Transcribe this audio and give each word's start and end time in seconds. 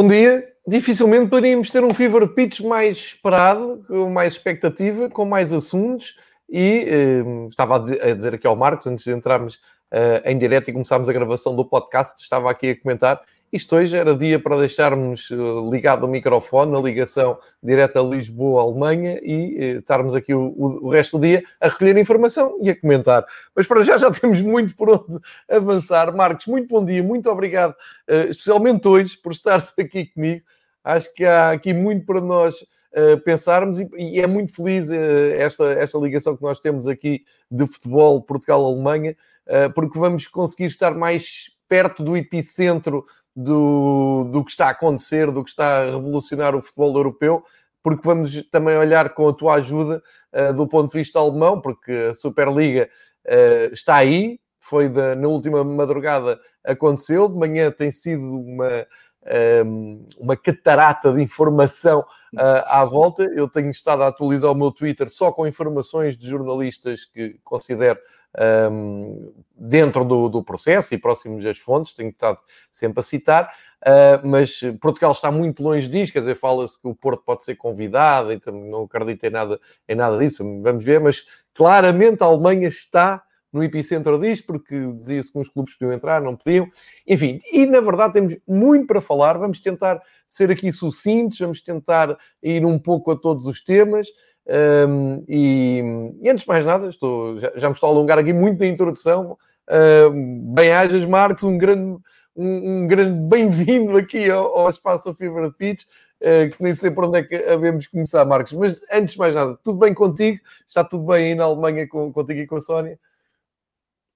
Bom 0.00 0.08
dia. 0.08 0.48
Dificilmente 0.66 1.28
poderíamos 1.28 1.68
ter 1.68 1.84
um 1.84 1.92
Fever 1.92 2.26
Pitch 2.28 2.60
mais 2.60 2.96
esperado, 2.96 3.82
com 3.86 4.08
mais 4.08 4.32
expectativa, 4.32 5.10
com 5.10 5.26
mais 5.26 5.52
assuntos. 5.52 6.16
E 6.48 6.86
eh, 6.88 7.46
estava 7.50 7.76
a 7.76 8.14
dizer 8.14 8.32
aqui 8.32 8.46
ao 8.46 8.56
Marcos, 8.56 8.86
antes 8.86 9.04
de 9.04 9.12
entrarmos 9.12 9.56
uh, 9.92 10.24
em 10.24 10.38
direto 10.38 10.70
e 10.70 10.72
começarmos 10.72 11.06
a 11.06 11.12
gravação 11.12 11.54
do 11.54 11.66
podcast, 11.66 12.22
estava 12.22 12.50
aqui 12.50 12.70
a 12.70 12.80
comentar. 12.80 13.20
Isto 13.52 13.74
hoje 13.74 13.96
era 13.96 14.14
dia 14.14 14.38
para 14.38 14.56
deixarmos 14.58 15.28
uh, 15.30 15.68
ligado 15.68 16.04
o 16.04 16.08
microfone, 16.08 16.76
a 16.76 16.78
ligação 16.78 17.36
direta 17.60 17.98
a 17.98 18.02
Lisboa, 18.02 18.62
Alemanha, 18.62 19.18
e 19.24 19.74
uh, 19.74 19.78
estarmos 19.80 20.14
aqui 20.14 20.32
o, 20.32 20.54
o, 20.56 20.88
resto 20.88 21.18
do 21.18 21.26
dia 21.26 21.42
a 21.60 21.66
recolher 21.66 21.96
informação 21.98 22.56
e 22.62 22.70
a 22.70 22.80
comentar. 22.80 23.26
Mas 23.54 23.66
para 23.66 23.82
já 23.82 23.98
já 23.98 24.08
temos 24.08 24.40
muito 24.40 24.76
por 24.76 24.90
onde 24.90 25.18
avançar. 25.48 26.14
Marcos, 26.14 26.46
muito 26.46 26.68
bom 26.68 26.84
dia, 26.84 27.02
muito 27.02 27.28
obrigado, 27.28 27.74
especialmente 28.28 28.86
hoje, 28.86 29.18
por 29.18 29.32
estares 29.32 29.72
aqui 29.76 30.06
comigo. 30.06 30.44
Acho 30.84 31.12
que 31.12 31.24
há 31.24 31.50
aqui 31.50 31.74
muito 31.74 32.06
para 32.06 32.20
nós 32.20 32.64
pensarmos 33.24 33.78
e, 33.78 34.20
é 34.20 34.26
muito 34.26 34.54
feliz 34.54 34.90
esta, 34.90 35.64
esta 35.72 35.98
ligação 35.98 36.36
que 36.36 36.42
nós 36.42 36.58
temos 36.58 36.88
aqui 36.88 37.24
de 37.50 37.66
futebol 37.66 38.20
Portugal-Alemanha, 38.22 39.16
porque 39.74 39.98
vamos 39.98 40.26
conseguir 40.26 40.66
estar 40.66 40.94
mais 40.94 41.50
perto 41.70 42.02
do 42.02 42.16
epicentro 42.16 43.06
do, 43.42 44.28
do 44.30 44.44
que 44.44 44.50
está 44.50 44.66
a 44.66 44.70
acontecer, 44.70 45.30
do 45.30 45.42
que 45.42 45.50
está 45.50 45.82
a 45.82 45.84
revolucionar 45.86 46.54
o 46.54 46.62
futebol 46.62 46.96
europeu, 46.96 47.44
porque 47.82 48.06
vamos 48.06 48.42
também 48.50 48.76
olhar 48.76 49.14
com 49.14 49.28
a 49.28 49.32
tua 49.32 49.54
ajuda 49.54 50.02
do 50.54 50.66
ponto 50.68 50.92
de 50.92 50.98
vista 50.98 51.18
alemão, 51.18 51.60
porque 51.60 51.92
a 52.10 52.14
Superliga 52.14 52.88
está 53.72 53.96
aí, 53.96 54.38
foi 54.58 54.88
na 54.88 55.26
última 55.26 55.64
madrugada 55.64 56.38
aconteceu, 56.62 57.28
de 57.28 57.36
manhã 57.36 57.70
tem 57.70 57.90
sido 57.90 58.22
uma 58.22 58.86
uma 60.18 60.36
catarata 60.36 61.12
de 61.12 61.22
informação 61.22 62.00
uh, 62.00 62.64
à 62.66 62.84
volta. 62.84 63.24
Eu 63.24 63.48
tenho 63.48 63.70
estado 63.70 64.02
a 64.02 64.08
atualizar 64.08 64.50
o 64.50 64.54
meu 64.54 64.70
Twitter 64.72 65.10
só 65.10 65.30
com 65.30 65.46
informações 65.46 66.16
de 66.16 66.26
jornalistas 66.26 67.04
que 67.04 67.38
considero 67.44 67.98
um, 68.70 69.32
dentro 69.56 70.04
do, 70.04 70.28
do, 70.28 70.42
processo 70.42 70.94
e 70.94 70.98
próximos 70.98 71.42
das 71.42 71.58
fontes, 71.58 71.94
tenho 71.94 72.10
estado 72.10 72.38
sempre 72.70 73.00
a 73.00 73.02
citar. 73.02 73.54
Uh, 73.80 74.26
mas 74.26 74.60
Portugal 74.80 75.12
está 75.12 75.30
muito 75.30 75.62
longe 75.62 75.88
disso, 75.88 76.12
quer 76.12 76.18
dizer, 76.18 76.34
fala-se 76.34 76.80
que 76.80 76.86
o 76.86 76.94
Porto 76.94 77.22
pode 77.24 77.44
ser 77.44 77.54
convidado, 77.56 78.30
então 78.30 78.52
não 78.52 78.82
acredito 78.82 79.24
em 79.24 79.30
nada, 79.30 79.58
em 79.88 79.94
nada 79.94 80.18
disso, 80.18 80.44
vamos 80.60 80.84
ver, 80.84 81.00
mas 81.00 81.24
claramente 81.54 82.22
a 82.22 82.26
Alemanha 82.26 82.68
está 82.68 83.22
no 83.52 83.64
epicentro 83.64 84.18
disto, 84.18 84.46
porque 84.46 84.92
dizia-se 84.92 85.32
que 85.32 85.38
uns 85.38 85.48
clubes 85.48 85.74
podiam 85.74 85.92
entrar, 85.92 86.22
não 86.22 86.36
podiam. 86.36 86.68
Enfim, 87.06 87.40
e 87.52 87.66
na 87.66 87.80
verdade 87.80 88.12
temos 88.12 88.36
muito 88.46 88.86
para 88.86 89.00
falar. 89.00 89.36
Vamos 89.38 89.60
tentar 89.60 90.00
ser 90.28 90.50
aqui 90.50 90.70
sucintos, 90.70 91.38
vamos 91.40 91.60
tentar 91.60 92.16
ir 92.42 92.64
um 92.64 92.78
pouco 92.78 93.10
a 93.10 93.16
todos 93.16 93.46
os 93.46 93.62
temas. 93.62 94.08
Um, 94.50 95.24
e, 95.28 95.80
e, 96.20 96.28
antes 96.28 96.42
de 96.42 96.48
mais 96.48 96.64
nada, 96.64 96.88
estou, 96.88 97.38
já, 97.38 97.52
já, 97.54 97.68
me 97.68 97.74
estou 97.74 97.88
a 97.88 97.92
alongar 97.92 98.18
aqui 98.18 98.32
muito 98.32 98.58
na 98.58 98.66
introdução. 98.66 99.38
Um, 99.70 100.52
Bem-ajas, 100.52 101.04
Marcos, 101.04 101.44
um 101.44 101.56
grande, 101.56 102.02
um, 102.34 102.82
um 102.82 102.88
grande 102.88 103.16
bem-vindo 103.28 103.96
aqui 103.96 104.28
ao, 104.28 104.58
ao 104.58 104.68
espaço 104.68 105.14
Fever 105.14 105.52
Pitch. 105.52 105.84
Uh, 106.20 106.50
que 106.50 106.62
nem 106.62 106.74
sei 106.74 106.90
por 106.90 107.04
onde 107.04 107.18
é 107.18 107.22
que 107.22 107.34
havemos 107.36 107.86
começar, 107.86 108.24
Marcos. 108.24 108.52
Mas 108.52 108.82
antes 108.92 109.12
de 109.12 109.18
mais 109.18 109.34
nada, 109.34 109.56
tudo 109.64 109.78
bem 109.78 109.94
contigo? 109.94 110.40
Está 110.68 110.82
tudo 110.82 111.04
bem 111.04 111.26
aí 111.26 111.34
na 111.34 111.44
Alemanha 111.44 111.88
com, 111.88 112.12
contigo 112.12 112.40
e 112.40 112.46
com 112.46 112.56
a 112.56 112.60
Sónia? 112.60 112.98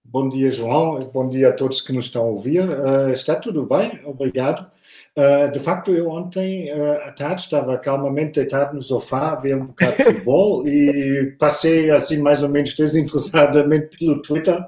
Bom 0.04 0.28
dia, 0.28 0.50
João. 0.50 0.98
Bom 0.98 1.28
dia 1.28 1.48
a 1.48 1.52
todos 1.52 1.80
que 1.80 1.92
nos 1.92 2.06
estão 2.06 2.24
a 2.24 2.26
ouvir. 2.26 2.60
Uh, 2.60 3.10
está 3.10 3.36
tudo 3.36 3.64
bem? 3.64 4.02
Obrigado. 4.04 4.70
Uh, 5.16 5.48
de 5.52 5.60
facto, 5.60 5.92
eu 5.92 6.08
ontem 6.08 6.72
uh, 6.72 6.94
à 7.04 7.12
tarde 7.12 7.42
estava 7.42 7.78
calmamente 7.78 8.40
deitado 8.40 8.74
no 8.74 8.82
sofá 8.82 9.30
a 9.30 9.36
ver 9.36 9.56
um 9.56 9.66
bocado 9.66 9.96
de 9.96 10.02
futebol 10.02 10.66
e 10.68 11.36
passei 11.38 11.88
assim 11.92 12.18
mais 12.18 12.42
ou 12.42 12.48
menos 12.48 12.74
desinteressadamente 12.74 13.96
pelo 13.96 14.20
Twitter 14.22 14.58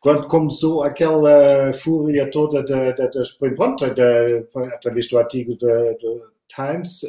quando 0.00 0.26
começou 0.26 0.82
aquela 0.82 1.72
fúria 1.72 2.30
toda 2.30 2.62
da, 2.62 2.92
da, 2.92 3.06
das 3.06 3.32
pronto, 3.32 3.86
através 4.74 5.08
do 5.08 5.18
artigo 5.18 5.56
da 5.56 5.94
Times 6.54 7.00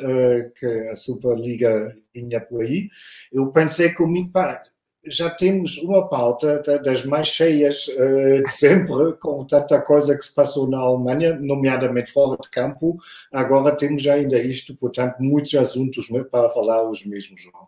que 0.57 0.65
a 0.89 0.95
Superliga 0.95 1.93
vinha 2.13 2.39
por 2.39 2.63
aí. 2.63 2.87
Eu 3.31 3.51
pensei 3.51 3.91
comigo, 3.93 4.31
pá, 4.31 4.63
já 5.07 5.29
temos 5.29 5.77
uma 5.77 6.07
pauta 6.07 6.61
das 6.83 7.05
mais 7.05 7.27
cheias 7.27 7.87
uh, 7.87 8.43
de 8.43 8.51
sempre, 8.51 9.13
com 9.21 9.45
tanta 9.45 9.79
coisa 9.81 10.17
que 10.17 10.25
se 10.25 10.33
passou 10.33 10.67
na 10.67 10.79
Alemanha, 10.79 11.37
nomeadamente 11.41 12.11
fora 12.11 12.37
de 12.41 12.49
campo. 12.49 12.97
Agora 13.31 13.75
temos 13.75 14.05
ainda 14.07 14.39
isto, 14.39 14.75
portanto, 14.75 15.17
muitos 15.19 15.53
assuntos 15.55 16.07
para 16.31 16.49
falar 16.49 16.89
os 16.89 17.05
mesmos, 17.05 17.41
João. 17.41 17.67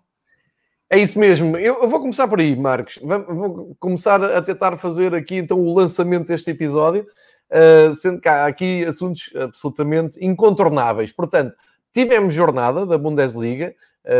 É 0.90 0.98
isso 0.98 1.20
mesmo. 1.20 1.58
Eu, 1.58 1.88
vou 1.88 2.00
começar 2.00 2.28
por 2.28 2.40
aí, 2.40 2.56
Marcos. 2.56 2.98
Vou 3.02 3.76
começar 3.80 4.24
a 4.24 4.42
tentar 4.42 4.78
fazer 4.78 5.14
aqui 5.14 5.36
então 5.36 5.60
o 5.60 5.76
lançamento 5.76 6.28
deste 6.28 6.50
episódio, 6.50 7.06
uh, 7.52 7.94
sendo 7.94 8.22
que 8.22 8.30
há 8.30 8.46
aqui 8.46 8.86
assuntos 8.86 9.30
absolutamente 9.36 10.18
incontornáveis. 10.24 11.12
Portanto, 11.12 11.54
tivemos 11.94 12.34
jornada 12.34 12.86
da 12.86 12.98
Bundesliga, 12.98 13.76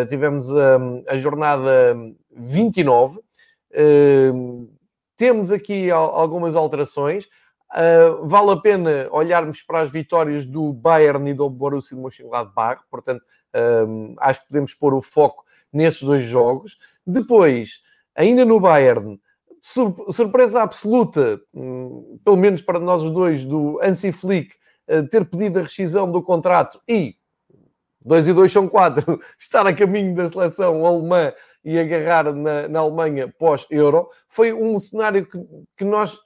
tivemos 0.08 0.50
um, 0.50 1.04
a 1.08 1.18
jornada 1.18 1.96
29. 2.32 3.20
Uh, 3.20 4.70
temos 5.16 5.52
aqui 5.52 5.90
algumas 5.92 6.56
alterações. 6.56 7.26
Uh, 7.74 8.26
vale 8.26 8.52
a 8.52 8.58
pena 8.58 9.10
olharmos 9.12 9.62
para 9.62 9.82
as 9.82 9.92
vitórias 9.92 10.46
do 10.46 10.72
Bayern 10.72 11.30
e 11.30 11.34
do 11.34 11.50
Borussia 11.50 11.98
de 11.98 12.02
Mönchengladbach, 12.02 12.82
portanto, 12.90 13.22
uh, 13.54 14.16
acho 14.20 14.42
que 14.42 14.48
podemos 14.48 14.74
pôr 14.74 14.94
o 14.94 15.02
foco 15.02 15.44
nesses 15.74 16.02
dois 16.02 16.24
jogos. 16.24 16.78
Depois, 17.06 17.82
ainda 18.16 18.46
no 18.46 18.60
Bayern, 18.60 19.20
sur 19.62 19.94
surpresa 20.12 20.62
absoluta, 20.62 21.42
um, 21.54 22.18
pelo 22.24 22.38
menos 22.38 22.62
para 22.62 22.80
nós 22.80 23.04
dois, 23.12 23.44
do 23.44 23.82
Hansi 23.84 24.14
Flick 24.14 24.54
uh, 24.90 25.06
ter 25.10 25.26
pedido 25.26 25.60
a 25.60 25.64
rescisão 25.64 26.10
do 26.10 26.22
contrato 26.22 26.80
e 26.88 27.17
2 28.08 28.28
e 28.30 28.34
2 28.34 28.52
são 28.52 28.68
4, 28.68 29.20
estar 29.38 29.68
a 29.68 29.74
caminho 29.74 30.16
da 30.16 30.28
seleção 30.30 30.86
alemã 30.86 31.34
e 31.64 31.78
agarrar 31.78 32.34
na, 32.34 32.68
na 32.68 32.80
Alemanha 32.80 33.34
pós-Euro. 33.38 34.10
Foi 34.30 34.54
um 34.54 34.80
cenário 34.80 35.26
que, 35.26 35.38
que 35.78 35.84
nós 35.84 36.18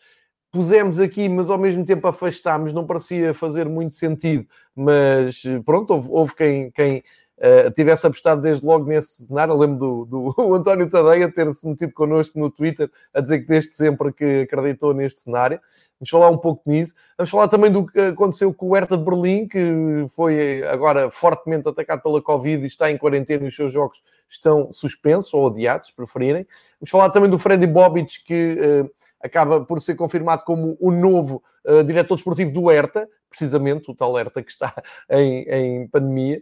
pusemos 0.51 0.99
aqui, 0.99 1.27
mas 1.27 1.49
ao 1.49 1.57
mesmo 1.57 1.83
tempo 1.83 2.07
afastámos, 2.07 2.71
não 2.71 2.85
parecia 2.85 3.33
fazer 3.33 3.67
muito 3.67 3.95
sentido, 3.95 4.45
mas 4.75 5.41
pronto, 5.65 5.91
houve, 5.93 6.09
houve 6.11 6.35
quem, 6.35 6.71
quem 6.71 7.03
uh, 7.41 7.71
tivesse 7.71 8.05
apostado 8.05 8.41
desde 8.41 8.65
logo 8.65 8.85
nesse 8.85 9.25
cenário. 9.25 9.53
Eu 9.53 9.57
lembro 9.57 10.05
do, 10.05 10.33
do 10.33 10.53
António 10.55 10.89
Tadeia 10.89 11.31
ter-se 11.31 11.67
metido 11.67 11.93
connosco 11.93 12.39
no 12.39 12.49
Twitter 12.49 12.89
a 13.13 13.19
dizer 13.19 13.39
que 13.39 13.47
desde 13.47 13.73
sempre 13.73 14.13
que 14.13 14.41
acreditou 14.41 14.93
neste 14.93 15.21
cenário. 15.21 15.59
Vamos 15.99 16.09
falar 16.09 16.29
um 16.31 16.37
pouco 16.37 16.63
nisso. 16.65 16.95
Vamos 17.15 17.29
falar 17.29 17.47
também 17.47 17.71
do 17.71 17.85
que 17.85 17.99
aconteceu 17.99 18.51
com 18.51 18.69
o 18.69 18.73
Hertha 18.73 18.97
de 18.97 19.03
Berlim, 19.03 19.47
que 19.47 20.05
foi 20.15 20.63
agora 20.67 21.11
fortemente 21.11 21.69
atacado 21.69 22.01
pela 22.01 22.19
Covid 22.19 22.63
e 22.63 22.67
está 22.67 22.89
em 22.89 22.97
quarentena 22.97 23.45
e 23.45 23.49
os 23.49 23.55
seus 23.55 23.71
jogos 23.71 24.01
estão 24.27 24.73
suspensos 24.73 25.31
ou 25.33 25.47
adiados, 25.47 25.91
preferirem. 25.91 26.47
Vamos 26.79 26.89
falar 26.89 27.11
também 27.11 27.29
do 27.29 27.37
Freddy 27.37 27.67
Bobic, 27.67 28.23
que 28.25 28.57
uh, 28.59 28.89
acaba 29.21 29.63
por 29.63 29.79
ser 29.79 29.93
confirmado 29.93 30.43
como 30.43 30.75
o 30.79 30.89
novo 30.89 31.43
uh, 31.65 31.83
diretor 31.83 32.15
desportivo 32.15 32.51
do 32.51 32.71
Herta, 32.71 33.07
precisamente 33.29 33.91
o 33.91 33.95
tal 33.95 34.17
Herta 34.17 34.41
que 34.41 34.51
está 34.51 34.73
em, 35.07 35.43
em 35.43 35.87
pandemia, 35.87 36.41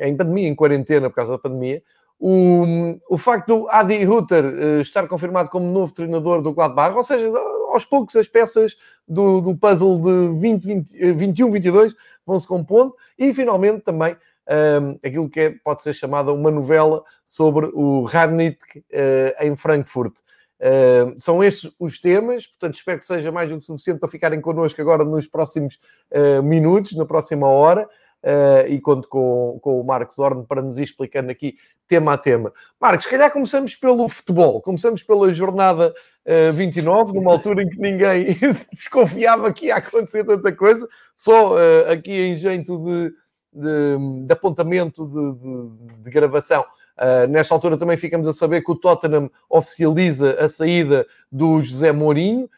em 0.00 0.16
pandemia, 0.16 0.48
em 0.48 0.54
quarentena 0.54 1.08
por 1.08 1.16
causa 1.16 1.32
da 1.32 1.38
pandemia. 1.38 1.82
O, 2.18 2.96
o 3.08 3.18
facto 3.18 3.48
do 3.48 3.68
Adi 3.68 4.06
Hutter 4.06 4.44
uh, 4.44 4.80
estar 4.80 5.06
confirmado 5.08 5.50
como 5.50 5.70
novo 5.70 5.92
treinador 5.92 6.40
do 6.40 6.52
Gladbach, 6.52 6.96
ou 6.96 7.02
seja, 7.02 7.30
aos 7.72 7.84
poucos 7.84 8.16
as 8.16 8.28
peças 8.28 8.76
do, 9.06 9.40
do 9.40 9.56
puzzle 9.56 9.98
de 9.98 10.08
21-22 10.08 11.94
vão 12.24 12.38
se 12.38 12.46
compondo 12.46 12.94
e 13.18 13.34
finalmente 13.34 13.82
também 13.82 14.16
um, 14.48 14.98
aquilo 15.06 15.28
que 15.28 15.40
é, 15.40 15.50
pode 15.50 15.82
ser 15.82 15.92
chamada 15.92 16.32
uma 16.32 16.50
novela 16.50 17.02
sobre 17.24 17.66
o 17.74 18.04
Radnitz 18.04 18.64
uh, 18.74 19.44
em 19.44 19.56
Frankfurt. 19.56 20.14
Uh, 20.60 21.14
são 21.18 21.42
estes 21.42 21.74
os 21.78 22.00
temas, 22.00 22.46
portanto, 22.46 22.76
espero 22.76 22.98
que 22.98 23.04
seja 23.04 23.32
mais 23.32 23.50
do 23.50 23.58
que 23.58 23.64
suficiente 23.64 23.98
para 23.98 24.08
ficarem 24.08 24.40
connosco 24.40 24.80
agora 24.80 25.04
nos 25.04 25.26
próximos 25.26 25.78
uh, 26.12 26.42
minutos, 26.42 26.96
na 26.96 27.04
próxima 27.04 27.48
hora. 27.48 27.88
Uh, 28.24 28.66
e 28.70 28.80
conto 28.80 29.06
com, 29.06 29.58
com 29.60 29.78
o 29.78 29.84
Marcos 29.84 30.18
Orne 30.18 30.46
para 30.46 30.62
nos 30.62 30.78
ir 30.78 30.84
explicando 30.84 31.30
aqui 31.30 31.58
tema 31.86 32.14
a 32.14 32.18
tema. 32.18 32.54
Marcos, 32.80 33.04
se 33.04 33.10
calhar 33.10 33.30
começamos 33.30 33.76
pelo 33.76 34.08
futebol, 34.08 34.62
começamos 34.62 35.02
pela 35.02 35.30
jornada 35.30 35.94
uh, 36.24 36.52
29, 36.52 37.12
numa 37.12 37.32
altura 37.32 37.62
em 37.62 37.68
que 37.68 37.78
ninguém 37.78 38.32
se 38.52 38.70
desconfiava 38.70 39.52
que 39.52 39.66
ia 39.66 39.76
acontecer 39.76 40.24
tanta 40.24 40.50
coisa, 40.52 40.88
só 41.14 41.54
uh, 41.54 41.90
aqui 41.90 42.12
em 42.12 42.34
jeito 42.34 42.78
de, 42.78 43.12
de, 43.52 44.26
de 44.26 44.32
apontamento 44.32 45.06
de, 45.06 45.32
de, 45.38 46.02
de 46.04 46.10
gravação. 46.10 46.64
Uh, 46.96 47.26
nesta 47.28 47.52
altura 47.54 47.76
também 47.76 47.96
ficamos 47.96 48.26
a 48.26 48.32
saber 48.32 48.62
que 48.62 48.72
o 48.72 48.76
Tottenham 48.76 49.30
oficializa 49.50 50.36
a 50.40 50.48
saída 50.48 51.06
do 51.30 51.60
José 51.60 51.92
Mourinho. 51.92 52.48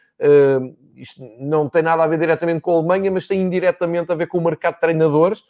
Isto 0.95 1.21
não 1.39 1.69
tem 1.69 1.83
nada 1.83 2.03
a 2.03 2.07
ver 2.07 2.17
diretamente 2.17 2.61
com 2.61 2.71
a 2.71 2.75
Alemanha, 2.75 3.11
mas 3.11 3.27
tem 3.27 3.41
indiretamente 3.41 4.11
a 4.11 4.15
ver 4.15 4.27
com 4.27 4.37
o 4.37 4.43
mercado 4.43 4.75
de 4.75 4.79
treinadores 4.79 5.43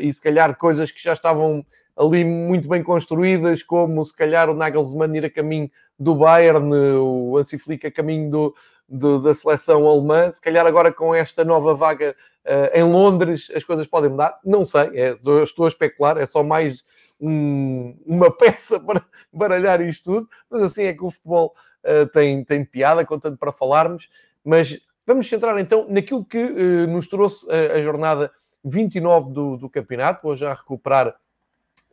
e 0.00 0.12
se 0.12 0.22
calhar 0.22 0.56
coisas 0.56 0.90
que 0.90 1.02
já 1.02 1.12
estavam 1.12 1.64
ali 1.96 2.24
muito 2.24 2.68
bem 2.68 2.82
construídas, 2.82 3.62
como 3.62 4.04
se 4.04 4.14
calhar 4.14 4.50
o 4.50 4.54
Nagelsmann 4.54 5.16
ir 5.16 5.24
a 5.24 5.30
caminho 5.30 5.70
do 5.98 6.14
Bayern, 6.14 6.72
o 6.98 7.38
Hansi 7.38 7.58
Flick 7.58 7.86
a 7.86 7.90
caminho 7.90 8.30
do, 8.30 8.54
do, 8.86 9.18
da 9.20 9.34
seleção 9.34 9.88
alemã. 9.88 10.30
Se 10.30 10.40
calhar 10.40 10.66
agora 10.66 10.92
com 10.92 11.14
esta 11.14 11.42
nova 11.42 11.72
vaga 11.72 12.14
uh, 12.44 12.78
em 12.78 12.82
Londres 12.82 13.50
as 13.54 13.64
coisas 13.64 13.86
podem 13.86 14.10
mudar. 14.10 14.38
Não 14.44 14.64
sei, 14.64 14.90
é, 14.94 15.16
estou 15.42 15.64
a 15.64 15.68
especular, 15.68 16.18
é 16.18 16.26
só 16.26 16.42
mais 16.42 16.84
um, 17.18 17.96
uma 18.04 18.30
peça 18.36 18.78
para 18.78 19.02
baralhar 19.32 19.80
isto 19.80 20.12
tudo, 20.12 20.28
mas 20.50 20.62
assim 20.62 20.84
é 20.84 20.92
que 20.92 21.02
o 21.04 21.10
futebol 21.10 21.54
uh, 21.82 22.06
tem, 22.08 22.44
tem 22.44 22.62
piada, 22.62 23.06
contando 23.06 23.38
para 23.38 23.52
falarmos. 23.52 24.10
Mas 24.44 24.78
vamos 25.06 25.26
centrar 25.28 25.58
então 25.58 25.86
naquilo 25.88 26.24
que 26.24 26.38
uh, 26.38 26.86
nos 26.86 27.08
trouxe 27.08 27.50
a 27.50 27.80
jornada 27.80 28.30
29 28.68 29.30
do, 29.32 29.56
do 29.56 29.70
campeonato. 29.70 30.22
Vou 30.22 30.34
já 30.34 30.52
recuperar 30.52 31.14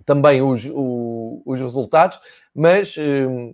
também 0.05 0.41
os, 0.41 0.65
o, 0.65 1.41
os 1.45 1.59
resultados, 1.59 2.19
mas 2.53 2.95
um, 2.97 3.53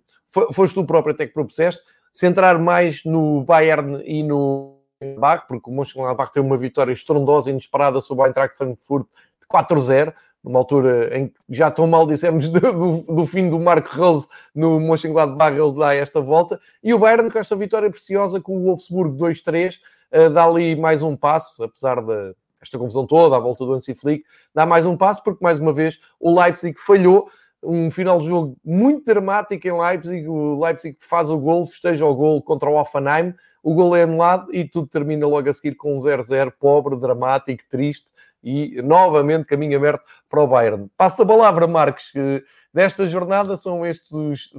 foste 0.54 0.74
tu 0.74 0.86
próprio 0.86 1.14
até 1.14 1.28
que 1.28 1.34
propuseste 1.34 1.82
centrar 2.12 2.60
mais 2.60 3.04
no 3.04 3.44
Bayern 3.44 4.02
e 4.06 4.24
no 4.24 4.80
Bach, 5.18 5.46
porque 5.48 5.70
o 5.70 5.74
Mönchengladbach 5.74 6.34
tem 6.34 6.44
uma 6.44 6.58
vitória 6.58 6.92
estrondosa 6.92 7.50
e 7.50 7.54
inesperada 7.54 8.02
sobre 8.02 8.24
o 8.24 8.28
Eintracht 8.28 8.58
Frankfurt 8.58 9.08
de 9.40 9.48
4-0, 9.48 10.14
numa 10.44 10.60
altura 10.60 11.18
em 11.18 11.28
que 11.28 11.36
já 11.50 11.70
tão 11.70 11.88
mal 11.88 12.08
dissemos 12.08 12.48
do, 12.50 12.60
do, 12.60 13.16
do 13.16 13.26
fim 13.26 13.50
do 13.50 13.60
Marco 13.60 13.96
Rose 13.96 14.28
no 14.54 14.80
Mönchengladbach, 14.80 15.56
eles 15.56 15.76
dá 15.76 15.94
esta 15.94 16.20
volta, 16.20 16.60
e 16.84 16.94
o 16.94 17.00
Bayern 17.00 17.30
com 17.30 17.40
esta 17.40 17.56
vitória 17.56 17.90
preciosa 17.90 18.42
com 18.42 18.58
o 18.58 18.64
Wolfsburg 18.64 19.18
2-3, 19.18 19.76
uh, 20.12 20.30
dá 20.30 20.46
ali 20.46 20.76
mais 20.76 21.02
um 21.02 21.16
passo, 21.16 21.64
apesar 21.64 22.02
da 22.02 22.34
esta 22.62 22.78
confusão 22.78 23.06
toda 23.06 23.36
à 23.36 23.40
volta 23.40 23.66
do 23.66 23.74
Hansi 23.74 23.96
Flick, 23.96 24.26
dá 24.54 24.66
mais 24.66 24.86
um 24.86 24.98
passo, 24.98 25.24
porque 25.24 25.44
mais 25.44 25.60
uma 25.60 25.74
vez 25.74 26.00
o 26.20 26.38
Leipzig 26.40 26.80
falhou, 26.80 27.30
um 27.62 27.92
final 27.92 28.20
de 28.20 28.28
jogo 28.28 28.58
muito 28.64 29.06
dramático 29.06 29.68
em 29.68 29.78
Leipzig, 29.78 30.28
o 30.28 30.60
Leipzig 30.64 30.98
faz 31.00 31.30
o 31.30 31.38
gol, 31.38 31.66
festeja 31.66 32.06
o 32.06 32.16
gol 32.16 32.42
contra 32.42 32.70
o 32.70 32.80
Offenheim, 32.80 33.34
o 33.62 33.74
gol 33.74 33.96
é 33.96 34.04
anulado 34.04 34.54
e 34.56 34.64
tudo 34.64 34.88
termina 34.88 35.28
logo 35.28 35.50
a 35.50 35.54
seguir 35.54 35.76
com 35.76 35.94
um 35.94 35.98
0-0, 35.98 36.54
pobre, 36.58 36.96
dramático, 36.96 37.64
triste, 37.70 38.12
e 38.44 38.82
novamente 38.82 39.46
caminho 39.46 39.78
aberto 39.78 40.04
para 40.30 40.42
o 40.42 40.48
Bayern. 40.48 40.90
Passo 40.96 41.22
a 41.22 41.26
palavra, 41.26 41.68
Marcos, 41.68 42.12
que 42.12 42.44
desta 42.74 43.08
jornada 43.08 43.58
são 43.58 43.86
estes 43.86 44.12
os, 44.12 44.52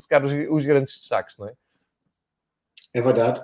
os 0.50 0.64
grandes 0.66 0.98
destaques, 0.98 1.36
não 1.38 1.48
é? 1.48 1.52
É 2.92 3.00
verdade. 3.00 3.42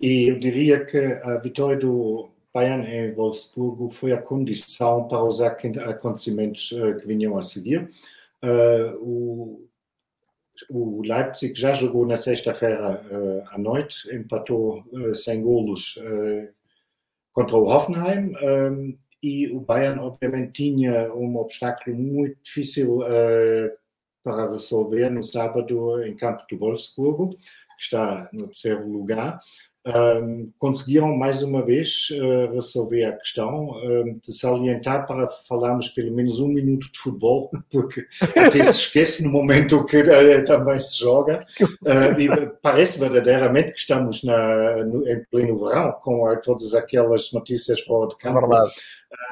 E 0.00 0.30
eu 0.30 0.38
diria 0.38 0.84
que 0.84 0.98
a 0.98 1.38
vitória 1.38 1.76
do 1.76 2.30
Bayern 2.52 2.86
em 2.86 3.12
Wolfsburgo 3.12 3.90
foi 3.90 4.12
a 4.12 4.20
condição 4.20 5.06
para 5.06 5.22
os 5.22 5.40
acontecimentos 5.40 6.72
eh, 6.72 6.94
que 6.94 7.06
vinham 7.06 7.36
a 7.36 7.42
seguir. 7.42 7.88
Uh, 8.42 8.96
o, 9.02 9.68
o, 10.70 11.02
Leipzig 11.02 11.54
já 11.58 11.72
jogou 11.72 12.06
na 12.06 12.16
sexta-feira 12.16 13.02
uh, 13.10 13.42
à 13.50 13.58
noite, 13.58 14.08
empatou 14.14 14.84
sem 15.14 15.42
golos 15.42 15.98
contra 17.32 17.56
o 17.56 17.68
Hoffenheim 17.68 18.32
e 19.22 19.48
o 19.48 19.60
Bayern 19.60 20.00
obviamente 20.00 20.52
tinha 20.52 21.12
um 21.14 21.36
obstáculo 21.36 21.96
muito 21.96 22.38
difícil 22.42 23.00
para 24.22 24.50
resolver 24.50 25.10
no 25.10 25.22
sábado 25.22 26.02
em 26.04 26.14
campo 26.14 26.44
do 26.48 26.58
Wolfsburgo, 26.58 27.30
que 27.30 27.82
está 27.82 28.28
no 28.32 28.46
terceiro 28.46 28.88
lugar 28.88 29.40
um, 29.86 30.52
conseguiram 30.58 31.16
mais 31.16 31.42
uma 31.42 31.64
vez 31.64 32.08
uh, 32.10 32.52
resolver 32.52 33.04
a 33.04 33.12
questão 33.12 33.70
um, 33.70 34.18
de 34.22 34.32
salientar 34.32 35.06
para 35.06 35.26
falarmos 35.48 35.88
pelo 35.88 36.14
menos 36.14 36.40
um 36.40 36.48
minuto 36.48 36.90
de 36.92 36.98
futebol, 36.98 37.50
porque 37.70 38.06
até 38.36 38.62
se 38.62 38.80
esquece 38.80 39.24
no 39.24 39.30
momento 39.30 39.84
que 39.86 40.02
uh, 40.02 40.44
também 40.44 40.78
se 40.80 40.98
joga. 40.98 41.46
Uh, 41.60 42.20
e 42.20 42.28
parece 42.60 42.98
verdadeiramente 42.98 43.72
que 43.72 43.78
estamos 43.78 44.22
na, 44.24 44.84
no, 44.84 45.08
em 45.08 45.24
pleno 45.30 45.56
verão, 45.56 45.92
com 46.02 46.36
todas 46.42 46.74
aquelas 46.74 47.32
notícias 47.32 47.80
fora 47.80 48.08
de 48.08 48.16
campo. 48.16 48.46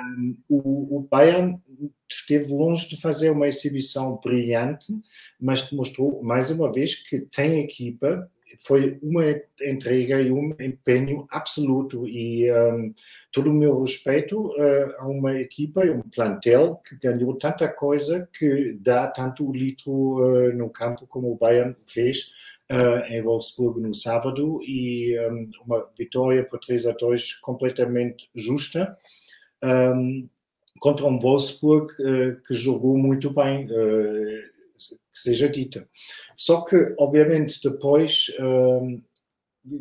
Um, 0.01 0.37
o, 0.49 0.97
o 0.97 1.09
Bayern 1.11 1.61
esteve 2.09 2.51
longe 2.51 2.89
de 2.89 2.99
fazer 2.99 3.31
uma 3.31 3.47
exibição 3.47 4.19
brilhante, 4.25 4.95
mas 5.39 5.71
mostrou 5.71 6.23
mais 6.23 6.51
uma 6.51 6.73
vez 6.73 6.95
que 6.95 7.21
tem 7.21 7.61
equipa 7.61 8.31
foi 8.65 8.99
uma 9.03 9.25
entrega 9.61 10.21
e 10.21 10.31
um 10.31 10.55
empenho 10.61 11.27
absoluto 11.31 12.07
e 12.07 12.51
um, 12.53 12.93
todo 13.33 13.51
o 13.51 13.55
meu 13.55 13.81
respeito 13.81 14.49
uh, 14.49 14.95
a 14.99 15.09
uma 15.09 15.39
equipa 15.39 15.85
e 15.85 15.91
um 15.91 16.03
plantel 16.03 16.81
que 16.87 16.97
ganhou 16.97 17.35
tanta 17.35 17.69
coisa 17.69 18.29
que 18.33 18.77
dá 18.81 19.07
tanto 19.09 19.53
litro 19.53 19.93
uh, 19.93 20.53
no 20.55 20.71
campo 20.71 21.07
como 21.07 21.33
o 21.33 21.37
Bayern 21.37 21.77
fez 21.87 22.31
uh, 22.71 23.05
em 23.13 23.23
Wolfsburg 23.23 23.81
no 23.81 23.95
sábado 23.95 24.61
e 24.63 25.19
um, 25.29 25.51
uma 25.65 25.89
vitória 25.99 26.45
por 26.45 26.59
3 26.61 26.87
a 26.87 26.93
2 26.93 27.35
completamente 27.35 28.31
justa 28.35 28.97
um, 29.63 30.29
contra 30.81 31.07
um 31.07 31.19
Wolfsburg 31.19 31.95
que 32.47 32.55
jogou 32.55 32.99
muito 32.99 33.31
bem 33.31 33.67
que 34.77 35.19
seja 35.19 35.49
dita. 35.49 35.89
Só 36.37 36.63
que, 36.63 36.95
obviamente, 36.99 37.61
depois, 37.63 38.27
um, 38.41 39.03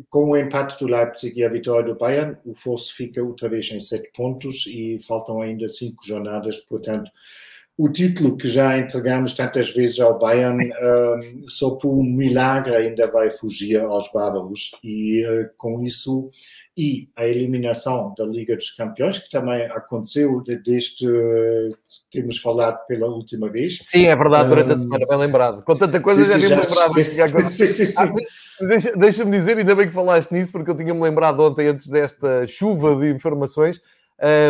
com 0.08 0.30
o 0.30 0.36
empate 0.36 0.78
do 0.78 0.86
Leipzig 0.86 1.38
e 1.38 1.44
a 1.44 1.48
vitória 1.48 1.92
do 1.92 1.98
Bayern, 1.98 2.36
o 2.44 2.54
Fosse 2.54 2.92
fica 2.92 3.22
outra 3.22 3.48
vez 3.48 3.70
em 3.70 3.80
sete 3.80 4.10
pontos 4.14 4.66
e 4.66 4.98
faltam 5.06 5.40
ainda 5.40 5.68
cinco 5.68 6.04
jornadas, 6.04 6.58
portanto, 6.60 7.10
o 7.78 7.90
título 7.90 8.36
que 8.36 8.48
já 8.48 8.78
entregamos 8.78 9.34
tantas 9.34 9.70
vezes 9.70 10.00
ao 10.00 10.18
Bayern, 10.18 10.64
um, 10.64 11.48
só 11.48 11.70
por 11.70 11.94
um 11.98 12.02
milagre 12.02 12.74
ainda 12.74 13.06
vai 13.06 13.28
fugir 13.28 13.78
aos 13.78 14.10
bárbaros. 14.10 14.70
E 14.82 15.22
uh, 15.26 15.50
com 15.58 15.84
isso, 15.84 16.30
e 16.74 17.08
a 17.14 17.26
eliminação 17.26 18.14
da 18.16 18.24
Liga 18.24 18.56
dos 18.56 18.70
Campeões, 18.70 19.18
que 19.18 19.30
também 19.30 19.66
aconteceu 19.66 20.42
desde 20.64 21.06
temos 22.10 22.38
falado 22.38 22.78
pela 22.86 23.08
última 23.08 23.50
vez. 23.50 23.78
Sim, 23.82 24.06
é 24.06 24.16
verdade, 24.16 24.48
durante 24.48 24.70
um, 24.70 24.72
a 24.72 24.76
semana, 24.76 25.06
bem 25.06 25.18
lembrado. 25.18 25.62
Com 25.62 25.76
tanta 25.76 26.00
coisa 26.00 26.24
sim, 26.24 26.32
já 26.32 26.38
tinha 26.38 26.60
lembrado. 26.60 27.04
Sim. 27.04 27.94
Deixa-me 28.58 28.96
deixa 28.98 29.24
dizer, 29.26 29.58
ainda 29.58 29.74
bem 29.74 29.86
que 29.86 29.92
falaste 29.92 30.32
nisso, 30.32 30.50
porque 30.50 30.70
eu 30.70 30.74
tinha-me 30.74 31.00
lembrado 31.02 31.40
ontem, 31.40 31.66
antes 31.66 31.88
desta 31.88 32.46
chuva 32.46 32.96
de 32.96 33.10
informações, 33.10 33.82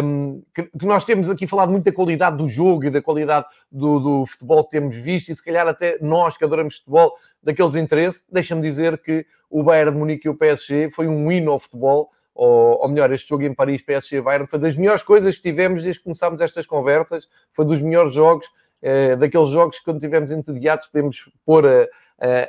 um, 0.04 0.42
que, 0.54 0.62
que, 0.64 0.86
nós 0.86 1.04
temos 1.04 1.28
aqui 1.28 1.46
falado 1.46 1.70
muito 1.70 1.84
da 1.84 1.92
qualidade 1.92 2.36
do 2.36 2.46
jogo 2.46 2.84
e 2.84 2.90
da 2.90 3.02
qualidade 3.02 3.46
do, 3.70 3.98
do, 3.98 4.26
futebol 4.26 4.64
que 4.64 4.70
temos 4.70 4.96
visto, 4.96 5.30
e 5.30 5.34
se 5.34 5.44
calhar 5.44 5.66
até 5.66 5.98
nós 6.00 6.36
que 6.36 6.44
adoramos 6.44 6.76
futebol, 6.76 7.12
daqueles 7.42 7.74
interesses, 7.74 8.24
deixa-me 8.30 8.62
dizer 8.62 8.98
que 8.98 9.26
o 9.50 9.62
Bayern 9.62 9.92
de 9.92 9.98
Munique 9.98 10.26
e 10.26 10.30
o 10.30 10.34
PSG 10.34 10.90
foi 10.90 11.08
um 11.08 11.30
hino 11.30 11.52
ao 11.52 11.58
futebol, 11.58 12.10
ou, 12.34 12.78
ou 12.82 12.88
melhor, 12.88 13.12
este 13.12 13.28
jogo 13.28 13.44
em 13.44 13.54
Paris, 13.54 13.82
PSG 13.82 14.20
Bayern, 14.20 14.46
foi 14.46 14.58
das 14.58 14.76
melhores 14.76 15.02
coisas 15.02 15.36
que 15.36 15.42
tivemos 15.42 15.82
desde 15.82 16.00
que 16.00 16.04
começámos 16.04 16.40
estas 16.40 16.66
conversas, 16.66 17.26
foi 17.50 17.64
dos 17.64 17.80
melhores 17.80 18.12
jogos, 18.12 18.46
eh, 18.82 19.16
daqueles 19.16 19.48
jogos 19.48 19.78
que 19.78 19.84
quando 19.84 20.00
tivemos 20.00 20.30
entediados 20.30 20.86
podemos 20.88 21.30
pôr 21.44 21.64
uh, 21.64 21.88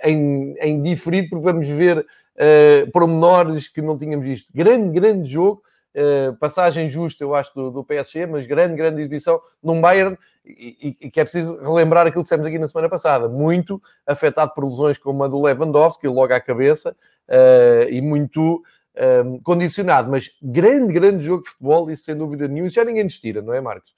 em, 0.04 0.56
em 0.60 0.82
diferido, 0.82 1.30
porque 1.30 1.44
vamos 1.44 1.68
ver 1.68 2.00
uh, 2.00 2.92
pormenores 2.92 3.68
que 3.68 3.82
não 3.82 3.98
tínhamos 3.98 4.26
visto. 4.26 4.52
Grande, 4.54 4.92
grande 4.92 5.30
jogo, 5.30 5.64
Uh, 5.98 6.36
passagem 6.36 6.88
justa, 6.88 7.24
eu 7.24 7.34
acho, 7.34 7.52
do, 7.56 7.72
do, 7.72 7.84
PSG, 7.84 8.28
mas 8.28 8.46
grande, 8.46 8.76
grande 8.76 9.02
exibição 9.02 9.42
num 9.64 9.82
Bayern 9.82 10.16
e, 10.46 10.96
e, 11.02 11.10
que 11.10 11.20
é 11.20 11.24
preciso 11.24 11.60
relembrar 11.60 12.06
aquilo 12.06 12.22
que 12.22 12.26
dissemos 12.26 12.46
aqui 12.46 12.60
na 12.60 12.68
semana 12.68 12.88
passada, 12.88 13.28
muito 13.28 13.82
afetado 14.06 14.54
por 14.54 14.64
lesões 14.64 15.00
como 15.00 15.24
a 15.24 15.28
do 15.28 15.42
Lewandowski, 15.42 16.08
logo 16.08 16.32
à 16.32 16.40
cabeça, 16.40 16.96
uh, 17.28 17.90
e 17.90 18.00
muito 18.00 18.64
uh, 18.96 19.42
condicionado, 19.42 20.12
mas 20.12 20.30
grande, 20.40 20.94
grande 20.94 21.26
jogo 21.26 21.44
de 21.44 21.50
futebol, 21.50 21.90
isso 21.90 22.04
sem 22.04 22.16
dúvida 22.16 22.48
nenhuma, 22.48 22.68
isso 22.68 22.76
já 22.76 22.86
ninguém 22.86 23.04
nos 23.04 23.18
tira, 23.18 23.42
não 23.42 23.54
é, 23.56 23.60
Marcos? 23.60 23.92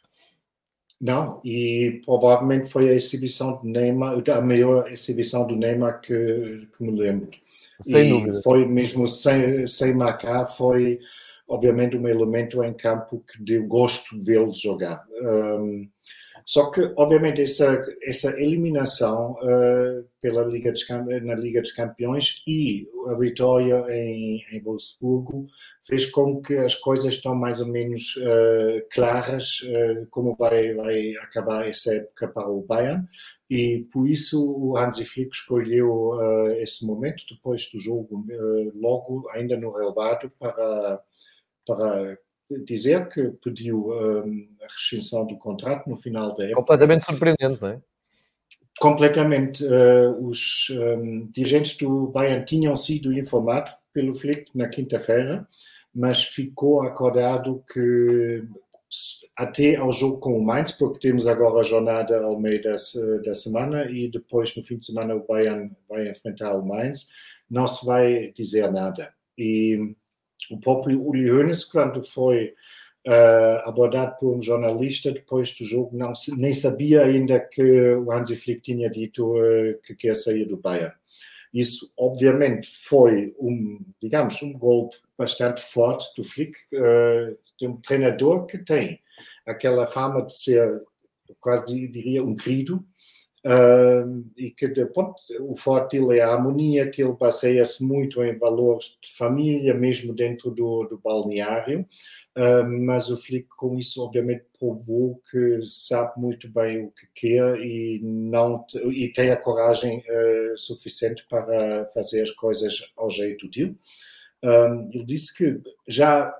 Não, 1.02 1.42
e 1.44 2.02
provavelmente 2.06 2.70
foi 2.70 2.90
a 2.90 2.94
exibição 2.94 3.60
de 3.62 3.68
Neymar, 3.70 4.22
a 4.34 4.42
maior 4.42 4.90
exibição 4.90 5.46
do 5.46 5.56
Neymar 5.56 6.00
que, 6.00 6.68
que 6.78 6.82
me 6.84 6.98
lembro. 6.98 7.30
Sem 7.82 8.08
e 8.08 8.10
dúvida. 8.10 8.42
Foi 8.42 8.66
mesmo 8.66 9.08
sem, 9.08 9.66
sem 9.66 9.94
marcar, 9.94 10.46
foi 10.46 11.00
obviamente 11.50 11.98
um 11.98 12.08
elemento 12.08 12.64
em 12.64 12.74
campo 12.74 13.24
que 13.28 13.44
deu 13.44 13.66
gosto 13.68 14.16
de 14.16 14.24
vê-lo 14.24 14.54
jogar. 14.54 15.04
Um, 15.22 15.90
Só 16.50 16.72
que, 16.72 16.82
obviamente, 16.96 17.44
essa, 17.44 17.80
essa 18.02 18.32
eliminação 18.42 19.34
uh, 19.34 20.04
pela 20.20 20.44
Liga 20.44 20.72
dos, 20.72 20.84
na 20.90 21.36
Liga 21.36 21.62
dos 21.62 21.72
Campeões 21.72 22.42
e 22.48 22.88
a 23.08 23.14
vitória 23.14 23.86
em, 23.90 24.44
em 24.52 24.60
Wolfsburgo 24.64 25.46
fez 25.84 26.08
com 26.08 26.42
que 26.42 26.56
as 26.56 26.74
coisas 26.74 27.14
estão 27.14 27.36
mais 27.36 27.62
ou 27.62 27.68
menos 27.68 28.16
uh, 28.16 28.82
claras 28.92 29.60
uh, 29.62 30.08
como 30.10 30.36
vai, 30.36 30.74
vai 30.74 31.16
acabar 31.18 31.68
essa 31.70 31.94
época 31.94 32.28
para 32.28 32.50
o 32.50 32.64
Bayern 32.64 33.08
e 33.48 33.86
por 33.92 34.10
isso 34.10 34.44
o 34.44 34.76
Hansi 34.76 35.06
Flick 35.06 35.30
escolheu 35.32 36.18
esse 36.60 36.86
momento 36.86 37.24
depois 37.30 37.68
do 37.72 37.80
jogo 37.80 38.24
logo 38.76 39.28
ainda 39.32 39.58
no 39.58 39.72
relevado 39.72 40.32
para 40.38 41.02
para 41.76 42.18
dizer 42.66 43.10
que 43.10 43.30
pediu 43.44 43.92
um, 43.92 44.50
a 44.62 44.66
rescisão 44.66 45.26
do 45.26 45.38
contrato 45.38 45.88
no 45.90 45.98
final 45.98 46.36
da 46.36 46.46
época. 46.46 46.56
Completamente 46.56 47.06
surpreendente, 47.06 47.62
não 47.62 47.70
é? 47.70 47.82
Completamente. 48.80 49.64
Uh, 49.64 50.26
os 50.26 50.70
um, 50.72 51.28
dirigentes 51.32 51.78
do 51.78 52.08
Bayern 52.08 52.46
tinham 52.46 52.76
sido 52.76 53.14
informados 53.14 53.74
pelo 53.94 54.16
Flick 54.16 54.50
na 54.56 54.68
quinta-feira, 54.68 55.48
mas 55.94 56.24
ficou 56.24 56.82
acordado 56.82 57.64
que 57.72 58.44
até 59.36 59.76
ao 59.76 59.92
jogo 59.92 60.18
com 60.18 60.38
o 60.38 60.44
Mainz, 60.44 60.72
porque 60.72 61.00
temos 61.00 61.28
agora 61.28 61.60
a 61.60 61.64
jornada 61.64 62.24
ao 62.24 62.40
meio 62.40 62.62
da, 62.64 62.72
da 63.24 63.34
semana 63.34 63.86
e 63.90 64.10
depois 64.10 64.56
no 64.56 64.64
fim 64.64 64.78
de 64.78 64.86
semana 64.86 65.16
o 65.16 65.26
Bayern 65.26 65.72
vai 65.88 66.10
enfrentar 66.10 66.56
o 66.56 66.66
Mainz, 66.66 67.08
não 67.50 67.68
se 67.68 67.86
vai 67.86 68.32
dizer 68.36 68.72
nada. 68.72 69.14
E 69.38 69.96
o 70.50 70.60
próprio 70.60 71.02
Uli 71.06 71.30
Hoeneß, 71.30 71.66
quando 71.66 72.04
foi 72.04 72.54
uh, 73.08 73.70
abordado 73.70 74.16
por 74.18 74.36
um 74.36 74.42
jornalista 74.42 75.12
depois 75.12 75.52
do 75.52 75.66
jogo, 75.66 75.96
não, 75.96 76.14
nem 76.38 76.54
sabia 76.54 77.04
ainda 77.04 77.40
que 77.40 77.94
o 77.94 78.12
Hansi 78.12 78.36
Flick 78.36 78.62
tinha 78.62 78.90
dito 78.90 79.38
uh, 79.38 79.80
que 79.84 79.96
quer 79.96 80.16
sair 80.16 80.46
do 80.46 80.58
Bayern. 80.58 80.94
Isso, 81.54 81.92
obviamente, 81.98 82.68
foi 82.68 83.36
um, 83.40 83.80
digamos, 84.02 84.42
um 84.42 84.54
golpe 84.54 84.98
bastante 85.18 85.62
forte 85.62 86.08
do 86.16 86.24
Flick, 86.24 86.56
uh, 86.74 87.36
de 87.58 87.68
um 87.68 87.78
treinador 87.78 88.46
que 88.46 88.58
tem 88.58 89.00
aquela 89.46 89.88
fama 89.88 90.26
de 90.26 90.34
ser, 90.34 90.82
quase 91.40 91.88
diria, 91.88 92.24
um 92.24 92.36
querido, 92.36 92.86
Uh, 93.46 94.26
e 94.36 94.52
que 94.52 94.68
ponto, 94.88 95.16
o 95.40 95.56
dele 95.88 96.18
é 96.18 96.22
a 96.22 96.34
harmonia, 96.34 96.90
que 96.90 97.02
ele 97.02 97.14
baseia-se 97.14 97.86
muito 97.86 98.22
em 98.22 98.38
valores 98.38 98.98
de 99.02 99.14
família, 99.14 99.74
mesmo 99.74 100.14
dentro 100.14 100.52
do, 100.52 100.84
do 100.84 100.98
balneário, 100.98 101.88
uh, 102.38 102.70
mas 102.86 103.10
o 103.10 103.16
Flick 103.16 103.48
com 103.56 103.78
isso 103.80 104.04
obviamente 104.04 104.44
provou 104.60 105.22
que 105.32 105.62
sabe 105.64 106.20
muito 106.20 106.50
bem 106.50 106.84
o 106.84 106.92
que 106.92 107.08
quer 107.16 107.58
e, 107.62 108.02
não, 108.04 108.66
e 108.92 109.08
tem 109.14 109.32
a 109.32 109.38
coragem 109.38 110.00
uh, 110.00 110.58
suficiente 110.58 111.26
para 111.30 111.88
fazer 111.94 112.22
as 112.24 112.32
coisas 112.32 112.92
ao 112.98 113.10
jeito 113.10 113.50
dele. 113.50 113.78
ele 114.92 115.06
disse 115.06 115.34
que 115.34 115.62
já 115.88 116.34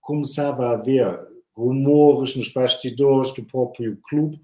começava 0.00 0.66
a 0.66 0.72
haver 0.72 1.06
rumores 1.56 2.34
nos 2.34 2.52
bastidores 2.52 3.32
do 3.34 3.44
próprio 3.44 3.96
clube, 4.08 4.40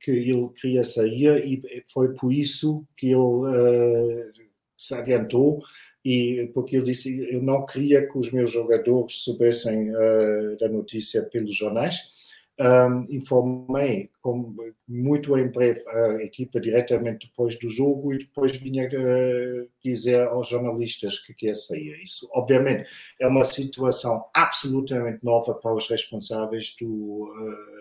que 0.00 0.10
ele 0.10 0.48
queria 0.60 0.84
sair 0.84 1.44
e 1.44 1.82
foi 1.92 2.14
por 2.14 2.32
isso 2.32 2.86
que 2.96 3.06
ele 3.06 3.16
uh, 3.16 4.32
se 4.76 4.94
adiantou 4.94 5.60
e 6.04 6.50
porque 6.54 6.76
ele 6.76 6.84
disse 6.84 7.28
eu 7.30 7.42
não 7.42 7.66
queria 7.66 8.06
que 8.08 8.16
os 8.16 8.32
meus 8.32 8.50
jogadores 8.50 9.16
soubessem 9.16 9.90
uh, 9.90 10.56
da 10.58 10.68
notícia 10.68 11.22
pelos 11.24 11.54
jornais 11.54 12.20
um, 12.60 13.02
informei 13.14 14.10
com, 14.20 14.54
muito 14.86 15.36
em 15.38 15.48
breve 15.48 15.82
a 15.88 16.22
equipa 16.22 16.60
diretamente 16.60 17.26
depois 17.26 17.58
do 17.58 17.70
jogo 17.70 18.12
e 18.12 18.18
depois 18.18 18.54
vinha 18.54 18.86
uh, 18.86 19.68
dizer 19.82 20.28
aos 20.28 20.48
jornalistas 20.48 21.18
que 21.18 21.32
quer 21.32 21.54
sair. 21.54 21.98
Isso, 22.02 22.28
obviamente, 22.32 22.88
é 23.18 23.26
uma 23.26 23.44
situação 23.44 24.26
absolutamente 24.34 25.24
nova 25.24 25.54
para 25.54 25.74
os 25.74 25.88
responsáveis 25.88 26.76
do, 26.78 27.32
uh, 27.32 27.79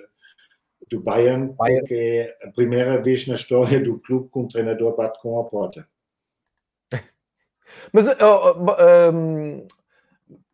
do 0.90 1.00
Bayern, 1.00 1.54
Bayern, 1.54 1.82
porque 1.82 1.94
é 2.42 2.48
a 2.48 2.52
primeira 2.52 3.02
vez 3.02 3.28
na 3.28 3.36
história 3.36 3.80
do 3.80 4.00
clube 4.00 4.30
que 4.32 4.40
um 4.40 4.48
treinador 4.48 4.96
bate 4.96 5.22
com 5.22 5.40
a 5.40 5.44
porta. 5.44 5.88
Mas 7.94 8.08
oh, 8.08 9.14
um, 9.14 9.68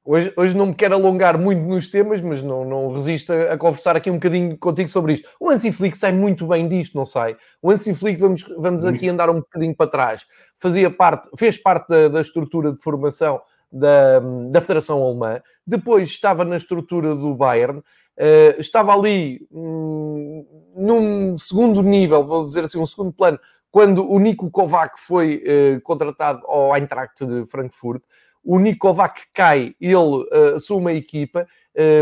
hoje, 0.04 0.34
hoje 0.36 0.56
não 0.56 0.68
me 0.68 0.76
quero 0.76 0.96
alongar 0.96 1.38
muito 1.38 1.62
nos 1.62 1.88
temas, 1.88 2.22
mas 2.22 2.42
não, 2.42 2.66
não 2.66 2.94
resisto 2.94 3.32
a, 3.32 3.54
a, 3.54 3.58
conversar 3.58 3.96
aqui 3.96 4.10
um 4.10 4.16
bocadinho 4.16 4.58
contigo 4.58 4.90
sobre 4.90 5.14
isto. 5.14 5.30
O 5.40 5.50
Hansi 5.50 5.72
Flick 5.72 5.98
sai 5.98 6.12
muito 6.12 6.46
bem 6.48 6.68
disto, 6.68 6.96
não 6.96 7.06
sai? 7.06 7.38
O 7.62 7.72
Hansi 7.72 7.94
Flick, 7.94 8.20
vamos, 8.20 8.44
vamos 8.58 8.86
aqui 8.86 9.08
andar 9.08 9.30
um 9.30 9.36
bocadinho 9.36 9.76
para 9.76 9.90
trás, 9.90 10.26
fazia 10.60 10.92
parte, 10.92 11.30
fez 11.38 11.58
parte 11.58 11.88
da, 11.88 12.08
da 12.10 12.22
estrutura 12.22 12.74
de 12.74 12.84
formação 12.84 13.42
da, 13.72 14.20
da 14.52 14.62
Federação 14.62 15.02
Alemã, 15.02 15.42
depois 15.66 16.10
estava 16.10 16.46
na 16.46 16.58
estrutura 16.58 17.16
do 17.16 17.34
Bayern, 17.34 17.82
Uh, 18.18 18.60
estava 18.60 18.94
ali 18.94 19.46
hum, 19.52 20.46
num 20.76 21.38
segundo 21.38 21.82
nível, 21.82 22.26
vou 22.26 22.46
dizer 22.46 22.64
assim, 22.64 22.80
um 22.80 22.86
segundo 22.86 23.12
plano, 23.12 23.40
quando 23.72 24.10
o 24.10 24.20
Nico 24.20 24.50
Kovac 24.50 25.00
foi 25.00 25.44
uh, 25.44 25.82
contratado 25.82 26.42
ao 26.48 26.76
Eintracht 26.76 27.26
de 27.26 27.46
Frankfurt. 27.46 28.02
O 28.44 28.60
Nico 28.60 28.88
Kovac 28.88 29.24
cai, 29.34 29.76
ele 29.82 29.96
uh, 29.96 30.56
assume 30.56 30.92
a 30.92 30.96
equipa 30.96 31.48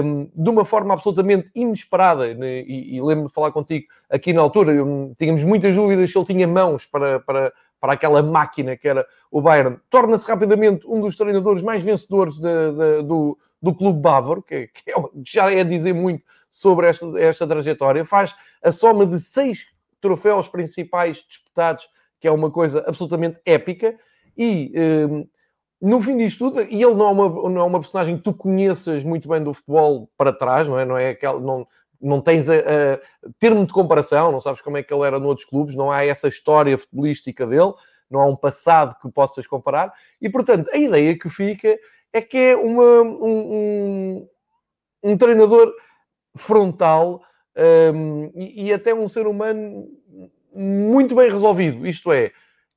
um, 0.03 0.29
de 0.35 0.49
uma 0.49 0.65
forma 0.65 0.93
absolutamente 0.93 1.49
inesperada. 1.55 2.33
Né? 2.33 2.61
E, 2.61 2.95
e 2.95 3.01
lembro-me 3.01 3.27
de 3.27 3.33
falar 3.33 3.51
contigo 3.51 3.85
aqui 4.09 4.33
na 4.33 4.41
altura, 4.41 4.71
um, 4.83 5.13
tínhamos 5.17 5.43
muitas 5.43 5.75
dúvidas 5.75 6.11
se 6.11 6.17
ele 6.17 6.25
tinha 6.25 6.47
mãos 6.47 6.85
para, 6.85 7.19
para, 7.19 7.51
para 7.83 7.91
aquela 7.91 8.23
máquina 8.23 8.77
que 8.77 8.87
era 8.87 9.05
o 9.29 9.41
Bayern. 9.41 9.77
Torna-se 9.89 10.25
rapidamente 10.25 10.87
um 10.87 11.01
dos 11.01 11.17
treinadores 11.17 11.61
mais 11.61 11.83
vencedores 11.83 12.35
de, 12.35 12.71
de, 12.71 13.03
do, 13.03 13.37
do 13.61 13.75
clube 13.75 13.99
bávaro, 13.99 14.41
que, 14.41 14.67
que 14.67 14.89
é, 14.89 14.93
já 15.25 15.51
é 15.51 15.65
dizer 15.65 15.91
muito 15.91 16.23
sobre 16.49 16.87
esta, 16.87 17.05
esta 17.19 17.45
trajetória, 17.45 18.05
faz 18.05 18.33
a 18.63 18.71
soma 18.71 19.05
de 19.05 19.19
seis 19.19 19.67
troféus 19.99 20.47
principais 20.47 21.25
disputados, 21.27 21.89
que 22.21 22.27
é 22.29 22.31
uma 22.31 22.49
coisa 22.49 22.85
absolutamente 22.87 23.41
épica, 23.45 23.99
e 24.37 24.71
um, 25.09 25.27
no 25.81 25.99
fim 25.99 26.15
disto 26.15 26.51
tudo, 26.51 26.61
e 26.61 26.81
ele 26.81 26.95
não 26.95 27.09
é, 27.09 27.11
uma, 27.11 27.49
não 27.49 27.61
é 27.61 27.63
uma 27.65 27.79
personagem 27.81 28.15
que 28.15 28.23
tu 28.23 28.33
conheças 28.33 29.03
muito 29.03 29.27
bem 29.27 29.43
do 29.43 29.53
futebol 29.53 30.09
para 30.17 30.31
trás, 30.31 30.69
não 30.69 30.79
é? 30.79 30.85
Não, 30.85 30.97
é 30.97 31.09
aquela, 31.09 31.41
não, 31.41 31.67
não 32.03 32.19
tens 32.19 32.49
a, 32.49 32.55
a, 32.55 32.99
termo 33.39 33.65
de 33.65 33.71
comparação, 33.71 34.31
não 34.31 34.41
sabes 34.41 34.61
como 34.61 34.77
é 34.77 34.83
que 34.83 34.93
ele 34.93 35.07
era 35.07 35.19
noutros 35.19 35.47
clubes, 35.47 35.75
não 35.75 35.89
há 35.89 36.05
essa 36.05 36.27
história 36.27 36.77
futebolística 36.77 37.47
dele, 37.47 37.73
não 38.11 38.19
há 38.19 38.25
um 38.25 38.35
passado 38.35 38.95
que 39.01 39.09
possas 39.09 39.47
comparar, 39.47 39.93
e 40.21 40.29
portanto 40.29 40.69
a 40.71 40.77
ideia 40.77 41.17
que 41.17 41.29
fica 41.29 41.79
é 42.11 42.21
que 42.21 42.37
é 42.37 42.55
uma, 42.55 43.01
um, 43.01 43.17
um, 43.23 44.29
um 45.03 45.17
treinador 45.17 45.73
frontal 46.35 47.23
um, 47.95 48.31
e, 48.35 48.65
e, 48.65 48.73
até 48.73 48.93
um 48.93 49.07
ser 49.07 49.25
humano 49.25 49.87
muito 50.53 51.15
bem 51.15 51.29
resolvido. 51.29 51.85
Isto 51.87 52.11
é, 52.11 52.31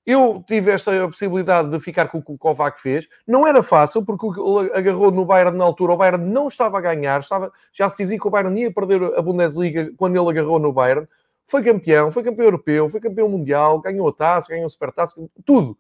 eu 0.07 0.45
tive 0.47 0.71
esta 0.71 1.09
possibilidade 1.09 1.69
de 1.69 1.81
ficar 1.81 2.07
com 2.07 2.19
o 2.19 2.23
que 2.23 2.31
o 2.31 2.39
Kovac 2.39 2.81
fez. 2.81 3.09
Não 3.27 3.45
era 3.45 3.61
fácil, 3.61 4.05
porque 4.05 4.25
agarrou 4.73 5.11
no 5.11 5.25
Bayern 5.25 5.59
na 5.59 5.65
altura. 5.65 5.95
O 5.95 5.97
Bayern 5.97 6.25
não 6.25 6.47
estava 6.47 6.79
a 6.79 6.81
ganhar. 6.81 7.21
Estava, 7.21 7.53
já 7.73 7.89
se 7.91 7.97
dizia 7.97 8.19
que 8.19 8.27
o 8.27 8.31
Bayern 8.31 8.61
ia 8.61 8.73
perder 8.73 9.03
a 9.19 9.21
Bundesliga 9.21 9.93
quando 9.97 10.17
ele 10.17 10.31
agarrou 10.31 10.61
no 10.61 10.73
Bayern. 10.73 11.09
Foi 11.45 11.63
campeão, 11.63 12.11
foi 12.13 12.23
campeão 12.23 12.45
europeu, 12.45 12.89
foi 12.89 13.01
campeão 13.01 13.29
mundial, 13.29 13.81
ganhou 13.81 14.09
a 14.09 14.13
taça, 14.13 14.49
ganhou 14.49 14.67
a 14.67 14.69
supertaça, 14.69 15.21
tudo. 15.45 15.77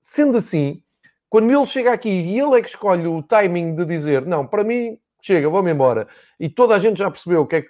Sendo 0.00 0.36
assim, 0.36 0.82
quando 1.30 1.50
ele 1.50 1.66
chega 1.66 1.92
aqui 1.92 2.08
e 2.08 2.38
ele 2.38 2.58
é 2.58 2.62
que 2.62 2.68
escolhe 2.68 3.06
o 3.06 3.22
timing 3.22 3.74
de 3.74 3.84
dizer 3.86 4.26
não, 4.26 4.46
para 4.46 4.62
mim, 4.62 4.98
chega, 5.22 5.48
vou-me 5.48 5.72
embora. 5.72 6.06
E 6.38 6.50
toda 6.50 6.74
a 6.74 6.78
gente 6.78 6.98
já 6.98 7.10
percebeu 7.10 7.46
que 7.46 7.56
é, 7.56 7.62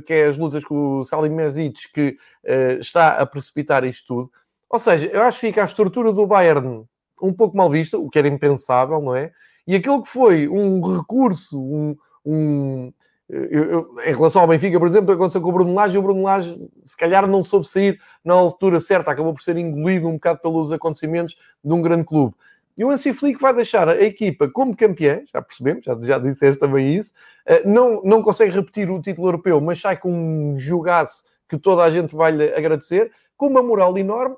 que 0.00 0.14
é 0.14 0.26
as 0.26 0.38
lutas 0.38 0.64
com 0.64 1.00
o 1.00 1.04
Salim 1.04 1.28
Mezic 1.28 1.92
que 1.92 2.16
uh, 2.44 2.80
está 2.80 3.18
a 3.18 3.26
precipitar 3.26 3.84
isto 3.84 4.06
tudo. 4.06 4.32
Ou 4.72 4.78
seja, 4.78 5.06
eu 5.08 5.22
acho 5.22 5.38
que 5.38 5.48
fica 5.48 5.60
a 5.60 5.66
estrutura 5.66 6.12
do 6.12 6.26
Bayern 6.26 6.84
um 7.20 7.32
pouco 7.32 7.54
mal 7.56 7.70
vista, 7.70 7.98
o 7.98 8.08
que 8.08 8.18
era 8.18 8.26
impensável, 8.26 9.00
não 9.00 9.14
é? 9.14 9.30
E 9.66 9.76
aquilo 9.76 10.02
que 10.02 10.08
foi 10.08 10.48
um 10.48 10.96
recurso, 10.96 11.60
um, 11.60 11.96
um 12.24 12.92
eu, 13.28 13.64
eu, 13.64 13.96
em 14.04 14.14
relação 14.14 14.42
ao 14.42 14.48
Benfica, 14.48 14.78
por 14.78 14.88
exemplo, 14.88 15.12
aconteceu 15.12 15.40
com 15.40 15.50
o 15.50 15.52
Bruno 15.52 15.74
Lage, 15.74 15.94
e 15.94 15.98
o 15.98 16.02
Bruno 16.02 16.22
Lage, 16.22 16.58
se 16.84 16.96
calhar, 16.96 17.26
não 17.26 17.42
soube 17.42 17.68
sair 17.68 18.00
na 18.24 18.34
altura 18.34 18.80
certa, 18.80 19.10
acabou 19.10 19.32
por 19.32 19.42
ser 19.42 19.56
engolido 19.56 20.08
um 20.08 20.14
bocado 20.14 20.40
pelos 20.40 20.72
acontecimentos 20.72 21.36
de 21.62 21.72
um 21.72 21.80
grande 21.80 22.04
clube. 22.04 22.34
E 22.76 22.84
o 22.84 22.90
Hansi 22.90 23.12
Flick 23.12 23.40
vai 23.40 23.54
deixar 23.54 23.88
a 23.88 24.02
equipa 24.02 24.48
como 24.48 24.76
campeã, 24.76 25.20
já 25.32 25.40
percebemos, 25.40 25.84
já, 25.84 25.96
já 26.00 26.18
disseste 26.18 26.58
também 26.58 26.94
isso, 26.96 27.12
eh, 27.46 27.62
não, 27.66 28.02
não 28.02 28.22
consegue 28.22 28.52
repetir 28.52 28.90
o 28.90 29.00
título 29.00 29.28
europeu, 29.28 29.60
mas 29.60 29.80
sai 29.80 29.96
com 29.96 30.10
um 30.10 30.58
jogaço 30.58 31.24
que 31.48 31.58
toda 31.58 31.84
a 31.84 31.90
gente 31.90 32.16
vai 32.16 32.32
lhe 32.32 32.54
agradecer, 32.54 33.12
com 33.36 33.46
uma 33.46 33.62
moral 33.62 33.96
enorme, 33.98 34.36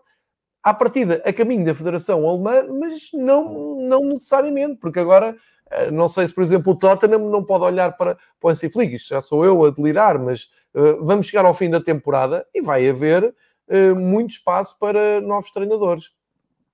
à 0.65 0.73
partida 0.73 1.23
a 1.25 1.33
caminho 1.33 1.65
da 1.65 1.75
Federação 1.75 2.27
Alemã, 2.27 2.67
mas 2.81 3.11
não, 3.13 3.77
não 3.77 4.05
necessariamente, 4.07 4.77
porque 4.77 4.99
agora 4.99 5.37
Uh, 5.73 5.91
não 5.91 6.09
sei 6.09 6.29
se, 6.29 6.35
por 6.35 6.43
exemplo, 6.43 6.75
o 6.75 6.77
Tottenham 6.77 7.31
não 7.31 7.43
pode 7.43 7.65
olhar 7.65 7.97
para, 7.97 8.19
para 8.39 8.49
o 8.49 8.83
isto 8.83 9.09
já 9.09 9.21
sou 9.21 9.47
eu 9.47 9.65
a 9.65 9.71
delirar, 9.71 10.19
mas 10.19 10.45
uh, 10.75 11.03
vamos 11.03 11.27
chegar 11.27 11.47
ao 11.47 11.55
fim 11.55 11.71
da 11.71 11.81
temporada 11.81 12.47
e 12.55 12.61
vai 12.61 12.87
haver 12.87 13.35
uh, 13.69 13.97
muito 13.97 14.33
espaço 14.33 14.79
para 14.79 15.23
novos 15.23 15.51
treinadores. 15.51 16.13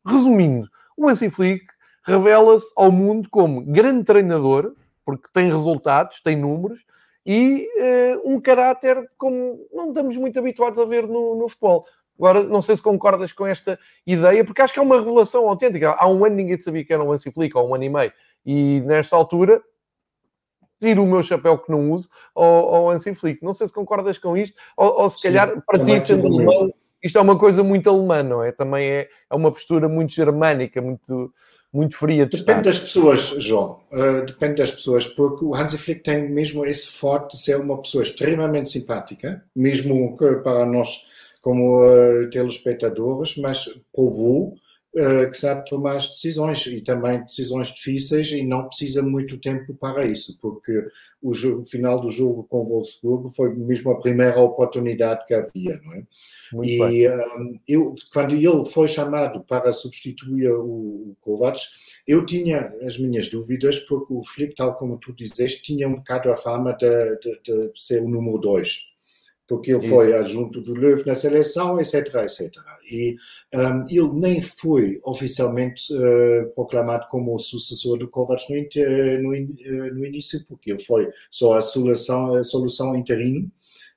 Resumindo, 0.05 0.69
o 0.97 1.15
Flick 1.15 1.65
revela-se 2.03 2.73
ao 2.77 2.91
mundo 2.91 3.29
como 3.31 3.65
grande 3.65 4.05
treinador, 4.05 4.75
porque 5.05 5.29
tem 5.33 5.51
resultados, 5.51 6.21
tem 6.21 6.37
números, 6.37 6.85
e 7.25 7.69
uh, 7.77 8.31
um 8.31 8.41
caráter 8.41 9.09
como 9.17 9.69
não 9.73 9.89
estamos 9.89 10.17
muito 10.17 10.39
habituados 10.39 10.79
a 10.79 10.85
ver 10.85 11.07
no, 11.07 11.37
no, 11.37 11.49
futebol. 11.49 11.87
Agora, 12.21 12.43
não 12.43 12.61
sei 12.61 12.77
se 12.77 12.83
concordas 12.83 13.33
com 13.33 13.47
esta 13.47 13.79
ideia, 14.07 14.45
porque 14.45 14.61
acho 14.61 14.75
que 14.75 14.79
é 14.79 14.83
uma 14.83 14.99
revelação 14.99 15.49
autêntica. 15.49 15.93
Há 15.93 16.07
um 16.07 16.23
ano 16.23 16.37
ninguém 16.37 16.59
sabia 16.59 16.85
que 16.85 16.93
era 16.93 17.03
um 17.03 17.11
Hansi 17.11 17.33
Flick, 17.33 17.57
há 17.57 17.63
um 17.63 17.75
ano 17.75 17.85
e 17.85 17.89
meio, 17.89 18.13
e 18.45 18.81
nesta 18.83 19.17
altura 19.17 19.63
tiro 20.79 21.03
o 21.03 21.07
meu 21.07 21.23
chapéu 21.23 21.57
que 21.57 21.71
não 21.71 21.91
uso 21.93 22.11
ao, 22.35 22.75
ao 22.75 22.91
Hansi 22.91 23.15
Flick. 23.15 23.43
Não 23.43 23.55
sei 23.55 23.67
se 23.67 23.73
concordas 23.73 24.19
com 24.19 24.37
isto, 24.37 24.55
ou, 24.77 25.01
ou 25.01 25.09
se 25.09 25.19
Sim, 25.19 25.29
calhar 25.29 25.63
para 25.67 25.83
ti, 25.83 25.99
sendo 26.03 26.27
alemão, 26.27 26.71
isto 27.03 27.19
é 27.19 27.23
uma 27.23 27.39
coisa 27.39 27.65
muito 27.65 27.89
alemã, 27.89 28.23
não 28.23 28.45
é? 28.45 28.53
Também 28.53 28.87
é, 28.87 29.09
é 29.31 29.35
uma 29.35 29.51
postura 29.51 29.89
muito 29.89 30.13
germânica, 30.13 30.83
muito 30.83 31.33
muito 31.73 31.97
fria 31.97 32.27
de 32.27 32.39
Depende 32.39 32.69
estar. 32.69 32.71
das 32.71 32.81
pessoas, 32.81 33.21
João. 33.39 33.81
Uh, 33.93 34.27
depende 34.27 34.57
das 34.57 34.73
pessoas, 34.73 35.07
porque 35.07 35.45
o 35.45 35.55
Hansi 35.55 35.79
Flick 35.79 36.03
tem 36.03 36.29
mesmo 36.29 36.67
esse 36.67 36.89
forte 36.89 37.37
de 37.37 37.43
ser 37.43 37.61
uma 37.61 37.81
pessoa 37.81 38.03
extremamente 38.03 38.71
simpática, 38.71 39.45
mesmo 39.55 40.17
para 40.43 40.67
nós 40.67 41.07
como 41.41 41.85
uh, 41.85 42.29
telespectadores, 42.31 43.37
mas 43.37 43.67
provou 43.93 44.55
uh, 44.95 45.31
que 45.31 45.39
sabe 45.39 45.65
tomar 45.69 45.97
as 45.97 46.09
decisões 46.09 46.67
e 46.67 46.81
também 46.81 47.23
decisões 47.23 47.69
difíceis 47.69 48.31
e 48.33 48.43
não 48.45 48.67
precisa 48.67 49.03
muito 49.03 49.39
tempo 49.39 49.75
para 49.75 50.05
isso, 50.05 50.39
porque 50.41 50.87
o, 51.23 51.33
jogo, 51.33 51.63
o 51.63 51.67
final 51.67 52.01
do 52.01 52.11
jogo 52.11 52.45
com 52.45 52.59
o 52.59 52.65
Wolfsburgo 52.65 53.29
foi 53.29 53.55
mesmo 53.55 53.91
a 53.91 54.01
primeira 54.01 54.41
oportunidade 54.41 55.25
que 55.27 55.35
havia, 55.35 55.81
não 55.83 55.93
é? 55.95 56.03
Muito 56.53 56.71
e 56.71 57.09
um, 57.09 57.61
eu, 57.69 57.95
quando 58.13 58.35
ele 58.35 58.65
foi 58.67 58.89
chamado 58.89 59.41
para 59.45 59.73
substituir 59.73 60.51
o, 60.51 60.65
o 60.65 61.17
Kovacs, 61.21 61.91
eu 62.07 62.25
tinha 62.25 62.75
as 62.83 62.99
minhas 62.99 63.29
dúvidas, 63.29 63.79
porque 63.81 64.13
o 64.13 64.23
Flick, 64.23 64.55
tal 64.55 64.75
como 64.75 64.99
tu 64.99 65.13
dizeste, 65.13 65.63
tinha 65.63 65.89
um 65.89 65.95
bocado 65.95 66.31
a 66.31 66.37
fama 66.37 66.73
de, 66.73 67.17
de, 67.17 67.41
de 67.45 67.73
ser 67.77 68.03
o 68.03 68.09
número 68.09 68.39
dois 68.39 68.90
porque 69.51 69.73
ele 69.73 69.89
foi 69.89 70.17
adjunto 70.17 70.61
do 70.61 70.73
Löw 70.75 71.03
na 71.05 71.13
seleção, 71.13 71.81
etc, 71.81 72.15
etc. 72.23 72.53
E 72.89 73.17
um, 73.53 73.83
ele 73.91 74.13
nem 74.21 74.41
foi 74.41 75.01
oficialmente 75.03 75.93
uh, 75.93 76.49
proclamado 76.55 77.09
como 77.11 77.35
o 77.35 77.39
sucessor 77.39 77.99
do 77.99 78.07
Kovac 78.09 78.45
no, 78.49 79.23
no, 79.23 79.31
uh, 79.33 79.95
no, 79.95 80.07
início, 80.07 80.47
porque 80.47 80.71
ele 80.71 80.81
foi 80.81 81.11
só 81.33 81.55
a 81.55 81.61
solução, 81.61 82.37
a 82.37 82.45
solução 82.45 82.95
interino, 82.95 83.51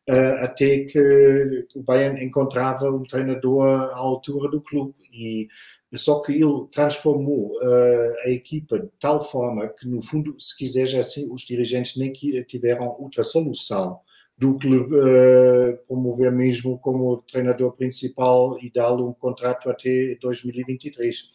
uh, 0.10 0.43
até 0.43 0.86
que 0.86 1.67
o 1.75 1.83
Bayern 1.83 2.25
encontrava 2.25 2.89
um 2.89 3.03
treinador 3.03 3.63
à 3.63 3.95
altura 3.95 4.50
do 4.50 4.60
clube. 4.60 4.95
E 5.13 5.48
só 5.93 6.19
que 6.22 6.31
ele 6.31 6.65
transformou 6.71 7.51
uh, 7.60 8.13
a 8.25 8.30
equipa 8.32 8.80
de 8.80 8.89
tal 8.99 9.21
forma 9.21 9.67
que, 9.67 9.88
no 9.88 10.01
fundo, 10.01 10.36
se 10.39 10.58
quiseres 10.58 10.95
assim, 10.95 11.32
os 11.32 11.43
dirigentes 11.43 11.95
nem 11.95 12.12
tiveram 12.12 12.95
outra 12.99 13.21
solução 13.21 13.99
do 14.38 14.58
que 14.58 14.67
uh, 14.67 15.78
promover 15.88 16.32
mesmo 16.32 16.80
como 16.80 17.22
treinador 17.22 17.74
principal 17.74 18.58
e 18.62 18.72
dar-lhe 18.72 19.02
um 19.02 19.13
contrato 19.13 19.69
até 19.69 20.17
2023. 20.22 21.30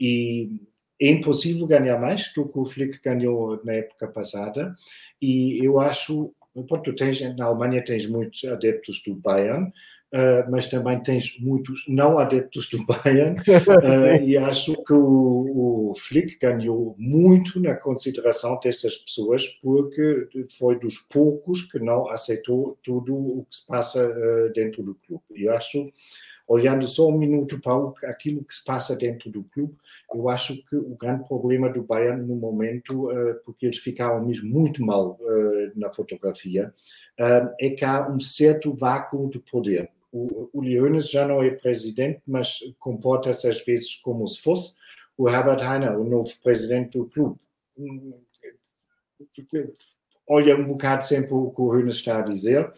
E 0.00 0.62
é 1.00 1.10
impossível 1.10 1.66
ganhar 1.66 1.98
mais 2.00 2.32
do 2.34 2.48
que 2.48 2.58
o 2.58 2.64
Flick 2.64 3.00
ganhou 3.00 3.62
na 3.64 3.74
época 3.74 4.08
passada. 4.08 4.74
E 5.20 5.64
eu 5.64 5.78
acho, 5.78 6.34
tu 6.82 6.94
tens, 6.94 7.20
na 7.36 7.44
Alemanha 7.44 7.84
tens 7.84 8.06
muitos 8.06 8.44
adeptos 8.44 9.02
do 9.06 9.14
Bayern, 9.14 9.70
Uh, 10.10 10.50
mas 10.50 10.66
também 10.66 10.98
tens 11.02 11.38
muitos 11.38 11.84
não 11.86 12.18
adeptos 12.18 12.68
do 12.68 12.84
Bayern. 12.84 13.34
Uh, 13.68 14.22
e 14.22 14.36
acho 14.36 14.74
que 14.84 14.92
o, 14.92 15.90
o 15.90 15.94
Flick 15.94 16.38
ganhou 16.38 16.94
muito 16.98 17.60
na 17.60 17.74
consideração 17.74 18.58
dessas 18.62 18.96
pessoas 18.96 19.46
porque 19.62 20.28
foi 20.58 20.78
dos 20.78 20.98
poucos 20.98 21.62
que 21.62 21.78
não 21.78 22.08
aceitou 22.08 22.78
tudo 22.82 23.14
o 23.14 23.46
que 23.48 23.56
se 23.56 23.66
passa 23.66 24.06
uh, 24.06 24.52
dentro 24.54 24.82
do 24.82 24.94
clube. 24.94 25.22
E 25.34 25.48
acho, 25.48 25.92
olhando 26.46 26.86
só 26.88 27.08
um 27.08 27.18
minuto 27.18 27.60
para 27.60 28.10
aquilo 28.10 28.42
que 28.44 28.54
se 28.54 28.64
passa 28.64 28.96
dentro 28.96 29.30
do 29.30 29.44
clube, 29.44 29.74
eu 30.14 30.28
acho 30.28 30.56
que 30.64 30.76
o 30.76 30.96
grande 30.96 31.26
problema 31.28 31.68
do 31.68 31.82
Bayern 31.82 32.26
no 32.26 32.36
momento, 32.36 33.08
porque 33.44 33.66
eles 33.66 33.78
ficaram 33.78 34.24
mesmo 34.24 34.48
muito 34.48 34.82
mal 34.84 35.18
na 35.76 35.90
fotografia, 35.90 36.72
é 37.60 37.70
que 37.70 37.84
há 37.84 38.08
um 38.10 38.18
certo 38.18 38.74
vácuo 38.74 39.28
de 39.28 39.38
poder 39.38 39.90
o, 40.12 40.50
o 40.52 40.60
Leones 40.60 41.10
já 41.10 41.26
não 41.26 41.42
é 41.42 41.50
presidente, 41.50 42.20
mas 42.26 42.58
comporta-se 42.78 43.48
às 43.48 43.64
vezes 43.64 43.96
como 43.96 44.26
se 44.26 44.40
fosse 44.40 44.74
o 45.16 45.28
Herbert 45.28 45.60
Heiner, 45.60 45.98
o 45.98 46.04
novo 46.04 46.30
presidente 46.42 46.96
do 46.96 47.06
clube. 47.06 47.38
Olha 50.26 50.56
um 50.56 50.64
bocado 50.68 51.04
sempre 51.04 51.34
o 51.34 51.50
que 51.50 51.60
o 51.60 51.72
Hönes 51.72 51.96
está 51.96 52.18
a 52.18 52.22
dizer. 52.22 52.72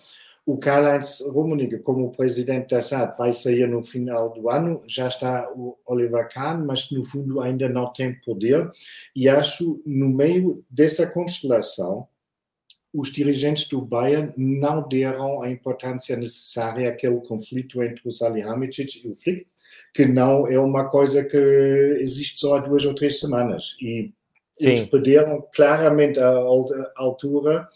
O 0.46 0.56
Karl-Heinz 0.56 1.20
Rummenigge, 1.20 1.78
como 1.80 2.10
presidente 2.10 2.70
da 2.70 2.80
SAD, 2.80 3.16
vai 3.16 3.30
sair 3.30 3.68
no 3.68 3.82
final 3.82 4.30
do 4.30 4.48
ano. 4.48 4.82
Já 4.86 5.06
está 5.06 5.50
o 5.52 5.78
Oliver 5.86 6.28
Kahn, 6.32 6.64
mas 6.64 6.90
no 6.90 7.04
fundo 7.04 7.40
ainda 7.40 7.68
não 7.68 7.92
tem 7.92 8.18
poder. 8.20 8.70
E 9.14 9.28
acho, 9.28 9.82
no 9.84 10.08
meio 10.08 10.64
dessa 10.68 11.06
constelação, 11.06 12.08
os 12.92 13.12
dirigentes 13.12 13.68
do 13.68 13.80
Bayern 13.80 14.32
não 14.36 14.86
deram 14.88 15.42
a 15.42 15.50
importância 15.50 16.16
necessária 16.16 16.88
àquele 16.88 17.20
conflito 17.20 17.82
entre 17.82 18.00
o 18.06 18.10
Salihamidzic 18.10 19.02
e 19.04 19.08
o 19.08 19.16
Flick, 19.16 19.46
que 19.94 20.06
não 20.06 20.46
é 20.46 20.58
uma 20.58 20.88
coisa 20.88 21.24
que 21.24 21.36
existe 22.00 22.40
só 22.40 22.56
há 22.56 22.58
duas 22.60 22.84
ou 22.84 22.94
três 22.94 23.20
semanas. 23.20 23.76
E 23.80 24.12
Sim. 24.58 24.68
eles 24.68 24.88
perderam 24.88 25.46
claramente 25.54 26.18
a, 26.18 26.28
altura 26.96 27.68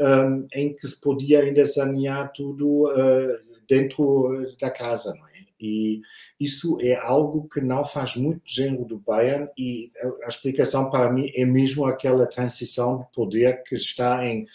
um, 0.00 0.46
em 0.54 0.72
que 0.72 0.86
se 0.86 1.00
podia 1.00 1.40
ainda 1.40 1.64
sanear 1.64 2.32
tudo 2.32 2.88
uh, 2.88 3.38
dentro 3.68 4.54
da 4.60 4.70
casa, 4.70 5.14
é? 5.26 5.27
E 5.60 6.00
isso 6.38 6.78
é 6.80 6.94
algo 6.94 7.48
que 7.48 7.60
não 7.60 7.84
faz 7.84 8.16
muito 8.16 8.42
género 8.44 8.84
do 8.84 8.98
Bayern 8.98 9.48
e 9.56 9.90
a 10.24 10.28
explicação 10.28 10.90
para 10.90 11.12
mim 11.12 11.30
é 11.34 11.44
mesmo 11.44 11.84
aquela 11.84 12.26
transição 12.26 12.98
de 12.98 13.06
poder 13.12 13.62
que 13.64 13.74
está 13.74 14.24
em 14.24 14.46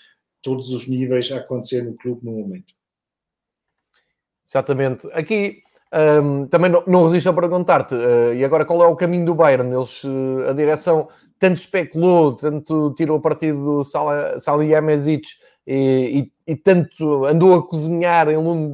todos 0.42 0.70
os 0.70 0.88
níveis 0.88 1.32
a 1.32 1.38
acontecer 1.38 1.84
no 1.84 1.96
clube 1.96 2.26
no 2.26 2.32
momento. 2.34 2.74
Exatamente. 4.48 5.08
Aqui 5.14 5.64
um, 5.94 6.48
também 6.48 6.72
não, 6.72 6.84
não 6.88 7.04
resisto 7.06 7.30
a 7.30 7.34
perguntar-te, 7.34 7.94
uh, 7.94 8.34
e 8.34 8.44
agora 8.44 8.66
qual 8.66 8.84
é 8.84 8.88
o 8.88 8.96
caminho 8.96 9.26
do 9.26 9.36
Bayern? 9.36 9.72
Eles, 9.72 10.04
uh, 10.04 10.50
a 10.50 10.54
direção 10.54 11.08
tanto 11.38 11.58
especulou, 11.58 12.36
tanto 12.36 12.94
tirou 12.96 13.20
partido 13.20 13.64
do 13.64 13.84
Salih 13.84 14.74
Emezic 14.74 15.28
e, 15.68 16.32
e, 16.48 16.52
e, 16.54 16.56
tanto 16.56 17.26
andou 17.26 17.54
a 17.54 17.68
cozinhar 17.68 18.28
em 18.30 18.38
lume 18.38 18.72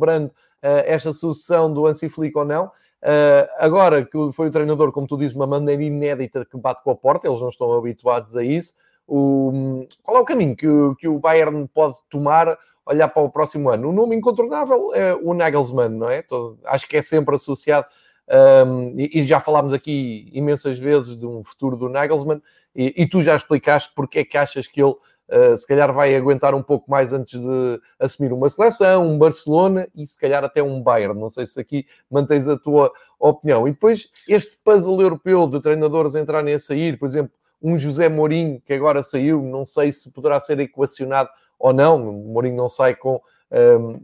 esta 0.62 1.14
sucessão 1.14 1.74
do 1.74 1.88
Hansi 1.88 2.10
Flick 2.10 2.38
ou 2.38 2.46
não. 2.46 2.72
Uh, 3.02 3.48
agora 3.58 4.04
que 4.04 4.18
foi 4.34 4.50
o 4.50 4.52
treinador, 4.52 4.92
como 4.92 5.08
tu 5.08 5.18
dizes, 5.18 5.34
uma 5.34 5.48
maneira 5.48 5.82
inédita 5.82 6.46
que 6.46 6.58
bate 6.58 6.84
com 6.84 6.92
a 6.92 6.96
porta, 6.96 7.28
eles 7.28 7.40
não 7.40 7.50
estão 7.50 7.72
habituados 7.74 8.36
a 8.36 8.44
isso. 8.44 8.74
O, 9.08 9.88
qual 10.04 10.18
é 10.18 10.20
o 10.20 10.26
caminho 10.26 10.56
que, 10.56 10.68
que 11.00 11.08
o 11.08 11.18
Bayern 11.18 11.68
pode 11.74 11.96
tomar, 12.10 12.58
olhar 12.86 13.08
para 13.08 13.24
o 13.24 13.30
próximo 13.30 13.70
ano? 13.70 13.90
O 13.90 13.94
nome 13.94 14.16
incontornável 14.16 14.94
é 14.94 15.16
o 15.16 15.34
Nagelsmann, 15.34 15.90
não 15.90 16.10
é? 16.10 16.22
Todo, 16.22 16.60
acho 16.66 16.88
que 16.88 16.98
é 16.98 17.02
sempre 17.02 17.36
associado, 17.36 17.88
um, 18.68 19.00
e, 19.00 19.22
e, 19.22 19.26
já 19.26 19.40
falámos 19.40 19.74
aqui 19.74 20.30
imensas 20.32 20.78
vezes 20.78 21.18
de 21.18 21.26
um 21.26 21.44
futuro 21.44 21.76
do 21.76 21.90
Nagelsmann, 21.90 22.42
e, 22.76 22.94
e 22.96 23.10
tu 23.10 23.24
já 23.24 23.36
explicaste 23.36 23.92
porque 23.96 24.20
é 24.20 24.26
que 24.26 24.38
achas 24.38 24.68
que 24.68 24.80
ele 24.82 24.94
Uh, 25.32 25.56
se 25.56 25.68
calhar 25.68 25.94
vai 25.94 26.16
aguentar 26.16 26.56
um 26.56 26.64
pouco 26.64 26.90
mais 26.90 27.14
antes 27.14 27.40
de 27.40 27.82
assumir 28.00 28.34
uma 28.34 28.50
seleção, 28.50 29.08
um 29.08 29.18
Barcelona 29.18 29.88
e 29.96 30.08
se 30.08 30.18
calhar 30.18 30.44
até 30.44 30.64
um 30.64 30.82
Bayern. 30.82 31.20
Não 31.20 31.30
sei 31.30 31.46
se 31.46 31.60
aqui 31.60 31.86
mantens 32.10 32.48
a 32.48 32.58
tua 32.58 32.92
opinião. 33.20 33.68
E 33.68 33.72
depois 33.72 34.10
este 34.28 34.58
puzzle 34.64 35.00
europeu 35.00 35.48
de 35.48 35.62
treinadores 35.62 36.16
entrarem 36.16 36.56
a 36.56 36.60
sair, 36.60 36.98
por 36.98 37.08
exemplo, 37.08 37.32
um 37.62 37.78
José 37.78 38.10
Mourinho 38.10 38.62
que 38.66 38.74
agora 38.74 39.04
saiu, 39.04 39.42
não 39.42 39.66
sei 39.66 39.92
se 39.92 40.12
poderá 40.12 40.40
ser 40.40 40.60
equacionado 40.60 41.30
ou 41.60 41.74
não. 41.74 42.10
O 42.10 42.34
Mourinho 42.34 42.56
não 42.56 42.70
sai 42.70 42.96
com 42.96 43.22
um, 43.52 44.00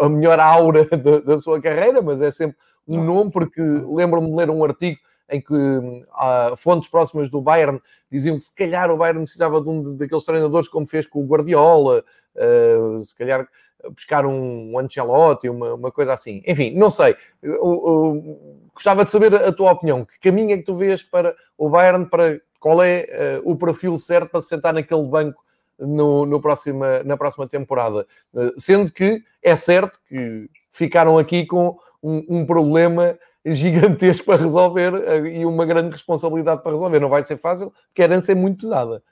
a, 0.00 0.06
a, 0.06 0.08
melhor 0.08 0.38
aura 0.38 0.84
da, 0.96 1.18
da, 1.18 1.38
sua 1.38 1.60
carreira, 1.60 2.00
mas 2.00 2.22
é 2.22 2.30
sempre 2.30 2.56
um 2.86 3.04
nome, 3.04 3.30
porque 3.30 3.60
lembro-me 3.60 4.28
de 4.28 4.34
ler 4.34 4.50
um 4.50 4.64
artigo 4.64 4.98
em 5.30 5.40
que 5.40 5.54
uh, 5.54 6.56
fontes 6.56 6.90
próximas 6.90 7.28
do 7.28 7.40
Bayern 7.40 7.80
diziam 8.10 8.36
que 8.36 8.44
se 8.44 8.54
calhar 8.54 8.90
o 8.90 8.96
Bayern 8.96 9.22
precisava 9.22 9.60
de 9.60 9.68
um 9.68 9.96
daqueles 9.96 10.24
treinadores 10.24 10.68
como 10.68 10.86
fez 10.86 11.06
com 11.06 11.22
o 11.22 11.26
Guardiola, 11.26 12.04
uh, 12.36 13.00
se 13.00 13.16
calhar 13.16 13.46
buscar 13.88 14.26
um, 14.26 14.78
Ancelotti, 14.78 15.48
uma, 15.48 15.74
uma 15.74 15.90
coisa 15.90 16.12
assim. 16.12 16.42
Enfim, 16.46 16.74
não 16.74 16.90
sei. 16.90 17.16
Eu, 17.42 17.54
eu, 17.54 18.68
gostava 18.74 19.04
de 19.04 19.10
saber 19.10 19.34
a 19.34 19.52
tua 19.52 19.72
opinião. 19.72 20.04
Que 20.04 20.30
caminho 20.30 20.52
é 20.52 20.58
que 20.58 20.64
tu 20.64 20.74
vês 20.74 21.02
para 21.02 21.34
o 21.56 21.68
Bayern 21.68 22.06
para 22.06 22.40
qual 22.58 22.82
é 22.82 23.40
uh, 23.42 23.50
o 23.50 23.56
perfil 23.56 23.96
certo 23.96 24.30
para 24.30 24.42
se 24.42 24.48
sentar 24.48 24.74
naquele 24.74 25.04
banco 25.04 25.42
no, 25.78 26.26
no 26.26 26.40
próxima, 26.40 27.02
na 27.04 27.16
próxima 27.16 27.48
temporada. 27.48 28.06
Uh, 28.34 28.52
sendo 28.58 28.92
que 28.92 29.22
é 29.42 29.56
certo 29.56 29.98
que 30.08 30.48
ficaram 30.70 31.18
aqui 31.18 31.46
com 31.46 31.78
um, 32.02 32.24
um 32.28 32.46
problema 32.46 33.18
gigantesco 33.44 34.26
para 34.26 34.42
resolver 34.42 34.92
uh, 34.94 35.26
e 35.26 35.44
uma 35.46 35.64
grande 35.64 35.90
responsabilidade 35.90 36.62
para 36.62 36.72
resolver. 36.72 37.00
Não 37.00 37.08
vai 37.08 37.22
ser 37.22 37.36
fácil, 37.36 37.72
porque 37.88 38.02
a 38.02 38.04
herança 38.04 38.32
é 38.32 38.34
muito 38.34 38.58
pesada. 38.58 39.02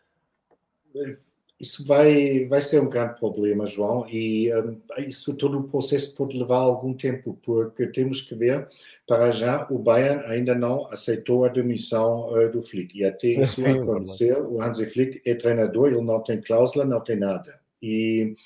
Isso 1.61 1.85
vai, 1.85 2.47
vai 2.47 2.61
ser 2.61 2.81
um 2.81 2.89
grande 2.89 3.19
problema, 3.19 3.67
João, 3.67 4.07
e 4.09 4.49
um, 4.55 4.81
isso 4.99 5.35
todo 5.35 5.59
o 5.59 5.65
processo 5.65 6.15
pode 6.15 6.39
levar 6.39 6.59
algum 6.59 6.95
tempo, 6.95 7.37
porque 7.43 7.89
temos 7.89 8.23
que 8.23 8.33
ver, 8.33 8.69
para 9.09 9.33
já, 9.33 9.67
o 9.69 9.77
Bayern 9.77 10.25
ainda 10.27 10.55
não 10.55 10.87
aceitou 10.87 11.45
a 11.45 11.49
demissão 11.49 12.33
uh, 12.33 12.49
do 12.49 12.63
Flick, 12.63 12.97
e 12.97 13.05
até 13.05 13.29
isso 13.29 13.61
Sim, 13.61 13.81
acontecer, 13.81 14.41
o 14.41 14.63
Hansi 14.63 14.87
Flick 14.87 15.21
é 15.27 15.35
treinador, 15.35 15.89
ele 15.89 16.01
não 16.01 16.23
tem 16.23 16.41
cláusula, 16.41 16.85
não 16.85 17.01
tem 17.01 17.17
nada, 17.17 17.59
e 17.83 18.37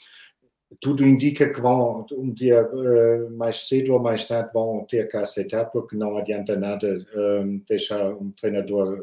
tudo 0.81 1.07
indica 1.07 1.53
que 1.53 1.61
vão, 1.61 2.07
um 2.13 2.33
dia 2.33 2.67
uh, 2.67 3.31
mais 3.37 3.69
cedo 3.69 3.95
ou 3.95 4.01
mais 4.01 4.27
tarde, 4.27 4.51
vão 4.53 4.85
ter 4.85 5.09
que 5.09 5.17
aceitar, 5.17 5.67
porque 5.67 5.97
não 5.97 6.17
adianta 6.17 6.57
nada 6.57 7.05
um, 7.15 7.59
deixar 7.69 8.11
um 8.15 8.31
treinador 8.33 9.03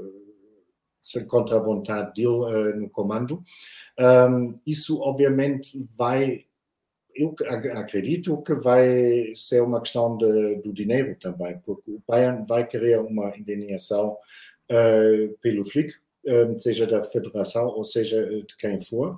contra 1.27 1.57
a 1.57 1.61
vontade 1.61 2.13
dele 2.13 2.73
no 2.75 2.89
comando. 2.89 3.41
Isso, 4.67 4.99
obviamente, 4.99 5.85
vai. 5.97 6.45
Eu 7.15 7.33
acredito 7.73 8.41
que 8.43 8.53
vai 8.53 9.33
ser 9.33 9.61
uma 9.61 9.79
questão 9.79 10.17
de, 10.17 10.55
do 10.57 10.73
dinheiro 10.73 11.17
também, 11.19 11.57
porque 11.65 11.91
o 11.91 12.03
Bayern 12.07 12.45
vai 12.45 12.67
querer 12.67 12.99
uma 12.99 13.35
indenização 13.35 14.17
pelo 15.41 15.65
Flick, 15.65 15.93
seja 16.57 16.85
da 16.85 17.01
federação 17.01 17.67
ou 17.67 17.83
seja 17.83 18.25
de 18.25 18.55
quem 18.57 18.79
for. 18.79 19.17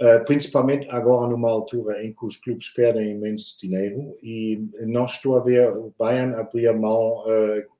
Uh, 0.00 0.24
principalmente 0.24 0.86
agora 0.90 1.28
numa 1.28 1.50
altura 1.50 2.04
em 2.04 2.12
que 2.12 2.24
os 2.24 2.36
clubes 2.36 2.68
perdem 2.68 3.10
imenso 3.10 3.58
dinheiro 3.60 4.16
e 4.22 4.64
não 4.82 5.04
estou 5.04 5.36
a 5.36 5.40
ver 5.40 5.76
o 5.76 5.92
Bayern 5.98 6.34
abrir 6.34 6.68
a 6.68 6.72
mão 6.72 7.24
uh, 7.24 7.78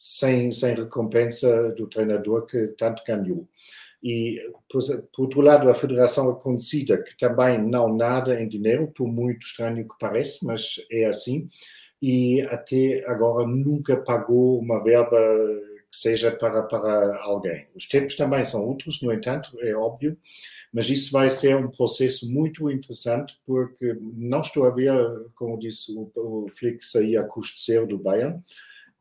sem, 0.00 0.50
sem 0.50 0.74
recompensa 0.74 1.70
do 1.72 1.86
treinador 1.86 2.46
que 2.46 2.68
tanto 2.76 3.04
ganhou. 3.06 3.48
E, 4.02 4.40
por, 4.68 4.82
por, 5.12 5.22
outro 5.22 5.40
lado, 5.40 5.68
a 5.68 5.74
Federação 5.74 6.34
conhecida 6.34 7.02
que 7.02 7.16
também 7.18 7.60
não 7.60 7.94
nada 7.94 8.40
em 8.40 8.48
dinheiro, 8.48 8.88
por 8.88 9.06
muito 9.06 9.44
estranho 9.44 9.86
que 9.86 9.98
pareça, 9.98 10.46
mas 10.46 10.76
é 10.90 11.04
assim, 11.04 11.48
e 12.00 12.40
até 12.42 13.04
agora 13.06 13.46
nunca 13.46 13.96
pagou 13.96 14.60
uma 14.60 14.82
verba 14.82 15.18
que 15.90 15.96
seja 15.96 16.30
para, 16.30 16.62
para 16.62 17.16
alguém. 17.22 17.66
Os 17.74 17.86
tempos 17.88 18.14
também 18.14 18.44
são 18.44 18.64
outros, 18.64 19.02
no 19.02 19.12
entanto, 19.12 19.50
é 19.60 19.74
óbvio, 19.74 20.16
mas 20.72 20.88
isso 20.90 21.10
vai 21.10 21.30
ser 21.30 21.56
um 21.56 21.70
processo 21.70 22.30
muito 22.30 22.70
interessante, 22.70 23.38
porque 23.46 23.96
não 24.14 24.40
estou 24.40 24.64
a 24.64 24.70
ver, 24.70 24.92
como 25.34 25.58
disse 25.58 25.92
o, 25.92 26.10
o 26.16 26.46
Flick, 26.52 26.84
sair 26.84 27.16
a 27.16 27.24
custo 27.24 27.60
zero 27.60 27.86
do 27.86 27.98
Bayern, 27.98 28.42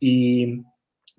e 0.02 0.62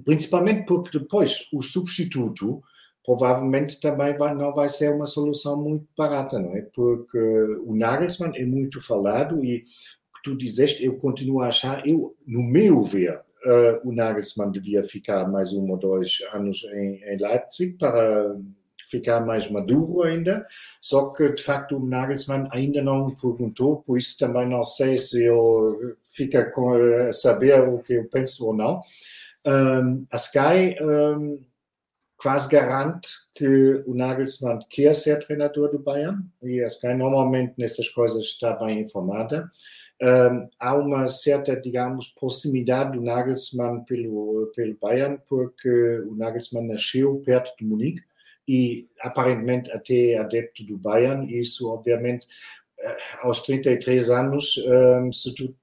principalmente 0.05 0.65
porque 0.67 0.99
depois 0.99 1.49
o 1.53 1.61
substituto 1.61 2.63
provavelmente 3.05 3.81
também 3.81 4.15
vai, 4.19 4.35
não 4.35 4.53
vai 4.53 4.69
ser 4.69 4.95
uma 4.95 5.07
solução 5.07 5.63
muito 5.63 5.87
barata, 5.97 6.39
não 6.39 6.55
é? 6.55 6.61
Porque 6.75 7.19
o 7.65 7.75
Nagelsmann 7.75 8.37
é 8.37 8.45
muito 8.45 8.83
falado 8.83 9.43
e 9.43 9.61
que 9.61 10.23
tu 10.23 10.37
dizeste, 10.37 10.85
eu 10.85 10.99
continuo 10.99 11.41
a 11.41 11.49
achar, 11.49 11.89
eu, 11.89 12.15
no 12.27 12.43
meu 12.43 12.83
ver, 12.83 13.19
uh, 13.47 13.89
o 13.89 13.93
Nagelsmann 13.93 14.51
devia 14.51 14.83
ficar 14.83 15.27
mais 15.27 15.55
um 15.55 15.71
ou 15.71 15.79
dois 15.79 16.19
anos 16.35 16.63
em, 16.65 17.03
em 17.03 17.17
Leipzig 17.17 17.79
para 17.79 18.37
ficar 18.89 19.21
mais 19.21 19.51
maduro 19.51 20.03
ainda, 20.03 20.47
só 20.81 21.11
que 21.11 21.29
de 21.33 21.43
facto 21.43 21.77
o 21.77 21.87
Nagelsmann 21.87 22.49
ainda 22.51 22.83
não 22.83 23.15
perguntou, 23.15 23.83
por 23.83 23.99
isso 23.99 24.19
também 24.19 24.49
não 24.49 24.63
sei 24.63 24.99
se 24.99 25.23
ele 25.23 25.95
fica 26.03 26.51
com 26.51 26.73
a 26.73 27.13
saber 27.13 27.61
o 27.61 27.79
que 27.79 27.95
eu 27.95 28.09
penso 28.09 28.47
ou 28.47 28.55
não. 28.55 28.81
Um, 29.47 30.07
a 30.11 30.17
Sky 30.17 30.77
um, 30.81 31.41
quase 32.17 32.49
garante 32.49 33.09
que 33.35 33.83
o 33.87 33.95
Nagelsmann 33.95 34.59
quer 34.69 34.95
ser 34.95 35.19
treinador 35.21 35.71
do 35.71 35.79
Bayern 35.79 36.19
e 36.43 36.61
a 36.63 36.67
Sky 36.67 36.95
normalmente 36.95 37.55
nessas 37.57 37.89
coisas 37.89 38.25
está 38.25 38.53
bem 38.55 38.81
informada. 38.81 39.51
Um, 40.01 40.49
há 40.61 40.75
uma 40.77 41.09
certa, 41.09 41.57
digamos, 41.57 42.09
proximidade 42.09 42.97
do 42.97 43.05
Nagelsmann 43.05 43.85
pelo, 43.85 44.51
pelo 44.55 44.77
Bayern, 44.81 45.19
porque 45.29 45.69
o 46.07 46.15
Nagelsmann 46.15 46.69
nasceu 46.69 47.21
perto 47.25 47.53
de 47.59 47.65
Munique 47.65 48.03
e 48.49 48.87
aparentemente 49.01 49.71
até 49.71 50.17
adepto 50.17 50.65
do 50.65 50.79
Bayern. 50.79 51.39
Isso, 51.39 51.71
obviamente, 51.71 52.27
eh, 52.81 52.97
aos 53.21 53.41
33 53.41 54.11
anos, 54.11 54.57
um, 54.67 55.13
se 55.13 55.35
tu 55.35 55.55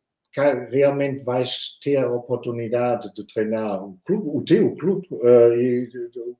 realmente 0.69 1.23
vais 1.23 1.77
ter 1.81 1.95
a 1.95 2.11
oportunidade 2.11 3.11
de 3.15 3.25
treinar 3.25 3.83
o, 3.83 3.97
clube, 4.05 4.29
o 4.37 4.41
teu 4.43 4.75
clube, 4.75 5.07
uh, 5.11 5.53
e, 5.53 5.89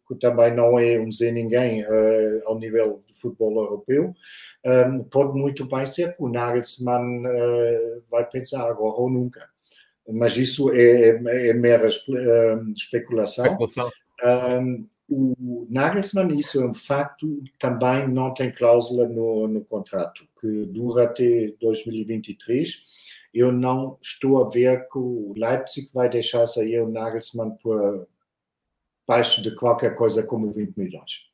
que 0.06 0.16
também 0.20 0.54
não 0.54 0.78
é 0.78 1.00
um 1.00 1.10
Zé 1.10 1.32
Ninguém 1.32 1.82
uh, 1.84 2.42
ao 2.46 2.60
nível 2.60 3.02
do 3.08 3.14
futebol 3.14 3.64
europeu, 3.64 4.14
ehm, 4.66 5.00
pode 5.04 5.40
muito 5.40 5.66
bem 5.66 5.86
ser 5.86 6.16
que 6.16 6.24
o 6.24 6.30
Nagelsmann 6.30 7.24
vai 8.12 8.28
pensar 8.30 8.70
agora 8.70 8.98
ou 8.98 9.10
nunca. 9.10 9.48
Mas 10.08 10.38
isso 10.38 10.72
é, 10.74 11.12
é, 11.12 11.48
é 11.48 11.54
mera 11.54 11.88
especulação. 11.88 13.46
especulação. 13.46 13.90
Um, 14.24 14.28
ehm, 14.28 14.86
o 15.08 15.68
Nagelsmann, 15.70 16.36
isso 16.36 16.62
é 16.62 16.66
um 16.66 16.74
facto, 16.74 17.44
também 17.60 18.08
não 18.08 18.34
tem 18.34 18.52
cláusula 18.52 19.08
no, 19.08 19.48
no 19.48 19.64
contrato, 19.64 20.28
que 20.40 20.66
dura 20.66 21.04
até 21.04 21.54
2023 21.62 23.06
eu 23.36 23.52
não 23.52 23.98
estou 24.02 24.42
a 24.42 24.50
ver 24.50 24.88
que 24.88 24.98
o 24.98 25.34
Leipzig 25.36 25.92
vai 25.94 26.08
deixar 26.08 26.46
sair 26.46 26.80
o 26.80 26.90
Nagelsmann 26.90 27.58
por 27.62 28.08
baixo 29.06 29.42
de 29.42 29.54
qualquer 29.54 29.94
coisa 29.94 30.24
como 30.24 30.50
20 30.54 30.78
milhões. 30.78 31.26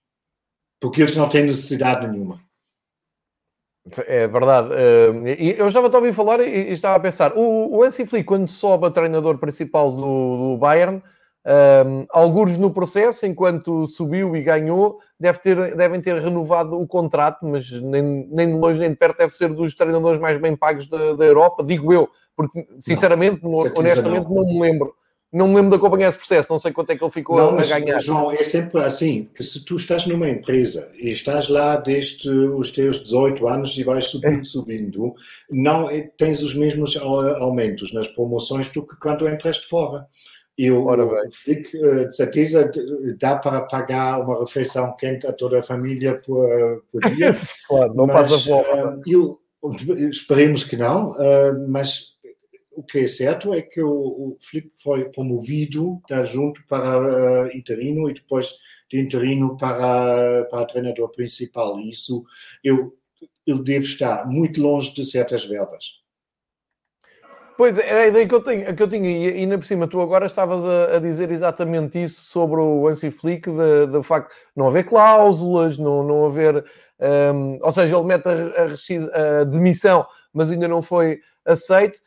Porque 0.79 1.01
eles 1.01 1.15
não 1.15 1.29
têm 1.29 1.45
necessidade 1.45 2.07
nenhuma. 2.07 2.41
É 4.07 4.27
verdade. 4.27 4.69
Eh, 4.73 5.55
eu 5.59 5.67
estava 5.67 5.87
a 5.87 5.95
ouvir 5.95 6.11
falar 6.11 6.39
e 6.41 6.71
estava 6.71 6.95
a 6.95 6.99
pensar. 6.99 7.37
O, 7.37 7.79
o 7.79 7.91
Flick, 7.91 8.23
quando 8.23 8.49
sobe 8.49 8.87
a 8.87 8.91
treinador 8.91 9.37
principal 9.37 9.91
do, 9.91 10.01
do 10.53 10.57
Bayern, 10.57 11.03
um, 11.45 12.05
alguns 12.11 12.57
no 12.57 12.71
processo, 12.71 13.25
enquanto 13.25 13.87
subiu 13.87 14.35
e 14.35 14.43
ganhou, 14.43 14.99
deve 15.19 15.39
ter, 15.39 15.75
devem 15.75 15.99
ter 15.99 16.21
renovado 16.21 16.79
o 16.79 16.87
contrato, 16.87 17.45
mas 17.45 17.71
nem, 17.71 18.27
nem 18.29 18.47
de 18.47 18.53
longe 18.53 18.79
nem 18.79 18.91
de 18.91 18.95
perto 18.95 19.17
deve 19.17 19.33
ser 19.33 19.49
dos 19.49 19.73
treinadores 19.73 20.19
mais 20.19 20.39
bem 20.39 20.55
pagos 20.55 20.87
da, 20.87 21.13
da 21.13 21.25
Europa, 21.25 21.63
digo 21.63 21.91
eu, 21.91 22.09
porque 22.35 22.67
sinceramente, 22.79 23.43
não, 23.43 23.53
honestamente, 23.53 24.29
não. 24.29 24.35
não 24.35 24.45
me 24.45 24.59
lembro. 24.59 24.93
Não 25.33 25.47
me 25.47 25.55
lembro 25.55 25.69
de 25.69 25.75
acompanhar 25.77 26.09
esse 26.09 26.17
processo, 26.17 26.51
não 26.51 26.59
sei 26.59 26.73
quanto 26.73 26.89
é 26.89 26.97
que 26.97 27.01
ele 27.01 27.09
ficou 27.09 27.37
não, 27.37 27.57
a 27.57 27.63
ganhar. 27.63 27.99
João, 27.99 28.33
é 28.33 28.43
sempre 28.43 28.81
assim, 28.81 29.29
que 29.33 29.41
se 29.41 29.63
tu 29.63 29.77
estás 29.77 30.05
numa 30.05 30.27
empresa 30.27 30.91
e 30.93 31.09
estás 31.09 31.47
lá 31.47 31.77
desde 31.77 32.29
os 32.29 32.69
teus 32.69 33.01
18 33.01 33.47
anos 33.47 33.77
e 33.77 33.83
vais 33.85 34.07
subindo, 34.07 34.41
é. 34.41 34.43
subindo, 34.43 35.13
não 35.49 35.89
é, 35.89 36.01
tens 36.17 36.43
os 36.43 36.53
mesmos 36.53 36.97
aumentos 36.97 37.93
nas 37.93 38.09
promoções 38.09 38.67
do 38.71 38.85
que 38.85 38.99
quando 38.99 39.25
entras 39.25 39.55
de 39.55 39.67
fora. 39.67 40.05
E 40.61 40.69
o, 40.69 40.85
o 40.85 41.31
Flick, 41.31 41.75
eh, 41.75 42.05
de 42.05 42.15
certeza, 42.15 42.69
dá 43.17 43.35
para 43.35 43.61
pagar 43.61 44.21
uma 44.21 44.41
refeição 44.41 44.95
quente 44.95 45.25
a 45.25 45.33
toda 45.33 45.57
a 45.57 45.61
família 45.63 46.21
por, 46.23 46.83
por 46.91 47.01
dia. 47.09 47.31
claro, 47.67 47.95
não 47.95 48.05
mas, 48.05 48.45
passa 48.45 48.55
uh, 48.57 49.01
eu, 49.07 49.39
esperemos 50.11 50.63
que 50.63 50.77
não, 50.77 51.15
mas 51.67 52.11
o 52.73 52.83
que 52.83 52.99
é 52.99 53.07
certo 53.07 53.55
é 53.55 53.61
que 53.63 53.81
o, 53.81 53.89
o 53.89 54.37
Flick 54.39 54.69
foi 54.75 55.05
promovido 55.05 55.99
da 56.07 56.23
junto 56.25 56.63
para 56.67 56.99
uh, 56.99 57.57
interino 57.57 58.07
e 58.07 58.13
depois 58.13 58.51
de 58.87 58.99
interino 58.99 59.57
para, 59.57 60.45
para 60.45 60.65
treinador 60.65 61.09
principal. 61.09 61.79
Isso 61.79 62.23
eu, 62.63 62.95
ele 63.47 63.63
deve 63.63 63.85
estar 63.85 64.27
muito 64.27 64.61
longe 64.61 64.93
de 64.93 65.05
certas 65.05 65.43
verbas. 65.43 66.00
Pois, 67.61 67.77
era 67.77 68.01
a 68.01 68.07
ideia 68.07 68.27
que 68.27 68.33
eu, 68.33 68.41
tenho, 68.41 68.75
que 68.75 68.81
eu 68.81 68.87
tinha, 68.87 69.07
e 69.07 69.27
ainda 69.27 69.55
por 69.55 69.67
cima, 69.67 69.87
tu 69.87 70.01
agora 70.01 70.25
estavas 70.25 70.65
a, 70.65 70.95
a 70.95 70.99
dizer 70.99 71.29
exatamente 71.29 72.01
isso 72.01 72.23
sobre 72.23 72.59
o 72.59 72.87
Ansi 72.87 73.11
Flick, 73.11 73.47
do 73.91 74.01
facto 74.01 74.31
de 74.31 74.35
não 74.55 74.65
haver 74.65 74.85
cláusulas, 74.85 75.77
não, 75.77 76.01
não 76.01 76.25
haver. 76.25 76.65
Um, 76.99 77.59
ou 77.61 77.71
seja, 77.71 77.95
ele 77.95 78.07
mete 78.07 78.25
a, 78.27 78.31
a, 78.31 79.41
a, 79.41 79.43
demissão, 79.43 80.03
mas 80.33 80.49
ainda 80.49 80.67
não 80.67 80.81
foi 80.81 81.19
aceito. 81.45 81.99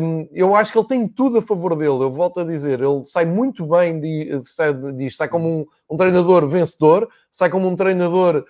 Um, 0.00 0.28
eu 0.30 0.54
acho 0.54 0.70
que 0.70 0.78
ele 0.78 0.86
tem 0.86 1.08
tudo 1.08 1.38
a 1.38 1.42
favor 1.42 1.74
dele, 1.74 2.04
eu 2.04 2.10
volto 2.12 2.38
a 2.38 2.44
dizer, 2.44 2.80
ele 2.80 3.04
sai 3.04 3.24
muito 3.24 3.66
bem 3.66 3.98
disto, 3.98 4.54
sai, 4.54 4.72
sai 5.10 5.28
como 5.28 5.48
um, 5.48 5.66
um, 5.90 5.96
treinador 5.96 6.46
vencedor, 6.46 7.08
sai 7.28 7.50
como 7.50 7.66
um 7.66 7.74
treinador 7.74 8.44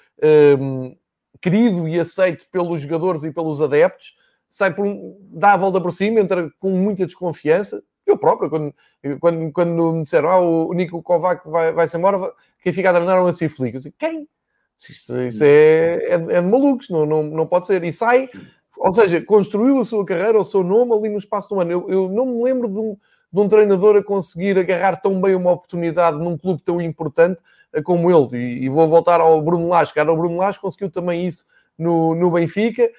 um, 0.61 0.95
querido 1.41 1.89
e 1.89 1.99
aceito 1.99 2.45
pelos 2.53 2.83
jogadores 2.83 3.25
e 3.25 3.33
pelos 3.33 3.63
adeptos 3.63 4.21
sai 4.53 4.75
por 4.75 4.85
um, 4.85 5.17
dá 5.31 5.55
a 5.55 5.57
volta 5.57 5.81
por 5.81 5.91
cima, 5.91 6.21
entra 6.21 6.51
com 6.61 6.69
muita 6.73 7.07
desconfiança. 7.07 7.83
Eu 8.07 8.19
próprio, 8.19 8.51
quando, 8.51 8.75
quando, 9.19 9.51
quando 9.51 9.93
me 9.95 10.03
disseram 10.03 10.29
ah, 10.29 10.41
o 10.41 10.75
Nico 10.75 11.03
Kovac 11.03 11.49
vai, 11.49 11.73
vai-se 11.73 11.97
embora, 11.97 12.31
quem 12.63 12.71
fica 12.71 12.91
a 12.91 12.93
treinar 12.93 13.17
é 13.17 13.21
o 13.23 13.27
Ansi 13.27 13.49
Flick. 13.49 13.75
Eu 13.75 13.79
disse, 13.79 13.95
quem? 13.99 14.29
Isso, 14.77 15.23
isso 15.23 15.43
é, 15.43 15.95
é, 16.05 16.15
é, 16.15 16.43
de 16.43 16.47
malucos, 16.47 16.91
não, 16.91 17.07
não, 17.07 17.23
não 17.23 17.47
pode 17.47 17.67
ser. 17.67 17.83
E 17.83 17.91
sai, 17.91 18.29
ou 18.77 18.93
seja, 18.93 19.23
construiu 19.23 19.81
a 19.81 19.87
sua 19.87 20.05
carreira, 20.05 20.39
o 20.39 20.45
seu 20.45 20.63
nome 20.63 20.93
ali 20.93 21.09
no 21.09 21.17
espaço 21.17 21.49
do 21.49 21.59
ano. 21.59 21.71
Eu, 21.71 21.89
eu 21.89 22.09
não 22.11 22.27
me 22.27 22.43
lembro 22.43 22.69
de 22.69 22.79
um, 22.79 22.95
de 23.33 23.41
um 23.41 23.49
treinador 23.49 23.97
a 23.97 24.03
conseguir 24.03 24.59
agarrar 24.59 24.97
tão 24.97 25.19
bem 25.19 25.35
uma 25.35 25.53
oportunidade 25.53 26.19
num 26.19 26.37
clube 26.37 26.61
tão 26.63 26.79
importante 26.79 27.41
eh, 27.73 27.81
como 27.81 28.11
ele. 28.11 28.37
E, 28.37 28.65
e 28.65 28.69
vou 28.69 28.87
voltar 28.87 29.19
ao 29.19 29.41
Bruno 29.41 29.69
Lage. 29.69 29.95
Cara, 29.95 30.13
o 30.13 30.17
Bruno 30.17 30.37
Lage 30.37 30.61
conseguiu 30.61 30.91
também 30.91 31.27
isso 31.27 31.47
no, 31.79 32.15
no 32.15 32.31
Benfica, 32.31 32.91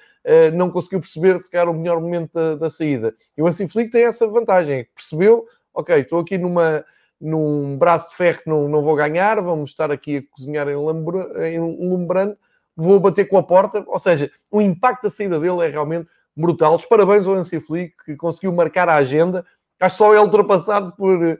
não 0.54 0.70
conseguiu 0.70 1.00
perceber 1.00 1.42
se 1.42 1.50
calhar 1.50 1.68
o 1.68 1.74
melhor 1.74 2.00
momento 2.00 2.32
da, 2.32 2.54
da 2.56 2.70
saída. 2.70 3.14
E 3.36 3.42
o 3.42 3.46
Ansi 3.46 3.68
Flick 3.68 3.90
tem 3.90 4.04
essa 4.04 4.26
vantagem, 4.26 4.86
percebeu, 4.94 5.46
ok, 5.72 6.00
estou 6.00 6.20
aqui 6.20 6.38
numa, 6.38 6.84
num 7.20 7.76
braço 7.76 8.10
de 8.10 8.16
ferro 8.16 8.40
que 8.42 8.48
não, 8.48 8.68
não 8.68 8.82
vou 8.82 8.96
ganhar, 8.96 9.40
vamos 9.40 9.70
estar 9.70 9.90
aqui 9.90 10.18
a 10.18 10.34
cozinhar 10.34 10.68
em, 10.68 10.76
lambra, 10.76 11.48
em 11.48 11.58
lumbrando, 11.58 12.36
vou 12.76 12.98
bater 12.98 13.28
com 13.28 13.36
a 13.36 13.42
porta, 13.42 13.84
ou 13.86 13.98
seja, 13.98 14.30
o 14.50 14.60
impacto 14.60 15.02
da 15.02 15.10
saída 15.10 15.38
dele 15.38 15.66
é 15.66 15.68
realmente 15.68 16.08
brutal. 16.36 16.74
Os 16.74 16.86
parabéns 16.86 17.26
ao 17.26 17.34
Ansi 17.34 17.60
Flick, 17.60 17.94
que 18.04 18.16
conseguiu 18.16 18.52
marcar 18.52 18.88
a 18.88 18.96
agenda, 18.96 19.44
Acho 19.80 19.96
só 19.96 20.14
é 20.14 20.20
ultrapassado 20.20 20.92
por 20.92 21.20
uh, 21.20 21.38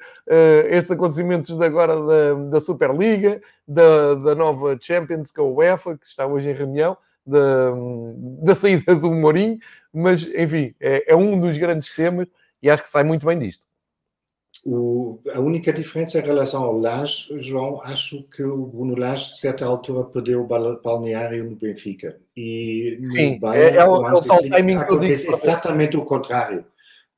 estes 0.68 0.90
acontecimentos 0.90 1.56
de 1.56 1.64
agora 1.64 1.94
da, 1.94 2.34
da 2.50 2.60
Superliga, 2.60 3.40
da, 3.66 4.16
da 4.16 4.34
nova 4.34 4.76
Champions 4.78 5.30
com 5.30 5.42
a 5.42 5.44
UEFA, 5.44 5.96
que 5.96 6.06
está 6.06 6.26
hoje 6.26 6.50
em 6.50 6.52
reunião, 6.52 6.96
da, 7.26 7.72
da 8.42 8.54
saída 8.54 8.94
do 8.94 9.10
Mourinho, 9.10 9.58
mas 9.92 10.26
enfim, 10.26 10.74
é, 10.80 11.12
é, 11.12 11.16
um 11.16 11.38
dos 11.38 11.56
grandes 11.56 11.90
temas 11.90 12.26
e 12.62 12.70
acho 12.70 12.82
que 12.82 12.88
sai 12.88 13.04
muito 13.04 13.26
bem 13.26 13.38
disto. 13.38 13.64
O, 14.64 15.20
a 15.34 15.40
única 15.40 15.72
diferença 15.72 16.18
em 16.18 16.22
relação 16.22 16.62
ao 16.62 16.78
Lage, 16.78 17.28
João, 17.38 17.82
acho 17.82 18.22
que 18.34 18.42
o 18.42 18.66
Bruno 18.66 18.96
Lage, 18.96 19.32
de 19.32 19.38
certa 19.38 19.66
altura, 19.66 20.04
perdeu 20.04 20.42
o 20.42 20.78
balneário 20.82 21.44
no 21.50 21.56
Benfica. 21.56 22.18
E 22.34 22.96
Sim, 23.00 23.34
no 23.34 23.40
Bayern, 23.40 23.76
é, 23.76 23.80
é, 23.80 23.84
o, 23.84 24.06
é 24.06 24.14
o 24.14 24.22
tal 24.22 24.40
timing 24.40 24.78
digo. 24.78 25.04
exatamente 25.04 25.96
o 25.98 26.04
contrário. 26.04 26.64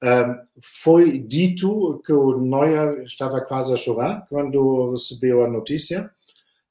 Um, 0.03 0.37
foi 0.61 1.19
dito 1.19 2.03
que 2.05 2.12
o 2.12 2.40
Neuer 2.40 3.01
estava 3.03 3.40
quase 3.40 3.73
a 3.73 3.77
chorar 3.77 4.27
quando 4.29 4.90
recebeu 4.90 5.45
a 5.45 5.49
notícia. 5.49 6.11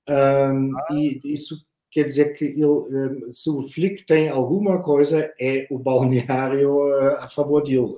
Um, 0.07 0.71
ah. 0.77 0.87
E 0.91 1.21
isso 1.23 1.55
quer 1.95 2.03
dizer 2.03 2.33
que 2.33 2.43
ele, 2.43 3.31
se 3.31 3.49
o 3.49 3.69
Flick 3.69 4.05
tem 4.05 4.27
alguma 4.27 4.81
coisa, 4.81 5.33
é 5.39 5.65
o 5.71 5.79
balneário 5.79 6.93
eh, 6.93 7.17
a 7.21 7.27
favor 7.29 7.63
dele. 7.63 7.97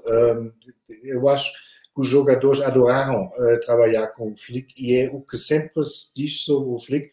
Eu 1.03 1.27
acho 1.27 1.51
que 1.95 2.01
os 2.01 2.07
jogadores 2.07 2.61
adoraram 2.61 3.31
eh, 3.35 3.57
trabalhar 3.65 4.09
com 4.09 4.31
o 4.31 4.35
Flick 4.35 4.71
e 4.77 4.95
é 4.95 5.09
o 5.09 5.21
que 5.21 5.35
sempre 5.35 5.83
se 5.83 6.13
diz 6.15 6.41
sobre 6.45 6.69
o 6.69 6.77
Flick. 6.77 7.09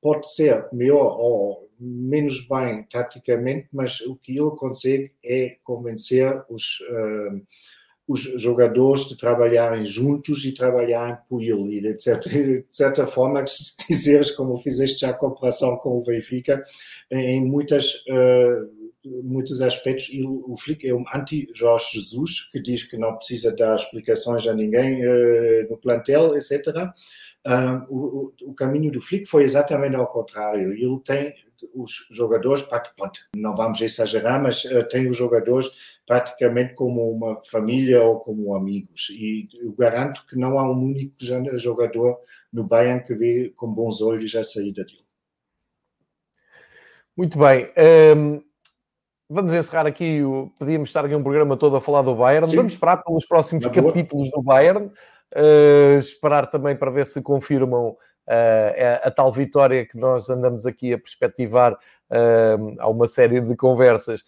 Pode 0.00 0.32
ser 0.32 0.66
melhor 0.72 1.14
ou 1.20 1.68
menos 1.78 2.48
bem 2.48 2.84
taticamente, 2.84 3.68
mas 3.70 4.00
o 4.00 4.16
que 4.16 4.32
ele 4.32 4.52
consegue 4.52 5.12
é 5.22 5.58
convencer 5.62 6.42
os 6.48 6.78
os 8.08 8.20
jogadores 8.40 9.08
de 9.08 9.16
trabalharem 9.16 9.84
juntos 9.84 10.44
e 10.44 10.52
trabalharem 10.52 11.16
por 11.28 11.42
ele. 11.42 11.78
E 11.78 11.94
de 11.94 12.02
certa, 12.02 12.28
de 12.30 12.64
certa 12.70 13.06
forma, 13.06 13.44
se 13.46 13.76
quiseres, 13.86 14.30
como 14.30 14.56
fizeste 14.56 15.00
já 15.00 15.10
a 15.10 15.14
comparação 15.14 15.76
com 15.76 15.98
o 15.98 16.02
Benfica, 16.04 16.62
em 17.10 17.44
muitas, 17.44 18.04
uh, 18.06 19.22
muitos 19.24 19.60
aspectos, 19.60 20.08
ele, 20.12 20.26
o 20.26 20.56
Flick 20.56 20.88
é 20.88 20.94
um 20.94 21.04
anti-Jorge 21.12 21.86
Jesus, 21.94 22.48
que 22.52 22.60
diz 22.60 22.84
que 22.84 22.96
não 22.96 23.16
precisa 23.16 23.54
dar 23.54 23.74
explicações 23.74 24.46
a 24.46 24.54
ninguém 24.54 25.04
uh, 25.04 25.68
no 25.68 25.76
plantel, 25.76 26.36
etc. 26.36 26.66
Uh, 26.66 26.92
ah, 27.48 27.86
o, 27.88 28.32
o, 28.42 28.54
caminho 28.54 28.90
do 28.90 29.00
Flick 29.00 29.24
foi 29.24 29.44
exatamente 29.44 29.94
ao 29.94 30.08
contrário. 30.08 30.72
Ele 30.72 31.00
tem 31.04 31.32
os 31.74 32.06
jogadores, 32.10 32.66
não 33.34 33.54
vamos 33.54 33.80
exagerar, 33.80 34.42
mas 34.42 34.64
uh, 34.64 34.86
tem 34.88 35.08
os 35.08 35.16
jogadores 35.16 35.70
praticamente 36.06 36.74
como 36.74 37.10
uma 37.10 37.40
família 37.42 38.02
ou 38.02 38.20
como 38.20 38.54
amigos. 38.54 39.08
E 39.10 39.48
eu 39.60 39.72
garanto 39.72 40.24
que 40.26 40.36
não 40.36 40.58
há 40.58 40.70
um 40.70 40.76
único 40.76 41.14
jogador 41.58 42.18
no 42.52 42.64
Bayern 42.64 43.02
que 43.04 43.14
vê 43.14 43.52
com 43.56 43.72
bons 43.72 44.00
olhos 44.00 44.34
a 44.34 44.44
saída 44.44 44.84
dele. 44.84 45.04
Muito 47.16 47.38
bem. 47.38 47.64
Um, 47.64 47.70
ehm, 47.76 48.42
vamos 49.28 49.54
encerrar 49.54 49.86
aqui. 49.86 50.20
Podíamos 50.58 50.88
estar 50.88 51.04
aqui 51.04 51.14
um 51.14 51.22
programa 51.22 51.56
todo 51.56 51.76
a 51.76 51.80
falar 51.80 52.02
do 52.02 52.14
Bayern. 52.14 52.48
Sim. 52.48 52.56
Vamos 52.56 52.72
esperar 52.72 53.02
pelos 53.02 53.26
próximos 53.26 53.64
Na 53.64 53.70
capítulos 53.70 54.30
boa. 54.30 54.42
do 54.42 54.42
Bayern. 54.42 54.90
Uh, 55.34 55.98
esperar 55.98 56.46
também 56.46 56.76
para 56.76 56.90
ver 56.90 57.04
se 57.04 57.20
confirmam 57.20 57.96
uh, 58.28 59.00
a, 59.06 59.10
tal 59.10 59.30
vitória 59.30 59.86
que 59.86 59.96
nós 59.96 60.28
andamos 60.28 60.66
aqui 60.66 60.92
a 60.92 60.98
perspectivar 60.98 61.72
uh, 61.72 62.76
a 62.78 62.88
uma 62.88 63.08
série 63.08 63.40
de 63.40 63.56
conversas 63.56 64.24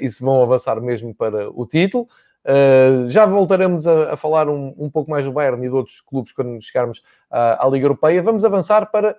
e 0.00 0.08
se 0.10 0.22
vão 0.22 0.42
avançar 0.42 0.80
mesmo 0.80 1.14
para 1.14 1.50
o 1.50 1.66
título. 1.66 2.08
Uh, 2.46 3.10
já 3.10 3.26
voltaremos 3.26 3.88
a, 3.88 4.12
a 4.12 4.16
falar 4.16 4.48
um, 4.48 4.72
um, 4.78 4.88
pouco 4.88 5.10
mais 5.10 5.24
do 5.24 5.32
Bayern 5.32 5.66
e 5.66 5.68
de 5.68 5.74
outros 5.74 6.00
clubes 6.00 6.32
quando 6.32 6.62
chegarmos 6.62 7.02
à, 7.28 7.66
à 7.66 7.68
Liga 7.68 7.86
Europeia. 7.86 8.22
Vamos 8.22 8.44
avançar 8.44 8.88
para 8.92 9.16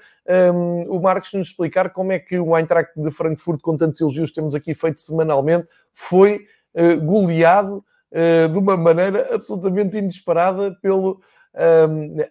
um, 0.54 0.84
o 0.84 1.02
Marcos 1.02 1.34
nos 1.34 1.50
explicar 1.50 1.90
como 1.90 2.14
é 2.14 2.20
que 2.20 2.40
o 2.40 2.58
Eintracht 2.58 2.94
de 2.96 3.12
Frankfurt, 3.12 3.60
com 3.60 3.76
tantos 3.76 4.00
elogios 4.00 4.32
temos 4.32 4.56
aqui 4.56 4.74
feito 4.74 5.02
semanalmente, 5.02 5.68
foi 5.92 6.46
uh, 6.74 7.02
goleado 7.06 7.84
uh, 8.14 8.48
de 8.48 8.58
uma 8.58 8.78
maneira 8.78 9.36
absolutamente 9.36 9.98
inesperada 9.98 10.74
pelo, 10.82 11.20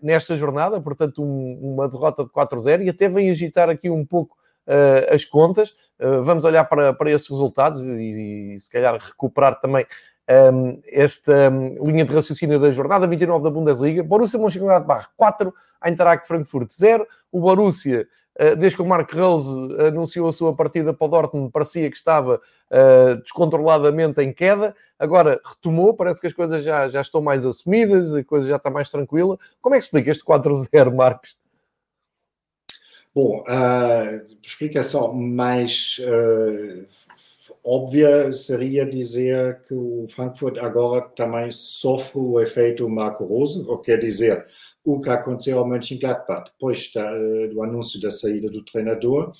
nesta 0.03 0.37
jornada, 0.37 0.81
portanto, 0.81 1.23
um, 1.23 1.75
uma 1.75 1.89
derrota 1.89 2.25
de 2.25 2.31
4-0 2.31 2.85
e 2.85 2.89
até 2.89 3.09
vem 3.09 3.31
agitar 3.31 3.69
aqui 3.69 3.91
um 3.91 4.05
pouco 4.05 4.37
uh, 4.67 5.15
as 5.15 5.25
contas. 5.25 5.71
Uh, 5.99 6.23
vamos 6.23 6.45
olhar 6.45 6.65
para, 6.65 6.93
para 6.93 7.11
esses 7.11 7.29
resultados 7.29 7.83
e, 7.83 8.55
e, 8.55 8.59
se 8.59 8.71
calhar 8.71 8.97
recuperar 8.99 9.61
também 9.61 9.87
um, 10.53 10.81
esta 10.87 11.49
linha 11.81 12.05
de 12.05 12.15
raciocínio 12.15 12.59
da 12.61 12.71
jornada 12.71 13.07
29 13.07 13.43
da 13.43 13.51
Bundesliga. 13.51 14.03
Borussia 14.03 14.39
Mönchengladbach 14.39 15.09
4, 15.17 15.53
Eintracht 15.85 16.27
Frankfurt 16.27 16.71
0. 16.73 17.07
O 17.33 17.41
Borussia 17.41 18.07
desde 18.57 18.77
que 18.77 18.83
o 18.83 18.87
Mark 18.87 19.11
Rose 19.15 19.49
anunciou 19.87 20.29
a 20.29 20.33
sua 20.33 20.55
partida 20.55 20.93
para 20.93 21.07
o 21.07 21.09
Dortmund, 21.09 21.51
parecia 21.51 21.89
que 21.89 21.97
estava 21.97 22.41
uh, 22.71 23.17
descontroladamente 23.23 24.21
em 24.21 24.33
queda. 24.33 24.75
Agora 24.99 25.41
retomou, 25.45 25.95
parece 25.95 26.21
que 26.21 26.27
as 26.27 26.33
coisas 26.33 26.63
já, 26.63 26.89
já 26.89 27.01
estão 27.01 27.23
mais 27.23 27.47
assumidas, 27.47 28.15
a 28.15 28.23
coisa 28.23 28.47
já 28.49 28.57
está 28.57 28.71
mais 28.71 28.91
tranquila. 28.91 29.39
Como 29.61 29.75
é 29.75 29.79
que 29.79 29.85
explica 29.85 30.11
este 30.11 30.25
4-0, 30.25 30.95
Marcos? 30.95 31.37
Bom, 33.15 33.43
a 33.49 34.21
explicação 34.43 35.15
mais 35.15 35.99
uh, 36.01 36.85
óbvia 37.65 38.31
seria 38.31 38.85
dizer 38.85 39.63
que 39.67 39.75
o 39.75 40.07
Frankfurt 40.11 40.59
agora 40.59 41.01
também 41.17 41.51
sofre 41.51 42.21
o 42.21 42.39
efeito 42.41 42.89
Marco 42.89 43.25
Rose, 43.25 43.65
ou 43.67 43.79
quer 43.79 43.99
dizer, 43.99 44.47
o 44.87 45.01
que 45.01 45.11
aconteceu 45.11 45.59
ao 45.59 45.67
Mönchengladbach 45.67 46.45
depois 46.53 46.93
da, 46.95 47.11
eh, 47.11 47.49
do 47.49 47.61
anúncio 47.61 48.01
da 48.01 48.09
saída 48.09 48.49
do 48.49 48.65
treinador. 48.65 49.33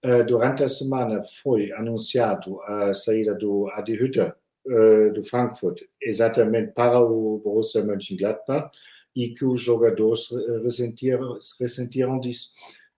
Eh, 0.00 0.22
durante 0.22 0.62
a 0.62 0.68
semana 0.68 1.20
foi 1.42 1.72
anunciado 1.72 2.62
a 2.62 2.94
saída 2.94 3.34
do 3.34 3.68
Adi 3.72 3.94
Hütter 3.94 4.32
eh, 4.64 5.10
do 5.10 5.22
Frankfurt, 5.24 5.80
exatamente 6.00 6.72
para 6.72 7.00
o 7.00 7.40
Borussia 7.42 7.82
Mönchengladbach, 7.84 8.70
e 9.14 9.30
que 9.30 9.44
os 9.44 9.60
jogadores 9.60 10.28
ressentiram, 10.62 11.36
ressentiram 11.60 12.20
disso, 12.20 12.52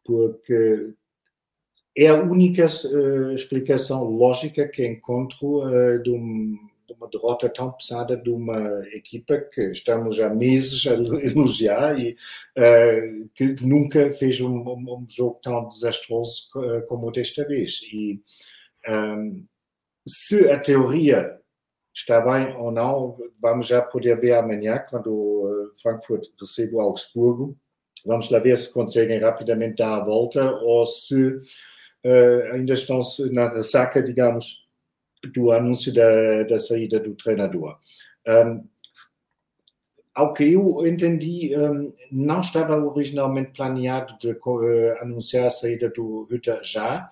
porque 0.04 0.92
é 1.96 2.08
a 2.08 2.22
única 2.22 2.66
explicação 3.34 4.04
lógica 4.04 4.68
que 4.68 4.86
encontro 4.86 5.62
de 6.02 6.10
um 6.10 6.56
uma 7.04 7.10
derrota 7.10 7.48
tão 7.48 7.72
pesada 7.72 8.16
de 8.16 8.30
uma 8.30 8.82
equipa 8.92 9.38
que 9.38 9.70
estamos 9.70 10.18
há 10.20 10.28
meses 10.28 10.86
a 10.86 10.94
elogiar 10.94 11.98
e 11.98 12.16
uh, 12.56 13.28
que 13.34 13.54
nunca 13.62 14.10
fez 14.10 14.40
um, 14.40 14.58
um, 14.58 15.06
jogo 15.08 15.38
tão 15.42 15.68
desastroso 15.68 16.48
eh, 16.56 16.80
como 16.82 17.10
desta 17.12 17.46
vez. 17.46 17.80
E 17.92 18.20
um, 18.88 18.92
ehm, 18.92 19.44
se 20.06 20.50
a 20.50 20.58
teoria 20.58 21.38
está 21.94 22.20
bem 22.20 22.54
ou 22.56 22.72
não, 22.72 23.16
vamos 23.40 23.68
já 23.68 23.80
poder 23.80 24.18
ver 24.20 24.34
amanhã, 24.34 24.78
quando 24.88 25.12
o 25.12 25.70
Frankfurt 25.80 26.26
recebe 26.40 26.74
o 26.74 26.80
Augsburgo. 26.80 27.56
Vamos 28.04 28.28
lá 28.30 28.38
ver 28.38 28.58
se 28.58 28.72
conseguem 28.72 29.18
rapidamente 29.18 29.76
dar 29.76 29.96
a 29.96 30.04
volta 30.04 30.52
ou 30.56 30.84
se 30.84 31.26
uh, 31.26 32.52
ainda 32.52 32.74
estão 32.74 33.00
na 33.30 33.48
ressaca, 33.48 34.02
digamos, 34.02 34.63
do 35.32 35.52
anúncio 35.52 35.92
da, 35.92 36.42
da 36.44 36.58
saída 36.58 37.00
do 37.00 37.14
treinador. 37.14 37.78
Um, 38.26 38.66
ao 40.14 40.32
que 40.32 40.52
eu 40.52 40.86
entendi, 40.86 41.52
um, 41.56 41.92
não 42.10 42.40
estava 42.40 42.76
originalmente 42.76 43.52
planeado 43.52 44.16
de 44.18 44.30
uh, 44.30 45.02
anunciar 45.02 45.46
a 45.46 45.50
saída 45.50 45.90
do 45.90 46.28
Hütter 46.30 46.60
já, 46.62 47.10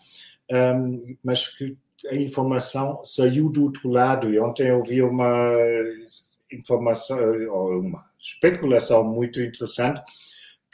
um, 0.50 1.16
mas 1.22 1.48
que 1.48 1.76
a 2.08 2.14
informação 2.14 3.00
saiu 3.04 3.48
do 3.48 3.64
outro 3.64 3.90
lado. 3.90 4.32
E 4.32 4.38
ontem 4.38 4.68
eu 4.68 4.82
vi 4.84 5.02
uma 5.02 5.52
informação, 6.50 7.18
ou 7.50 7.80
uma 7.80 8.04
especulação 8.20 9.04
muito 9.04 9.40
interessante, 9.40 10.00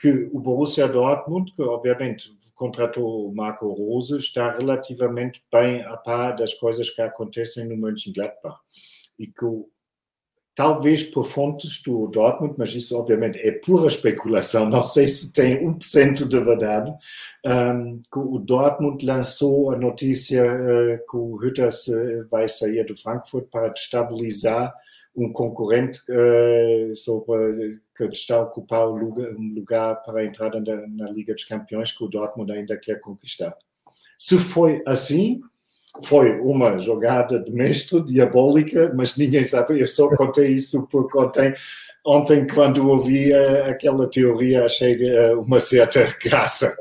que 0.01 0.29
o 0.33 0.39
Borussia 0.39 0.87
Dortmund, 0.87 1.53
que 1.53 1.63
obviamente 1.63 2.33
contratou 2.55 3.29
o 3.29 3.35
Marco 3.35 3.69
Rose, 3.73 4.17
está 4.17 4.53
relativamente 4.53 5.43
bem 5.53 5.83
a 5.83 5.97
par 5.97 6.37
das 6.37 6.55
coisas 6.55 6.89
que 6.89 7.03
acontecem 7.03 7.67
no 7.67 7.77
Mönchengladbach. 7.77 8.61
E 9.19 9.27
que 9.27 9.45
talvez 10.55 11.05
por 11.05 11.25
fontes 11.25 11.81
do 11.83 12.09
Dortmund, 12.09 12.55
mas 12.59 12.75
isso 12.75 12.97
obviamente 12.97 13.39
é 13.39 13.53
pura 13.53 13.87
especulação, 13.87 14.69
não 14.69 14.83
sei 14.83 15.07
se 15.07 15.33
tem 15.33 15.65
1% 15.65 16.27
de 16.27 16.41
verdade, 16.41 16.93
um, 17.47 18.03
que 18.13 18.19
o 18.19 18.39
Dortmund 18.39 19.05
lançou 19.05 19.71
a 19.71 19.77
notícia 19.77 20.43
uh, 20.45 20.99
que 21.09 21.17
o 21.17 21.39
Hütters 21.41 21.87
uh, 21.87 22.29
vai 22.29 22.49
sair 22.49 22.85
do 22.85 22.97
Frankfurt 22.97 23.47
para 23.51 23.73
estabilizar 23.73 24.75
um 25.19 25.33
concorrente 25.33 26.01
uh, 26.11 26.95
sobre, 26.95 27.81
que 27.97 28.05
está 28.05 28.37
a 28.37 28.43
ocupar 28.43 28.87
lugar, 28.87 29.31
um 29.33 29.55
lugar 29.55 29.97
para 30.03 30.21
a 30.21 30.25
entrada 30.25 30.61
na, 30.61 30.87
na, 30.87 31.11
Liga 31.11 31.35
dos 31.35 31.45
Campeões 31.45 31.91
que 31.91 32.05
o 32.05 32.09
Dortmund 32.09 32.53
ainda 32.53 32.79
quer 32.79 33.01
conquistar. 33.01 33.55
Se 34.17 34.39
foi 34.39 34.81
assim, 34.87 35.41
foi 36.05 36.39
uma 36.41 36.79
jogada 36.79 37.43
de 37.43 37.51
mestre 37.51 38.01
diabólica, 38.05 38.93
mas 38.95 39.17
ninguém 39.17 39.45
sabe. 39.45 39.81
Eu 39.81 39.89
só 39.89 40.09
contei 40.15 40.55
isso 40.55 40.87
porque 40.87 41.19
ontem, 41.19 41.53
ontem 42.07 42.47
quando 42.47 42.89
ouvi 42.89 43.33
uh, 43.33 43.65
aquela 43.65 44.09
teoria, 44.09 44.65
achei 44.65 44.97
uh, 44.97 45.41
uma 45.41 45.59
certa 45.59 46.01
graça. 46.23 46.77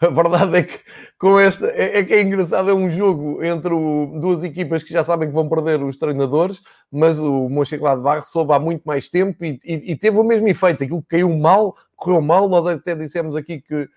A 0.00 0.08
verdade 0.08 0.56
é 0.56 0.62
que 0.62 0.78
com 1.18 1.38
esta 1.38 1.66
é, 1.66 1.98
é, 1.98 2.04
que 2.04 2.14
é 2.14 2.22
engraçado, 2.22 2.70
é 2.70 2.74
um 2.74 2.88
jogo 2.88 3.44
entre 3.44 3.74
o, 3.74 4.18
duas 4.18 4.42
equipas 4.42 4.82
que 4.82 4.92
já 4.92 5.04
sabem 5.04 5.28
que 5.28 5.34
vão 5.34 5.46
perder 5.46 5.82
os 5.82 5.98
treinadores, 5.98 6.62
mas 6.90 7.18
o 7.18 7.50
Mönchengladbach 7.50 8.26
soube 8.26 8.54
há 8.54 8.58
muito 8.58 8.82
mais 8.84 9.08
tempo 9.08 9.44
e, 9.44 9.60
e, 9.62 9.92
e, 9.92 9.96
teve 9.96 10.16
o 10.16 10.24
mesmo 10.24 10.48
efeito. 10.48 10.82
Aquilo 10.82 11.04
caiu 11.06 11.28
mal, 11.36 11.76
correu 11.96 12.22
mal. 12.22 12.48
Nós 12.48 12.66
até 12.66 12.94
dissemos 12.94 13.36
aqui 13.36 13.60
que 13.60 13.88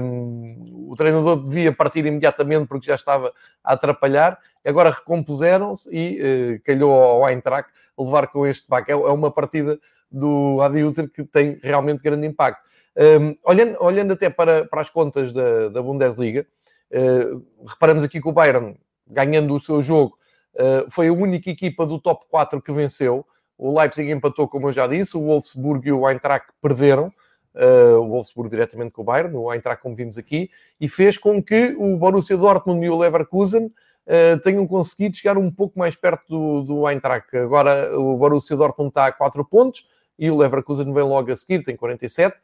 um, 0.00 0.88
o 0.88 0.94
treinador 0.96 1.42
devia 1.42 1.72
partir 1.72 2.06
imediatamente 2.06 2.68
porque 2.68 2.86
já 2.86 2.94
estava 2.94 3.32
a 3.64 3.72
atrapalhar. 3.72 4.38
Agora 4.64 4.90
recompuseram-se 4.90 5.88
e 5.92 6.20
uh, 6.20 6.62
calhou 6.64 6.92
ao 6.92 7.28
Eintracht 7.28 7.70
levar 7.98 8.28
com 8.28 8.46
este 8.46 8.68
back. 8.68 8.88
É, 8.88 8.94
é 8.94 8.96
uma 8.96 9.32
partida 9.32 9.80
do 10.10 10.60
Adi 10.60 10.84
Utrecht 10.84 11.12
que 11.12 11.24
tem 11.24 11.58
realmente 11.60 12.02
grande 12.02 12.24
impacto. 12.24 12.62
Um, 12.96 13.34
olhando, 13.44 13.76
olhando 13.80 14.12
até 14.12 14.30
para, 14.30 14.66
para 14.66 14.80
as 14.80 14.88
contas 14.88 15.32
da, 15.32 15.68
da 15.68 15.82
Bundesliga, 15.82 16.46
uh, 16.92 17.44
reparamos 17.66 18.04
aqui 18.04 18.20
que 18.20 18.28
o 18.28 18.32
Bayern, 18.32 18.76
ganhando 19.06 19.54
o 19.54 19.60
seu 19.60 19.82
jogo, 19.82 20.16
uh, 20.54 20.88
foi 20.90 21.08
a 21.08 21.12
única 21.12 21.50
equipa 21.50 21.84
do 21.84 21.98
top 21.98 22.24
4 22.30 22.62
que 22.62 22.72
venceu. 22.72 23.26
O 23.58 23.76
Leipzig 23.78 24.10
empatou, 24.10 24.48
como 24.48 24.68
eu 24.68 24.72
já 24.72 24.86
disse, 24.86 25.16
o 25.16 25.22
Wolfsburg 25.22 25.88
e 25.88 25.92
o 25.92 26.08
Eintracht 26.08 26.46
perderam. 26.62 27.12
Uh, 27.54 27.98
o 28.00 28.08
Wolfsburg 28.08 28.50
diretamente 28.50 28.92
com 28.92 29.02
o 29.02 29.04
Bayern, 29.04 29.36
o 29.36 29.52
Eintracht, 29.52 29.80
como 29.80 29.94
vimos 29.94 30.18
aqui, 30.18 30.50
e 30.80 30.88
fez 30.88 31.16
com 31.16 31.40
que 31.40 31.74
o 31.78 31.96
Borussia 31.96 32.36
Dortmund 32.36 32.84
e 32.84 32.90
o 32.90 32.98
Leverkusen 32.98 33.66
uh, 33.66 34.40
tenham 34.42 34.66
conseguido 34.66 35.16
chegar 35.16 35.38
um 35.38 35.50
pouco 35.52 35.78
mais 35.78 35.94
perto 35.94 36.24
do, 36.28 36.62
do 36.62 36.88
Eintracht. 36.88 37.36
Agora 37.36 37.96
o 37.96 38.16
Borussia 38.16 38.56
Dortmund 38.56 38.90
está 38.90 39.06
a 39.06 39.12
4 39.12 39.44
pontos 39.44 39.88
e 40.18 40.30
o 40.30 40.36
Leverkusen 40.36 40.92
vem 40.92 41.04
logo 41.04 41.30
a 41.30 41.36
seguir, 41.36 41.62
tem 41.62 41.76
47. 41.76 42.36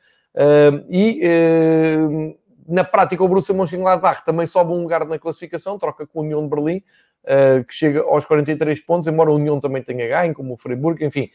E 0.89 2.37
na 2.71 2.85
prática 2.85 3.25
o 3.25 3.29
Borussia 3.29 3.55
Mönchengladbach 3.55 4.25
também 4.25 4.47
sobe 4.47 4.73
um 4.73 4.83
lugar 4.83 5.05
na 5.05 5.19
classificação, 5.19 5.77
troca 5.77 6.07
com 6.07 6.21
a 6.21 6.23
União 6.23 6.43
de 6.43 6.49
Berlim, 6.49 6.83
uh, 7.25 7.65
que 7.65 7.75
chega 7.75 8.03
aos 8.03 8.25
43 8.25 8.81
pontos, 8.83 9.09
embora 9.09 9.31
a 9.31 9.35
União 9.35 9.59
também 9.59 9.83
tenha 9.83 10.07
ganho, 10.07 10.33
como 10.33 10.55
o 10.55 10.57
Freiburg, 10.57 11.05
enfim. 11.05 11.31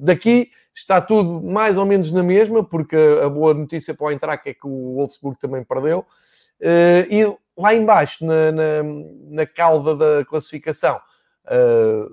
daqui 0.00 0.50
está 0.74 1.00
tudo 1.00 1.42
mais 1.42 1.78
ou 1.78 1.84
menos 1.84 2.10
na 2.10 2.22
mesma, 2.22 2.64
porque 2.64 2.96
a 3.22 3.28
boa 3.28 3.52
notícia 3.52 3.94
para 3.94 4.06
o 4.06 4.10
Eintracht 4.10 4.48
é 4.48 4.54
que 4.54 4.66
o 4.66 4.94
Wolfsburg 4.96 5.38
também 5.38 5.62
perdeu. 5.62 6.06
e 7.10 7.24
lá 7.56 7.74
embaixo, 7.74 8.24
na, 8.24 8.50
na, 8.50 8.82
na 9.30 9.46
cauda 9.46 9.94
da 9.94 10.24
classificação, 10.24 10.98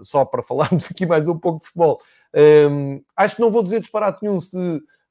só 0.04 0.26
para 0.26 0.44
falarmos 0.44 0.86
aqui 0.92 1.06
mais 1.06 1.28
um 1.28 1.40
pouco 1.40 1.60
de 1.60 1.66
futebol, 1.66 2.00
acho 3.16 3.36
que 3.38 3.42
não 3.42 3.50
vou 3.50 3.64
dizer 3.64 3.80
disparate 3.80 4.20
nenhum 4.22 4.40
se 4.40 4.58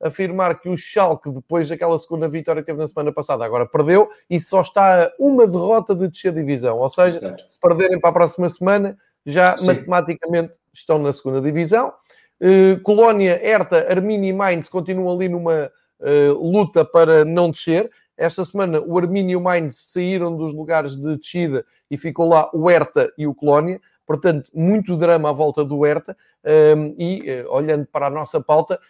afirmar 0.00 0.58
que 0.58 0.68
o 0.68 0.76
Schalke, 0.76 1.30
depois 1.30 1.68
daquela 1.68 1.98
segunda 1.98 2.28
vitória 2.28 2.62
que 2.62 2.66
teve 2.66 2.78
na 2.78 2.86
semana 2.86 3.12
passada, 3.12 3.44
agora 3.44 3.66
perdeu 3.66 4.08
e 4.28 4.40
só 4.40 4.62
está 4.62 5.04
a 5.04 5.12
uma 5.18 5.46
derrota 5.46 5.94
de 5.94 6.08
descer 6.08 6.32
divisão. 6.32 6.78
Ou 6.78 6.88
seja, 6.88 7.16
Exato. 7.16 7.44
se 7.48 7.60
perderem 7.60 8.00
para 8.00 8.10
a 8.10 8.14
próxima 8.14 8.48
semana, 8.48 8.96
já 9.26 9.56
Sim. 9.56 9.66
matematicamente 9.66 10.54
estão 10.72 10.98
na 10.98 11.12
segunda 11.12 11.40
divisão. 11.40 11.92
Uh, 12.40 12.80
Colónia, 12.82 13.38
Herta, 13.44 13.86
Arminia 13.90 14.30
e 14.30 14.32
Mainz 14.32 14.68
continuam 14.68 15.14
ali 15.14 15.28
numa 15.28 15.70
uh, 16.00 16.50
luta 16.50 16.84
para 16.84 17.24
não 17.24 17.50
descer. 17.50 17.90
Esta 18.16 18.44
semana 18.44 18.80
o 18.80 18.98
Arminia 18.98 19.32
e 19.32 19.36
o 19.36 19.40
Mainz 19.40 19.76
saíram 19.76 20.34
dos 20.34 20.54
lugares 20.54 20.96
de 20.96 21.16
descida 21.16 21.64
e 21.90 21.98
ficou 21.98 22.28
lá 22.28 22.50
o 22.54 22.70
Herta 22.70 23.12
e 23.18 23.26
o 23.26 23.34
Colónia. 23.34 23.80
Portanto, 24.06 24.50
muito 24.54 24.96
drama 24.96 25.28
à 25.28 25.32
volta 25.32 25.64
do 25.64 25.84
Herta. 25.84 26.16
Um, 26.42 26.94
e, 26.98 27.42
uh, 27.42 27.52
olhando 27.52 27.86
para 27.86 28.06
a 28.06 28.10
nossa 28.10 28.40
pauta, 28.40 28.80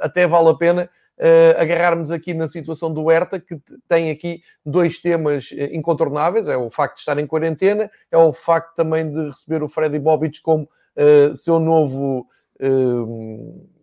até 0.00 0.26
vale 0.26 0.48
a 0.48 0.54
pena 0.54 0.90
uh, 1.18 1.60
agarrarmos 1.60 2.10
aqui 2.10 2.34
na 2.34 2.48
situação 2.48 2.92
do 2.92 3.10
Herta, 3.10 3.40
que 3.40 3.60
tem 3.88 4.10
aqui 4.10 4.42
dois 4.64 4.98
temas 4.98 5.50
eh, 5.52 5.70
incontornáveis: 5.74 6.48
é 6.48 6.56
o 6.56 6.70
facto 6.70 6.96
de 6.96 7.00
estar 7.00 7.18
em 7.18 7.26
quarentena, 7.26 7.90
é 8.10 8.16
o 8.16 8.32
facto 8.32 8.74
também 8.74 9.10
de 9.10 9.28
receber 9.28 9.62
o 9.62 9.68
Freddy 9.68 9.98
Bobic 9.98 10.40
como 10.42 10.64
uh, 10.64 11.34
seu 11.34 11.58
novo. 11.58 12.26
Uh, 12.60 13.74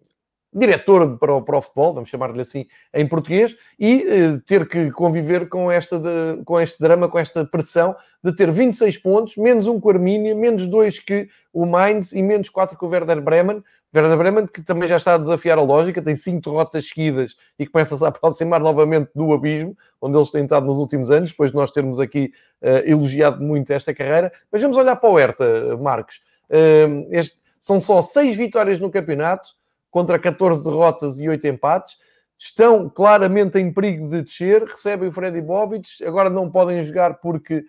diretor 0.53 1.17
para 1.17 1.33
o, 1.33 1.41
para 1.41 1.57
o 1.57 1.61
futebol, 1.61 1.93
vamos 1.93 2.09
chamar-lhe 2.09 2.41
assim 2.41 2.65
em 2.93 3.07
português, 3.07 3.55
e 3.79 4.05
ter 4.45 4.67
que 4.67 4.91
conviver 4.91 5.47
com, 5.47 5.71
esta 5.71 5.97
de, 5.97 6.43
com 6.43 6.59
este 6.59 6.77
drama, 6.77 7.07
com 7.07 7.17
esta 7.17 7.45
pressão 7.45 7.95
de 8.21 8.35
ter 8.35 8.51
26 8.51 8.97
pontos, 8.97 9.37
menos 9.37 9.65
um 9.65 9.79
com 9.79 9.87
o 9.87 9.91
Armínia, 9.93 10.35
menos 10.35 10.67
dois 10.67 10.99
que 10.99 11.29
o 11.53 11.65
Mainz 11.65 12.11
e 12.11 12.21
menos 12.21 12.49
quatro 12.49 12.77
com 12.77 12.85
o 12.85 12.89
Werder 12.89 13.21
Bremen. 13.21 13.63
Werder 13.93 14.17
Bremen, 14.17 14.47
que 14.47 14.61
também 14.61 14.87
já 14.87 14.97
está 14.97 15.15
a 15.15 15.17
desafiar 15.17 15.57
a 15.57 15.61
lógica, 15.61 16.01
tem 16.01 16.15
cinco 16.15 16.49
derrotas 16.49 16.87
seguidas 16.87 17.35
e 17.59 17.67
começa-se 17.67 18.03
a 18.03 18.07
aproximar 18.09 18.61
novamente 18.61 19.09
do 19.13 19.33
abismo, 19.33 19.77
onde 19.99 20.17
eles 20.17 20.31
têm 20.31 20.43
estado 20.43 20.65
nos 20.65 20.77
últimos 20.77 21.11
anos, 21.11 21.31
depois 21.31 21.51
de 21.51 21.57
nós 21.57 21.71
termos 21.71 21.99
aqui 21.99 22.31
uh, 22.61 22.89
elogiado 22.89 23.43
muito 23.43 23.71
esta 23.71 23.93
carreira. 23.93 24.31
Mas 24.51 24.61
vamos 24.61 24.77
olhar 24.77 24.95
para 24.95 25.09
o 25.09 25.19
Herta, 25.19 25.77
Marcos. 25.77 26.21
Uh, 26.49 27.07
este, 27.11 27.37
são 27.59 27.79
só 27.81 28.01
seis 28.01 28.37
vitórias 28.37 28.79
no 28.79 28.89
campeonato, 28.89 29.49
contra 29.91 30.17
14 30.17 30.63
derrotas 30.63 31.19
e 31.19 31.27
8 31.27 31.45
empates. 31.47 31.97
Estão 32.37 32.89
claramente 32.89 33.59
em 33.59 33.71
perigo 33.71 34.07
de 34.07 34.23
descer, 34.23 34.63
recebem 34.63 35.09
o 35.09 35.11
Freddy 35.11 35.41
Bobic, 35.41 36.03
agora 36.03 36.29
não 36.29 36.49
podem 36.49 36.81
jogar 36.81 37.15
porque 37.15 37.63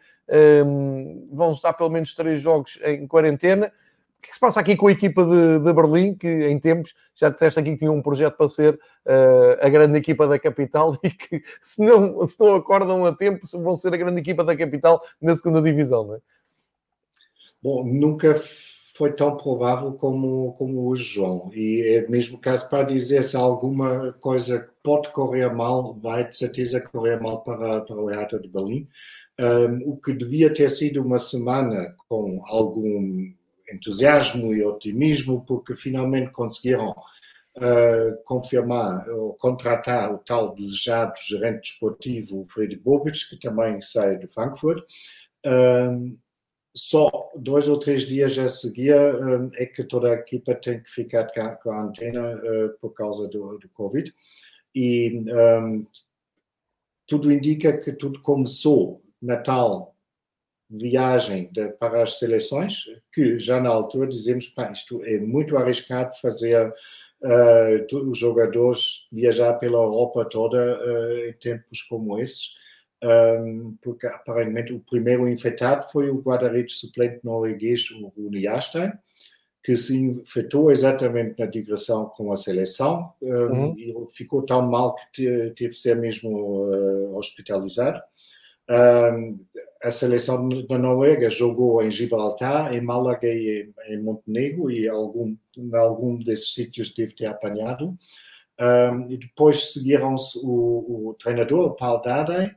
um, 0.64 1.28
vão 1.30 1.52
estar 1.52 1.74
pelo 1.74 1.90
menos 1.90 2.14
três 2.14 2.40
jogos 2.40 2.78
em 2.82 3.06
quarentena. 3.06 3.70
O 4.22 4.24
que, 4.24 4.28
que 4.28 4.34
se 4.34 4.40
passa 4.40 4.60
aqui 4.60 4.76
com 4.76 4.86
a 4.86 4.92
equipa 4.92 5.24
de, 5.24 5.58
de, 5.64 5.72
Berlim, 5.72 6.14
que 6.14 6.28
em 6.28 6.56
tempos 6.56 6.94
já 7.12 7.28
disseste 7.28 7.58
aqui 7.58 7.72
que 7.72 7.78
tinha 7.78 7.90
um 7.90 8.00
projeto 8.00 8.36
para 8.36 8.46
ser 8.46 8.74
uh, 8.74 9.58
a 9.60 9.68
grande 9.68 9.98
equipa 9.98 10.28
da 10.28 10.38
capital 10.38 10.96
e 11.02 11.10
que 11.10 11.42
se 11.60 11.84
não, 11.84 12.24
se 12.24 12.38
não 12.38 12.54
acordam 12.54 13.04
a 13.04 13.12
tempo 13.12 13.44
vão 13.54 13.74
ser 13.74 13.92
a 13.92 13.96
grande 13.96 14.20
equipa 14.20 14.44
da 14.44 14.56
capital 14.56 15.02
na 15.20 15.34
segunda 15.34 15.60
divisão, 15.60 16.06
não 16.06 16.14
é? 16.14 16.18
Bom, 17.60 17.84
nunca 17.84 18.32
foi 18.94 19.12
tão 19.12 19.36
provável 19.36 19.92
como, 19.94 20.52
como 20.52 20.86
hoje, 20.86 21.14
João. 21.14 21.50
E 21.52 21.82
é 21.96 22.08
mesmo 22.08 22.38
caso 22.38 22.68
para 22.68 22.84
dizer 22.84 23.24
se 23.24 23.36
alguma 23.36 24.12
coisa 24.20 24.68
pode 24.84 25.10
correr 25.10 25.52
mal, 25.52 25.94
vai 25.94 26.28
de 26.28 26.36
certeza 26.36 26.80
correr 26.80 27.20
mal 27.20 27.42
para, 27.42 27.80
para 27.80 27.96
o 27.96 28.06
Hertha 28.06 28.38
de 28.38 28.48
Berlim. 28.48 28.86
Um, 29.40 29.90
o 29.90 29.96
que 29.96 30.12
devia 30.12 30.52
ter 30.52 30.68
sido 30.68 31.02
uma 31.02 31.18
semana 31.18 31.96
com 32.08 32.40
algum 32.46 33.32
entusiasmo 33.72 34.54
e 34.54 34.64
otimismo, 34.64 35.44
porque 35.46 35.74
finalmente 35.74 36.30
conseguiram 36.30 36.90
uh, 36.90 38.24
confirmar 38.24 39.08
ou 39.10 39.34
contratar 39.34 40.12
o 40.12 40.18
tal 40.18 40.54
desejado 40.54 41.14
gerente 41.26 41.70
desportivo, 41.70 42.44
Freddy 42.44 42.76
Bobic, 42.76 43.28
que 43.28 43.38
também 43.38 43.80
sai 43.80 44.18
de 44.18 44.28
Frankfurt. 44.28 44.84
Um, 45.44 46.16
só 46.74 47.30
dois 47.36 47.68
ou 47.68 47.78
três 47.78 48.02
dias 48.06 48.38
a 48.38 48.48
seguir 48.48 48.94
um, 48.94 49.48
é 49.54 49.66
que 49.66 49.84
toda 49.84 50.08
a 50.08 50.14
equipa 50.14 50.54
tem 50.54 50.82
que 50.82 50.88
ficar 50.88 51.26
com 51.56 51.70
a 51.70 51.82
antena 51.82 52.34
uh, 52.36 52.78
por 52.80 52.90
causa 52.94 53.28
do, 53.28 53.58
do 53.58 53.68
Covid. 53.70 54.12
E 54.74 55.22
um, 55.28 55.86
tudo 57.06 57.30
indica 57.30 57.76
que 57.76 57.92
tudo 57.92 58.22
começou 58.22 59.02
na 59.20 59.36
tal 59.36 59.91
viagem 60.72 61.50
de, 61.52 61.68
para 61.68 62.02
as 62.02 62.18
seleções, 62.18 62.84
que 63.12 63.38
já 63.38 63.60
na 63.60 63.68
altura 63.68 64.08
dizemos, 64.08 64.46
pá, 64.48 64.70
isto 64.72 65.02
é 65.04 65.18
muito 65.18 65.56
arriscado 65.56 66.14
fazer 66.20 66.72
uh, 67.22 68.08
os 68.08 68.18
jogadores 68.18 69.06
viajar 69.12 69.54
pela 69.54 69.78
Europa 69.78 70.24
toda 70.24 70.78
uh, 70.80 71.28
em 71.28 71.32
tempos 71.34 71.82
como 71.82 72.18
esses. 72.18 72.54
um, 73.02 73.76
porque 73.82 74.06
aparentemente 74.06 74.72
o 74.72 74.80
primeiro 74.80 75.28
infectado 75.28 75.84
foi 75.90 76.08
o 76.08 76.20
guarda-redes 76.20 76.78
suplente 76.78 77.20
norueguês, 77.24 77.90
o 77.90 78.08
Rune 78.08 78.42
Jarstein, 78.42 78.92
que 79.62 79.76
se 79.76 79.96
infectou 79.96 80.70
exatamente 80.70 81.38
na 81.38 81.46
digressão 81.46 82.06
com 82.16 82.32
a 82.32 82.36
seleção 82.36 83.12
um, 83.20 83.28
uhum. 83.28 83.74
e 83.78 83.94
ficou 84.12 84.42
tão 84.42 84.62
mal 84.62 84.94
que 85.12 85.52
teve 85.56 85.70
de 85.70 85.76
ser 85.76 85.96
mesmo 85.96 86.30
uh, 86.30 87.16
hospitalizado. 87.16 88.00
Um, 88.68 89.38
a 89.82 89.90
seleção 89.90 90.48
da 90.48 90.78
Noruega 90.78 91.28
jogou 91.28 91.82
em 91.82 91.90
Gibraltar, 91.90 92.74
em 92.74 92.80
Málaga 92.80 93.26
e 93.26 93.68
em 93.88 94.00
Montenegro 94.00 94.70
e 94.70 94.88
algum, 94.88 95.36
em 95.56 95.74
algum 95.74 96.16
desses 96.18 96.54
sítios 96.54 96.94
deve 96.94 97.14
ter 97.14 97.26
apanhado. 97.26 97.96
Um, 98.60 99.10
e 99.10 99.16
depois 99.16 99.72
seguiram-se 99.72 100.38
o, 100.38 101.08
o, 101.08 101.14
treinador, 101.14 101.74
Paul 101.74 102.00
Dardai, 102.00 102.54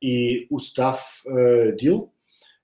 e 0.00 0.46
o 0.50 0.56
staff 0.56 1.22
uh, 1.28 1.76
dele, 1.76 2.06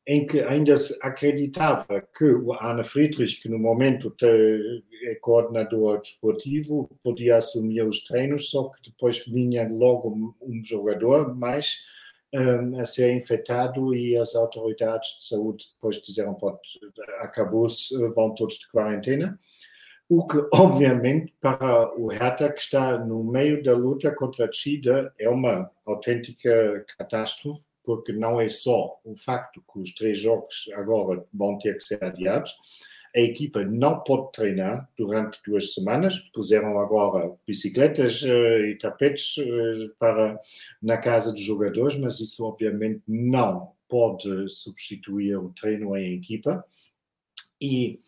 em 0.07 0.25
que 0.25 0.41
ainda 0.41 0.75
se 0.75 0.99
acreditava 1.03 2.03
que 2.17 2.25
o 2.25 2.55
Ana 2.55 2.83
Friedrich, 2.83 3.43
que 3.43 3.49
no 3.49 3.59
momento 3.59 4.15
é 4.23 5.15
coordenador 5.21 6.01
desportivo, 6.01 6.89
podia 7.03 7.37
assumir 7.37 7.83
os 7.83 8.05
treinos, 8.05 8.49
só 8.51 8.71
que 8.71 8.91
depois 8.91 9.23
vinha 9.27 9.69
logo 9.69 10.35
um 10.41 10.65
jogador 10.65 11.37
mais 11.37 11.85
a 12.79 12.85
ser 12.85 13.15
infectado 13.15 13.95
e 13.95 14.17
as 14.17 14.35
autoridades 14.35 15.17
de 15.19 15.27
saúde 15.27 15.67
depois 15.75 16.01
disseram, 16.01 16.35
pronto, 16.35 16.61
acabou-se, 17.21 17.97
vão 18.11 18.35
todos 18.35 18.59
de 18.59 18.69
quarentena. 18.69 19.39
O 20.09 20.27
que, 20.27 20.39
obviamente, 20.55 21.35
para 21.41 21.95
o 21.99 22.09
Hertha, 22.09 22.53
que 22.53 22.61
está 22.61 22.99
no 22.99 23.23
meio 23.23 23.63
da 23.63 23.75
luta 23.75 24.15
contra 24.15 24.47
a 24.47 24.53
China, 24.53 25.13
é 25.19 25.29
uma 25.29 25.71
autêntica 25.87 26.85
catástrofe, 26.97 27.67
porque 27.85 28.13
não 28.13 28.41
é 28.41 28.49
só 28.49 28.99
o 29.05 29.17
facto 29.17 29.63
que 29.73 29.81
os 29.81 29.95
três 29.95 30.21
jogos 30.21 30.69
agora 30.75 31.25
vão 31.33 31.59
ter 31.59 31.75
que 31.75 31.85
ser 31.85 32.03
adiados, 32.03 32.55
a 33.15 33.21
equipa 33.21 33.65
não 33.65 34.01
pode 34.01 34.33
treinar 34.33 34.89
durante 34.97 35.41
duas 35.47 35.75
semanas. 35.75 36.19
Puseram 36.33 36.79
agora 36.79 37.33
bicicletas 37.47 38.23
uh, 38.23 38.65
e 38.67 38.79
tapetes 38.79 39.37
uh, 39.39 39.95
para 39.99 40.39
na 40.83 40.97
casa 40.99 41.33
dos 41.33 41.43
jogadores, 41.43 41.97
mas 41.97 42.21
isso 42.21 42.45
obviamente 42.45 43.03
não 43.07 43.73
pode 43.89 44.49
substituir 44.49 45.37
o 45.37 45.51
treino 45.51 45.97
em 45.97 46.15
equipa. 46.15 46.65
E 47.61 48.01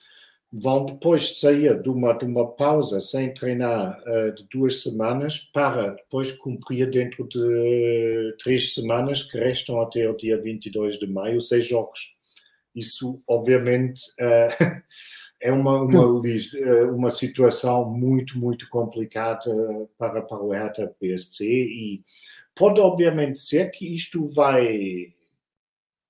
vão 0.53 0.85
depois 0.85 1.39
sair 1.39 1.81
de 1.81 1.89
uma, 1.89 2.13
de 2.13 2.25
uma 2.25 2.47
pausa 2.55 3.01
sem 3.01 3.33
treinar 3.33 4.03
uh, 4.03 4.35
de 4.35 4.47
duas 4.51 4.83
semanas 4.83 5.39
para 5.39 5.95
depois 5.95 6.33
cumprir 6.33 6.91
dentro 6.91 7.27
de 7.27 8.37
três 8.43 8.75
semanas 8.75 9.23
que 9.23 9.39
restam 9.39 9.81
até 9.81 10.09
o 10.09 10.17
dia 10.17 10.41
22 10.41 10.99
de 10.99 11.07
maio, 11.07 11.41
seis 11.41 11.67
jogos. 11.67 12.15
Isso, 12.75 13.23
obviamente, 13.27 14.01
uh, 14.21 14.83
é 15.41 15.53
uma, 15.53 15.83
uma, 15.83 16.23
eh, 16.29 16.85
uma 16.85 17.11
situação 17.11 17.91
muito, 17.91 18.39
muito 18.39 18.69
complicada 18.69 19.51
para, 19.99 20.21
para 20.21 20.43
o 20.43 20.53
PSC 21.01 21.47
e 21.47 22.05
pode, 22.55 22.79
obviamente, 22.81 23.39
ser 23.39 23.71
que 23.71 23.87
isto 23.87 24.29
vai 24.29 25.13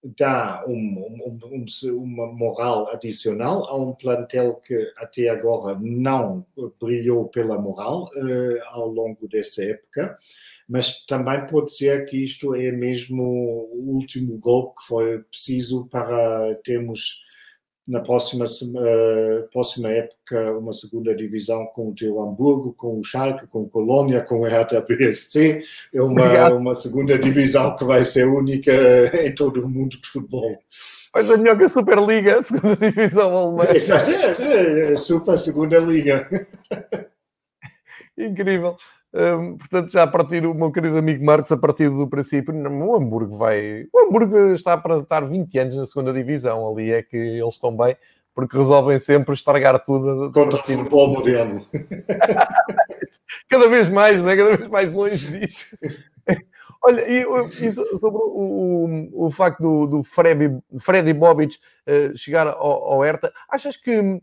dar 0.02 0.66
um, 0.66 0.72
um, 0.72 1.38
um, 1.44 1.96
uma 1.98 2.32
moral 2.32 2.88
adicional 2.90 3.64
a 3.64 3.76
um 3.76 3.92
plantel 3.94 4.54
que 4.54 4.74
até 4.96 5.28
agora 5.28 5.78
não 5.80 6.44
brilhou 6.80 7.28
pela 7.28 7.58
moral 7.58 8.10
uh, 8.16 8.62
ao 8.70 8.88
longo 8.88 9.28
dessa 9.28 9.62
época, 9.62 10.16
mas 10.68 11.04
também 11.04 11.46
pode 11.46 11.74
ser 11.74 12.06
que 12.06 12.22
isto 12.22 12.54
é 12.54 12.72
mesmo 12.72 13.22
o 13.22 13.96
último 13.96 14.38
golpe 14.38 14.80
que 14.80 14.86
foi 14.86 15.18
preciso 15.24 15.86
para 15.88 16.54
termos 16.64 17.20
na 17.90 18.00
próxima, 18.00 18.44
uh, 18.44 19.48
próxima 19.52 19.90
época 19.90 20.56
uma 20.56 20.72
segunda 20.72 21.14
divisão 21.14 21.66
com 21.66 21.88
o 21.88 21.94
teu 21.94 22.22
Hamburgo, 22.22 22.72
com 22.72 23.00
o 23.00 23.04
Schalke, 23.04 23.48
com 23.48 23.62
o 23.62 23.68
Colônia, 23.68 24.20
com 24.22 24.38
o 24.38 24.44
Hertha 24.44 24.80
BSC. 24.80 25.60
É 25.92 26.00
uma, 26.00 26.50
uma 26.50 26.74
segunda 26.76 27.18
divisão 27.18 27.74
que 27.74 27.84
vai 27.84 28.04
ser 28.04 28.28
única 28.28 28.72
em 29.26 29.34
todo 29.34 29.64
o 29.64 29.68
mundo 29.68 30.00
de 30.00 30.06
futebol. 30.06 30.56
Mas 31.12 31.28
é 31.28 31.36
melhor 31.36 31.58
que 31.58 31.64
a 31.64 31.68
Superliga, 31.68 32.38
a 32.38 32.42
segunda 32.42 32.76
divisão 32.76 33.36
alemã. 33.36 33.74
Exato, 33.74 34.08
é, 34.08 34.34
é, 34.38 34.92
é 34.92 34.96
super 34.96 35.36
segunda 35.36 35.78
liga. 35.78 36.28
Incrível. 38.16 38.76
Portanto, 39.12 39.90
já 39.90 40.04
a 40.04 40.06
partir, 40.06 40.46
o 40.46 40.54
meu 40.54 40.70
querido 40.70 40.96
amigo 40.96 41.24
Marcos, 41.24 41.50
a 41.50 41.56
partir 41.56 41.90
do 41.90 42.06
princípio, 42.06 42.54
o 42.54 42.96
Hamburgo 42.96 43.36
vai. 43.36 43.86
O 43.92 44.00
Hamburgo 44.00 44.36
está 44.52 44.76
para 44.76 44.98
estar 44.98 45.24
20 45.24 45.58
anos 45.58 45.76
na 45.76 45.84
segunda 45.84 46.12
divisão. 46.12 46.68
Ali 46.70 46.92
é 46.92 47.02
que 47.02 47.16
eles 47.16 47.54
estão 47.54 47.76
bem, 47.76 47.96
porque 48.34 48.56
resolvem 48.56 48.98
sempre 48.98 49.34
estragar 49.34 49.82
tudo. 49.82 50.30
Contra 50.30 50.58
o 50.58 50.62
futebol 50.62 51.08
moderno. 51.08 51.66
Cada 53.48 53.68
vez 53.68 53.90
mais, 53.90 54.22
né? 54.22 54.36
cada 54.36 54.56
vez 54.56 54.68
mais 54.68 54.94
longe 54.94 55.38
disso. 55.38 55.76
Olha, 56.82 57.04
e, 57.10 57.24
e 57.60 57.72
sobre 57.72 58.18
o, 58.18 59.10
o, 59.12 59.26
o, 59.26 59.30
facto 59.30 59.60
do, 59.60 59.86
do 59.86 60.02
Freddy, 60.02 60.56
Freddy 60.78 61.12
Bobic 61.12 61.56
uh, 61.86 62.16
chegar 62.16 62.46
ao, 62.46 62.54
ao 62.54 63.00
Hertha, 63.04 63.30
achas 63.48 63.76
que 63.76 64.20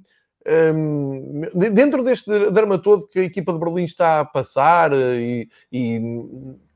um, 0.48 1.42
dentro 1.74 2.04
deste 2.04 2.50
drama 2.52 2.78
todo 2.78 3.08
que 3.08 3.20
a 3.20 3.24
equipa 3.24 3.52
de 3.52 3.60
Berlim 3.60 3.84
está 3.84 4.22
a 4.22 4.26
passar 4.26 4.94
eh, 4.94 5.20
e, 5.20 5.50
e 5.72 6.02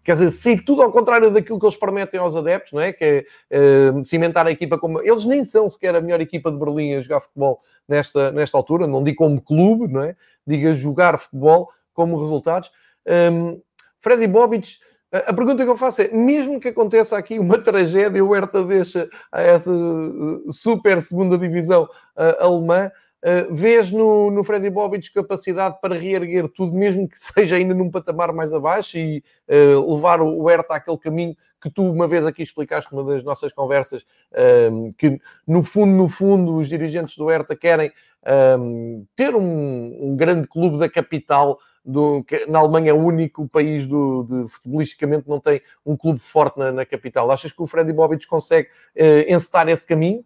quer 0.03 0.13
dizer, 0.13 0.31
seguir 0.31 0.63
tudo 0.63 0.81
ao 0.81 0.91
contrário 0.91 1.31
daquilo 1.31 1.59
que 1.59 1.65
eles 1.65 1.77
prometem 1.77 2.19
aos 2.19 2.35
adeptos, 2.35 2.73
não 2.73 2.81
é? 2.81 2.91
Que 2.91 3.25
é 3.49 4.03
cimentar 4.03 4.45
a 4.47 4.51
equipa 4.51 4.77
como. 4.77 5.01
Eles 5.01 5.25
nem 5.25 5.43
são 5.43 5.69
sequer 5.69 5.95
a 5.95 6.01
melhor 6.01 6.19
equipa 6.19 6.51
de 6.51 6.57
Berlim 6.57 6.95
a 6.95 7.01
jogar 7.01 7.21
futebol 7.21 7.61
nesta, 7.87 8.31
nesta 8.31 8.57
altura, 8.57 8.87
não 8.87 9.03
digo 9.03 9.17
como 9.17 9.41
clube, 9.41 9.87
não 9.87 10.03
é? 10.03 10.15
Diga 10.45 10.73
jogar 10.73 11.17
futebol 11.17 11.69
como 11.93 12.19
resultados. 12.19 12.71
Um, 13.07 13.61
Freddy 13.99 14.27
Bobic. 14.27 14.79
A 15.11 15.33
pergunta 15.33 15.63
que 15.63 15.69
eu 15.69 15.77
faço 15.77 16.01
é: 16.01 16.07
mesmo 16.07 16.59
que 16.59 16.69
aconteça 16.69 17.17
aqui 17.17 17.37
uma 17.37 17.57
tragédia, 17.61 18.23
o 18.23 18.33
Hertha 18.33 18.63
deixa 18.63 19.09
a 19.31 19.41
essa 19.41 19.69
eh, 19.69 20.51
super 20.51 21.01
segunda 21.01 21.37
divisão 21.37 21.83
uh, 21.83 22.43
alemã, 22.43 22.89
Uh, 23.23 23.53
vês 23.53 23.91
no, 23.91 24.31
no 24.31 24.43
Freddy 24.43 24.71
Bobic 24.71 25.13
capacidade 25.13 25.77
para 25.79 25.93
reerguer 25.93 26.47
tudo, 26.47 26.73
mesmo 26.73 27.07
que 27.07 27.15
seja 27.19 27.55
ainda 27.55 27.71
num 27.71 27.91
patamar 27.91 28.33
mais 28.33 28.51
abaixo 28.51 28.97
e 28.97 29.23
uh, 29.47 29.93
levar 29.93 30.21
o, 30.21 30.43
Hertha 30.47 30.73
àquele 30.73 30.97
caminho 30.97 31.37
que 31.61 31.69
tu 31.69 31.83
uma 31.83 32.07
vez 32.07 32.25
aqui 32.25 32.41
explicaste 32.41 32.91
numa 32.91 33.07
das 33.07 33.23
nossas 33.23 33.53
conversas, 33.53 34.01
uh, 34.31 34.91
que 34.97 35.19
no 35.47 35.61
fundo, 35.61 35.91
no 35.91 36.09
fundo, 36.09 36.55
os 36.55 36.67
dirigentes 36.67 37.15
do 37.15 37.27
Hertha 37.27 37.55
querem 37.55 37.91
ter 39.15 39.35
um, 39.35 39.97
um, 39.99 40.15
grande 40.15 40.47
clube 40.47 40.77
da 40.77 40.87
capital, 40.87 41.57
do, 41.83 42.23
que 42.23 42.45
na 42.45 42.59
Alemanha 42.59 42.91
é 42.91 42.93
o 42.93 43.03
único 43.03 43.47
país 43.47 43.87
do, 43.87 44.23
de 44.29 44.47
futebolisticamente 44.47 45.27
não 45.27 45.39
tem 45.39 45.59
um 45.83 45.97
clube 45.97 46.19
forte 46.19 46.59
na, 46.59 46.71
na 46.71 46.85
capital. 46.85 47.31
Achas 47.31 47.51
que 47.51 47.61
o 47.63 47.65
Freddy 47.65 47.91
Bobic 47.91 48.27
consegue 48.27 48.69
encetar 49.27 49.67
esse 49.69 49.87
caminho? 49.87 50.23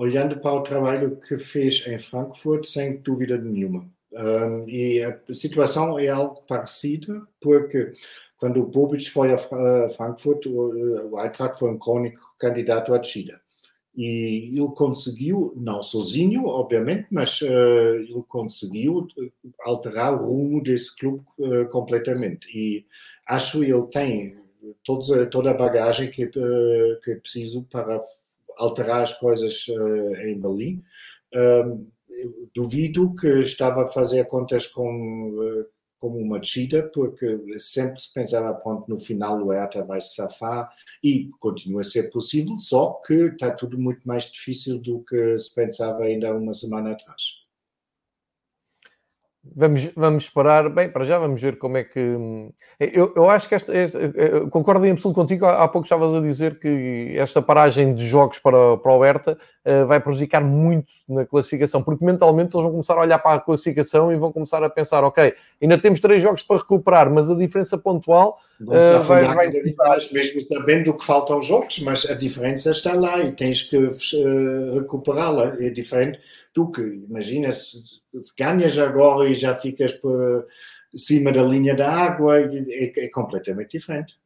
Olhando 0.00 0.40
para 0.40 0.54
o 0.54 0.62
trabalho 0.62 1.16
que 1.16 1.36
fez 1.36 1.86
em 1.86 1.98
Frankfurt, 1.98 2.64
sem 2.64 2.96
dúvida 3.02 3.36
nenhuma. 3.36 3.86
Um, 4.14 4.66
e 4.66 5.04
a 5.04 5.20
situação 5.30 5.98
é 5.98 6.08
algo 6.08 6.40
parecida, 6.48 7.20
porque 7.38 7.92
quando 8.38 8.62
o 8.62 8.66
Bobic 8.66 9.10
foi 9.10 9.30
a 9.30 9.36
Frankfurt, 9.90 10.46
o 10.46 11.20
Eintracht 11.20 11.58
foi 11.58 11.70
um 11.70 11.78
crônico 11.78 12.18
candidato 12.38 12.94
à 12.94 13.02
China. 13.02 13.38
E 13.94 14.54
ele 14.56 14.72
conseguiu, 14.74 15.52
não 15.54 15.82
sozinho, 15.82 16.46
obviamente, 16.46 17.06
mas 17.10 17.42
uh, 17.42 17.96
ele 17.98 18.24
conseguiu 18.26 19.06
alterar 19.60 20.14
o 20.14 20.26
rumo 20.26 20.62
desse 20.62 20.96
clube 20.96 21.22
uh, 21.38 21.68
completamente. 21.68 22.48
E 22.56 22.86
acho 23.28 23.60
que 23.60 23.66
ele 23.66 23.86
tem 23.88 24.38
todos, 24.82 25.10
toda 25.30 25.50
a 25.50 25.54
bagagem 25.54 26.10
que, 26.10 26.24
uh, 26.24 27.00
que 27.04 27.10
é 27.10 27.16
preciso 27.16 27.64
para 27.64 28.00
alterar 28.60 29.02
as 29.02 29.12
coisas 29.14 29.66
uh, 29.68 30.14
em 30.26 30.38
Berlim. 30.40 30.82
duvido 32.54 33.14
que 33.14 33.40
estava 33.40 33.84
a 33.84 33.86
fazer 33.86 34.26
contas 34.26 34.66
com, 34.66 35.30
uh, 35.30 35.66
como 35.98 36.18
uma 36.18 36.38
descida, 36.38 36.90
porque 36.94 37.58
sempre 37.58 38.00
se 38.00 38.12
pensava, 38.12 38.54
pronto, 38.54 38.88
no 38.88 38.98
final 38.98 39.42
o 39.42 39.52
Hertha 39.52 39.84
vai 39.84 40.00
se 40.00 40.14
safar 40.14 40.70
e 41.02 41.30
continua 41.38 41.80
a 41.80 41.84
ser 41.84 42.10
possível, 42.10 42.56
só 42.58 43.00
que 43.06 43.14
está 43.14 43.50
tudo 43.50 43.78
muito 43.78 44.06
mais 44.06 44.24
difícil 44.24 44.78
do 44.78 45.02
que 45.04 45.38
se 45.38 45.54
pensava 45.54 46.04
ainda 46.04 46.34
uma 46.34 46.52
semana 46.52 46.92
atrás. 46.92 47.39
Vamos, 49.42 49.88
vamos 49.96 50.24
esperar. 50.24 50.68
Bem, 50.68 50.90
para 50.90 51.02
já 51.02 51.18
vamos 51.18 51.40
ver 51.40 51.56
como 51.56 51.78
é 51.78 51.84
que. 51.84 51.98
Eu, 52.78 53.12
eu 53.16 53.30
acho 53.30 53.48
que 53.48 53.54
esta, 53.54 53.74
esta 53.74 53.98
concordo 54.50 54.84
em 54.84 54.90
absoluto 54.90 55.16
contigo. 55.16 55.46
Há, 55.46 55.66
pouco 55.66 55.86
estavas 55.86 56.12
a 56.12 56.20
dizer 56.20 56.58
que 56.58 57.14
esta 57.16 57.40
paragem 57.40 57.94
de 57.94 58.06
jogos 58.06 58.38
para, 58.38 58.76
para 58.76 58.92
o 58.92 59.02
Herta 59.02 59.38
uh, 59.64 59.86
vai 59.86 59.98
prejudicar 59.98 60.42
muito 60.42 60.92
na 61.08 61.24
classificação, 61.24 61.82
porque 61.82 62.04
mentalmente 62.04 62.54
eles 62.54 62.64
vão 62.64 62.70
começar 62.70 62.98
a 62.98 63.00
olhar 63.00 63.18
para 63.18 63.36
a 63.36 63.40
classificação 63.40 64.12
e 64.12 64.16
vão 64.16 64.30
começar 64.30 64.62
a 64.62 64.68
pensar: 64.68 65.02
ok, 65.04 65.34
ainda 65.60 65.78
temos 65.78 66.00
três 66.00 66.22
jogos 66.22 66.42
para 66.42 66.58
recuperar, 66.58 67.10
mas 67.10 67.30
a 67.30 67.34
diferença 67.34 67.78
pontual 67.78 68.38
uh, 68.60 69.00
vai, 69.00 69.24
vai... 69.24 69.50
mesmo 70.12 70.40
sabendo 70.42 70.92
que 70.92 71.04
faltam 71.04 71.40
jogos, 71.40 71.78
mas 71.78 72.04
a 72.10 72.14
diferença 72.14 72.70
está 72.72 72.92
lá 72.92 73.18
e 73.20 73.32
tens 73.32 73.62
que 73.62 73.78
uh, 73.78 74.74
recuperá-la. 74.74 75.56
É 75.58 75.70
diferente 75.70 76.20
do 76.54 76.70
que, 76.70 76.82
imagina 76.82 77.48
se 78.20 78.32
ganhas 78.38 78.76
agora 78.78 79.28
e 79.28 79.34
já 79.34 79.54
ficas 79.54 79.92
por 79.92 80.46
cima 80.94 81.32
da 81.32 81.42
linha 81.42 81.74
da 81.74 81.90
água, 81.90 82.40
é, 82.40 82.92
é 82.96 83.08
completamente 83.08 83.78
diferente. 83.78 84.18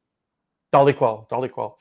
Tal 0.70 0.88
e 0.90 0.94
qual, 0.94 1.24
tal 1.26 1.44
e 1.46 1.48
qual. 1.48 1.78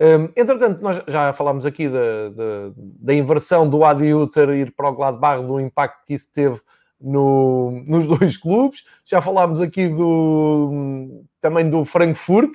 Um, 0.00 0.24
entretanto, 0.34 0.82
nós 0.82 1.02
já 1.06 1.30
falámos 1.32 1.66
aqui 1.66 1.88
da, 1.88 2.30
da, 2.30 2.72
da 2.74 3.12
inversão 3.12 3.68
do 3.68 3.84
Adi 3.84 4.14
Uter 4.14 4.48
ir 4.50 4.74
para 4.74 4.88
o 4.88 4.94
Gladbach, 4.94 5.46
do 5.46 5.60
impacto 5.60 6.06
que 6.06 6.14
isso 6.14 6.30
teve 6.32 6.58
no, 6.98 7.82
nos 7.86 8.06
dois 8.18 8.38
clubes. 8.38 8.84
Já 9.04 9.20
falámos 9.20 9.60
aqui 9.60 9.88
do, 9.88 11.22
também 11.38 11.68
do 11.68 11.84
Frankfurt, 11.84 12.50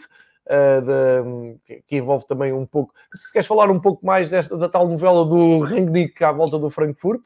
uh, 0.48 0.82
de, 0.82 1.82
que 1.86 1.98
envolve 1.98 2.26
também 2.26 2.52
um 2.52 2.66
pouco. 2.66 2.92
Se 3.14 3.32
queres 3.32 3.48
falar 3.48 3.70
um 3.70 3.80
pouco 3.80 4.04
mais 4.04 4.28
desta, 4.28 4.58
da 4.58 4.68
tal 4.68 4.88
novela 4.88 5.24
do 5.24 5.60
Rangnick 5.60 6.24
à 6.24 6.32
volta 6.32 6.58
do 6.58 6.70
Frankfurt. 6.72 7.22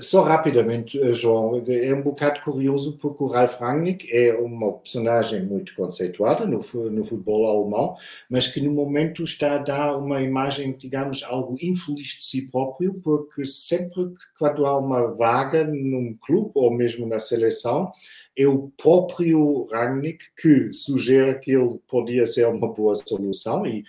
Só 0.00 0.22
rapidamente, 0.22 1.00
eh, 1.00 1.12
João, 1.12 1.64
é 1.66 1.92
um 1.92 2.02
bocado 2.02 2.40
curioso 2.40 2.96
porque 2.96 3.24
o 3.24 3.26
Ralf 3.26 3.58
Rangnick 3.58 4.08
é 4.08 4.32
uma 4.32 4.72
personagem 4.74 5.44
muito 5.44 5.74
conceituada 5.74 6.46
no, 6.46 6.58
no 6.90 7.04
futebol 7.04 7.44
alemão, 7.44 7.96
mas 8.30 8.46
que 8.46 8.60
no 8.60 8.72
momento 8.72 9.24
está 9.24 9.56
a 9.56 9.58
dar 9.58 9.96
uma 9.96 10.22
imagem, 10.22 10.76
digamos, 10.78 11.24
algo 11.24 11.56
infeliz 11.60 12.10
de 12.10 12.24
si 12.24 12.42
próprio, 12.42 12.94
porque 13.02 13.44
sempre 13.44 14.12
quando 14.38 14.64
há 14.64 14.78
uma 14.78 15.12
vaga 15.16 15.64
num 15.64 16.16
clube 16.20 16.52
ou 16.54 16.72
mesmo 16.72 17.04
na 17.04 17.18
seleção, 17.18 17.90
é 18.36 18.46
o 18.46 18.70
próprio 18.80 19.66
Rangnick 19.72 20.24
que 20.40 20.72
sugere 20.72 21.40
que 21.40 21.50
ele 21.50 21.80
podia 21.88 22.24
ser 22.24 22.46
uma 22.46 22.72
boa 22.72 22.94
solução 22.94 23.66
e 23.66 23.84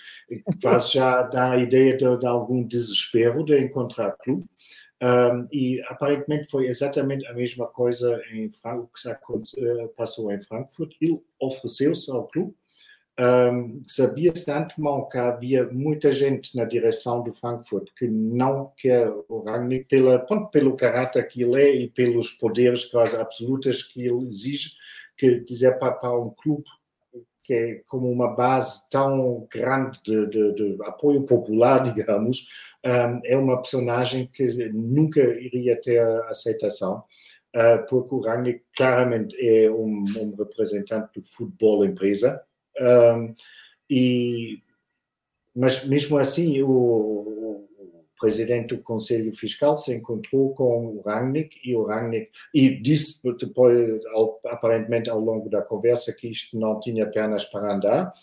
quase 0.59 0.93
já 0.93 1.22
dá 1.22 1.51
a 1.51 1.57
ideia 1.57 1.95
de, 1.95 2.17
de 2.17 2.26
algum 2.26 2.63
desespero 2.63 3.45
de 3.45 3.59
encontrar 3.61 4.17
clube. 4.17 4.45
Um, 5.02 5.47
e 5.52 5.82
aparentemente 5.88 6.50
foi 6.50 6.68
exatamente 6.68 7.26
a 7.28 7.34
mesma 7.34 7.68
coisa 7.68 8.22
em 8.34 8.52
Frank, 8.52 8.89
que 8.93 9.10
eh, 9.10 9.88
passou 9.95 10.32
em 10.32 10.41
Frankfurt. 10.41 10.93
Ele 11.00 11.22
ofereceu-se 11.39 12.12
ao 12.12 12.28
clube. 12.28 12.54
Um, 13.18 13.82
Sabia-se 13.86 14.45
de 14.45 14.52
antemão 14.52 15.08
que 15.10 15.18
havia 15.18 15.66
muita 15.66 16.10
gente 16.10 16.56
na 16.56 16.64
direção 16.64 17.22
do 17.22 17.34
Frankfurt 17.34 17.89
que 17.97 18.08
não 18.08 18.72
quer 18.78 19.10
o 19.28 19.39
Rangnick 19.39 19.89
pela, 19.89 20.20
pelo 20.50 20.76
caráter 20.78 21.28
que 21.28 21.43
ele 21.43 21.62
é 21.62 21.76
e 21.76 21.89
pelos 21.89 22.32
poderes 22.32 22.86
quase 22.86 23.18
absolutos 23.18 23.84
que 23.84 24.06
ele 24.06 24.26
exige, 24.26 24.72
que 25.18 25.41
dizer 25.41 25.78
para, 25.80 25.91
para 25.91 26.18
um 26.18 26.30
clube 26.30 26.64
que 27.50 27.54
é 27.56 27.82
como 27.88 28.12
uma 28.12 28.36
base 28.36 28.88
tão 28.91 29.47
grande 29.52 30.00
de, 30.04 30.28
de, 30.28 30.54
de 30.54 30.78
apoio 30.84 31.24
popular, 31.24 31.82
digamos, 31.91 32.45
um, 32.86 33.22
é 33.26 33.36
uma 33.36 33.58
personagem 33.58 34.30
que 34.32 34.70
nunca 34.72 35.20
iria 35.20 35.76
ter 35.82 36.00
aceitação, 36.28 37.04
uh, 37.56 37.84
porque 37.89 38.14
o 38.14 38.20
Rangnick 38.20 38.62
claramente 38.78 39.36
é 39.39 39.68
um, 39.72 40.06
um, 40.16 40.36
representante 40.38 41.20
do 41.20 41.26
futebol 41.26 41.84
empresa, 41.84 42.39
um, 42.80 43.34
e, 43.89 44.62
mas 45.56 45.84
mesmo 45.88 46.20
assim 46.20 46.62
o, 46.62 46.68
presidente 48.20 48.76
do 48.76 48.82
Conselho 48.82 49.32
Fiscal 49.34 49.78
se 49.78 49.93
encontrou 49.93 50.53
com 50.53 50.88
o 50.88 51.01
Rangnick 51.01 51.59
e 51.63 51.76
o 51.76 51.84
Rangnick 51.84 52.30
e 52.53 52.70
disse 52.70 53.22
depois, 53.39 54.01
aparentemente 54.45 55.09
ao 55.09 55.20
longo 55.20 55.49
da 55.49 55.61
conversa, 55.61 56.13
que 56.13 56.28
isto 56.28 56.59
não 56.59 56.80
tinha 56.80 57.09
pernas 57.09 57.45
para 57.45 57.74
andar. 57.74 58.13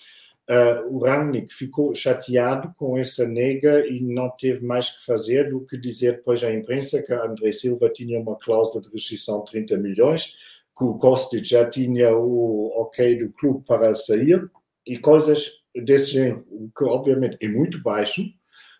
Uh, 0.48 0.94
o 0.94 0.98
Rangnick 1.00 1.52
ficou 1.52 1.92
chateado 1.92 2.72
com 2.76 2.96
essa 2.96 3.26
nega 3.26 3.84
e 3.84 4.00
não 4.00 4.30
teve 4.30 4.64
mais 4.64 4.90
que 4.90 5.04
fazer 5.04 5.48
do 5.48 5.64
que 5.64 5.76
dizer 5.76 6.16
depois 6.18 6.44
à 6.44 6.52
imprensa 6.52 7.02
que 7.02 7.12
André 7.12 7.50
Silva 7.50 7.88
tinha 7.88 8.20
uma 8.20 8.38
cláusula 8.38 8.80
de 8.80 8.88
restrição 8.88 9.42
de 9.42 9.50
30 9.50 9.76
milhões, 9.78 10.36
que 10.78 10.84
o 10.84 10.94
Kostic 10.98 11.42
já 11.42 11.68
tinha 11.68 12.16
o 12.16 12.70
ok 12.80 13.16
do 13.16 13.32
clube 13.32 13.64
para 13.66 13.92
sair 13.94 14.48
e 14.86 14.96
coisas 14.98 15.50
desse 15.74 16.12
género, 16.12 16.44
que 16.76 16.84
obviamente 16.84 17.36
é 17.40 17.48
muito 17.48 17.82
baixo, 17.82 18.22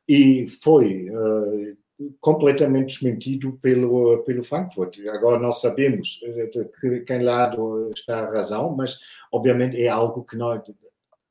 e 0.09 0.47
foi 0.47 1.11
uh, 1.11 1.77
completamente 2.21 2.95
desmentido 2.95 3.59
pelo, 3.61 4.23
pelo 4.25 4.45
Frankfurt. 4.45 4.99
Agora 5.09 5.39
nós 5.39 5.61
sabemos 5.61 6.21
eh, 6.25 6.47
de 6.47 6.65
que 6.67 7.01
quem 7.01 7.23
lado 7.23 7.91
está 7.93 8.21
a 8.21 8.31
razão, 8.31 8.75
mas 8.77 9.01
obviamente 9.33 9.81
é 9.83 9.89
algo 9.89 10.23
que 10.25 10.37
não, 10.37 10.63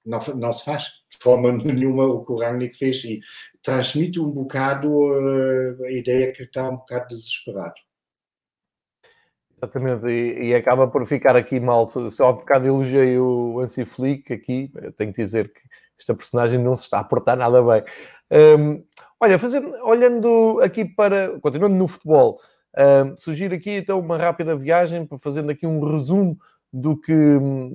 não, 0.04 0.20
não 0.36 0.52
se 0.52 0.66
faz 0.66 0.86
de 1.12 1.18
forma 1.20 1.52
nenhuma 1.64 2.06
o 2.06 2.26
que 2.26 2.32
o 2.32 2.40
Rangnick 2.40 2.76
fez 2.76 3.04
e 3.04 3.20
transmite 3.62 4.20
um 4.20 4.32
bocado 4.32 4.90
uh, 4.90 5.84
a 5.84 5.92
ideia 5.92 6.32
que 6.32 6.44
está 6.44 6.70
um 6.70 6.78
bocado 6.78 7.10
desesperado. 7.10 7.76
Exatamente, 9.58 10.08
e, 10.08 10.50
e, 10.50 10.56
acaba 10.56 10.88
por 10.88 11.06
ficar 11.08 11.36
aqui 11.36 11.60
mal. 11.60 11.90
Só 12.12 12.26
há 12.26 12.30
um 12.32 12.36
bocado 12.36 12.68
elogiei 12.68 13.18
o 13.18 13.60
Ansi 13.60 13.86
Flick 13.86 14.34
aqui, 14.34 14.70
tenho 14.98 15.14
que 15.14 15.24
dizer 15.24 15.52
que 15.52 15.62
esta 15.98 16.14
personagem 16.14 16.60
não 16.60 16.76
se 16.76 16.84
está 16.84 17.00
a 17.00 17.04
portar 17.04 17.38
nada 17.38 17.64
bem. 17.64 17.84
Um, 18.32 18.84
olha, 19.20 19.38
fazendo, 19.38 19.72
olhando 19.84 20.60
aqui 20.62 20.86
para, 20.86 21.40
continuando 21.40 21.76
no 21.76 21.88
futebol, 21.88 22.40
um, 22.78 23.18
sugiro 23.18 23.56
aqui 23.56 23.72
então 23.72 24.00
uma 24.00 24.18
rápida 24.18 24.56
viagem, 24.56 25.08
fazendo 25.20 25.50
aqui 25.52 25.66
um 25.66 25.80
resumo 25.80 26.38
do 26.76 26.98
que, 26.98 27.14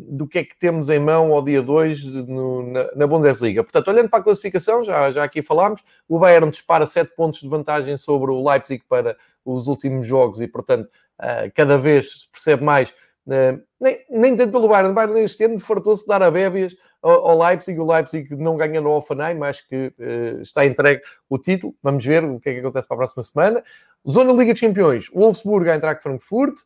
do 0.08 0.26
que 0.26 0.38
é 0.40 0.44
que 0.44 0.58
temos 0.58 0.90
em 0.90 0.98
mão 0.98 1.32
ao 1.32 1.42
dia 1.42 1.62
2 1.62 2.04
na, 2.04 2.94
na, 2.94 3.06
Bundesliga. 3.06 3.62
Portanto, 3.64 3.88
olhando 3.88 4.10
para 4.10 4.18
a 4.18 4.22
classificação, 4.22 4.84
já, 4.84 5.10
já 5.10 5.24
aqui 5.24 5.42
falámos, 5.42 5.82
o 6.06 6.18
Bayern 6.18 6.50
dispara 6.50 6.86
7 6.86 7.14
pontos 7.16 7.40
de 7.40 7.48
vantagem 7.48 7.96
sobre 7.96 8.30
o 8.30 8.46
Leipzig 8.46 8.84
para 8.86 9.16
os 9.42 9.68
últimos 9.68 10.06
jogos 10.06 10.42
e, 10.42 10.46
portanto, 10.46 10.84
uh, 11.18 11.50
cada 11.54 11.78
vez 11.78 12.20
se 12.20 12.28
percebe 12.28 12.62
mais, 12.62 12.90
uh, 13.26 13.58
nem, 13.80 14.04
nem 14.10 14.36
tanto 14.36 14.52
pelo 14.52 14.68
Bayern, 14.68 14.90
o 14.90 14.94
Bayern 14.94 15.20
este 15.20 15.44
ano 15.44 15.58
fartou-se 15.58 16.02
de 16.02 16.08
dar 16.08 16.22
a 16.22 16.30
bébias 16.30 16.76
ao, 17.02 17.38
Leipzig. 17.38 17.78
O 17.78 17.90
Leipzig 17.90 18.34
não 18.36 18.56
ganha 18.56 18.80
no 18.80 18.90
Offenheim, 18.90 19.42
acho 19.42 19.66
que 19.68 19.92
uh, 19.98 20.40
está 20.40 20.64
entregue 20.66 21.02
o 21.28 21.38
título. 21.38 21.74
Vamos 21.82 22.04
ver 22.04 22.24
o 22.24 22.38
que 22.40 22.50
é 22.50 22.54
que 22.54 22.60
acontece 22.60 22.86
para 22.86 22.96
a 22.96 22.98
próxima 22.98 23.22
semana. 23.22 23.62
Zona 24.08 24.32
Liga 24.32 24.52
dos 24.52 24.60
Campeões, 24.60 25.08
Wolfsburg 25.10 25.68
a 25.70 25.76
entrar 25.76 25.94
com 25.94 26.02
Frankfurt. 26.02 26.56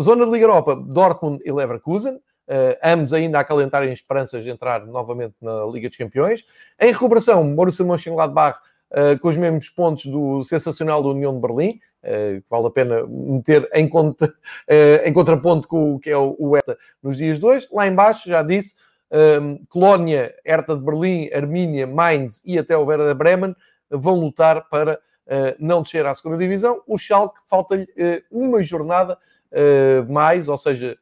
Zona 0.00 0.24
de 0.24 0.32
Liga 0.32 0.44
Europa, 0.44 0.74
Dortmund 0.74 1.42
e 1.44 1.52
Leverkusen. 1.52 2.14
Uh, 2.48 2.72
ambos 2.82 3.12
ainda 3.12 3.36
a 3.36 3.40
acalentarem 3.42 3.92
esperanças 3.92 4.42
de 4.42 4.48
entrar 4.48 4.86
novamente 4.86 5.34
na 5.40 5.66
Liga 5.66 5.88
dos 5.88 5.98
Campeões. 5.98 6.46
Em 6.80 6.92
recuperação, 6.92 7.54
Borussia 7.54 7.84
Mönchengladbach 7.84 8.58
uh, 8.90 9.18
com 9.20 9.28
os 9.28 9.36
mesmos 9.36 9.68
pontos 9.68 10.06
do 10.06 10.42
sensacional 10.42 11.02
da 11.02 11.10
União 11.10 11.34
de 11.34 11.40
Berlim, 11.40 11.78
uh, 12.02 12.40
que 12.40 12.46
vale 12.48 12.66
a 12.66 12.70
pena 12.70 13.06
meter 13.06 13.68
em, 13.74 13.86
conta, 13.86 14.32
em 15.04 15.12
contraponto 15.12 15.68
com 15.68 15.96
o 15.96 16.00
que 16.00 16.08
é 16.08 16.16
o, 16.16 16.34
o 16.38 16.56
ETA 16.56 16.78
nos 17.02 17.18
dias 17.18 17.38
dois. 17.38 17.68
Lá 17.70 17.86
embaixo, 17.86 18.26
já 18.26 18.42
disse, 18.42 18.74
um, 19.10 19.64
Colónia, 19.68 20.34
Hertha 20.44 20.76
de 20.76 20.82
Berlim, 20.82 21.30
Armínia, 21.32 21.86
Mainz 21.86 22.42
e 22.44 22.58
até 22.58 22.76
o 22.76 22.84
Werder 22.84 23.14
Bremen 23.14 23.54
vão 23.90 24.16
lutar 24.16 24.68
para 24.68 24.94
uh, 24.94 25.56
não 25.58 25.82
descer 25.82 26.04
à 26.06 26.14
segunda 26.14 26.36
divisão. 26.36 26.82
O 26.86 26.98
Schalke 26.98 27.40
falta-lhe 27.46 27.84
uh, 27.84 28.22
uma 28.30 28.62
jornada 28.62 29.18
uh, 29.52 30.12
mais, 30.12 30.48
ou 30.48 30.56
seja, 30.56 30.96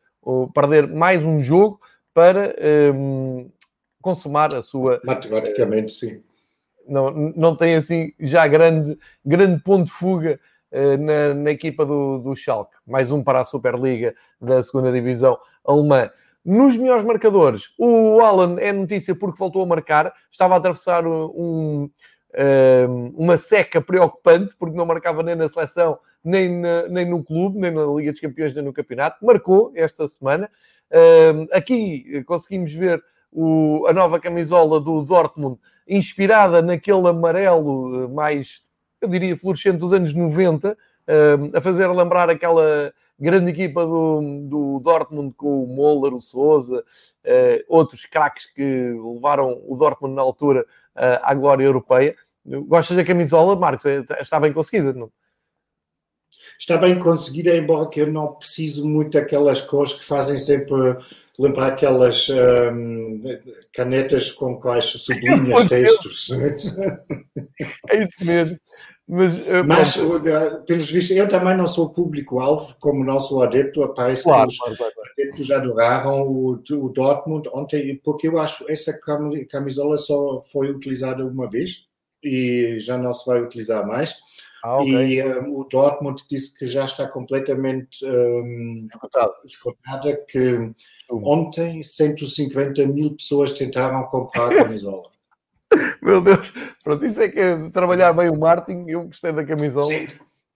perder 0.55 0.89
mais 0.89 1.23
um 1.23 1.39
jogo 1.39 1.81
para 2.13 2.55
um, 2.95 3.51
consumar 4.01 4.55
a 4.55 4.63
sua... 4.63 5.01
Matematicamente, 5.05 5.93
sim. 5.93 6.23
Não, 6.89 7.11
não 7.11 7.55
tem 7.55 7.75
assim 7.75 8.13
já 8.19 8.47
grande, 8.47 8.99
grande 9.25 9.63
ponto 9.63 9.85
de 9.85 9.91
fuga 9.91 10.41
na, 11.01 11.35
na, 11.35 11.51
equipa 11.51 11.85
do, 11.85 12.19
do 12.19 12.35
Schalke. 12.35 12.75
Mais 12.87 13.11
um 13.11 13.23
para 13.23 13.41
a 13.41 13.45
Superliga 13.45 14.15
da 14.41 14.63
segunda 14.63 14.93
divisão 14.93 15.39
alemã. 15.65 16.11
Nos 16.47 16.77
melhores 16.77 17.03
marcadores, 17.03 17.71
o 17.77 18.21
Alan 18.21 18.55
é 18.61 18.73
notícia 18.73 19.17
porque 19.17 19.37
voltou 19.37 19.65
a 19.65 19.67
marcar. 19.67 20.15
Estava 20.31 20.55
a 20.55 20.59
atravessar 20.59 21.05
um, 21.05 21.91
uma 23.17 23.37
seca 23.37 23.81
preocupante, 23.81 24.55
porque 24.57 24.77
não 24.77 24.87
marcava 24.87 25.25
nem 25.25 25.35
na 25.35 25.49
seleção, 25.49 25.99
nem, 26.23 26.49
na, 26.61 26.87
nem 26.87 27.05
no 27.05 27.25
clube, 27.25 27.59
nem 27.59 27.73
na 27.73 27.85
Liga 27.87 28.13
dos 28.13 28.21
Campeões, 28.21 28.55
nem 28.55 28.63
no 28.63 28.73
campeonato. 28.73 29.27
Marcou 29.27 29.73
esta 29.75 30.07
semana. 30.07 30.49
Aqui 31.51 32.23
conseguimos 32.27 32.73
ver 32.73 33.03
o, 33.33 33.85
a 33.89 33.93
nova 33.93 34.21
camisola 34.21 34.81
do 34.81 35.03
Dortmund, 35.03 35.59
inspirada 35.89 36.63
naquele 36.63 37.09
amarelo 37.09 38.09
mais, 38.09 38.63
eu 39.01 39.09
diria, 39.09 39.37
fluorescente 39.37 39.79
dos 39.79 39.93
anos 39.93 40.15
90, 40.15 40.79
a 41.53 41.61
fazer 41.61 41.89
lembrar 41.89 42.31
aquela 42.31 42.93
grande 43.19 43.51
equipa 43.51 43.85
do, 43.85 44.21
do 44.49 44.81
Dortmund 44.81 45.35
com 45.37 45.65
o 45.65 45.67
Moller, 45.67 46.15
o 46.15 46.21
Souza, 46.21 46.85
uh, 47.25 47.65
outros 47.69 48.05
craques 48.05 48.47
que 48.47 48.63
levaram 48.63 49.63
o 49.67 49.77
Dortmund 49.77 50.15
na 50.15 50.23
altura 50.23 50.63
uh, 50.95 51.21
à 51.23 51.35
glória 51.35 51.65
europeia. 51.65 52.15
Gostas 52.45 52.97
da 52.97 53.05
camisola, 53.05 53.57
Marcos? 53.57 53.85
Está 54.21 54.39
bem 54.39 54.53
conseguida, 54.53 54.93
não? 54.93 55.11
Está 56.59 56.79
bem 56.79 56.99
conseguida, 56.99 57.57
embora 57.57 57.89
que 57.89 58.01
eu 58.01 58.11
não 58.11 58.35
preciso 58.35 58.87
muito 58.87 59.19
daquelas 59.19 59.61
cores 59.61 59.93
que 59.93 60.05
fazem 60.05 60.37
sempre 60.37 60.97
lembrar 61.39 61.69
aquelas 61.69 62.29
um, 62.31 63.23
canetas 63.73 64.31
com 64.31 64.59
quais 64.59 64.87
sublinhas 65.03 65.69
textos. 65.69 66.31
É 67.91 67.99
isso 67.99 68.25
mesmo. 68.25 68.59
Mas, 69.09 69.41
Mas 69.67 69.97
pelos 70.67 70.91
vistos, 70.91 71.17
eu 71.17 71.29
também 71.29 71.57
não 71.57 71.67
sou 71.67 71.91
público-alvo, 71.91 72.75
como 72.81 73.05
não 73.05 73.21
sou 73.21 73.41
adepto, 73.41 73.87
parece 73.95 74.25
claro, 74.25 74.49
que 74.49 74.55
os 74.55 74.59
claro, 74.59 74.77
claro. 74.77 75.11
adeptos 75.13 75.51
adoraram 75.53 76.23
o, 76.23 76.61
o 76.73 76.89
Dortmund 76.89 77.49
ontem, 77.53 78.01
porque 78.03 78.27
eu 78.27 78.37
acho 78.39 78.65
que 78.65 78.73
essa 78.73 78.99
camisola 79.49 79.97
só 79.97 80.41
foi 80.41 80.71
utilizada 80.71 81.25
uma 81.25 81.49
vez 81.49 81.87
e 82.23 82.79
já 82.81 82.99
não 82.99 83.13
se 83.13 83.25
vai 83.25 83.41
utilizar 83.41 83.87
mais. 83.87 84.17
Ah, 84.65 84.81
okay. 84.81 85.21
E 85.21 85.25
um, 85.25 85.57
o 85.57 85.65
Dortmund 85.65 86.25
disse 86.29 86.59
que 86.59 86.67
já 86.67 86.85
está 86.85 87.07
completamente 87.07 88.05
um, 88.05 88.89
esgotada, 89.45 90.25
que 90.29 90.73
ontem 91.11 91.81
150 91.81 92.85
mil 92.89 93.15
pessoas 93.15 93.53
tentaram 93.53 94.03
comprar 94.09 94.51
a 94.51 94.57
camisola. 94.57 95.16
Meu 96.03 96.21
Deus, 96.21 96.53
pronto, 96.83 97.05
isso 97.05 97.21
é 97.21 97.29
que 97.29 97.41
é 97.41 97.71
trabalhar 97.71 98.13
bem 98.13 98.31
o 98.31 98.39
marketing. 98.39 98.85
Eu 98.89 99.05
gostei 99.05 99.33
da 99.33 99.45
camisola. 99.45 99.87
Sim. 99.87 100.07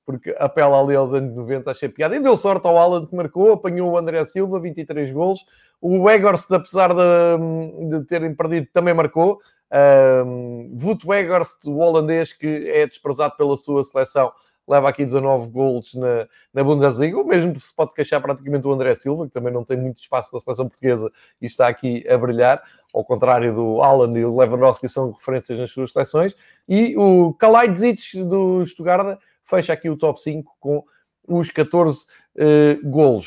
Porque 0.04 0.34
apela 0.38 0.82
ali 0.82 0.96
aos 0.96 1.14
anos 1.14 1.34
90, 1.34 1.70
achei 1.70 1.88
piada. 1.88 2.16
E 2.16 2.20
deu 2.20 2.36
sorte 2.36 2.66
ao 2.66 2.76
Alan 2.76 3.06
que 3.06 3.14
marcou, 3.14 3.52
apanhou 3.52 3.92
o 3.92 3.98
André 3.98 4.24
Silva, 4.24 4.58
23 4.58 5.11
gols. 5.12 5.44
O 5.80 6.02
Weghorst, 6.02 6.50
apesar 6.52 6.92
de, 6.92 7.88
de 7.88 8.04
terem 8.06 8.34
perdido, 8.34 8.66
também 8.72 8.92
marcou. 8.92 9.40
Um, 9.72 10.76
Wout 10.82 11.06
Weghorst, 11.06 11.64
o 11.64 11.78
holandês 11.78 12.32
que 12.32 12.68
é 12.68 12.86
desprezado 12.86 13.36
pela 13.36 13.56
sua 13.56 13.84
seleção, 13.84 14.32
leva 14.70 14.88
aqui 14.88 15.04
19 15.04 15.50
gols 15.50 15.94
na, 15.94 16.28
na 16.54 16.62
Bundesliga, 16.62 17.18
o 17.18 17.24
mesmo 17.26 17.60
se 17.60 17.74
pode 17.74 17.92
queixar 17.92 18.22
praticamente 18.22 18.66
o 18.66 18.72
André 18.72 18.94
Silva, 18.94 19.26
que 19.26 19.32
também 19.32 19.52
não 19.52 19.64
tem 19.64 19.76
muito 19.76 20.00
espaço 20.00 20.32
na 20.32 20.38
seleção 20.38 20.68
portuguesa 20.68 21.10
e 21.42 21.46
está 21.46 21.66
aqui 21.66 22.08
a 22.08 22.16
brilhar, 22.16 22.62
ao 22.94 23.04
contrário 23.04 23.52
do 23.52 23.82
Alan 23.82 24.16
e 24.16 24.22
do 24.22 24.36
Lewandowski, 24.36 24.88
são 24.88 25.10
referências 25.10 25.58
nas 25.58 25.72
suas 25.72 25.90
seleções, 25.90 26.36
e 26.68 26.96
o 26.96 27.34
Kalajdzic 27.34 28.22
do 28.22 28.64
Stuttgart 28.64 29.18
fecha 29.42 29.72
aqui 29.72 29.90
o 29.90 29.96
top 29.96 30.20
5 30.20 30.56
com 30.60 30.84
os 31.26 31.50
14 31.50 32.06
uh. 32.36 33.20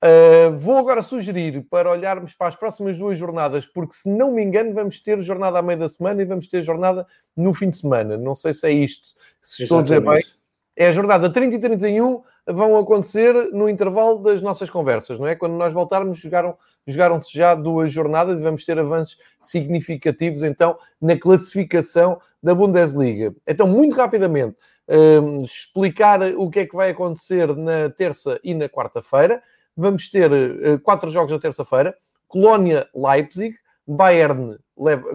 Uh, 0.00 0.56
vou 0.56 0.76
agora 0.78 1.02
sugerir 1.02 1.66
para 1.68 1.90
olharmos 1.90 2.32
para 2.32 2.46
as 2.46 2.54
próximas 2.54 2.96
duas 2.96 3.18
jornadas, 3.18 3.66
porque 3.66 3.94
se 3.94 4.08
não 4.08 4.30
me 4.30 4.44
engano, 4.44 4.72
vamos 4.72 5.00
ter 5.00 5.20
jornada 5.22 5.58
à 5.58 5.62
meia 5.62 5.76
da 5.76 5.88
semana 5.88 6.22
e 6.22 6.24
vamos 6.24 6.46
ter 6.46 6.62
jornada 6.62 7.04
no 7.36 7.52
fim 7.52 7.68
de 7.68 7.78
semana. 7.78 8.16
Não 8.16 8.32
sei 8.32 8.54
se 8.54 8.68
é 8.68 8.70
isto, 8.70 9.08
se 9.42 9.64
estou 9.64 9.80
Exatamente. 9.80 10.08
a 10.08 10.18
dizer 10.18 10.30
bem. 10.30 10.37
É 10.80 10.86
a 10.86 10.92
jornada 10.92 11.28
30 11.28 11.56
e 11.56 11.58
31 11.58 12.22
vão 12.46 12.78
acontecer 12.78 13.34
no 13.52 13.68
intervalo 13.68 14.22
das 14.22 14.40
nossas 14.40 14.70
conversas, 14.70 15.18
não 15.18 15.26
é? 15.26 15.34
Quando 15.34 15.54
nós 15.54 15.72
voltarmos, 15.72 16.18
jogaram, 16.18 16.56
jogaram-se 16.86 17.36
já 17.36 17.52
duas 17.56 17.92
jornadas 17.92 18.38
e 18.38 18.44
vamos 18.44 18.64
ter 18.64 18.78
avanços 18.78 19.18
significativos 19.40 20.44
então 20.44 20.78
na 21.02 21.18
classificação 21.18 22.20
da 22.40 22.54
Bundesliga. 22.54 23.34
Então, 23.44 23.66
muito 23.66 23.96
rapidamente, 23.96 24.56
um, 24.88 25.42
explicar 25.42 26.22
o 26.36 26.48
que 26.48 26.60
é 26.60 26.66
que 26.66 26.76
vai 26.76 26.90
acontecer 26.90 27.56
na 27.56 27.90
terça 27.90 28.38
e 28.44 28.54
na 28.54 28.68
quarta-feira. 28.68 29.42
Vamos 29.76 30.08
ter 30.08 30.30
uh, 30.30 30.78
quatro 30.78 31.10
jogos 31.10 31.32
na 31.32 31.40
terça-feira: 31.40 31.92
Colónia-Leipzig, 32.28 33.56
Bayern 33.84 34.56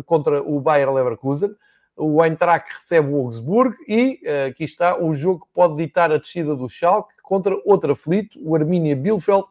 contra 0.05 0.43
o 0.43 0.59
Bayer 0.59 0.91
Leverkusen 0.91 1.55
o 1.97 2.23
Eintracht 2.23 2.67
recebe 2.73 3.09
o 3.09 3.17
Augsburg 3.17 3.75
e 3.87 4.19
uh, 4.23 4.49
aqui 4.49 4.63
está 4.63 4.97
o 5.01 5.13
jogo 5.13 5.45
que 5.45 5.53
pode 5.53 5.75
ditar 5.75 6.11
a 6.11 6.17
descida 6.17 6.55
do 6.55 6.67
Schalke 6.67 7.13
contra 7.21 7.55
outro 7.65 7.93
aflito, 7.93 8.39
o 8.41 8.55
Arminia 8.55 8.95
Bielefeld. 8.95 9.45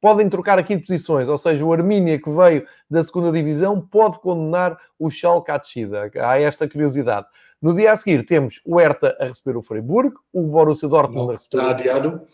Podem 0.00 0.30
trocar 0.30 0.58
aqui 0.58 0.76
de 0.76 0.82
posições, 0.82 1.28
ou 1.28 1.36
seja, 1.36 1.62
o 1.62 1.72
Arminia 1.72 2.18
que 2.18 2.30
veio 2.30 2.66
da 2.88 3.04
segunda 3.04 3.30
divisão 3.30 3.80
pode 3.80 4.18
condenar 4.18 4.78
o 4.98 5.10
Schalke 5.10 5.50
à 5.50 5.58
descida. 5.58 6.10
Há 6.16 6.40
esta 6.40 6.66
curiosidade. 6.66 7.26
No 7.60 7.74
dia 7.74 7.92
a 7.92 7.96
seguir 7.96 8.24
temos 8.24 8.62
o 8.64 8.80
Hertha 8.80 9.14
a 9.20 9.26
receber 9.26 9.58
o 9.58 9.62
Freiburg, 9.62 10.14
o 10.32 10.42
Borussia 10.42 10.88
Dortmund 10.88 11.26
Não, 11.26 11.30
a 11.30 11.34
receber... 11.34 11.58
Está 11.58 11.70
adiado. 11.70 12.26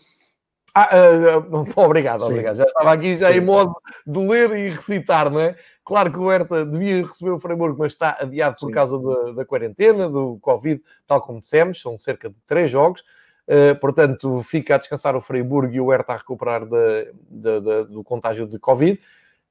Ah, 0.79 0.89
uh, 0.93 1.55
uh, 1.57 1.73
obrigado, 1.83 2.19
Sim. 2.19 2.27
obrigado. 2.27 2.55
Já 2.55 2.65
estava 2.65 2.93
aqui 2.93 3.17
já 3.17 3.31
Sim. 3.31 3.39
em 3.39 3.41
modo 3.41 3.75
de 4.05 4.19
ler 4.19 4.55
e 4.55 4.69
recitar, 4.69 5.31
não 5.31 5.39
é? 5.39 5.55
Claro 5.83 6.11
que 6.11 6.19
o 6.19 6.29
Hertha 6.29 6.63
devia 6.63 7.03
receber 7.03 7.31
o 7.31 7.39
Freiburg, 7.39 7.75
mas 7.79 7.93
está 7.93 8.15
adiado 8.19 8.57
por 8.59 8.67
Sim. 8.67 8.73
causa 8.73 8.99
da, 8.99 9.31
da, 9.31 9.45
quarentena, 9.45 10.07
do 10.07 10.37
Covid, 10.39 10.79
tal 11.07 11.19
como 11.21 11.39
dissemos, 11.39 11.81
são 11.81 11.97
cerca 11.97 12.29
de 12.29 12.35
três 12.45 12.69
jogos. 12.69 13.01
Uh, 13.47 13.75
portanto, 13.79 14.43
fica 14.43 14.75
a 14.75 14.77
descansar 14.77 15.15
o 15.15 15.21
Freiburg 15.21 15.75
e 15.75 15.81
o 15.81 15.89
Hertha 15.89 16.13
a 16.13 16.17
recuperar 16.17 16.63
de, 16.63 17.11
de, 17.27 17.61
de, 17.61 17.83
do 17.85 18.03
contágio 18.03 18.45
de 18.45 18.59
Covid. 18.59 19.01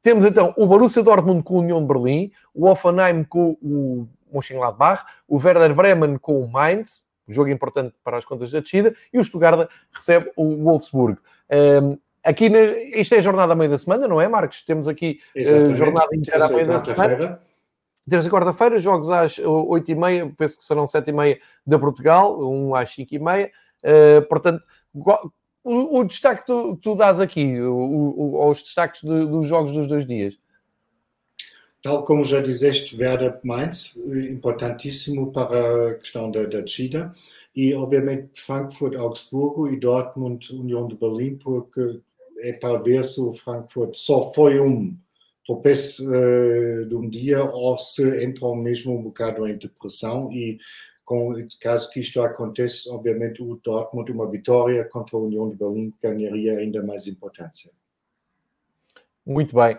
Temos 0.04 0.24
então 0.24 0.54
o 0.56 0.64
Borussia 0.64 1.02
Dortmund 1.02 1.42
com 1.42 1.54
o 1.54 1.58
União 1.58 1.80
de 1.80 1.88
Berlim, 1.88 2.30
o 2.54 2.70
Offenheim 2.70 3.24
com 3.24 3.58
o 3.60 4.06
Mönchengladbach, 4.32 5.04
o 5.26 5.38
Werder 5.38 5.74
Bremen 5.74 6.18
com 6.18 6.40
o 6.40 6.48
Mainz, 6.48 7.04
jogo 7.28 7.50
importante 7.50 7.94
para 8.02 8.18
as 8.18 8.24
contas 8.24 8.50
da 8.50 8.60
descida, 8.60 8.94
e 9.12 9.18
o 9.18 9.24
Stuttgart 9.24 9.68
recebe 9.92 10.30
o 10.36 10.56
Wolfsburg. 10.64 11.18
Um, 11.50 11.98
aqui, 12.24 12.48
na, 12.48 12.60
isto 12.60 13.14
é 13.14 13.22
jornada 13.22 13.52
à 13.52 13.56
meia 13.56 13.70
da 13.70 13.78
semana, 13.78 14.06
não 14.08 14.20
é, 14.20 14.28
Marcos? 14.28 14.62
Temos 14.62 14.88
aqui 14.88 15.20
uh, 15.36 15.74
jornada 15.74 16.14
inteira 16.14 16.44
à 16.44 16.48
meia 16.48 16.66
da 16.66 16.78
semana. 16.78 17.40
Terça 18.08 18.28
e 18.28 18.30
quarta-feira, 18.30 18.78
jogos 18.78 19.10
às 19.10 19.36
8h30, 19.36 20.34
penso 20.36 20.58
que 20.58 20.62
serão 20.62 20.84
7h30 20.84 21.40
da 21.66 21.76
Portugal, 21.76 22.40
um 22.40 22.74
às 22.74 22.94
5h30. 22.94 23.50
Uh, 23.82 24.22
portanto, 24.28 24.62
o, 25.64 25.98
o, 25.98 26.04
destaque 26.04 26.42
que 26.42 26.46
tu, 26.46 26.76
tu 26.76 26.94
dás 26.94 27.20
aqui, 27.20 27.60
o, 27.60 27.74
o, 27.74 28.48
os 28.48 28.62
destaques 28.62 29.02
de, 29.02 29.26
dos 29.26 29.46
jogos 29.46 29.72
dos 29.72 29.88
dois 29.88 30.06
dias. 30.06 30.38
Tal 31.86 32.04
como 32.04 32.24
já 32.24 32.40
disseste, 32.40 32.96
Werder 32.96 33.38
Mainz, 33.44 33.96
importantíssimo 33.96 35.30
para 35.30 35.90
a 35.90 35.94
questão 35.94 36.32
da, 36.32 36.42
da 36.42 36.60
descida, 36.60 37.12
e 37.54 37.72
obviamente 37.74 38.28
Frankfurt, 38.34 38.96
Augsburgo 38.96 39.68
e 39.68 39.78
Dortmund, 39.78 40.52
União 40.52 40.88
de 40.88 40.96
Berlim, 40.96 41.36
porque 41.36 42.00
é 42.40 42.54
para 42.54 42.82
ver 42.82 43.04
se 43.04 43.20
o 43.20 43.32
Frankfurt 43.32 43.94
só 43.94 44.32
foi 44.32 44.58
um 44.58 44.96
tropeço 45.46 46.04
uh, 46.10 46.86
de 46.86 46.94
um 46.96 47.08
dia 47.08 47.44
ou 47.44 47.78
se 47.78 48.02
entram 48.24 48.56
mesmo 48.56 48.98
um 48.98 49.02
bocado 49.04 49.46
em 49.46 49.56
depressão 49.56 50.32
e 50.32 50.58
com, 51.04 51.36
caso 51.60 51.88
que 51.90 52.00
isto 52.00 52.20
aconteça, 52.20 52.92
obviamente 52.92 53.40
o 53.40 53.60
Dortmund, 53.62 54.10
uma 54.10 54.28
vitória 54.28 54.84
contra 54.90 55.16
a 55.16 55.20
União 55.20 55.48
de 55.48 55.54
Berlim 55.54 55.94
ganharia 56.02 56.58
ainda 56.58 56.82
mais 56.82 57.06
importância. 57.06 57.70
Muito 59.26 59.56
bem. 59.56 59.76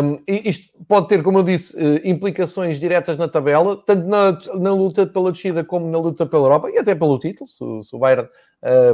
Um, 0.00 0.22
isto 0.28 0.72
pode 0.86 1.08
ter, 1.08 1.20
como 1.20 1.38
eu 1.38 1.42
disse, 1.42 1.76
eh, 1.76 2.08
implicações 2.08 2.78
diretas 2.78 3.16
na 3.16 3.26
tabela, 3.26 3.76
tanto 3.84 4.06
na, 4.06 4.38
na, 4.54 4.72
luta 4.72 5.04
pela 5.04 5.32
descida 5.32 5.64
como 5.64 5.90
na 5.90 5.98
luta 5.98 6.24
pela 6.24 6.44
Europa 6.44 6.70
e 6.70 6.78
até 6.78 6.94
pelo 6.94 7.18
título. 7.18 7.48
Se, 7.48 7.64
se 7.82 7.96
o 7.96 7.98
Bayern 7.98 8.28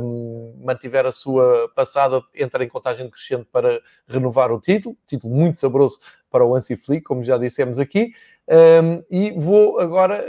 um, 0.02 0.54
mantiver 0.64 1.04
a 1.04 1.12
sua 1.12 1.70
passada, 1.76 2.22
entra 2.34 2.64
em 2.64 2.68
contagem 2.68 3.10
crescente 3.10 3.46
para 3.52 3.82
renovar 4.08 4.50
o 4.50 4.58
título. 4.58 4.96
Título 5.06 5.34
muito 5.34 5.60
saboroso 5.60 5.98
para 6.30 6.42
o 6.42 6.54
Ansi 6.54 6.74
Flick, 6.74 7.02
como 7.02 7.22
já 7.22 7.36
dissemos 7.36 7.78
aqui. 7.78 8.14
Um, 8.48 9.02
e 9.10 9.32
vou 9.32 9.78
agora 9.78 10.24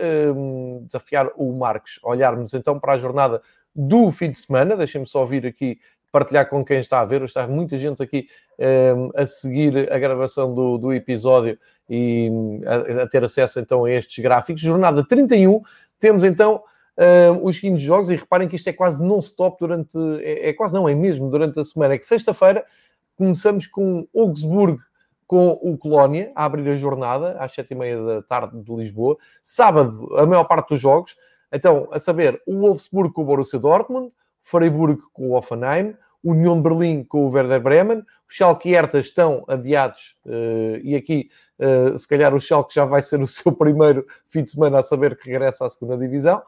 desafiar 0.82 1.30
o 1.38 1.54
Marcos, 1.54 2.02
olharmos 2.04 2.54
então 2.54 2.78
para 2.78 2.94
a 2.94 2.98
jornada 2.98 3.42
do 3.74 4.12
fim 4.12 4.30
de 4.30 4.40
semana. 4.40 4.76
Deixem-me 4.76 5.08
só 5.08 5.24
vir 5.24 5.46
aqui 5.46 5.80
partilhar 6.14 6.48
com 6.48 6.64
quem 6.64 6.80
está 6.80 7.02
a 7.02 7.06
ver. 7.06 7.24
Está 7.24 7.48
muita 7.48 7.76
gente 7.76 8.02
aqui 8.02 8.28
um, 8.60 8.64
ehm, 8.64 9.10
a 9.16 9.26
seguir 9.26 9.92
a 9.92 9.98
gravação 9.98 10.54
do, 10.54 10.78
do 10.78 10.94
episódio 10.94 11.58
e 11.90 12.30
a, 12.68 13.04
a, 13.04 13.08
ter 13.08 13.24
acesso 13.24 13.60
então 13.60 13.84
a 13.84 13.92
estes 13.92 14.24
gráficos. 14.24 14.62
Jornada 14.62 15.04
31, 15.06 15.60
temos 16.00 16.24
então 16.24 16.62
um, 16.96 17.04
ehm, 17.04 17.40
os 17.42 17.56
seguintes 17.56 17.82
jogos 17.82 18.12
e 18.12 18.16
reparem 18.16 18.48
que 18.48 18.56
isto 18.56 18.70
é 18.70 18.74
quase 18.74 19.04
non-stop 19.04 19.58
durante, 19.60 19.98
é, 20.22 20.50
é, 20.50 20.54
quase 20.54 20.76
não, 20.76 20.88
é 20.88 20.94
mesmo 20.94 21.32
durante 21.32 21.60
a 21.60 21.64
semana. 21.64 21.96
É 21.96 21.98
que 21.98 22.06
sexta-feira 22.06 22.64
começamos 23.18 23.66
com 23.66 24.08
Augsburg 24.16 24.80
com 25.26 25.60
o 25.64 25.76
Colónia 25.76 26.32
a 26.36 26.46
abrir 26.46 26.70
a 26.70 26.76
jornada 26.76 27.38
às 27.40 27.54
sete 27.54 27.72
e 27.72 27.76
meia 27.76 28.00
da 28.00 28.22
tarde 28.22 28.62
de 28.62 28.76
Lisboa. 28.76 29.18
Sábado, 29.42 30.16
a 30.16 30.28
maior 30.28 30.44
parte 30.44 30.70
dos 30.70 30.80
jogos. 30.80 31.16
Então, 31.52 31.88
a 31.92 31.98
saber, 31.98 32.40
o 32.46 32.60
Wolfsburg 32.60 33.12
com 33.12 33.24
o 33.24 33.26
Borussia 33.26 33.58
Dortmund, 33.58 34.12
Freiburg 34.44 35.02
com 35.14 35.30
o 35.30 35.38
Offenheim, 35.38 35.96
União 36.24 36.56
de 36.56 36.64
Berlim 36.64 37.04
com 37.04 37.26
o 37.26 37.30
Werder 37.30 37.62
Bremen, 37.62 38.04
os 38.28 38.36
Schalke 38.36 38.70
e 38.70 38.72
Hertha 38.72 39.00
estão 39.00 39.44
adiados 39.48 40.16
uh, 40.26 40.78
e 40.82 40.96
aqui 40.96 41.30
uh, 41.60 41.98
se 41.98 42.08
calhar 42.08 42.34
o 42.34 42.40
Schalke 42.40 42.74
já 42.74 42.86
vai 42.86 43.02
ser 43.02 43.20
o 43.20 43.28
seu 43.28 43.52
primeiro 43.52 44.06
fim 44.28 44.44
de 44.44 44.52
semana 44.52 44.80
a 44.80 44.84
saber 44.84 45.18
que 45.18 45.30
regressa 45.30 45.66
à 45.66 45.70
segunda 45.70 45.98
divisão. 45.98 46.42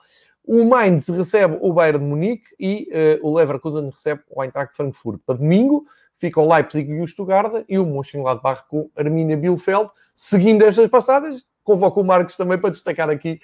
O 0.44 0.64
Mainz 0.64 1.10
recebe 1.10 1.58
o 1.60 1.74
Bayern 1.74 2.00
de 2.00 2.06
Munique 2.06 2.48
e 2.60 2.90
uh, 3.22 3.28
o 3.28 3.36
Leverkusen 3.36 3.90
recebe 3.90 4.22
o 4.30 4.42
Eintracht 4.42 4.76
Frankfurt. 4.76 5.20
Para 5.26 5.38
domingo 5.38 5.86
fica 6.18 6.40
o 6.40 6.48
Leipzig 6.48 6.90
e 6.90 7.02
o 7.02 7.08
Stuttgart 7.08 7.66
e 7.68 7.78
o 7.78 7.86
Mönchengladbach 7.86 8.64
com 8.70 8.90
Arminia 8.96 9.36
Bielefeld. 9.36 9.90
Seguindo 10.14 10.64
estas 10.64 10.88
passadas, 10.88 11.44
convoco 11.64 12.00
o 12.00 12.06
Marcos 12.06 12.38
também 12.38 12.58
para 12.58 12.70
destacar 12.70 13.10
aqui 13.10 13.42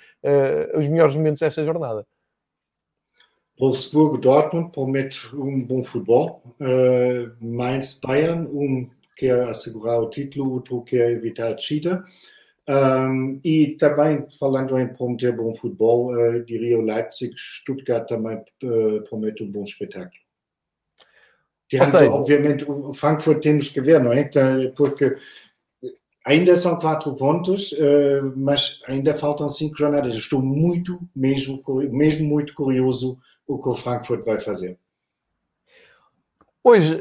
os 0.74 0.88
melhores 0.88 1.14
momentos 1.16 1.42
desta 1.42 1.64
jornada. 1.64 2.06
Wolfsburg-Dortmund 3.62 4.72
promete 4.72 5.36
um 5.36 5.64
bom 5.64 5.84
futebol. 5.84 6.42
Uh, 6.60 7.32
Mainz-Bayern, 7.40 8.48
um 8.48 8.90
quer 9.16 9.48
assegurar 9.48 10.02
o 10.02 10.10
título, 10.10 10.54
outro 10.54 10.82
quer 10.82 11.12
evitar 11.12 11.50
a 11.50 11.54
descida. 11.54 12.04
Um, 12.68 13.40
e 13.44 13.78
também, 13.80 14.26
falando 14.40 14.80
em 14.80 14.88
prometer 14.88 15.36
bom 15.36 15.54
futebol, 15.54 16.12
uh, 16.12 16.44
diria 16.44 16.80
o 16.80 16.82
Leipzig, 16.82 17.32
Stuttgart 17.38 18.08
também 18.08 18.38
uh, 18.64 19.04
promete 19.08 19.44
um 19.44 19.52
bom 19.52 19.64
espetáculo. 19.64 20.12
Tirando, 21.68 22.14
obviamente, 22.14 22.66
o 22.70 22.94
Frankfurt 22.94 23.44
temos 23.44 23.70
que 23.70 23.80
ver, 23.80 24.04
não 24.04 24.12
é? 24.12 24.28
Porque 24.76 25.16
ainda 26.26 26.56
são 26.56 26.78
quatro 26.78 27.14
pontos, 27.14 27.74
uh, 27.74 28.34
mas 28.36 28.82
ainda 28.88 29.14
faltam 29.14 29.48
cinco 29.48 29.78
jornadas. 29.78 30.16
Estou 30.16 30.42
muito, 30.42 31.00
mesmo, 31.16 31.64
mesmo 31.92 32.28
muito 32.28 32.56
curioso 32.56 33.20
o 33.54 33.62
que 33.62 33.70
o 33.70 33.76
Frankfurt 33.76 34.24
vai 34.24 34.40
fazer. 34.40 34.78
Hoje, 36.64 37.00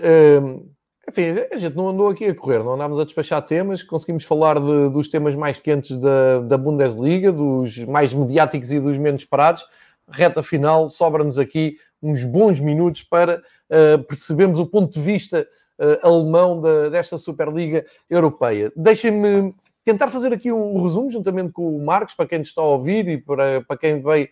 enfim, 1.10 1.34
a 1.52 1.58
gente 1.58 1.76
não 1.76 1.88
andou 1.88 2.08
aqui 2.08 2.26
a 2.26 2.34
correr, 2.34 2.60
não 2.60 2.74
andámos 2.74 2.98
a 2.98 3.04
despachar 3.04 3.42
temas, 3.42 3.82
conseguimos 3.82 4.24
falar 4.24 4.60
de, 4.60 4.88
dos 4.90 5.08
temas 5.08 5.34
mais 5.34 5.58
quentes 5.58 5.96
da, 5.96 6.40
da 6.40 6.56
Bundesliga, 6.56 7.32
dos 7.32 7.78
mais 7.84 8.14
mediáticos 8.14 8.70
e 8.70 8.78
dos 8.78 8.96
menos 8.96 9.24
parados. 9.24 9.66
Reta 10.08 10.42
final, 10.42 10.88
sobra-nos 10.88 11.38
aqui 11.38 11.76
uns 12.02 12.24
bons 12.24 12.60
minutos 12.60 13.02
para 13.02 13.42
uh, 13.70 14.02
percebermos 14.04 14.58
o 14.58 14.66
ponto 14.66 14.92
de 14.92 15.00
vista 15.00 15.46
uh, 15.78 16.06
alemão 16.06 16.60
da, 16.60 16.88
desta 16.88 17.18
Superliga 17.18 17.84
Europeia. 18.08 18.72
Deixem-me 18.76 19.54
tentar 19.84 20.08
fazer 20.08 20.32
aqui 20.32 20.52
um 20.52 20.82
resumo, 20.82 21.10
juntamente 21.10 21.52
com 21.52 21.76
o 21.76 21.84
Marcos, 21.84 22.14
para 22.14 22.28
quem 22.28 22.40
está 22.40 22.60
a 22.62 22.66
ouvir 22.66 23.08
e 23.08 23.18
para, 23.18 23.62
para 23.62 23.76
quem 23.76 24.00
veio 24.00 24.28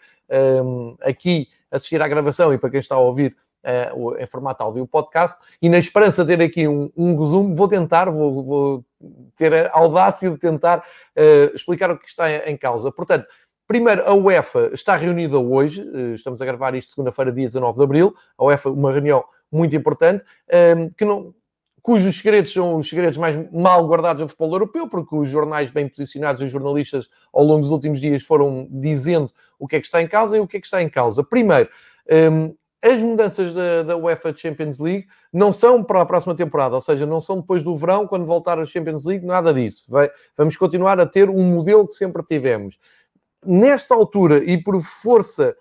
um, 0.65 0.97
eh, 1.01 1.11
aqui 1.11 1.49
assistir 1.71 2.01
à 2.01 2.09
gravação 2.09 2.53
e 2.53 2.59
para 2.59 2.71
quem 2.71 2.81
está 2.81 2.95
a 2.95 3.01
ouvir 3.01 3.37
uh, 3.65 4.17
em 4.17 4.27
formato 4.27 4.63
áudio 4.63 4.87
podcast, 4.87 5.39
e 5.61 5.69
na 5.69 5.79
esperança 5.79 6.25
de 6.25 6.37
ter 6.37 6.43
aqui 6.43 6.69
um, 6.69 6.91
um 6.97 7.17
resumo, 7.17 7.55
vou 7.55 7.69
tentar, 7.69 8.11
vou, 8.11 8.43
vou, 8.43 8.85
ter 9.37 9.55
a 9.55 9.71
audácia 9.73 10.31
de 10.31 10.39
tentar 10.39 10.79
uh, 10.79 11.55
explicar 11.55 11.91
o 11.91 11.99
que 11.99 12.09
está 12.09 12.31
em, 12.49 12.57
causa. 12.57 12.91
Portanto, 12.91 13.27
Primeiro, 13.67 14.03
a 14.09 14.15
UEFA 14.15 14.71
está 14.73 14.97
reunida 14.97 15.39
hoje, 15.39 15.87
eh, 15.95 16.15
estamos 16.15 16.41
a 16.41 16.45
gravar 16.47 16.75
isto 16.75 16.91
segunda-feira, 16.91 17.31
dia 17.31 17.47
19 17.47 17.77
de 17.77 17.85
abril. 17.85 18.15
A 18.39 18.47
UEFA, 18.47 18.71
uma 18.71 18.91
reunião 18.91 19.23
muito 19.53 19.77
importante, 19.77 20.25
que 20.97 21.05
não, 21.05 21.35
cujos 21.83 22.19
segredos 22.19 22.53
são 22.53 22.77
os 22.77 22.89
segredos 22.89 23.19
mais 23.19 23.37
mal 23.53 23.87
guardados 23.87 24.23
do 24.23 24.29
futebol 24.29 24.53
europeu, 24.53 24.89
porque 24.89 25.17
os 25.17 25.29
jornais 25.29 25.71
bem 25.71 25.89
posicionados 25.89 26.43
e 26.43 26.45
os 26.45 26.51
jornalistas 26.51 27.09
ao 27.33 27.43
longo 27.43 27.63
dos 27.63 27.71
últimos 27.71 28.01
dias 28.01 28.23
foram 28.23 28.67
dizendo 28.71 29.31
o 29.59 29.67
que 29.67 29.77
é 29.77 29.81
que 29.81 29.87
está 29.87 30.01
em 30.01 30.09
causa 30.09 30.37
e 30.37 30.41
o 30.41 30.47
que 30.47 30.57
é 30.57 30.61
que 30.61 30.67
está 30.67 30.83
em 30.83 30.89
causa. 30.89 31.23
Primeiro, 31.25 31.69
ehm, 32.09 32.53
as 32.83 33.03
mudanças 33.03 33.53
da, 33.53 33.83
da, 33.83 33.97
UEFA 33.97 34.33
Champions 34.37 34.79
League 34.79 35.07
não 35.33 35.51
são 35.51 35.83
para 35.83 36.01
a 36.01 36.07
próxima 36.07 36.35
temporada, 36.35 36.77
ou 36.77 36.81
seja, 36.81 37.05
não 37.05 37.21
são 37.21 37.41
depois 37.41 37.63
do 37.63 37.75
verão, 37.77 38.07
quando 38.07 38.25
voltar 38.25 38.59
a 38.59 38.67
Champions 38.67 39.05
League, 39.05 39.27
nada 39.27 39.53
disso. 39.53 39.91
Vai, 39.91 40.11
vamos 40.37 40.57
continuar 40.57 41.01
a 41.01 41.07
ter 41.07 41.29
um 41.29 41.43
modelo 41.43 41.87
que 41.87 41.95
sempre 41.95 42.23
tivemos. 42.23 42.79
Nesta 43.45 43.95
altura, 43.95 44.39
e 44.45 44.63
por 44.63 44.81
força 44.81 45.57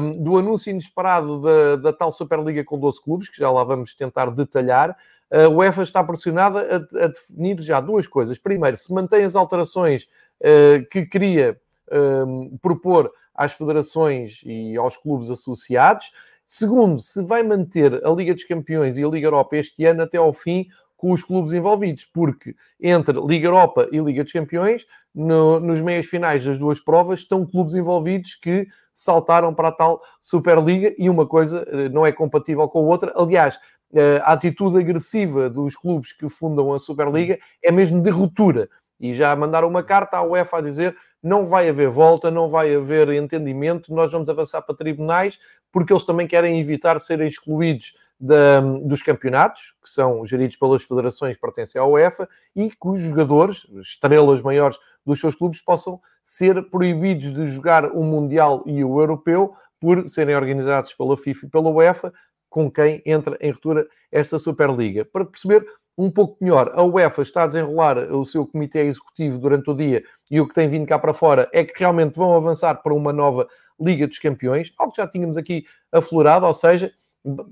um, 0.00 0.12
do 0.12 0.38
anúncio 0.38 0.70
inesperado 0.70 1.40
da, 1.40 1.76
da, 1.76 1.92
tal 1.92 2.10
Superliga 2.10 2.64
com 2.64 2.78
12 2.78 3.02
clubes, 3.02 3.28
que 3.28 3.38
já 3.38 3.50
lá 3.50 3.64
vamos 3.64 3.94
tentar 3.94 4.30
detalhar, 4.30 4.96
a 5.28 5.48
UEFA 5.48 5.82
está 5.82 6.04
pressionada 6.04 6.86
a, 6.94 7.04
a 7.04 7.08
definir 7.08 7.60
já 7.60 7.80
duas 7.80 8.06
coisas. 8.06 8.38
Primeiro, 8.38 8.76
se 8.76 8.92
mantém 8.92 9.24
as 9.24 9.34
alterações 9.34 10.04
uh, 10.40 10.86
que 10.88 11.04
queria 11.04 11.60
um, 11.92 12.42
ehm, 12.42 12.56
propor 12.60 13.10
às 13.34 13.52
federações 13.52 14.40
e 14.44 14.76
aos 14.76 14.96
clubes 14.96 15.30
associados. 15.30 16.10
Segundo, 16.44 17.00
se 17.00 17.22
vai 17.22 17.42
manter 17.42 18.04
a 18.04 18.10
Liga 18.10 18.32
dos 18.32 18.44
Campeões 18.44 18.96
e 18.96 19.04
a 19.04 19.08
Liga 19.08 19.26
Europa 19.26 19.56
este 19.56 19.84
ano 19.84 20.02
até 20.02 20.16
ao 20.16 20.32
fim 20.32 20.66
com 20.96 21.12
os 21.12 21.22
clubes 21.22 21.52
envolvidos, 21.52 22.06
porque 22.06 22.54
entre 22.80 23.20
Liga 23.20 23.48
Europa 23.48 23.88
e 23.92 23.98
Liga 23.98 24.24
dos 24.24 24.32
Campeões, 24.32 24.86
no, 25.14 25.60
nos 25.60 25.80
meios 25.82 26.06
finais 26.06 26.44
das 26.44 26.58
duas 26.58 26.80
provas, 26.80 27.20
estão 27.20 27.44
clubes 27.44 27.74
envolvidos 27.74 28.34
que 28.34 28.66
saltaram 28.92 29.54
para 29.54 29.68
a 29.68 29.72
tal 29.72 30.00
Superliga 30.22 30.94
e 30.96 31.10
uma 31.10 31.26
coisa 31.26 31.66
eh, 31.68 31.88
não 31.90 32.06
é 32.06 32.12
compatível 32.12 32.66
com 32.68 32.78
a 32.78 32.82
outra. 32.82 33.12
Aliás, 33.14 33.58
eh, 33.94 34.20
a 34.24 34.32
atitude 34.32 34.78
agressiva 34.78 35.50
dos 35.50 35.76
clubes 35.76 36.12
que 36.12 36.28
fundam 36.28 36.72
a 36.72 36.78
Superliga 36.78 37.38
é 37.62 37.70
mesmo 37.70 38.02
de 38.02 38.10
ruptura. 38.10 38.68
E 38.98 39.12
já 39.12 39.36
mandaram 39.36 39.68
uma 39.68 39.82
carta 39.82 40.16
à 40.16 40.22
UEFA 40.22 40.58
a 40.58 40.60
dizer 40.62 40.96
não 41.26 41.44
vai 41.44 41.68
haver 41.68 41.88
volta, 41.88 42.30
não 42.30 42.48
vai 42.48 42.72
haver 42.72 43.08
entendimento, 43.08 43.92
nós 43.92 44.12
vamos 44.12 44.28
avançar 44.28 44.62
para 44.62 44.76
tribunais, 44.76 45.40
porque 45.72 45.92
eles 45.92 46.04
também 46.04 46.24
querem 46.24 46.60
evitar 46.60 47.00
serem 47.00 47.26
excluídos 47.26 47.94
da, 48.18 48.60
dos 48.60 49.02
campeonatos, 49.02 49.74
que 49.82 49.88
são 49.88 50.24
geridos 50.24 50.56
pelas 50.56 50.84
federações 50.84 51.34
que 51.34 51.42
pertencem 51.42 51.80
à 51.80 51.84
UEFA, 51.84 52.28
e 52.54 52.70
que 52.70 52.76
os 52.88 53.00
jogadores, 53.00 53.66
estrelas 53.82 54.40
maiores 54.40 54.78
dos 55.04 55.18
seus 55.18 55.34
clubes, 55.34 55.60
possam 55.60 56.00
ser 56.22 56.70
proibidos 56.70 57.34
de 57.34 57.44
jogar 57.46 57.86
o 57.86 58.04
Mundial 58.04 58.62
e 58.64 58.84
o 58.84 59.00
Europeu 59.00 59.52
por 59.80 60.06
serem 60.06 60.36
organizados 60.36 60.94
pela 60.94 61.16
FIFA 61.16 61.46
e 61.46 61.50
pela 61.50 61.70
UEFA, 61.70 62.12
com 62.48 62.70
quem 62.70 63.02
entra 63.04 63.36
em 63.40 63.50
ruptura 63.50 63.84
esta 64.12 64.38
Superliga. 64.38 65.04
Para 65.04 65.24
perceber 65.24 65.66
um 65.96 66.10
pouco 66.10 66.36
melhor, 66.40 66.72
a 66.74 66.82
UEFA 66.82 67.22
está 67.22 67.44
a 67.44 67.46
desenrolar 67.46 67.98
o 68.12 68.24
seu 68.24 68.46
comitê 68.46 68.80
executivo 68.80 69.38
durante 69.38 69.70
o 69.70 69.74
dia 69.74 70.04
e 70.30 70.40
o 70.40 70.46
que 70.46 70.54
tem 70.54 70.68
vindo 70.68 70.86
cá 70.86 70.98
para 70.98 71.14
fora 71.14 71.48
é 71.52 71.64
que 71.64 71.72
realmente 71.78 72.16
vão 72.16 72.36
avançar 72.36 72.82
para 72.82 72.92
uma 72.92 73.12
nova 73.12 73.48
Liga 73.80 74.06
dos 74.06 74.18
Campeões, 74.18 74.72
algo 74.78 74.92
que 74.92 75.00
já 75.00 75.08
tínhamos 75.08 75.36
aqui 75.36 75.64
aflorado, 75.92 76.46
ou 76.46 76.54
seja, 76.54 76.92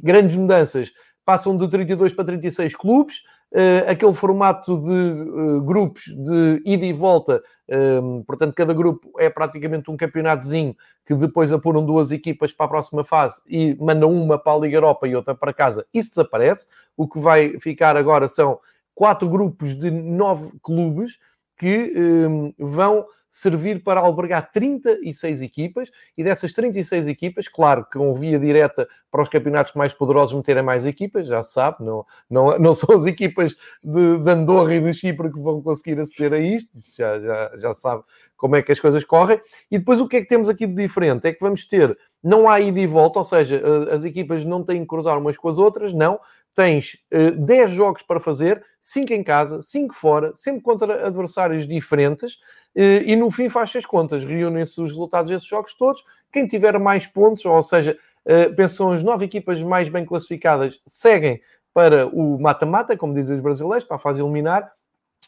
grandes 0.03 0.37
mudanças. 0.37 0.93
Passam 1.25 1.57
de 1.57 1.69
32 1.69 2.13
para 2.13 2.25
36 2.25 2.77
clubes, 2.77 3.23
uh, 3.55 3.91
aquele 3.91 4.13
formato 4.13 4.77
de 4.79 4.91
uh, 4.91 5.61
grupos 5.63 6.05
de 6.07 6.61
ida 6.67 6.85
e 6.85 6.93
volta, 6.93 7.43
um, 7.69 7.75
ehm, 7.75 8.23
portanto, 8.27 8.55
cada 8.55 8.75
grupo 8.75 9.11
é 9.19 9.31
praticamente 9.31 9.91
um 9.91 9.97
campeonatozinho 9.97 10.77
que 11.07 11.15
depois 11.15 11.53
apuram 11.53 11.85
duas 11.85 12.11
equipas 12.11 12.53
para 12.53 12.67
a 12.67 12.69
próxima 12.69 13.05
fase 13.05 13.41
e 13.47 13.75
mandam 13.77 14.13
uma 14.13 14.39
para 14.39 14.53
a 14.53 14.61
Liga 14.61 14.77
Europa 14.77 15.07
e 15.07 15.17
outra 15.17 15.35
para 15.35 15.53
casa. 15.53 15.87
Isso 15.95 16.11
desaparece. 16.11 16.67
O 16.97 17.09
que 17.09 17.19
vai 17.19 17.59
ficar 17.59 17.97
agora 17.97 18.29
são 18.29 18.59
quatro 18.95 19.29
grupos 19.29 19.75
de 19.75 19.91
nove 19.91 20.53
clubes 20.63 21.19
que 21.57 21.93
um, 21.97 22.47
ehm, 22.47 22.55
vão 22.59 23.07
servir 23.35 23.83
para 23.83 23.99
albergar 23.99 24.53
36 24.53 25.43
equipas 25.43 25.91
e 26.17 26.23
dessas 26.23 26.53
36 26.53 27.09
equipas, 27.09 27.49
claro 27.49 27.85
que 27.85 27.99
com 27.99 28.15
via 28.15 28.39
direta 28.39 28.87
para 29.11 29.25
os 29.25 29.29
campeonatos 29.29 29.75
mais 29.75 29.93
poderosos 29.93 30.35
meterem 30.35 30.63
mais 30.63 30.87
equipas, 30.87 31.27
já 31.27 31.43
sabe, 31.43 31.85
não, 31.85 32.07
não, 32.31 32.57
não 32.61 32.73
são 32.73 32.95
as 32.97 33.07
equipas 33.07 33.57
de, 33.83 34.19
de 34.21 34.31
Andorra 34.31 34.77
e 34.77 34.81
de 34.81 34.95
Chipre 34.95 35.33
que 35.33 35.41
vão 35.41 35.61
conseguir 35.61 35.99
aceder 35.99 36.33
a 36.33 36.39
isto, 36.39 36.79
já, 36.97 37.19
já, 37.19 37.51
já 37.57 37.75
sabe 37.75 38.05
como 38.37 38.55
é 38.55 38.63
que 38.63 38.71
as 38.71 38.79
coisas 38.79 39.03
correm. 39.03 39.41
E 39.69 39.79
depois 39.79 40.01
o 40.01 40.07
que 40.07 40.19
é 40.19 40.21
que 40.21 40.29
temos 40.29 40.49
aqui 40.49 40.65
de 40.65 40.75
diferente? 40.75 41.27
É 41.27 41.33
que 41.33 41.41
vamos 41.41 41.67
ter, 41.67 41.99
não 42.23 42.49
há 42.49 42.61
ida 42.61 42.79
e 42.79 42.87
volta, 42.87 43.19
ou 43.19 43.25
seja, 43.25 43.61
as 43.91 44.05
equipas 44.05 44.45
não 44.45 44.63
têm 44.63 44.83
que 44.83 44.87
cruzar 44.87 45.19
umas 45.19 45.37
com 45.37 45.49
as 45.49 45.59
outras, 45.59 45.93
não, 45.93 46.21
tens 46.55 46.99
uh, 47.13 47.33
10 47.33 47.71
jogos 47.73 48.03
para 48.03 48.21
fazer, 48.21 48.65
5 48.81 49.13
em 49.13 49.25
casa, 49.25 49.61
5 49.61 49.93
fora, 49.93 50.33
sempre 50.35 50.63
contra 50.63 51.07
adversários 51.07 51.67
diferentes, 51.67 52.39
e 52.77 53.15
no 53.17 53.31
fim 53.31 53.49
faz 53.49 53.75
as 53.77 53.87
contas, 53.87 54.25
reúnem-se 54.25 54.81
os 54.81 54.91
resultados 54.91 55.31
desses 55.31 55.47
jogos 55.47 55.75
todos, 55.75 56.05
quem 56.33 56.47
tiver 56.47 56.79
mais 56.79 57.07
pontos, 57.07 57.45
ou 57.45 57.63
seja, 57.63 57.97
uh, 58.27 58.55
pensam 58.55 58.93
as 58.93 59.03
9 59.03 59.25
equipas 59.25 59.63
mais 59.63 59.89
bem 59.89 60.05
classificadas, 60.05 60.81
seguem 60.87 61.41
para 61.73 62.07
o 62.07 62.41
mata-mata, 62.41 62.97
como 62.97 63.15
dizem 63.15 63.37
os 63.37 63.43
brasileiros, 63.43 63.85
para 63.87 63.97
a 63.97 64.01
fase 64.01 64.21
eliminar, 64.21 64.73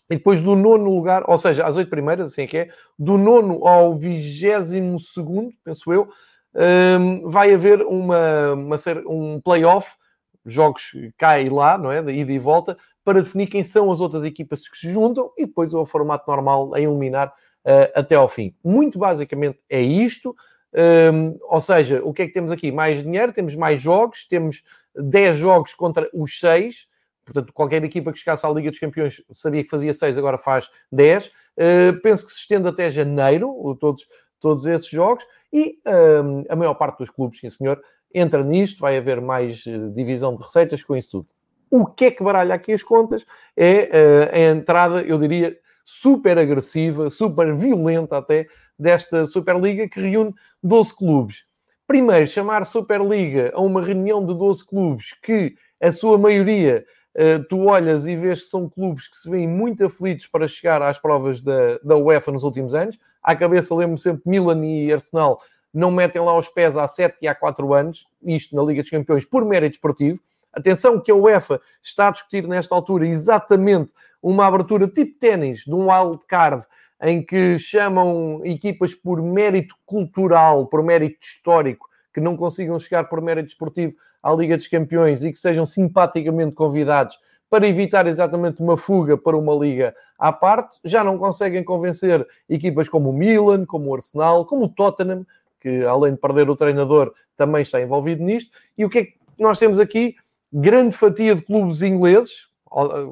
e 0.09 0.17
depois 0.17 0.41
do 0.41 0.55
nono 0.55 0.91
lugar, 0.95 1.25
ou 1.27 1.37
seja, 1.37 1.65
as 1.65 1.77
oito 1.77 1.91
primeiras, 1.91 2.33
assim 2.33 2.43
é 2.43 2.47
que 2.47 2.59
é, 2.59 2.69
do 2.99 3.19
nono 3.19 3.67
ao 3.67 3.95
vigésimo 3.95 5.01
segundo, 5.01 5.53
penso 5.65 5.93
eu, 5.93 6.09
ehm, 6.55 7.23
vai 7.25 7.53
haver 7.53 7.83
uma, 7.83 8.53
uma, 8.53 8.77
um 9.09 9.41
play-off 9.41 9.97
jogos 10.45 10.93
cá 11.19 11.41
e 11.41 11.49
lá, 11.49 11.77
não 11.77 11.91
é? 11.91 12.01
Da 12.01 12.13
ida 12.13 12.33
e 12.33 12.39
volta, 12.39 12.79
para 13.07 13.23
definir 13.23 13.47
quem 13.47 13.63
são 13.63 13.93
as 13.93 14.01
outras 14.01 14.25
equipas 14.25 14.69
que 14.69 14.77
se 14.77 14.93
juntam 14.93 15.31
e 15.39 15.47
depois 15.47 15.73
o 15.73 15.85
formato 15.85 16.29
normal 16.29 16.75
a 16.75 16.81
eliminar 16.81 17.29
uh, 17.29 17.93
até 17.95 18.17
ao 18.17 18.29
fim. 18.29 18.53
Muito 18.65 18.99
basicamente 18.99 19.61
é 19.71 19.81
isto. 19.81 20.35
Um, 20.75 20.81
ehm, 20.81 21.37
ou 21.43 21.61
seja, 21.61 22.03
o 22.03 22.13
que 22.13 22.23
é 22.23 22.27
que 22.27 22.33
temos 22.33 22.51
aqui? 22.51 22.73
Mais 22.73 23.05
dinheiro, 23.05 23.33
temos 23.33 23.55
mais 23.55 23.81
jogos, 23.81 24.27
temos 24.27 24.65
10 24.97 25.37
jogos 25.37 25.73
contra 25.73 26.11
os 26.13 26.41
6. 26.41 26.89
Portanto, 27.25 27.53
qualquer 27.53 27.85
equipa 27.85 28.13
que 28.13 28.19
chegasse 28.19 28.45
à 28.45 28.51
Liga 28.51 28.73
dos 28.73 28.81
Campeões 28.81 29.23
sabia 29.33 29.63
que 29.63 29.71
fazia 29.71 29.95
6, 29.95 30.19
agora 30.19 30.37
faz 30.37 30.69
10. 30.91 31.27
Uh, 31.27 32.01
penso 32.03 32.27
que 32.27 32.33
se 32.33 32.41
estende 32.41 32.67
até 32.67 32.91
janeiro, 32.91 33.77
todos, 33.79 34.05
todos 34.41 34.67
esses 34.67 34.89
jogos. 34.89 35.25
E 35.53 35.79
um, 36.25 36.45
a 36.49 36.57
maior 36.57 36.75
parte 36.75 36.99
dos 36.99 37.11
clubes, 37.11 37.39
sim 37.39 37.49
senhor, 37.49 37.81
entra 38.13 38.43
nisto, 38.43 38.81
vai 38.81 38.99
haver 38.99 39.21
mais 39.21 39.65
uh, 39.67 39.93
divisão 39.93 40.35
de 40.35 40.43
receitas 40.43 40.83
com 40.83 40.97
isso 40.97 41.13
tudo. 41.13 41.36
O 41.71 41.87
que 41.87 42.07
é 42.07 42.11
que 42.11 42.23
baralha 42.23 42.55
aqui 42.55 42.73
as 42.73 42.83
contas 42.83 43.25
é 43.57 43.91
uh, 44.33 44.35
a 44.35 44.41
entrada, 44.53 45.03
eu 45.03 45.19
diria, 45.19 45.57
super 45.85 46.39
agressiva, 46.39 47.11
super 47.11 47.55
violenta 47.55 48.19
até, 48.19 48.47
desta 48.79 49.27
Superliga 49.27 49.89
que 49.89 50.01
reúne 50.01 50.35
12 50.63 50.95
clubes. 50.95 51.45
Primeiro, 51.87 52.27
chamar 52.27 52.65
Superliga 52.65 53.53
a 53.55 53.61
uma 53.61 53.81
reunião 53.81 54.25
de 54.25 54.35
12 54.35 54.67
clubes 54.67 55.15
que 55.23 55.55
a 55.81 55.93
sua 55.93 56.19
maioria 56.19 56.85
Uh, 57.17 57.43
tu 57.49 57.65
olhas 57.65 58.07
e 58.07 58.15
vês 58.15 58.43
que 58.43 58.51
são 58.51 58.69
clubes 58.69 59.09
que 59.09 59.17
se 59.17 59.31
veem 59.31 59.49
muito 59.49 59.83
aflitos 59.83 60.27
para 60.27 60.47
chegar 60.47 60.83
às 60.83 60.99
provas 60.99 61.41
da, 61.41 61.79
da 61.83 61.97
UEFA 61.97 62.31
nos 62.31 62.45
últimos 62.45 62.75
anos. 62.75 62.99
À 63.23 63.35
cabeça 63.35 63.75
lembro 63.75 63.97
sempre 63.97 64.21
Milan 64.27 64.63
e 64.67 64.93
Arsenal 64.93 65.41
não 65.73 65.91
metem 65.91 66.21
lá 66.21 66.37
os 66.37 66.47
pés 66.51 66.77
há 66.77 66.87
7 66.87 67.17
e 67.23 67.27
há 67.27 67.35
4 67.35 67.73
anos, 67.73 68.07
isto 68.23 68.55
na 68.55 68.63
Liga 68.63 68.83
dos 68.83 68.91
Campeões, 68.91 69.25
por 69.25 69.47
mérito 69.47 69.77
esportivo. 69.77 70.21
Atenção 70.57 70.99
que 70.99 71.11
a 71.11 71.15
UEFA 71.15 71.61
está 71.83 72.09
a 72.09 72.11
discutir 72.11 72.49
nesta 72.49 72.75
altura 72.75 73.07
exatamente 73.07 73.93
uma 74.23 74.47
abertura 74.47 74.89
tipo 74.89 75.19
ténis, 75.19 75.61
de 75.61 75.75
um 75.75 75.91
wild 75.91 76.25
card, 76.27 76.65
em 77.03 77.23
que 77.23 77.59
chamam 77.59 78.41
equipas 78.43 78.95
por 78.95 79.21
mérito 79.21 79.75
cultural, 79.85 80.67
por 80.67 80.83
mérito 80.83 81.19
histórico, 81.21 81.87
que 82.15 82.23
não 82.23 82.35
consigam 82.39 82.79
chegar 82.79 83.05
por 83.05 83.21
mérito 83.21 83.51
esportivo 83.51 83.93
à 84.23 84.33
Liga 84.33 84.57
dos 84.57 84.67
Campeões 84.67 85.23
e 85.23 85.31
que 85.31 85.37
sejam 85.37 85.67
simpaticamente 85.67 86.55
convidados 86.55 87.19
para 87.51 87.69
evitar 87.69 88.07
exatamente 88.07 88.63
uma 88.63 88.79
fuga 88.79 89.19
para 89.19 89.37
uma 89.37 89.55
liga 89.55 89.95
à 90.19 90.33
parte, 90.33 90.79
já 90.83 91.05
não 91.05 91.19
conseguem 91.19 91.63
convencer 91.63 92.27
equipas 92.49 92.89
como 92.89 93.11
o 93.11 93.13
Milan, 93.13 93.67
como 93.67 93.91
o 93.91 93.95
Arsenal, 93.95 94.47
como 94.47 94.65
o 94.65 94.69
Tottenham, 94.71 95.27
que 95.61 95.85
além 95.85 96.15
de 96.15 96.19
perder 96.19 96.49
o 96.49 96.57
treinador 96.57 97.13
também 97.37 97.61
está 97.61 97.79
envolvido 97.79 98.25
nisto. 98.25 98.51
E 98.79 98.87
o 98.87 98.89
que 98.89 98.99
é 98.99 99.05
que 99.05 99.15
nós 99.39 99.59
temos 99.59 99.79
aqui? 99.79 100.17
Grande 100.53 100.97
fatia 100.97 101.35
de 101.35 101.43
clubes 101.43 101.83
ingleses, 101.83 102.49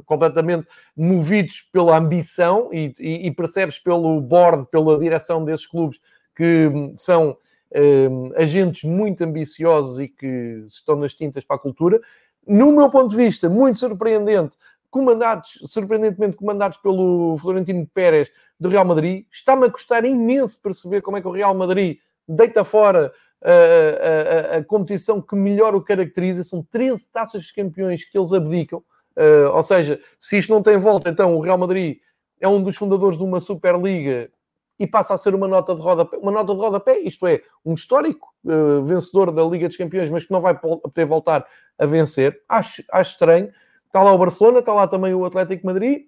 completamente 0.04 0.66
movidos 0.96 1.62
pela 1.72 1.96
ambição 1.96 2.70
e, 2.72 2.94
e, 2.98 3.26
e 3.26 3.30
percebes 3.30 3.78
pelo 3.78 4.20
board, 4.20 4.68
pela 4.70 4.98
direção 4.98 5.44
desses 5.44 5.66
clubes 5.66 5.98
que 6.36 6.70
são 6.96 7.30
uh, 7.30 8.32
agentes 8.36 8.84
muito 8.84 9.22
ambiciosos 9.22 9.98
e 9.98 10.08
que 10.08 10.64
estão 10.66 10.96
nas 10.96 11.14
tintas 11.14 11.44
para 11.44 11.56
a 11.56 11.60
cultura. 11.60 12.00
No 12.46 12.72
meu 12.72 12.90
ponto 12.90 13.10
de 13.10 13.16
vista, 13.16 13.48
muito 13.48 13.78
surpreendente, 13.78 14.56
comandados, 14.90 15.58
surpreendentemente 15.66 16.36
comandados 16.36 16.78
pelo 16.78 17.36
Florentino 17.38 17.86
Pérez 17.92 18.30
do 18.60 18.68
Real 18.68 18.84
Madrid. 18.84 19.24
Está-me 19.32 19.66
a 19.66 19.70
custar 19.70 20.04
imenso 20.04 20.60
perceber 20.60 21.00
como 21.00 21.16
é 21.16 21.20
que 21.20 21.28
o 21.28 21.32
Real 21.32 21.54
Madrid 21.54 21.98
deita 22.28 22.64
fora 22.64 23.12
a, 23.44 24.56
a, 24.56 24.64
competição 24.64 25.20
que 25.20 25.36
melhor 25.36 25.74
o 25.74 25.82
caracteriza. 25.82 26.42
São 26.42 26.62
13 26.70 27.10
taças 27.10 27.44
de 27.44 27.52
campeões 27.52 28.04
que 28.04 28.16
eles 28.16 28.32
abdicam. 28.32 28.82
Uh, 29.16 29.48
ou 29.52 29.62
seja, 29.62 30.00
se 30.20 30.38
isto 30.38 30.52
não 30.52 30.62
tem 30.62 30.76
volta, 30.76 31.08
então 31.08 31.36
o 31.36 31.40
Real 31.40 31.58
Madrid 31.58 31.98
é 32.40 32.48
um 32.48 32.62
dos 32.62 32.76
fundadores 32.76 33.16
de 33.16 33.24
uma 33.24 33.38
Superliga 33.38 34.30
e 34.78 34.86
passa 34.86 35.14
a 35.14 35.16
ser 35.16 35.34
uma 35.34 35.46
nota 35.46 35.74
de 35.74 35.80
rodapé, 35.80 36.16
uma 36.16 36.32
nota 36.32 36.52
de 36.52 36.60
rodapé, 36.60 36.98
isto 36.98 37.24
é, 37.26 37.40
um 37.64 37.74
histórico 37.74 38.34
uh, 38.44 38.82
vencedor 38.82 39.30
da 39.30 39.44
Liga 39.44 39.68
dos 39.68 39.76
Campeões, 39.76 40.10
mas 40.10 40.24
que 40.24 40.32
não 40.32 40.40
vai 40.40 40.58
poder 40.58 41.04
voltar 41.04 41.46
a 41.78 41.86
vencer. 41.86 42.42
Acho, 42.48 42.82
acho 42.90 43.12
estranho. 43.12 43.50
Está 43.86 44.02
lá 44.02 44.12
o 44.12 44.18
Barcelona, 44.18 44.58
está 44.58 44.72
lá 44.72 44.88
também 44.88 45.14
o 45.14 45.24
Atlético 45.24 45.66
Madrid. 45.66 46.06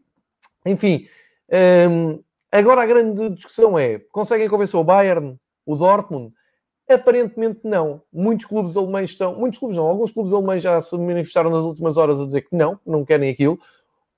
Enfim, 0.65 1.07
um, 1.49 2.11
ehm, 2.11 2.21
agora 2.51 2.83
a 2.83 2.87
grande 2.87 3.31
discussão 3.31 3.79
é: 3.79 4.01
conseguem 4.11 4.49
convencer 4.49 4.79
o 4.81 4.83
Bayern, 4.83 5.39
o 5.65 5.77
Dortmund? 5.77 6.35
Aparentemente 6.89 7.61
não. 7.65 8.01
Muitos 8.13 8.47
clubes 8.47 8.77
alemães 8.77 9.11
estão, 9.11 9.35
muitos 9.35 9.59
clubes 9.59 9.77
não, 9.77 9.87
alguns 9.87 10.13
clubes 10.13 10.33
alemães 10.33 10.63
já 10.63 10.81
se 10.81 10.97
manifestaram 10.97 11.51
nas 11.51 11.65
últimas 11.65 11.97
horas 11.97 12.21
a 12.21 12.27
dizer 12.27 12.43
que 12.43 12.55
não, 12.55 12.79
não 12.87 13.05
querem 13.05 13.31
aquilo. 13.31 13.59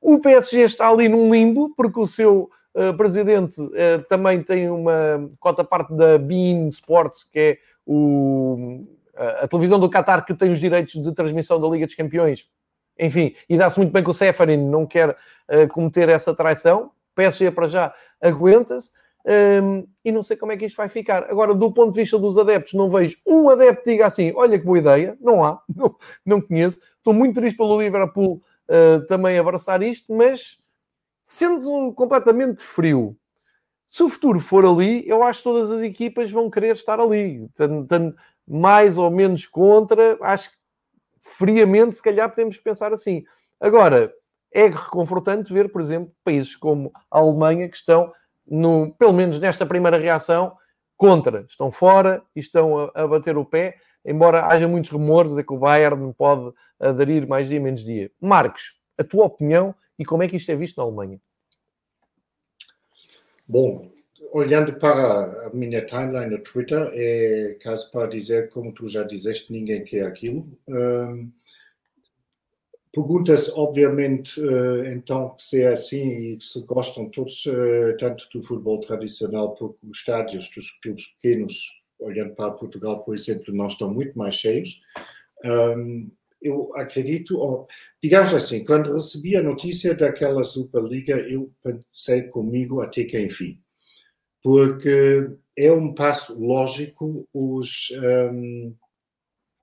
O 0.00 0.20
PSG 0.20 0.62
está 0.62 0.88
ali 0.88 1.08
num 1.08 1.32
limbo, 1.32 1.72
porque 1.74 1.98
o 1.98 2.06
seu 2.06 2.50
uh, 2.74 2.96
presidente 2.96 3.60
uh, 3.60 4.02
também 4.08 4.42
tem 4.42 4.70
uma 4.70 5.30
cota 5.40 5.64
parte 5.64 5.94
da 5.94 6.18
Bein 6.18 6.68
Sports, 6.68 7.24
que 7.24 7.38
é 7.38 7.58
o, 7.86 8.86
a, 9.16 9.44
a 9.44 9.48
televisão 9.48 9.80
do 9.80 9.90
Qatar 9.90 10.24
que 10.24 10.34
tem 10.34 10.50
os 10.50 10.60
direitos 10.60 11.02
de 11.02 11.12
transmissão 11.12 11.58
da 11.58 11.68
Liga 11.68 11.86
dos 11.86 11.94
Campeões. 11.94 12.46
Enfim, 12.98 13.34
e 13.48 13.56
dá-se 13.56 13.78
muito 13.78 13.92
bem 13.92 14.02
que 14.02 14.10
o 14.10 14.14
Seferin 14.14 14.58
não 14.58 14.84
quer 14.84 15.10
uh, 15.10 15.68
cometer 15.70 16.08
essa 16.08 16.34
traição. 16.34 16.90
PSG 17.14 17.50
para 17.50 17.66
já 17.66 17.94
aguenta-se. 18.20 18.90
Um, 19.28 19.86
e 20.02 20.10
não 20.10 20.22
sei 20.22 20.38
como 20.38 20.52
é 20.52 20.56
que 20.56 20.64
isto 20.64 20.76
vai 20.76 20.88
ficar. 20.88 21.24
Agora, 21.24 21.54
do 21.54 21.70
ponto 21.70 21.92
de 21.92 22.00
vista 22.00 22.18
dos 22.18 22.38
adeptos, 22.38 22.72
não 22.72 22.88
vejo 22.88 23.18
um 23.26 23.50
adepto 23.50 23.84
que 23.84 23.90
diga 23.90 24.06
assim: 24.06 24.32
olha 24.34 24.58
que 24.58 24.64
boa 24.64 24.78
ideia, 24.78 25.18
não 25.20 25.44
há, 25.44 25.62
não, 25.68 25.94
não 26.24 26.40
conheço. 26.40 26.80
Estou 26.96 27.12
muito 27.12 27.34
triste 27.34 27.56
pelo 27.56 27.80
Liverpool 27.80 28.42
uh, 28.68 29.06
também 29.06 29.38
abraçar 29.38 29.82
isto, 29.82 30.14
mas 30.14 30.58
sendo 31.26 31.92
completamente 31.92 32.62
frio, 32.62 33.14
se 33.86 34.02
o 34.02 34.08
futuro 34.08 34.40
for 34.40 34.64
ali, 34.64 35.06
eu 35.06 35.22
acho 35.22 35.40
que 35.40 35.44
todas 35.44 35.70
as 35.70 35.82
equipas 35.82 36.32
vão 36.32 36.50
querer 36.50 36.72
estar 36.72 36.98
ali. 36.98 37.48
Tanto, 37.54 38.16
mais 38.46 38.96
ou 38.96 39.10
menos 39.10 39.46
contra, 39.46 40.16
acho 40.22 40.50
que 40.50 40.56
friamente, 41.20 41.96
se 41.96 42.02
calhar, 42.02 42.30
podemos 42.30 42.56
pensar 42.56 42.94
assim. 42.94 43.24
Agora, 43.60 44.10
é 44.52 44.68
reconfortante 44.68 45.52
ver, 45.52 45.70
por 45.70 45.82
exemplo, 45.82 46.12
países 46.24 46.56
como 46.56 46.90
a 47.10 47.18
Alemanha 47.18 47.68
que 47.68 47.76
estão, 47.76 48.10
no, 48.50 48.94
pelo 48.98 49.12
menos 49.12 49.38
nesta 49.38 49.66
primeira 49.66 49.98
reação, 49.98 50.56
contra. 50.96 51.44
Estão 51.48 51.70
fora 51.70 52.22
e 52.34 52.40
estão 52.40 52.78
a, 52.78 52.90
a 52.94 53.06
bater 53.06 53.36
o 53.36 53.44
pé, 53.44 53.76
embora 54.04 54.46
haja 54.46 54.66
muitos 54.66 54.90
rumores 54.90 55.34
de 55.34 55.44
que 55.44 55.52
o 55.52 55.58
Bayern 55.58 56.12
pode 56.14 56.52
aderir 56.78 57.26
mais 57.26 57.48
dia 57.48 57.60
menos 57.60 57.84
dia. 57.84 58.10
Marcos, 58.20 58.78
a 58.98 59.04
tua 59.04 59.24
opinião 59.24 59.74
e 59.98 60.04
como 60.04 60.22
é 60.22 60.28
que 60.28 60.36
isto 60.36 60.50
é 60.50 60.56
visto 60.56 60.76
na 60.76 60.84
Alemanha? 60.84 61.20
Bom, 63.46 63.90
olhando 64.32 64.74
para 64.74 65.46
a 65.46 65.50
minha 65.50 65.84
timeline 65.84 66.30
no 66.30 66.38
Twitter, 66.38 66.90
é 66.92 67.56
caso 67.62 67.90
para 67.90 68.08
dizer, 68.08 68.50
como 68.50 68.72
tu 68.72 68.88
já 68.88 69.02
disseste, 69.02 69.52
ninguém 69.52 69.84
quer 69.84 70.06
aquilo. 70.06 70.46
Um, 70.68 71.30
perguntas, 72.98 73.48
obviamente, 73.54 74.40
uh, 74.40 74.84
então, 74.86 75.34
se 75.38 75.62
é 75.62 75.68
assim 75.68 76.36
e 76.36 76.40
se 76.40 76.64
gostam 76.64 77.08
todos, 77.08 77.46
uh, 77.46 77.96
tanto 77.98 78.28
do 78.32 78.42
futebol 78.42 78.80
tradicional, 78.80 79.54
porque 79.54 79.78
os 79.86 79.98
estádios 79.98 80.48
dos 80.48 80.70
clubes 80.82 81.06
pequenos, 81.14 81.70
olhando 82.00 82.34
para 82.34 82.50
Portugal, 82.50 83.04
por 83.04 83.14
exemplo, 83.14 83.54
não 83.54 83.66
estão 83.66 83.92
muito 83.92 84.16
mais 84.18 84.34
cheios. 84.36 84.80
Eu 86.40 86.72
acredito, 86.76 87.66
digamos 88.00 88.32
assim, 88.32 88.64
quando 88.64 88.92
recebi 88.92 89.36
a 89.36 89.42
notícia 89.42 89.94
daquela 89.96 90.44
Superliga, 90.44 91.16
eu 91.16 91.52
pensei 91.60 92.22
comigo 92.28 92.80
até 92.80 93.02
que 93.02 93.20
enfim, 93.20 93.60
porque 94.40 95.28
é 95.56 95.72
um 95.72 95.92
passo 95.92 96.38
lógico 96.38 97.28
os, 97.34 97.88
um, 98.32 98.72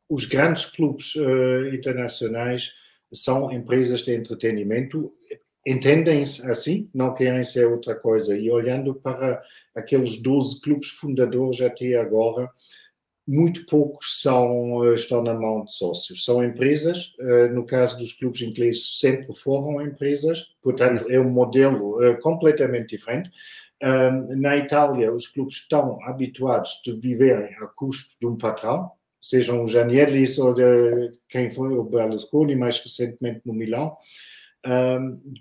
os 0.09 0.25
grandes 0.25 0.65
clubes 0.65 1.15
uh, 1.15 1.73
internacionais 1.73 2.73
são 3.13 3.51
empresas 3.51 4.01
de 4.01 4.13
entretenimento, 4.13 5.13
entendem-se 5.65 6.47
assim, 6.49 6.89
não 6.93 7.13
querem 7.13 7.43
ser 7.43 7.65
outra 7.65 7.95
coisa. 7.95 8.37
E 8.37 8.49
olhando 8.51 8.95
para 8.95 9.41
aqueles 9.75 10.17
12 10.21 10.61
clubes 10.61 10.89
fundadores 10.89 11.61
até 11.61 11.95
agora, 11.95 12.49
muito 13.27 13.65
poucos 13.65 14.21
são, 14.21 14.85
eh, 14.85 14.93
estão 14.93 15.23
na 15.23 15.33
mão 15.33 15.65
de 15.65 15.73
sócios. 15.73 16.23
São 16.23 16.43
empresas, 16.43 17.13
eh, 17.19 17.47
no 17.47 17.65
caso 17.65 17.97
dos 17.97 18.13
clubes 18.13 18.41
ingleses, 18.41 18.99
sempre 18.99 19.33
foram 19.33 19.81
empresas, 19.81 20.45
portanto, 20.61 21.09
é 21.09 21.19
um 21.19 21.29
modelo 21.29 22.03
eh, 22.03 22.15
completamente 22.15 22.95
diferente. 22.95 23.31
Na 24.37 24.57
Itália, 24.57 25.13
os 25.13 25.27
clubes 25.27 25.55
estão 25.57 26.01
habituados 26.05 26.81
de 26.83 26.93
viverem 26.93 27.53
a 27.57 27.67
custo 27.67 28.15
de 28.19 28.25
um 28.25 28.35
patrão, 28.37 28.89
sejam 29.25 29.63
os 29.63 29.75
Agnellis 29.75 30.37
ou 30.37 30.53
de 30.53 31.11
quem 31.27 31.49
foi 31.49 31.75
o 31.75 31.83
Berlusconi, 31.83 32.55
mais 32.55 32.77
recentemente 32.77 33.41
no 33.43 33.53
Milão. 33.53 33.97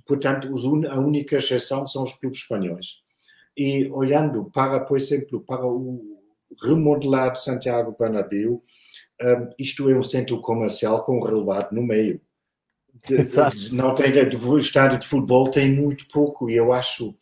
Portanto, 0.06 0.48
a 0.88 0.98
única 0.98 1.36
exceção 1.36 1.86
são 1.86 2.02
os 2.02 2.14
clubes 2.14 2.38
espanhóis. 2.38 3.02
E 3.54 3.86
olhando 3.90 4.50
para, 4.50 4.80
por 4.80 4.96
exemplo, 4.96 5.40
para 5.40 5.66
o 5.66 6.00
remodelado 6.62 7.38
Santiago 7.38 7.94
Bernabéu, 7.98 8.62
um, 9.22 9.50
isto 9.58 9.90
é 9.90 9.96
um 9.96 10.02
centro 10.02 10.40
comercial 10.40 11.04
com 11.04 11.22
relevado 11.22 11.72
no 11.72 11.82
meio. 11.82 12.20
Exato. 13.08 13.56
Não 13.70 13.94
tem, 13.94 14.12
o 14.12 14.58
estádio 14.58 14.98
de 14.98 15.06
futebol 15.06 15.50
tem 15.50 15.70
muito 15.70 16.06
pouco 16.08 16.48
e 16.48 16.56
eu 16.56 16.72
acho, 16.72 17.10
de 17.10 17.16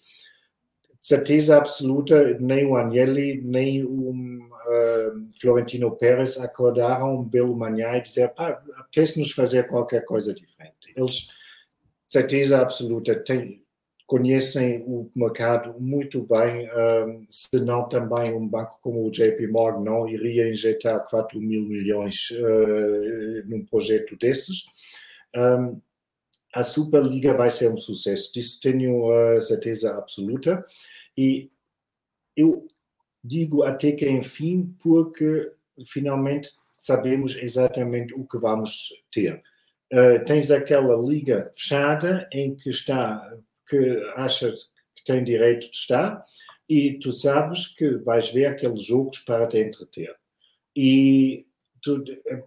certeza 1.03 1.57
absoluta, 1.57 2.39
nem 2.39 2.65
o 2.65 2.77
Agnelli, 2.77 3.43
nem 3.43 3.85
o 3.85 4.11
uh, 4.13 5.29
Florentino 5.41 5.91
Pérez 5.97 6.39
acordaram 6.39 7.25
belo 7.25 7.57
manhã 7.57 7.97
e 7.97 8.03
dizer, 8.03 8.29
pá, 8.29 8.63
apetece-nos 8.77 9.33
fazer 9.33 9.67
qualquer 9.67 10.05
coisa 10.05 10.33
diferente. 10.33 10.93
Eles, 10.97 11.29
certeza 12.09 12.61
absoluta, 12.61 13.17
têm 13.17 13.61
conhecem 14.13 14.85
o 14.87 15.09
mercado 15.17 15.75
muito 15.81 16.27
bem, 16.27 16.69
um, 16.69 17.27
senão 17.31 17.89
também 17.89 18.35
um 18.35 18.47
banco 18.47 18.79
como 18.83 19.07
o 19.07 19.11
JP 19.11 19.47
Morgan 19.47 19.81
não 19.81 20.07
iria 20.07 20.51
injetar 20.51 21.07
4 21.09 21.41
mil 21.41 21.63
milhões 21.63 22.31
uh, 22.33 23.49
num 23.49 23.65
projeto 23.65 24.15
desses. 24.19 24.65
Um, 25.35 25.81
a 26.55 26.63
Superliga 26.63 27.35
vai 27.35 27.51
ser 27.51 27.71
um 27.71 27.79
sucesso, 27.79 28.33
disso 28.33 28.61
tenho 28.61 29.11
a 29.13 29.41
certeza 29.41 29.97
absoluta. 29.97 30.65
E 31.17 31.51
eu 32.37 32.67
digo 33.25 33.63
até 33.63 33.93
que 33.93 34.09
enfim, 34.09 34.75
porque 34.83 35.53
finalmente 35.87 36.51
sabemos 36.77 37.37
exatamente 37.37 38.13
o 38.15 38.27
que 38.27 38.39
vamos 38.39 38.89
ter. 39.11 39.43
Uh, 39.93 40.25
tens 40.25 40.51
aquela 40.51 40.97
liga 40.97 41.51
fechada 41.55 42.29
em 42.33 42.55
que 42.55 42.71
está, 42.71 43.31
que 43.69 44.03
acha 44.17 44.53
que 44.95 45.05
tem 45.05 45.23
direito 45.23 45.71
de 45.71 45.77
estar, 45.77 46.23
e 46.69 46.99
tu 46.99 47.13
sabes 47.13 47.67
que 47.67 47.97
vais 47.99 48.31
ver 48.31 48.47
aqueles 48.47 48.85
jogos 48.85 49.19
para 49.21 49.47
te 49.47 49.59
entreter. 49.59 50.15
E 50.75 51.47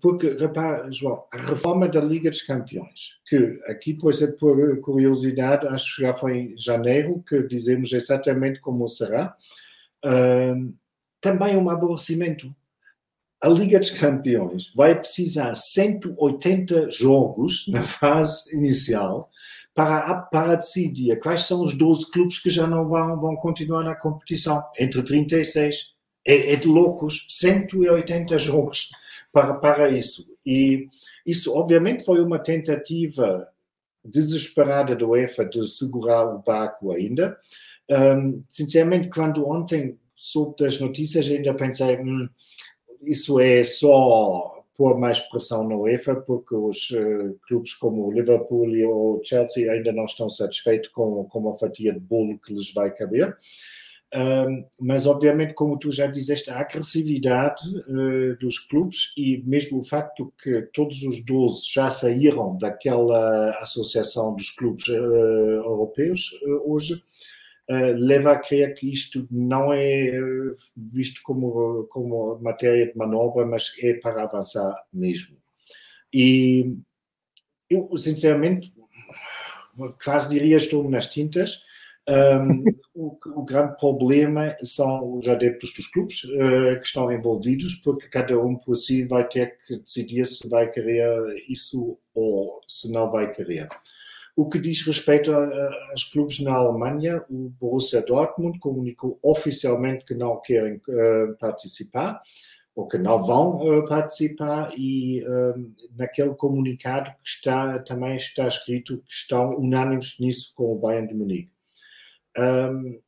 porque, 0.01 0.29
repara, 0.29 0.89
João, 0.91 1.25
a 1.31 1.37
reforma 1.37 1.87
da 1.87 1.99
Liga 1.99 2.29
dos 2.29 2.41
Campeões, 2.41 3.19
que 3.27 3.59
aqui, 3.67 3.93
pois 3.93 4.21
é 4.21 4.27
por 4.27 4.79
curiosidade, 4.79 5.67
acho 5.67 5.95
que 5.95 6.01
já 6.03 6.13
foi 6.13 6.37
em 6.37 6.57
janeiro 6.57 7.21
que 7.27 7.43
dizemos 7.43 7.91
exatamente 7.91 8.59
como 8.61 8.87
será, 8.87 9.35
uh, 10.05 10.73
também 11.19 11.57
um 11.57 11.69
aborrecimento. 11.69 12.55
A 13.41 13.49
Liga 13.49 13.77
dos 13.77 13.91
Campeões 13.91 14.71
vai 14.73 14.97
precisar 14.97 15.53
180 15.53 16.89
jogos 16.89 17.65
na 17.67 17.83
fase 17.83 18.49
inicial 18.55 19.29
para, 19.73 20.15
para 20.15 20.55
decidir 20.55 21.19
quais 21.19 21.41
são 21.41 21.61
os 21.61 21.77
12 21.77 22.09
clubes 22.09 22.39
que 22.39 22.49
já 22.49 22.65
não 22.65 22.87
vão, 22.87 23.19
vão 23.19 23.35
continuar 23.35 23.83
na 23.83 23.95
competição, 23.95 24.63
entre 24.79 25.03
36. 25.03 25.93
É, 26.27 26.53
é 26.53 26.55
de 26.55 26.67
loucos, 26.67 27.27
180 27.29 28.37
jogos 28.39 28.89
para, 29.35 29.53
para 29.55 29.89
isso. 29.89 30.25
E 30.45 30.87
isso, 31.25 31.53
obviamente, 31.53 32.05
foi 32.05 32.21
uma 32.21 32.39
tentativa 32.39 33.45
desesperada 34.01 34.95
do 34.95 35.09
UEFA 35.09 35.43
de 35.43 35.67
segurar 35.67 36.23
o 36.23 36.39
barco 36.39 36.93
ainda. 36.93 37.37
Um, 37.91 38.41
sinceramente, 38.47 39.09
quando 39.09 39.45
ontem 39.45 39.99
soube 40.15 40.55
das 40.57 40.79
notícias, 40.79 41.27
ainda 41.27 41.53
pensei, 41.53 41.97
hum, 41.97 42.29
isso 43.03 43.37
é 43.37 43.61
só 43.65 44.63
pôr 44.77 44.97
mais 44.97 45.19
pressão 45.19 45.67
na 45.67 45.75
UEFA, 45.75 46.15
porque 46.15 46.55
os 46.55 46.89
uh, 46.91 47.37
clubes 47.45 47.73
como 47.73 48.05
o 48.05 48.11
Liverpool 48.13 48.69
e 48.69 48.85
o 48.85 49.19
Chelsea 49.21 49.69
ainda 49.69 49.91
não 49.91 50.05
estão 50.05 50.29
satisfeitos 50.29 50.89
com, 50.91 51.25
com 51.25 51.49
a 51.49 51.53
fatia 51.55 51.91
de 51.91 51.99
bolo 51.99 52.39
que 52.39 52.53
lhes 52.53 52.73
vai 52.73 52.89
caber. 52.89 53.35
Mas, 54.79 55.05
obviamente, 55.05 55.53
como 55.53 55.77
tu 55.77 55.91
já 55.91 56.07
dizeste, 56.07 56.49
a 56.49 56.59
agressividade 56.59 57.61
uh, 57.67 58.37
dos 58.39 58.59
clubes 58.59 59.11
e 59.17 59.43
mesmo 59.45 59.79
o 59.79 59.83
facto 59.83 60.33
que 60.41 60.61
todos 60.73 61.03
os 61.03 61.23
12 61.25 61.61
já 61.73 61.89
saíram 61.89 62.57
daquela 62.57 63.51
associação 63.59 64.33
dos 64.33 64.49
clubes 64.49 64.87
uh, 64.87 64.93
europeus 64.95 66.31
uh, 66.43 66.71
hoje, 66.71 67.01
leva 67.67 68.33
a 68.33 68.39
crer 68.39 68.75
que 68.75 68.91
isto 68.91 69.27
não 69.31 69.73
é 69.73 70.11
visto 70.77 71.19
como, 71.23 71.87
como 71.89 72.37
matéria 72.39 72.85
de 72.85 72.95
manobra, 72.95 73.43
mas 73.43 73.73
é 73.79 73.95
para 73.95 74.21
avançar 74.21 74.71
mesmo. 74.93 75.35
E 76.13 76.77
eu, 77.67 77.89
sinceramente, 77.97 78.71
quase 80.03 80.29
diria 80.29 80.57
estou 80.57 80.87
nas 80.87 81.07
tintas, 81.07 81.63
um, 82.07 82.63
o, 82.93 83.17
o, 83.39 83.43
grande 83.43 83.75
problema 83.77 84.55
são 84.63 85.17
os 85.17 85.27
adeptos 85.27 85.73
dos 85.73 85.87
clubes 85.87 86.23
uh, 86.23 86.79
que 86.79 86.85
estão 86.85 87.11
envolvidos, 87.11 87.73
porque 87.75 88.07
cada 88.07 88.39
um 88.39 88.55
por 88.55 88.75
si 88.75 89.03
vai 89.05 89.27
ter 89.27 89.57
que 89.65 89.77
decidir 89.79 90.25
se 90.25 90.47
vai 90.47 90.69
querer 90.69 91.09
isso 91.49 91.97
ou 92.13 92.61
se 92.67 92.91
não 92.91 93.09
vai 93.09 93.31
querer. 93.31 93.67
O 94.35 94.47
que 94.47 94.59
diz 94.59 94.85
respeito 94.85 95.31
aos 95.33 96.03
clubes 96.03 96.39
na 96.41 96.53
Alemanha, 96.53 97.23
o 97.29 97.49
Borussia 97.59 98.01
Dortmund 98.01 98.59
comunicou 98.59 99.17
oficialmente 99.23 100.05
que 100.05 100.13
não 100.13 100.39
querem 100.41 100.75
uh, 100.75 101.35
participar 101.39 102.21
ou 102.75 102.87
que 102.87 102.97
não 102.99 103.19
vão 103.23 103.55
uh, 103.65 103.85
participar 103.85 104.71
e 104.77 105.23
naquele 105.95 106.35
comunicado 106.35 107.09
que 107.11 107.27
está 107.27 107.79
também 107.79 108.15
está 108.15 108.45
escrito 108.45 108.97
que 108.97 109.13
estão 109.13 109.57
unânimes 109.57 110.19
nisso 110.19 110.53
com 110.53 110.73
o 110.73 110.77
Bayern 110.77 111.07
de 111.07 111.15
Munique. 111.15 111.54
Um, 112.37 112.99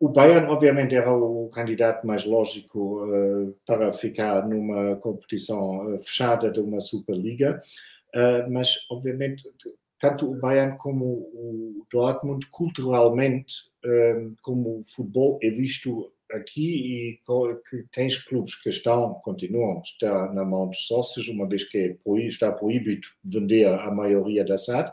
o 0.00 0.08
Bayern, 0.08 0.46
obviamente, 0.46 0.94
era 0.94 1.12
o 1.12 1.50
candidato 1.50 2.06
mais 2.06 2.24
lógico 2.24 3.04
uh, 3.04 3.54
para 3.66 3.92
ficar 3.92 4.48
numa 4.48 4.96
competição 4.96 5.94
uh, 5.94 6.00
fechada 6.00 6.50
de 6.50 6.58
uma 6.58 6.80
Superliga, 6.80 7.60
uh, 8.14 8.50
mas, 8.50 8.86
obviamente, 8.90 9.42
tanto 9.98 10.30
o 10.30 10.40
Bayern 10.40 10.78
como 10.78 11.04
o 11.04 11.86
Dortmund, 11.92 12.46
culturalmente, 12.50 13.68
como 14.40 14.80
o 14.80 14.84
futebol 14.86 15.38
é 15.42 15.50
visto 15.50 16.10
aqui 16.32 17.18
e 17.20 17.20
que 17.68 17.84
tens 17.92 18.16
clubes 18.16 18.54
que 18.54 18.70
estão, 18.70 19.20
continuam, 19.22 19.82
está 19.82 20.32
na 20.32 20.42
mão 20.42 20.68
dos 20.68 20.86
sócios, 20.86 21.28
uma 21.28 21.46
vez 21.46 21.64
que 21.64 21.76
é, 21.76 21.96
está 22.26 22.50
proibido 22.50 23.06
vender 23.22 23.66
a 23.66 23.90
maioria 23.90 24.42
da 24.42 24.56
SAD. 24.56 24.90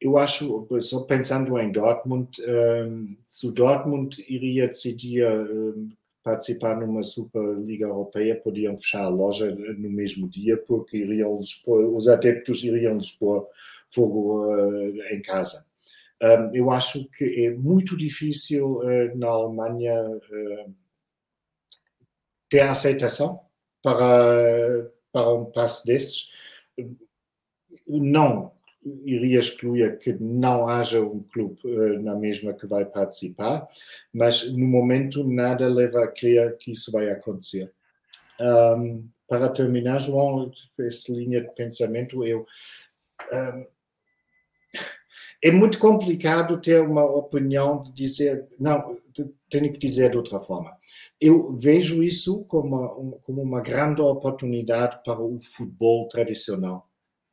Eu 0.00 0.16
acho, 0.16 0.66
só 0.80 1.00
pensando 1.00 1.58
em 1.58 1.70
Dortmund, 1.70 2.30
um, 2.40 3.16
se 3.22 3.46
o 3.46 3.52
Dortmund 3.52 4.24
iria 4.28 4.66
decidir 4.66 5.26
um, 5.26 5.90
participar 6.22 6.78
numa 6.78 7.02
Superliga 7.02 7.86
Europeia, 7.86 8.40
podiam 8.40 8.76
fechar 8.76 9.04
a 9.04 9.08
loja 9.08 9.54
no 9.54 9.90
mesmo 9.90 10.28
dia, 10.28 10.56
porque 10.56 10.96
iriam 10.96 11.38
os 11.38 12.08
adeptos 12.08 12.64
iriam 12.64 12.96
lhes 12.96 13.10
pôr 13.10 13.46
fogo 13.88 14.46
uh, 14.46 15.02
em 15.12 15.20
casa. 15.20 15.66
Um, 16.22 16.54
eu 16.54 16.70
acho 16.70 17.08
que 17.10 17.46
é 17.46 17.50
muito 17.50 17.96
difícil 17.96 18.78
uh, 18.78 19.16
na 19.16 19.28
Alemanha 19.28 20.00
uh, 20.02 20.74
ter 22.48 22.60
aceitação 22.60 23.40
para, 23.82 24.90
para 25.12 25.34
um 25.34 25.46
passo 25.46 25.86
desses. 25.86 26.30
Não 27.86 28.52
iria 29.04 29.38
excluir 29.38 29.98
que 29.98 30.12
não 30.14 30.68
haja 30.68 31.00
um 31.00 31.22
clube 31.22 31.60
uh, 31.64 32.02
na 32.02 32.14
mesma 32.16 32.54
que 32.54 32.66
vai 32.66 32.84
participar, 32.84 33.68
mas 34.12 34.50
no 34.50 34.66
momento 34.66 35.22
nada 35.24 35.68
leva 35.68 36.04
a 36.04 36.08
crer 36.08 36.56
que 36.56 36.72
isso 36.72 36.90
vai 36.90 37.10
acontecer. 37.10 37.70
Um, 38.40 39.06
para 39.28 39.48
terminar, 39.48 40.00
João, 40.00 40.50
essa 40.78 41.12
linha 41.12 41.42
de 41.42 41.54
pensamento, 41.54 42.24
eu. 42.24 42.46
Um, 43.32 43.66
é 45.42 45.50
muito 45.50 45.78
complicado 45.78 46.60
ter 46.60 46.82
uma 46.82 47.04
opinião 47.04 47.82
de 47.82 47.92
dizer, 47.92 48.46
não, 48.58 48.98
tenho 49.48 49.72
que 49.72 49.78
dizer 49.78 50.10
de 50.10 50.18
outra 50.18 50.38
forma. 50.38 50.76
Eu 51.18 51.56
vejo 51.56 52.02
isso 52.02 52.44
como 52.44 52.76
uma, 52.76 53.18
como 53.20 53.42
uma 53.42 53.60
grande 53.60 54.02
oportunidade 54.02 55.00
para 55.02 55.18
o 55.18 55.40
futebol 55.40 56.08
tradicional 56.08 56.89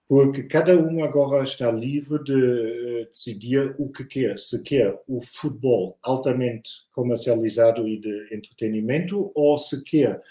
porque 0.08 0.44
cada 0.44 0.78
um 0.78 1.04
agora 1.04 1.44
está 1.44 1.70
livre 1.70 2.24
de 2.24 3.02
eh, 3.02 3.06
decidir 3.08 3.76
o 3.78 3.92
que 3.92 4.06
quer, 4.06 4.40
se 4.40 4.62
quer 4.64 4.98
o 5.08 5.20
futebol 5.20 6.00
altamente 6.02 6.70
comercializado 6.94 7.88
e 7.88 8.00
de 8.00 8.34
entretenimento 8.34 9.32
ou 9.36 9.58
se 9.58 9.84
quer 9.84 10.22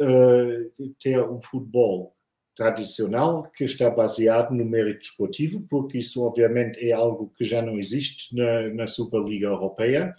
uh, 0.00 0.94
ter 1.00 1.20
um 1.28 1.40
futebol 1.40 2.14
tradicional 2.54 3.50
que 3.56 3.64
está 3.64 3.90
baseado 3.90 4.54
no 4.54 4.64
mérito 4.64 5.06
esportivo, 5.06 5.66
porque 5.68 5.98
isso 5.98 6.22
obviamente 6.22 6.78
é 6.78 6.92
algo 6.92 7.32
que 7.36 7.44
já 7.44 7.60
não 7.60 7.76
existe 7.76 8.34
na, 8.36 8.68
na 8.72 8.86
Superliga 8.86 9.48
Europeia. 9.48 10.14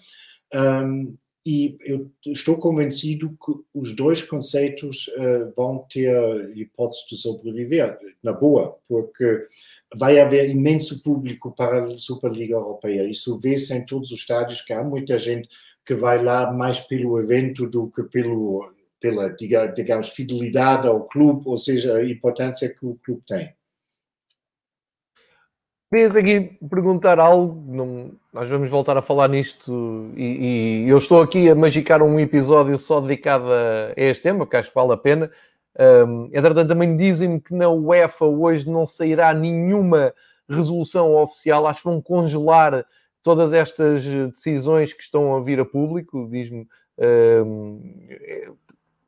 Um, 0.54 1.16
e 1.46 1.78
eu 1.82 2.12
estou 2.26 2.58
convencido 2.58 3.30
que 3.30 3.54
os 3.74 3.96
dois 3.96 4.22
conceitos 4.22 5.08
uh, 5.10 5.54
vão 5.56 5.86
ter 5.90 6.52
hipóteses 6.58 7.06
de 7.08 7.18
sobreviver, 7.18 7.98
na 8.24 8.34
boa, 8.34 8.78
porque 8.88 9.44
vai 9.96 10.20
haver 10.20 10.50
imenso 10.50 11.04
público 11.04 11.52
para 11.52 11.84
a 11.84 11.98
Superliga 11.98 12.56
Europeia. 12.56 13.08
Isso 13.08 13.38
vê-se 13.38 13.74
em 13.76 13.86
todos 13.86 14.12
os 14.12 14.20
estádios, 14.20 14.62
que 14.62 14.74
há 14.74 14.84
muita 14.84 15.18
gente 15.20 15.48
que 15.86 15.94
vai 15.94 16.24
lá 16.24 16.52
mais 16.52 16.80
pelo 16.80 17.20
evento 17.20 17.68
do 17.68 17.92
que 17.92 18.02
pelo, 18.04 18.74
pela, 19.00 19.30
digamos, 19.30 20.10
fidelidade 20.10 20.88
ao 20.88 21.08
clube, 21.08 21.44
ou 21.46 21.58
seja, 21.58 21.98
a 21.98 22.10
importância 22.10 22.68
que 22.68 22.86
o 22.86 23.00
clube 23.04 23.22
tem. 23.28 23.54
Queria 25.92 26.08
aqui 26.08 26.58
perguntar 26.68 27.20
algo, 27.20 27.64
não, 27.72 28.12
nós 28.34 28.50
vamos 28.50 28.70
voltar 28.70 28.98
a 28.98 29.02
falar 29.02 29.30
nisto 29.30 30.12
e, 30.16 30.84
e, 30.86 30.90
eu 30.90 30.98
estou 30.98 31.22
aqui 31.22 31.48
a 31.48 31.54
magicar 31.54 32.02
um 32.02 32.20
episódio 32.20 32.78
só 32.78 33.00
dedicado 33.00 33.46
a, 33.52 33.94
este 33.96 34.24
tema, 34.24 34.48
que 34.48 34.58
acho 34.58 34.70
que 34.70 34.76
vale 34.76 34.94
a 34.94 34.98
pena. 34.98 35.32
Um, 36.08 36.30
entretanto, 36.34 36.70
também 36.70 36.98
dizem-me 36.98 37.40
que 37.40 37.54
na 37.54 37.70
UEFA 37.70 38.26
hoje 38.26 38.70
não 38.70 38.86
sairá 38.86 39.34
nenhuma 39.34 40.14
resolução 40.50 41.16
oficial, 41.16 41.68
acho 41.68 41.84
que 41.84 41.90
vão 41.90 42.02
congelar 42.02 42.86
todas 43.22 43.54
estas 43.54 44.04
decisões 44.04 44.92
que 44.92 45.04
estão 45.04 45.36
a 45.36 45.42
vir 45.42 45.60
a 45.60 45.66
público, 45.66 46.28
diz-me 46.32 46.68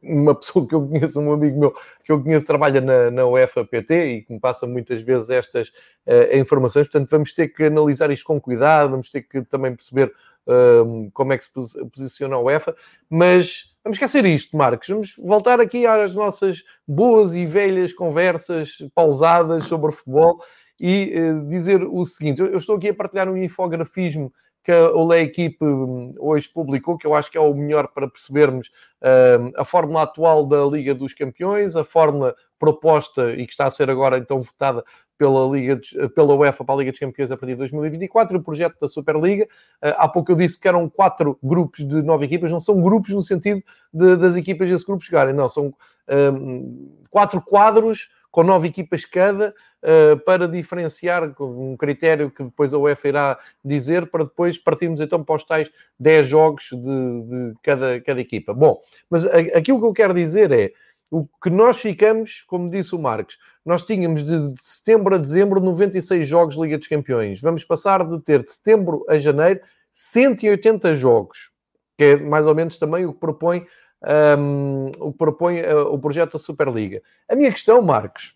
uma 0.02 0.36
pessoa 0.36 0.68
que 0.68 0.76
eu 0.76 0.88
conheço, 0.88 1.20
um 1.20 1.32
amigo 1.32 1.60
meu 1.60 1.74
que 2.04 2.12
eu 2.12 2.22
conheço, 2.22 2.46
trabalha 2.46 2.80
na, 2.80 3.12
na 3.12 3.26
UEFA 3.26 3.66
PT 3.66 4.06
e 4.06 4.22
que 4.22 4.34
me 4.34 4.40
passa 4.40 4.68
muitas 4.68 5.02
vezes 5.02 5.30
estas 5.30 5.70
uh, 6.06 6.38
informações. 6.38 6.88
Portanto, 6.88 7.10
vamos 7.10 7.34
ter 7.34 7.50
que 7.50 7.64
analisar 7.64 8.12
isto 8.12 8.26
com 8.26 8.40
cuidado, 8.40 8.92
vamos 8.92 9.10
ter 9.10 9.24
que 9.24 9.42
também 9.44 9.76
perceber 9.76 10.14
uh, 10.48 11.10
como 11.14 11.34
é 11.34 11.38
que 11.38 11.46
se 11.46 11.52
posiciona 11.52 12.36
a 12.36 12.40
UEFA. 12.40 12.76
Mas 13.10 13.74
vamos 13.84 13.98
esquecer 13.98 14.26
isto, 14.26 14.56
Marcos. 14.56 14.88
Vamos 14.88 15.16
voltar 15.18 15.60
aqui 15.60 15.86
às 15.86 16.14
nossas 16.14 16.64
boas 16.88 17.34
e 17.34 17.46
velhas 17.46 17.94
conversas 17.94 18.78
pausadas 18.94 19.66
sobre 19.66 19.92
futebol 19.92 20.40
e 20.80 21.14
uh, 21.20 21.50
dizer 21.50 21.84
o 21.84 22.04
seguinte: 22.06 22.40
eu, 22.40 22.48
eu 22.48 22.58
estou 22.58 22.76
aqui 22.76 22.90
a 22.90 22.94
partilhar 22.94 23.28
um 23.28 23.38
infografismo 23.38 24.32
que 24.68 24.72
a 24.74 25.02
Lei 25.02 25.22
Equipe 25.22 25.64
hum, 25.64 26.14
hoje 26.20 26.50
publicou, 26.50 26.98
que 26.98 27.08
eu 27.08 27.16
acho 27.16 27.32
que 27.32 27.38
é 27.38 27.42
o 27.42 27.54
melhor 27.54 27.88
para 27.88 28.06
percebermos 28.06 28.68
uh, 29.02 29.50
a 29.56 29.64
fórmula 29.64 30.02
atual 30.02 30.46
da 30.46 30.66
Liga 30.66 30.94
dos 30.94 31.14
Campeões, 31.14 31.78
a 31.78 31.86
fórmula 31.86 32.36
proposta 32.60 33.32
e 33.32 33.46
que 33.46 33.54
está 33.54 33.66
a 33.66 33.72
ser 33.72 33.90
agora 33.90 34.18
então 34.18 34.42
votada 34.42 34.84
pela, 35.18 35.48
Liga 35.48 35.78
de, 35.78 36.10
pela 36.10 36.36
UEFA 36.36 36.66
para 36.66 36.76
a 36.76 36.78
Liga 36.80 36.92
dos 36.92 37.00
Campeões 37.00 37.32
a 37.32 37.38
partir 37.38 37.54
de 37.54 37.60
2024, 37.60 38.38
o 38.38 38.44
projeto 38.44 38.78
da 38.78 38.90
Superliga. 38.90 39.46
Uh, 39.82 39.96
há 39.96 40.10
pouco 40.10 40.34
eu 40.34 40.36
disse 40.36 40.60
que 40.60 40.68
eram 40.68 40.90
quatro 40.90 41.40
grupos 41.42 41.88
de 41.88 42.02
nove 42.02 42.26
equipas, 42.26 42.52
não 42.52 42.60
são 42.60 42.82
grupos 42.82 43.12
no 43.12 43.22
sentido 43.22 43.64
de, 43.94 44.18
das 44.18 44.36
equipas 44.36 44.70
desse 44.70 44.86
grupo 44.86 45.02
jogarem, 45.02 45.34
não, 45.34 45.48
são 45.48 45.74
um, 46.10 46.92
quatro 47.10 47.42
quadros 47.42 48.10
com 48.38 48.44
nove 48.44 48.68
equipas 48.68 49.04
cada, 49.04 49.52
uh, 49.82 50.20
para 50.20 50.48
diferenciar 50.48 51.24
um 51.42 51.76
critério 51.76 52.30
que 52.30 52.44
depois 52.44 52.72
a 52.72 52.78
UEFA 52.78 53.08
irá 53.08 53.40
dizer, 53.66 54.12
para 54.12 54.26
depois 54.26 54.60
partirmos 54.60 55.02
então 55.02 55.24
para 55.24 55.38
os 55.38 55.44
tais 55.44 55.72
10 56.00 56.28
jogos 56.28 56.70
de, 56.72 56.78
de 56.78 57.54
cada, 57.64 58.00
cada 58.00 58.22
equipa. 58.22 58.54
Bom, 58.54 58.80
mas 59.10 59.26
aquilo 59.26 59.80
que 59.80 59.88
eu 59.88 59.94
quero 59.94 60.14
dizer 60.14 60.52
é, 60.52 60.72
o 61.10 61.28
que 61.42 61.50
nós 61.50 61.80
ficamos, 61.80 62.44
como 62.46 62.70
disse 62.70 62.94
o 62.94 63.00
Marcos, 63.00 63.40
nós 63.66 63.84
tínhamos 63.84 64.24
de, 64.24 64.52
de 64.52 64.62
setembro 64.62 65.16
a 65.16 65.18
dezembro 65.18 65.60
96 65.60 66.28
jogos 66.28 66.54
de 66.54 66.62
Liga 66.62 66.78
dos 66.78 66.88
Campeões. 66.88 67.42
Vamos 67.42 67.66
passar 67.66 68.08
de 68.08 68.22
ter 68.22 68.44
de 68.44 68.52
setembro 68.52 69.04
a 69.10 69.18
janeiro 69.18 69.62
180 69.92 70.96
jogos, 70.96 71.50
que 71.98 72.04
é 72.04 72.16
mais 72.18 72.46
ou 72.46 72.54
menos 72.54 72.78
também 72.78 73.04
o 73.04 73.14
que 73.14 73.20
propõe 73.20 73.66
um, 74.04 74.92
o 75.00 75.12
que 75.12 75.18
propõe 75.18 75.62
uh, 75.62 75.94
o 75.94 76.00
projeto 76.00 76.34
da 76.34 76.40
Superliga. 76.40 77.02
A 77.30 77.36
minha 77.36 77.52
questão, 77.52 77.82
Marcos, 77.82 78.36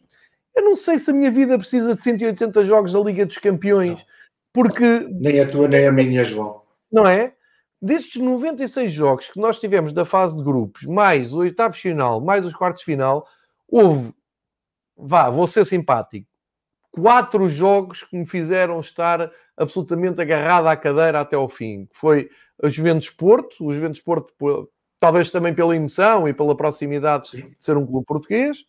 eu 0.55 0.64
não 0.64 0.76
sei 0.76 0.99
se 0.99 1.12
a 1.12 1.14
minha 1.14 1.32
vida 1.32 1.57
precisa 1.57 1.95
de 1.95 2.03
180 2.03 2.66
jogos 2.66 2.93
da 2.93 2.99
Liga 2.99 3.26
dos 3.26 3.38
Campeões, 3.38 3.89
não. 3.89 3.99
porque. 4.53 5.07
Nem 5.09 5.39
a 5.39 5.49
tua, 5.49 5.68
nem 5.68 5.88
a 5.88 5.91
minha, 5.91 6.24
João. 6.24 6.62
Não 6.91 7.05
é? 7.05 7.34
Destes 7.82 8.22
96 8.22 8.93
jogos 8.93 9.30
que 9.30 9.39
nós 9.39 9.59
tivemos 9.59 9.91
da 9.91 10.05
fase 10.05 10.38
de 10.38 10.43
grupos, 10.43 10.84
mais 10.86 11.34
o 11.34 11.39
oitavo 11.39 11.74
final, 11.74 12.22
mais 12.22 12.45
os 12.45 12.53
quartos 12.53 12.84
final, 12.84 13.26
houve, 13.68 14.14
vá, 14.95 15.32
vou 15.32 15.47
ser 15.47 15.66
simpático, 15.66 16.28
quatro 16.91 17.49
jogos 17.49 18.03
que 18.03 18.16
me 18.16 18.26
fizeram 18.28 18.80
estar 18.80 19.32
absolutamente 19.57 20.22
agarrado 20.22 20.68
à 20.68 20.76
cadeira 20.76 21.22
até 21.22 21.36
ao 21.36 21.49
fim. 21.49 21.88
Foi 21.91 22.30
o 22.62 22.70
Juventus 22.70 23.09
Porto, 23.09 23.66
o 23.66 23.74
Juventus 23.74 24.01
Porto 24.01 24.32
talvez 25.02 25.32
também 25.32 25.52
pela 25.54 25.76
emoção 25.76 26.28
e 26.28 26.34
pela 26.34 26.56
proximidade 26.56 27.30
Sim. 27.30 27.47
de 27.47 27.56
ser 27.60 27.76
um 27.76 27.86
clube 27.86 28.06
português. 28.06 28.64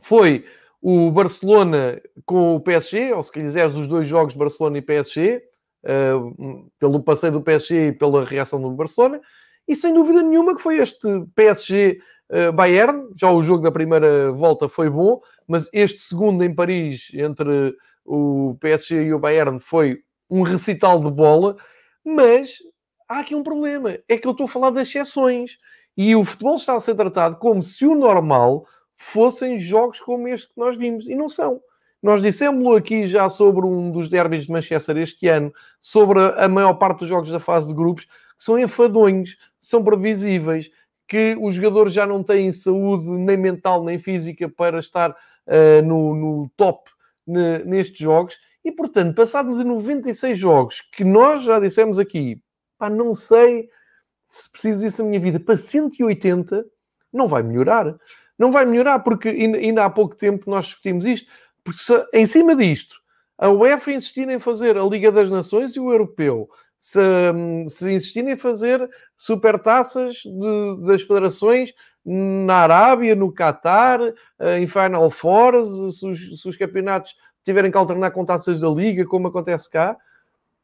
Foi 0.00 0.44
o 0.82 1.08
Barcelona 1.12 2.02
com 2.26 2.56
o 2.56 2.60
PSG, 2.60 3.12
ou 3.12 3.22
se 3.22 3.30
quiseres, 3.30 3.74
os 3.76 3.86
dois 3.86 4.08
jogos 4.08 4.34
Barcelona 4.34 4.78
e 4.78 4.82
PSG, 4.82 5.36
uh, 5.36 5.88
eh, 5.88 6.64
pelo 6.80 7.00
passeio 7.00 7.34
do 7.34 7.40
PSG 7.40 7.88
e 7.88 7.92
pela 7.92 8.24
reação 8.24 8.60
do 8.60 8.72
Barcelona, 8.72 9.20
e 9.68 9.76
sem 9.76 9.94
dúvida 9.94 10.20
nenhuma 10.20 10.56
que 10.56 10.60
foi 10.60 10.78
este 10.78 11.06
PSG 11.36 12.00
eh, 12.28 12.50
Bayern. 12.50 13.10
Já 13.14 13.30
o 13.30 13.40
jogo 13.40 13.62
da 13.62 13.70
primeira 13.70 14.32
volta 14.32 14.68
foi 14.68 14.90
bom, 14.90 15.20
mas 15.46 15.70
este 15.72 16.00
segundo 16.00 16.42
em 16.42 16.52
Paris 16.52 17.12
entre 17.14 17.76
o 18.04 18.56
PSG 18.60 19.04
e 19.04 19.14
o 19.14 19.20
Bayern 19.20 19.60
foi 19.60 20.00
um 20.28 20.42
recital 20.42 21.00
de 21.00 21.08
bola. 21.08 21.56
Mas 22.04 22.58
há 23.12 23.20
aqui 23.20 23.34
um 23.34 23.42
problema: 23.42 23.98
é 24.08 24.16
que 24.16 24.26
eu 24.26 24.32
estou 24.32 24.44
a 24.44 24.48
falar 24.48 24.70
das 24.70 24.88
exceções. 24.88 25.58
E 25.96 26.16
o 26.16 26.24
futebol 26.24 26.56
está 26.56 26.74
a 26.74 26.80
ser 26.80 26.94
tratado 26.94 27.36
como 27.36 27.62
se 27.62 27.86
o 27.86 27.94
normal 27.94 28.66
fossem 28.96 29.58
jogos 29.58 30.00
como 30.00 30.26
este 30.26 30.48
que 30.48 30.58
nós 30.58 30.76
vimos. 30.76 31.06
E 31.06 31.14
não 31.14 31.28
são. 31.28 31.60
Nós 32.02 32.20
dissemos 32.22 32.76
aqui 32.76 33.06
já 33.06 33.28
sobre 33.28 33.64
um 33.66 33.90
dos 33.90 34.08
derbys 34.08 34.46
de 34.46 34.50
Manchester 34.52 34.96
este 34.96 35.28
ano, 35.28 35.52
sobre 35.78 36.18
a 36.20 36.48
maior 36.48 36.74
parte 36.74 37.00
dos 37.00 37.08
jogos 37.08 37.30
da 37.30 37.38
fase 37.38 37.68
de 37.68 37.74
grupos, 37.74 38.06
que 38.06 38.12
são 38.38 38.58
enfadonhos, 38.58 39.36
são 39.60 39.84
previsíveis, 39.84 40.68
que 41.06 41.36
os 41.40 41.54
jogadores 41.54 41.92
já 41.92 42.04
não 42.06 42.22
têm 42.22 42.52
saúde 42.52 43.06
nem 43.06 43.36
mental 43.36 43.84
nem 43.84 43.98
física 43.98 44.48
para 44.48 44.80
estar 44.80 45.10
uh, 45.10 45.82
no, 45.84 46.14
no, 46.14 46.50
top 46.56 46.90
nestes 47.26 47.98
jogos. 47.98 48.36
E, 48.64 48.72
portanto, 48.72 49.14
passado 49.14 49.56
de 49.56 49.62
96 49.62 50.36
jogos, 50.38 50.80
que 50.80 51.04
nós 51.04 51.44
já 51.44 51.60
dissemos 51.60 51.98
aqui, 51.98 52.40
pá, 52.82 52.90
não 52.90 53.14
sei 53.14 53.68
se 54.26 54.50
preciso 54.50 54.82
disso 54.82 55.02
na 55.02 55.08
minha 55.08 55.20
vida, 55.20 55.38
para 55.38 55.56
180, 55.56 56.64
não 57.12 57.28
vai 57.28 57.40
melhorar. 57.44 57.94
Não 58.36 58.50
vai 58.50 58.64
melhorar, 58.64 58.98
porque 59.00 59.28
ainda 59.28 59.84
há 59.84 59.90
pouco 59.90 60.16
tempo 60.16 60.50
nós 60.50 60.64
discutimos 60.64 61.04
isto. 61.04 61.30
Porque 61.62 61.80
se, 61.80 62.06
em 62.12 62.26
cima 62.26 62.56
disto, 62.56 62.96
a 63.38 63.48
UEFA 63.50 63.92
insistir 63.92 64.28
em 64.28 64.40
fazer 64.40 64.76
a 64.76 64.82
Liga 64.82 65.12
das 65.12 65.30
Nações 65.30 65.76
e 65.76 65.80
o 65.80 65.92
Europeu, 65.92 66.48
se, 66.80 66.98
se 67.68 67.92
insistirem 67.92 68.32
em 68.32 68.36
fazer 68.36 68.88
supertaças 69.16 70.16
de, 70.24 70.86
das 70.86 71.02
federações 71.02 71.72
na 72.04 72.56
Arábia, 72.56 73.14
no 73.14 73.32
Qatar, 73.32 74.00
eh, 74.40 74.58
em 74.58 74.66
Final 74.66 75.08
Four, 75.08 75.64
se 75.64 76.04
os, 76.04 76.40
se 76.40 76.48
os 76.48 76.56
campeonatos 76.56 77.14
tiverem 77.44 77.70
que 77.70 77.76
alternar 77.76 78.10
com 78.10 78.24
taças 78.24 78.58
da 78.58 78.68
Liga, 78.68 79.04
como 79.04 79.28
acontece 79.28 79.70
cá, 79.70 79.96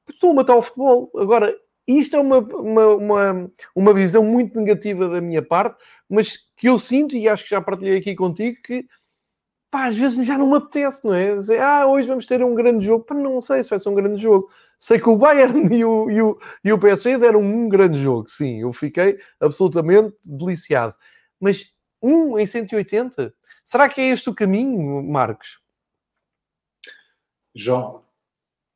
estão 0.08 0.30
a 0.30 0.34
matar 0.34 0.56
o 0.56 0.62
futebol. 0.62 1.12
Agora, 1.16 1.54
isto 1.96 2.16
é 2.16 2.20
uma, 2.20 2.38
uma, 2.38 2.86
uma, 2.88 3.50
uma 3.74 3.94
visão 3.94 4.22
muito 4.22 4.58
negativa 4.58 5.08
da 5.08 5.22
minha 5.22 5.40
parte, 5.40 5.82
mas 6.06 6.36
que 6.54 6.68
eu 6.68 6.78
sinto, 6.78 7.16
e 7.16 7.26
acho 7.26 7.44
que 7.44 7.50
já 7.50 7.62
partilhei 7.62 7.98
aqui 7.98 8.14
contigo, 8.14 8.58
que 8.62 8.86
pá, 9.70 9.86
às 9.86 9.96
vezes 9.96 10.26
já 10.26 10.36
não 10.36 10.50
me 10.50 10.56
apetece, 10.56 11.02
não 11.04 11.14
é? 11.14 11.36
Dizer, 11.36 11.60
ah, 11.60 11.86
hoje 11.86 12.08
vamos 12.08 12.26
ter 12.26 12.44
um 12.44 12.54
grande 12.54 12.84
jogo. 12.84 13.04
Pá, 13.04 13.14
não 13.14 13.40
sei 13.40 13.64
se 13.64 13.70
vai 13.70 13.78
ser 13.78 13.88
um 13.88 13.94
grande 13.94 14.20
jogo. 14.20 14.50
Sei 14.78 15.00
que 15.00 15.08
o 15.08 15.16
Bayern 15.16 15.68
e 15.74 15.84
o, 15.84 16.10
e 16.10 16.22
o, 16.22 16.40
e 16.64 16.72
o 16.72 16.78
PSG 16.78 17.16
deram 17.18 17.40
um 17.40 17.68
grande 17.68 18.02
jogo, 18.02 18.28
sim. 18.28 18.60
Eu 18.60 18.72
fiquei 18.72 19.18
absolutamente 19.40 20.14
deliciado. 20.22 20.94
Mas 21.40 21.74
um 22.02 22.38
em 22.38 22.46
180? 22.46 23.34
Será 23.64 23.88
que 23.88 24.00
é 24.00 24.08
este 24.10 24.28
o 24.30 24.34
caminho, 24.34 25.02
Marcos? 25.02 25.58
João, 27.54 28.04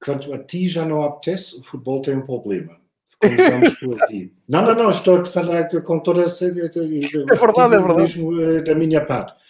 quanto 0.02 0.32
a 0.32 0.38
ti 0.38 0.66
já 0.66 0.84
não 0.84 1.02
apetece, 1.02 1.58
o 1.58 1.62
futebol 1.62 2.02
tem 2.02 2.16
um 2.16 2.26
problema 2.26 2.81
Começamos 3.22 3.78
por 3.78 4.02
aqui. 4.02 4.32
Não, 4.48 4.62
não, 4.62 4.74
não, 4.74 4.90
estou 4.90 5.20
a 5.20 5.24
falar 5.24 5.68
com 5.82 6.00
toda 6.00 6.22
a. 6.22 6.24
É 6.24 6.50
verdade, 6.50 7.74
é 7.74 7.78
verdade. 7.78 8.20
Eh, 8.42 8.62
da 8.62 8.74
minha 8.74 9.04
parte. 9.04 9.40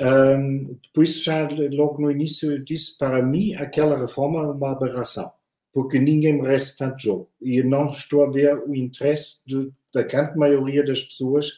Um, 0.00 0.76
por 0.92 1.04
isso, 1.04 1.24
já 1.24 1.48
logo 1.72 2.00
no 2.00 2.10
início, 2.10 2.52
eu 2.52 2.58
disse 2.62 2.96
para 2.98 3.22
mim 3.22 3.54
aquela 3.54 3.98
reforma 3.98 4.40
é 4.40 4.50
uma 4.50 4.72
aberração, 4.72 5.30
porque 5.72 5.98
ninguém 5.98 6.40
merece 6.40 6.76
tanto 6.76 7.02
jogo. 7.02 7.30
E 7.40 7.62
não 7.62 7.88
estou 7.88 8.24
a 8.24 8.30
ver 8.30 8.58
o 8.58 8.74
interesse 8.74 9.40
de, 9.46 9.70
da 9.94 10.02
grande 10.02 10.36
maioria 10.36 10.84
das 10.84 11.02
pessoas 11.02 11.52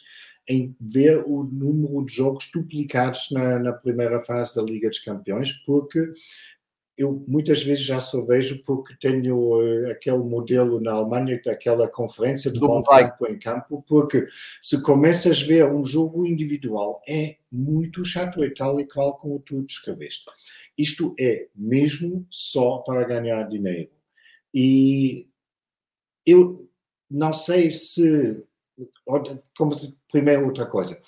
em 0.49 0.77
ver 0.79 1.25
o 1.27 1.45
número 1.45 2.05
de 2.05 2.13
jogos 2.13 2.51
duplicados 2.53 3.29
na, 3.31 3.59
na 3.59 3.73
primeira 3.73 4.21
fase 4.21 4.55
da 4.55 4.63
Liga 4.63 4.89
dos 4.91 4.99
Campeões, 4.99 5.53
porque 5.65 6.13
eu 6.97 7.25
muitas 7.27 7.63
vezes 7.63 7.85
já 7.85 8.01
só 8.01 8.25
vejo 8.25 8.63
porque 8.63 8.95
tenho 9.01 9.37
uh, 9.37 9.91
aquele 9.91 10.19
modelo 10.19 10.81
na 10.81 10.93
Alemanha 10.93 11.41
daquela 11.45 11.89
conferência 11.89 12.53
de 12.53 12.61
volta 12.61 13.09
campo 13.09 13.27
em 13.27 13.39
campo, 13.39 13.85
porque 13.89 14.27
se 14.63 14.81
começas 14.81 15.43
a 15.43 15.47
ver 15.47 15.67
um 15.67 15.85
jogo 15.85 16.25
individual 16.27 17.03
é 17.09 17.37
muito 17.51 18.05
chato 18.05 18.45
e 18.45 18.55
tal 18.55 18.81
e 18.81 18.87
qual 18.87 19.17
como 19.17 19.41
tu 19.41 19.63
descreveste. 19.63 20.25
Isto 20.79 21.15
é 21.19 21.49
mesmo 21.55 22.27
só 22.31 22.79
para 22.79 23.05
ganhar 23.05 23.43
dinheiro. 23.49 23.91
E 24.53 25.27
eu 26.25 26.69
não 27.11 27.33
sei 27.33 27.71
se 27.71 28.45
como 29.57 29.75
primeiro 30.11 30.47
outra 30.47 30.67
coisa 30.67 31.01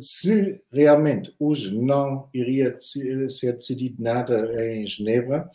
se 0.00 0.60
realmente 0.72 1.34
hoje 1.38 1.76
não 1.76 2.28
iria 2.32 2.76
ser 2.80 3.54
decidido 3.54 4.02
nada 4.02 4.64
em 4.64 4.86
Genebra, 4.86 5.48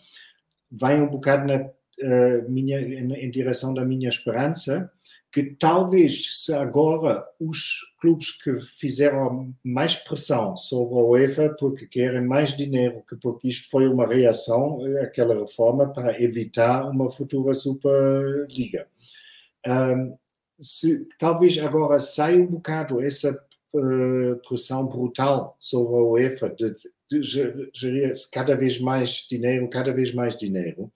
vai 0.71 0.99
um 1.01 1.07
bocado 1.07 1.47
na, 1.47 1.61
uh, 1.65 2.49
minha, 2.49 2.79
em, 2.79 3.29
direção 3.29 3.73
da 3.73 3.85
minha 3.85 4.09
esperança 4.09 4.91
que 5.31 5.43
talvez 5.43 6.43
se 6.43 6.53
agora 6.53 7.25
os 7.39 7.79
clubes 7.99 8.29
que 8.29 8.55
fizeram 8.55 9.51
mais 9.63 9.95
pressão 9.95 10.55
sobre 10.55 10.93
a 10.93 11.03
UEFA 11.03 11.55
porque 11.57 11.87
querem 11.87 12.21
mais 12.21 12.55
dinheiro, 12.55 13.03
que 13.09 13.15
porque 13.15 13.47
isto 13.47 13.67
foi 13.71 13.87
uma 13.87 14.05
reação 14.05 14.79
àquela 15.01 15.33
reforma 15.33 15.91
para 15.91 16.21
evitar 16.21 16.87
uma 16.87 17.09
futura 17.09 17.55
Superliga. 17.55 18.87
Um, 19.65 20.15
se, 20.59 21.07
talvez 21.17 21.57
agora 21.57 21.97
saia 21.97 22.37
um 22.37 22.45
bocado 22.45 23.01
essa 23.01 23.33
uh, 23.73 24.35
pressão 24.47 24.87
brutal 24.87 25.55
sobre 25.59 25.95
a 25.95 26.03
UEFA 26.03 26.49
de, 26.49 26.75
de, 27.09 27.19
de 27.19 27.69
gerir 27.73 28.13
cada 28.31 28.55
vez 28.55 28.79
mais 28.79 29.27
dinheiro, 29.29 29.69
cada 29.69 29.91
vez 29.91 30.13
mais 30.13 30.37
dinheiro. 30.37 30.91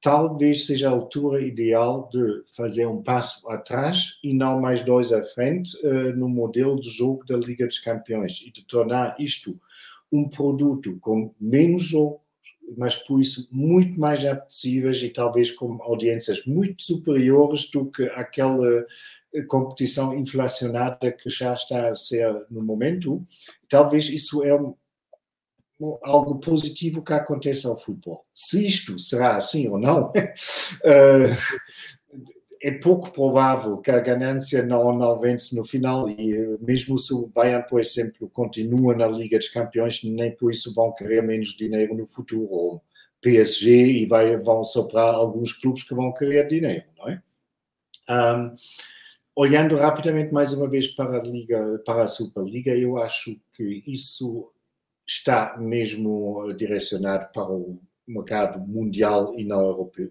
Talvez 0.00 0.66
seja 0.66 0.88
a 0.88 0.92
altura 0.92 1.42
ideal 1.42 2.08
de 2.12 2.42
fazer 2.56 2.86
um 2.86 3.02
passo 3.02 3.48
atrás 3.50 4.18
e 4.22 4.32
não 4.32 4.60
mais 4.60 4.82
dois 4.82 5.12
à 5.12 5.22
frente 5.22 5.76
uh, 5.84 6.16
no 6.16 6.28
modelo 6.28 6.80
de 6.80 6.88
jogo 6.88 7.24
da 7.26 7.36
Liga 7.36 7.66
dos 7.66 7.78
Campeões 7.78 8.42
e 8.46 8.52
de 8.52 8.64
tornar 8.64 9.16
isto 9.18 9.58
um 10.10 10.28
produto 10.28 10.96
com 11.00 11.34
menos 11.40 11.84
jogos, 11.84 12.20
mas 12.76 12.96
por 12.96 13.20
isso 13.20 13.48
muito 13.50 13.98
mais 13.98 14.24
apetecíveis 14.24 15.02
e 15.02 15.10
talvez 15.10 15.50
com 15.50 15.82
audiências 15.82 16.44
muito 16.44 16.82
superiores 16.82 17.70
do 17.70 17.86
que 17.86 18.04
aquela 18.10 18.66
eh, 18.66 18.86
competição 19.46 20.16
inflacionada 20.16 21.12
que 21.12 21.28
já 21.28 21.52
está 21.52 21.88
a 21.88 21.94
ser 21.94 22.46
no 22.50 22.62
momento. 22.62 23.24
Talvez 23.68 24.08
isso 24.08 24.42
é 24.44 24.50
algo 26.02 26.38
positivo 26.40 27.02
que 27.02 27.12
aconteça 27.12 27.68
ao 27.68 27.76
futebol. 27.76 28.24
Se 28.34 28.66
isto 28.66 28.98
será 28.98 29.36
assim 29.36 29.68
ou 29.68 29.78
não, 29.78 30.12
eh, 30.84 31.36
é 32.60 32.72
pouco 32.72 33.12
provável 33.12 33.78
que 33.78 33.90
a 33.90 34.00
ganância 34.00 34.64
não, 34.64 34.92
não 34.96 35.18
vence 35.18 35.54
no 35.54 35.64
final 35.64 36.08
e 36.10 36.34
eh, 36.34 36.56
mesmo 36.60 36.98
se 36.98 37.14
o 37.14 37.26
Bayern, 37.28 37.64
por 37.68 37.80
exemplo, 37.80 38.28
continua 38.30 38.94
na 38.96 39.06
Liga 39.06 39.38
dos 39.38 39.48
Campeões, 39.48 40.02
nem 40.02 40.34
por 40.34 40.50
isso 40.50 40.74
vão 40.74 40.92
querer 40.92 41.22
menos 41.22 41.56
dinheiro 41.56 41.94
no 41.94 42.06
futuro, 42.06 42.50
ou 42.50 42.82
PSG, 43.20 44.02
e 44.02 44.06
vai, 44.06 44.36
vão 44.36 44.62
soprar 44.64 45.14
alguns 45.14 45.52
clubes 45.52 45.82
que 45.82 45.94
vão 45.94 46.12
querer 46.12 46.48
dinheiro, 46.48 46.84
não 46.96 47.08
é? 47.08 47.22
Um, 48.10 48.56
olhando 49.38 49.76
rapidamente 49.76 50.32
mais 50.32 50.52
uma 50.52 50.68
vez 50.68 50.88
para 50.88 51.16
a 51.16 51.22
Liga, 51.22 51.80
para 51.86 52.02
a 52.02 52.08
Superliga, 52.08 52.72
eu 52.74 52.98
acho 52.98 53.40
que 53.52 53.84
isso 53.86 54.50
está 55.06 55.56
mesmo 55.56 56.52
direcionado 56.54 57.28
para 57.32 57.48
o 57.48 57.78
mercado 58.04 58.58
mundial 58.58 59.38
e 59.38 59.44
não 59.44 59.60
europeu. 59.60 60.10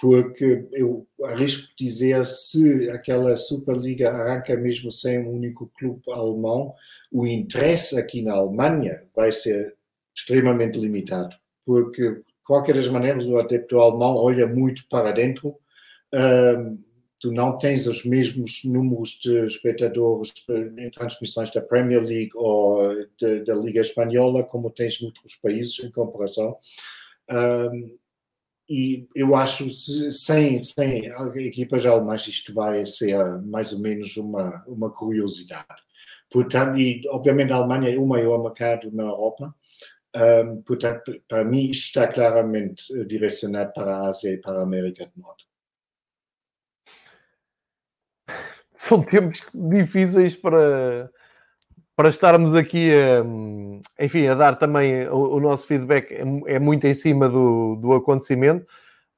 Porque 0.00 0.66
eu 0.72 1.06
arrisco 1.26 1.68
dizer, 1.78 2.24
se 2.24 2.90
aquela 2.90 3.36
Superliga 3.36 4.10
arranca 4.10 4.56
mesmo 4.56 4.90
sem 4.90 5.20
um 5.20 5.30
único 5.30 5.70
clube 5.78 6.02
alemão, 6.10 6.74
o 7.12 7.24
interesse 7.28 8.00
aqui 8.00 8.20
na 8.20 8.34
Alemanha 8.34 9.04
vai 9.14 9.30
ser 9.30 9.76
extremamente 10.12 10.76
limitado. 10.76 11.36
Porque, 11.64 12.02
de 12.02 12.24
qualquer 12.44 12.74
das 12.74 12.88
maneiras, 12.88 13.28
o 13.28 13.38
adepto 13.38 13.78
alemão 13.78 14.16
olha 14.16 14.48
muito 14.48 14.88
para 14.88 15.12
dentro. 15.12 15.54
Um, 16.12 16.89
tu 17.20 17.30
não 17.30 17.58
tens 17.58 17.86
os 17.86 18.04
mesmos 18.04 18.64
números 18.64 19.18
de 19.22 19.44
espectadores 19.44 20.32
em 20.78 20.90
transmissões 20.90 21.50
da 21.52 21.60
Premier 21.60 22.02
League 22.02 22.30
ou 22.34 22.94
de, 23.18 23.44
da 23.44 23.54
Liga 23.54 23.82
Espanhola 23.82 24.42
como 24.42 24.70
tens 24.70 25.00
noutros 25.02 25.36
países 25.36 25.78
em 25.80 25.90
comparação. 25.90 26.56
Um, 27.30 27.98
e 28.68 29.06
eu 29.14 29.34
acho 29.34 29.68
sem, 30.10 30.62
sem 30.62 31.10
equipas 31.36 31.84
alemãs 31.84 32.26
isto 32.26 32.54
vai 32.54 32.84
ser 32.86 33.18
mais 33.42 33.72
ou 33.72 33.80
menos 33.80 34.16
uma, 34.16 34.64
uma 34.66 34.90
curiosidade. 34.90 35.66
Portanto, 36.30 36.78
e 36.78 37.02
obviamente 37.08 37.52
a 37.52 37.56
Alemanha 37.56 37.94
é 37.94 37.98
o 37.98 38.06
maior 38.06 38.42
mercado 38.42 38.90
na 38.92 39.02
Europa, 39.02 39.54
um, 40.16 40.62
portanto, 40.62 41.20
para 41.28 41.44
mim 41.44 41.70
isto 41.70 41.86
está 41.86 42.06
claramente 42.06 42.84
direcionado 43.06 43.72
para 43.72 43.96
a 43.96 44.08
Ásia 44.08 44.32
e 44.32 44.38
para 44.38 44.60
a 44.60 44.62
América 44.62 45.04
do 45.06 45.20
Norte. 45.20 45.49
São 48.80 49.02
tempos 49.02 49.42
difíceis 49.52 50.34
para, 50.34 51.10
para 51.94 52.08
estarmos 52.08 52.54
aqui 52.54 52.90
a, 52.90 54.02
enfim, 54.02 54.26
a 54.26 54.34
dar 54.34 54.56
também 54.56 55.06
o, 55.08 55.36
o 55.36 55.40
nosso 55.40 55.66
feedback 55.66 56.12
é, 56.12 56.54
é, 56.54 56.58
muito 56.58 56.86
em 56.86 56.94
cima 56.94 57.28
do, 57.28 57.76
do 57.76 57.92
acontecimento. 57.92 58.66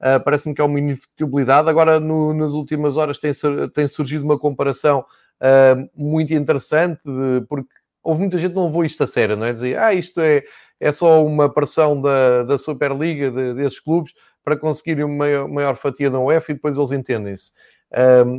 Uh, 0.01 0.19
Parece-me 0.25 0.53
que 0.53 0.61
é 0.61 0.65
uma 0.65 0.81
inevitabilidade. 0.81 1.71
Agora, 1.71 2.01
no, 2.01 2.35
nas 2.35 2.55
últimas 2.55 2.97
horas, 2.97 3.19
tem, 3.19 3.31
tem 3.73 3.87
surgido 3.87 4.25
uma 4.25 4.37
comparação 4.37 5.05
uh, 5.41 5.89
muito 5.95 6.35
interessante, 6.35 7.01
de, 7.05 7.47
porque 7.49 7.71
houve 8.03 8.21
muita 8.21 8.39
gente 8.39 8.51
que 8.51 8.57
não 8.57 8.67
levou 8.67 8.85
isto 8.85 9.05
a 9.05 9.07
sério, 9.07 9.37
não 9.37 9.47
é? 9.47 9.53
Dizer, 9.53 9.79
ah, 9.79 9.95
isto 9.95 10.21
é, 10.21 10.43
é 10.81 10.91
só 10.91 11.25
uma 11.25 11.49
pressão 11.49 12.03
da, 12.03 12.43
da 12.43 12.59
Superliga, 12.59 13.31
de, 13.31 13.55
desses 13.55 13.79
clubes, 13.79 14.13
para 14.45 14.57
conseguirem 14.57 15.05
uma 15.05 15.19
maior, 15.19 15.49
maior 15.49 15.77
fatia 15.77 16.11
da 16.11 16.19
UEFA 16.19 16.51
e 16.51 16.55
depois 16.57 16.77
eles 16.77 16.91
entendem-se 16.91 17.53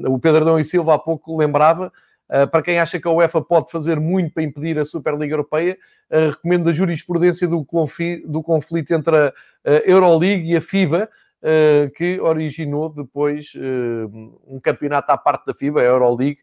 o 0.08 0.20
Pedro 0.20 0.60
e 0.60 0.66
Silva 0.66 0.96
há 0.96 1.00
pouco 1.00 1.38
lembrava, 1.38 1.92
uh, 2.30 2.48
para 2.48 2.62
quem 2.62 2.80
acha 2.80 3.00
que 3.00 3.08
a 3.08 3.12
UEFA 3.12 3.42
pode 3.42 3.72
fazer 3.72 4.00
muito 4.00 4.34
para 4.34 4.44
impedir 4.44 4.78
a 4.80 4.86
Superliga 4.86 5.34
Europeia, 5.34 5.78
uh, 6.12 6.30
recomendo 6.32 6.70
a 6.70 6.74
jurisprudência 6.74 7.48
do, 7.48 7.64
conflito 7.64 8.94
entre 8.94 9.16
a 9.16 9.34
Euroleague 9.86 10.52
e 10.52 10.56
a 10.56 10.62
FIBA, 10.62 11.10
Uh, 11.44 11.92
que 11.98 12.22
originou 12.22 12.88
depois 12.88 13.52
um 14.48 14.62
campeonato 14.64 15.12
à 15.12 15.18
parte 15.18 15.46
da 15.46 15.54
FIBA, 15.54 15.82
a 15.82 15.84
Euroleague, 15.84 16.40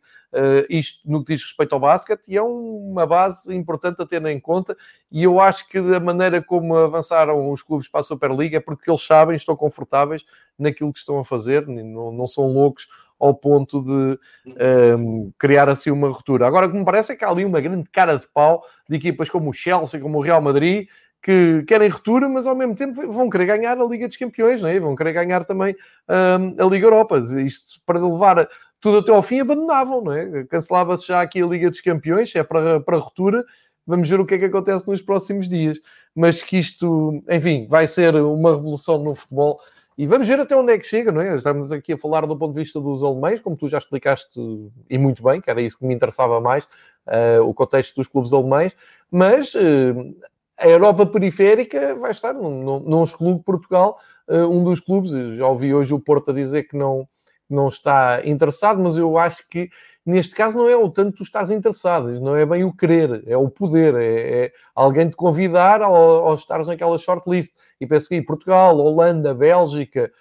isto 0.69 1.01
no 1.11 1.24
que 1.24 1.35
diz 1.35 1.43
respeito 1.43 1.74
ao 1.74 1.81
basquete, 1.81 2.23
e 2.28 2.36
é 2.36 2.43
uma 2.43 3.07
base 3.07 3.55
importante 3.55 4.01
a 4.01 4.07
ter 4.07 4.24
em 4.27 4.39
conta, 4.39 4.77
e 5.11 5.24
eu 5.24 5.40
acho 5.40 5.69
que 5.69 5.81
da 5.81 5.98
maneira 5.98 6.43
como 6.43 6.77
avançaram 6.77 7.51
os 7.51 7.62
clubes 7.62 7.89
para 7.89 8.01
a 8.01 8.05
Superliga 8.05 8.59
é 8.59 8.61
porque 8.61 8.90
eles 8.90 9.02
sabem, 9.02 9.36
estão 9.36 9.57
confortáveis 9.57 10.24
naquilo 10.59 10.93
que 10.93 10.98
estão 10.98 11.19
a 11.19 11.24
fazer, 11.24 11.66
não, 11.66 12.12
não 12.12 12.27
são 12.27 12.52
loucos 12.52 12.86
ao 13.20 13.35
ponto 13.35 13.82
de 13.82 13.90
um, 13.90 14.55
ehm, 14.57 15.31
criar 15.39 15.69
assim 15.69 15.90
uma 15.90 16.09
ruptura. 16.09 16.47
Agora, 16.47 16.66
o 16.66 16.70
que 16.70 16.78
me 16.78 16.85
parece 16.85 17.12
é 17.12 17.16
que 17.16 17.24
há 17.24 17.28
ali 17.28 17.44
uma 17.44 17.61
grande 17.61 17.89
cara 17.90 18.16
de 18.16 18.27
pau 18.27 18.65
de 18.89 18.97
equipas 18.97 19.28
como 19.28 19.51
o 19.51 19.52
Chelsea, 19.52 20.01
como 20.01 20.19
o 20.19 20.23
Real 20.23 20.40
Madrid, 20.40 20.89
que 21.23 21.62
querem 21.69 21.90
ruptura, 21.90 22.27
mas 22.31 22.47
ao 22.47 22.57
mesmo 22.57 22.74
tempo 22.74 23.12
vão 23.12 23.28
querer 23.28 23.44
ganhar 23.44 23.78
a 23.78 23.85
Liga 23.85 24.09
dos 24.09 24.16
Campeões, 24.16 24.62
não 24.62 24.70
é? 24.70 24.81
vão 24.81 24.97
querer 24.97 25.12
ganhar 25.12 25.44
também 25.44 25.77
um, 26.09 26.15
ehm, 26.15 26.55
a 26.59 26.65
Liga 26.65 26.86
Europa. 26.86 27.19
Isto 27.44 27.78
para 27.85 28.01
levar 28.01 28.48
tudo 28.81 28.98
até 28.98 29.12
ao 29.12 29.23
fim 29.23 29.40
abandonavam, 29.40 30.02
não 30.02 30.12
é? 30.12 30.44
Cancelava-se 30.44 31.07
já 31.07 31.20
aqui 31.20 31.43
a 31.43 31.47
Liga 31.47 31.70
dos 31.70 31.81
Campeões, 31.81 32.35
é 32.35 32.43
para, 32.43 32.81
para 32.81 32.98
ruptura. 32.98 33.44
Vamos 33.86 34.09
ver 34.09 34.20
o 34.20 34.27
que 34.27 34.35
é 34.35 34.39
que 34.39 34.44
acontece 34.44 34.86
nos 34.89 35.02
próximos 35.02 35.48
dias. 35.48 35.78
Mas 36.15 36.43
que 36.43 36.59
isto, 36.59 37.23
enfim, 37.28 37.66
vai 37.69 37.86
ser 37.86 38.15
uma 38.15 38.55
revolução 38.55 38.98
no 39.02 39.15
futebol 39.15 39.61
e 40.01 40.07
vamos 40.07 40.27
ver 40.27 40.40
até 40.40 40.57
onde 40.57 40.73
é 40.73 40.78
que 40.78 40.86
chega, 40.86 41.12
não 41.12 41.20
é? 41.20 41.36
Estamos 41.36 41.70
aqui 41.70 41.93
a 41.93 41.98
falar 41.98 42.24
do 42.27 42.35
ponto 42.35 42.55
de 42.55 42.61
vista 42.61 42.81
dos 42.81 43.02
alemães, 43.02 43.39
como 43.39 43.55
tu 43.55 43.69
já 43.69 43.77
explicaste 43.77 44.40
e 44.89 44.97
muito 44.97 45.23
bem, 45.23 45.43
que 45.43 45.51
era 45.51 45.61
isso 45.61 45.78
que 45.78 45.85
me 45.85 45.94
interessava 45.94 46.40
mais, 46.40 46.65
uh, 47.07 47.43
o 47.44 47.52
contexto 47.52 47.97
dos 47.97 48.07
clubes 48.07 48.32
alemães, 48.32 48.74
mas 49.11 49.55
uh, 49.55 50.16
a 50.59 50.66
Europa 50.66 51.05
periférica 51.05 51.94
vai 51.97 52.12
estar 52.12 52.32
num 52.32 53.07
clube 53.09 53.44
Portugal, 53.44 53.98
uh, 54.27 54.48
um 54.48 54.65
dos 54.65 54.81
clubes, 54.81 55.11
já 55.36 55.47
ouvi 55.47 55.74
hoje 55.74 55.93
o 55.93 56.01
Porto 56.01 56.31
a 56.31 56.35
dizer 56.35 56.62
que 56.62 56.78
não, 56.78 57.07
não 57.52 57.68
está 57.68 58.22
interessado, 58.24 58.81
mas 58.81 58.97
eu 58.97 59.18
acho 59.18 59.48
que 59.48 59.70
neste 60.05 60.35
caso 60.35 60.56
não 60.56 60.68
é 60.68 60.77
o 60.77 60.89
tanto 60.90 61.18
tu 61.18 61.22
estás 61.22 61.51
interessado, 61.51 62.20
não 62.20 62.35
é 62.35 62.44
bem 62.47 62.64
o 62.64 62.72
querer, 62.72 63.22
é 63.27 63.36
o 63.36 63.48
poder, 63.48 63.94
é, 63.94 64.44
é 64.44 64.52
alguém 64.74 65.09
te 65.09 65.16
convidar 65.16 65.82
ao, 65.82 65.94
ao 65.94 66.35
estares 66.35 66.66
naquela 66.66 66.97
shortlist. 66.98 67.55
E 67.81 67.86
penso 67.86 68.09
que 68.09 68.22
Portugal, 68.22 68.77
Holanda, 68.78 69.35
Bélgica, 69.35 70.12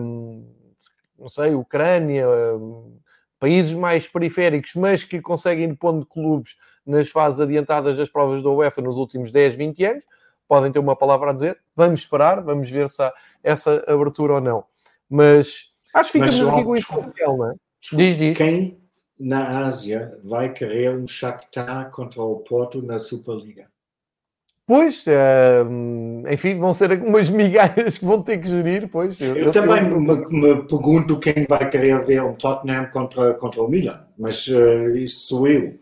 hum, 0.00 0.46
não 1.18 1.28
sei, 1.28 1.54
Ucrânia, 1.54 2.26
hum, 2.28 2.98
países 3.38 3.72
mais 3.72 4.08
periféricos, 4.08 4.74
mas 4.74 5.04
que 5.04 5.20
conseguem 5.20 5.74
pondo 5.74 6.06
clubes 6.06 6.56
nas 6.84 7.08
fases 7.10 7.40
adiantadas 7.40 7.96
das 7.96 8.10
provas 8.10 8.42
da 8.42 8.50
UEFA 8.50 8.82
nos 8.82 8.96
últimos 8.96 9.30
10, 9.30 9.56
20 9.56 9.84
anos, 9.84 10.04
podem 10.48 10.70
ter 10.70 10.78
uma 10.78 10.96
palavra 10.96 11.30
a 11.30 11.32
dizer. 11.32 11.58
Vamos 11.74 12.00
esperar, 12.00 12.42
vamos 12.42 12.70
ver 12.70 12.88
se 12.88 13.02
há 13.02 13.12
essa 13.42 13.82
abertura 13.86 14.34
ou 14.34 14.40
não. 14.40 14.64
Mas 15.08 15.73
acho 15.94 16.12
que 16.12 16.18
ficamos 16.18 16.48
aqui 16.48 16.64
com 16.64 16.76
isso 16.76 16.92
não 16.92 17.50
é? 17.50 17.54
Diz, 17.92 18.16
diz. 18.16 18.36
Quem 18.36 18.78
na 19.18 19.64
Ásia 19.64 20.18
vai 20.24 20.52
querer 20.52 20.96
um 20.96 21.06
Shakhtar 21.06 21.90
contra 21.90 22.22
o 22.22 22.36
Porto 22.36 22.82
na 22.82 22.98
Superliga? 22.98 23.66
Pois, 24.66 25.04
uh, 25.06 26.32
enfim, 26.32 26.58
vão 26.58 26.72
ser 26.72 26.92
umas 27.02 27.28
migalhas 27.30 27.98
que 27.98 28.04
vão 28.04 28.22
ter 28.22 28.38
que 28.38 28.48
gerir, 28.48 28.88
pois. 28.88 29.20
Eu, 29.20 29.36
eu 29.36 29.52
também 29.52 29.86
eu... 29.86 30.00
Me, 30.00 30.16
me, 30.30 30.62
pergunto 30.62 31.20
quem 31.20 31.44
vai 31.46 31.68
querer 31.68 32.02
ver 32.02 32.22
um 32.22 32.32
Tottenham 32.32 32.86
contra, 32.86 33.34
contra 33.34 33.62
o 33.62 33.68
Milan, 33.68 34.06
mas 34.18 34.46
uh, 34.48 34.96
isso 34.96 35.26
sou 35.28 35.46
eu. 35.46 35.78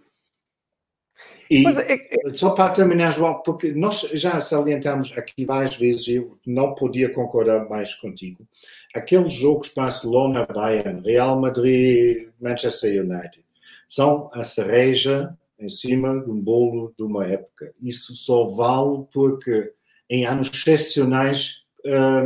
E 1.52 1.66
é, 1.66 2.28
é... 2.28 2.34
só 2.34 2.50
para 2.50 2.72
terminar, 2.72 3.12
João, 3.12 3.42
porque 3.44 3.72
nós 3.72 4.08
já 4.14 4.40
salientamos 4.40 5.12
aqui 5.14 5.44
várias 5.44 5.76
vezes, 5.76 6.08
eu 6.08 6.38
não 6.46 6.74
podia 6.74 7.12
concordar 7.12 7.68
mais 7.68 7.92
contigo. 7.92 8.46
Aqueles 8.94 9.34
jogos 9.34 9.68
Barcelona, 9.68 10.46
Bayern, 10.46 11.02
Real 11.02 11.38
Madrid, 11.38 12.28
Manchester 12.40 13.04
United, 13.04 13.44
são 13.86 14.30
a 14.32 14.42
cereja 14.42 15.36
em 15.58 15.68
cima 15.68 16.24
de 16.24 16.30
um 16.30 16.40
bolo 16.40 16.94
de 16.96 17.04
uma 17.04 17.26
época. 17.26 17.74
Isso 17.82 18.16
só 18.16 18.46
vale 18.46 19.04
porque 19.12 19.72
em 20.08 20.24
anos 20.24 20.48
excepcionais 20.48 21.62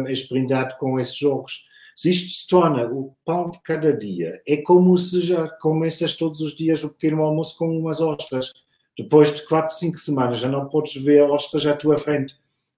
és 0.07 0.28
brindado 0.28 0.77
com 0.78 1.01
esses 1.01 1.16
jogos. 1.16 1.65
Se 1.97 2.11
isto 2.11 2.31
se 2.31 2.47
torna 2.47 2.86
o 2.86 3.16
pão 3.24 3.51
de 3.51 3.59
cada 3.62 3.93
dia, 3.93 4.40
é 4.47 4.59
como 4.59 4.97
se 4.97 5.20
já 5.20 5.48
começas 5.48 6.15
todos 6.15 6.40
os 6.40 6.55
dias 6.55 6.85
o 6.85 6.90
pequeno 6.90 7.23
almoço 7.23 7.57
com 7.59 7.77
umas 7.77 8.01
ostras. 8.01 8.53
Depois 8.97 9.35
de 9.35 9.47
4, 9.47 9.74
5 9.74 9.98
semanas 9.98 10.39
já 10.39 10.48
não 10.48 10.68
podes 10.68 10.94
ver 10.97 11.23
ostras 11.23 11.66
à 11.66 11.74
tua 11.74 11.98
frente. 11.98 12.35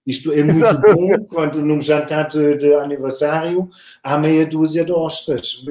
Isto 0.07 0.33
é 0.33 0.43
muito 0.43 0.57
Exato. 0.57 0.81
bom 0.81 1.25
quando 1.27 1.61
num 1.61 1.81
jantar 1.81 2.29
de, 2.29 2.57
de, 2.57 2.75
aniversário 2.75 3.69
há 4.03 4.17
meia 4.17 4.47
dúzia 4.47 4.85
de 4.85 4.91
ostras, 4.91 5.63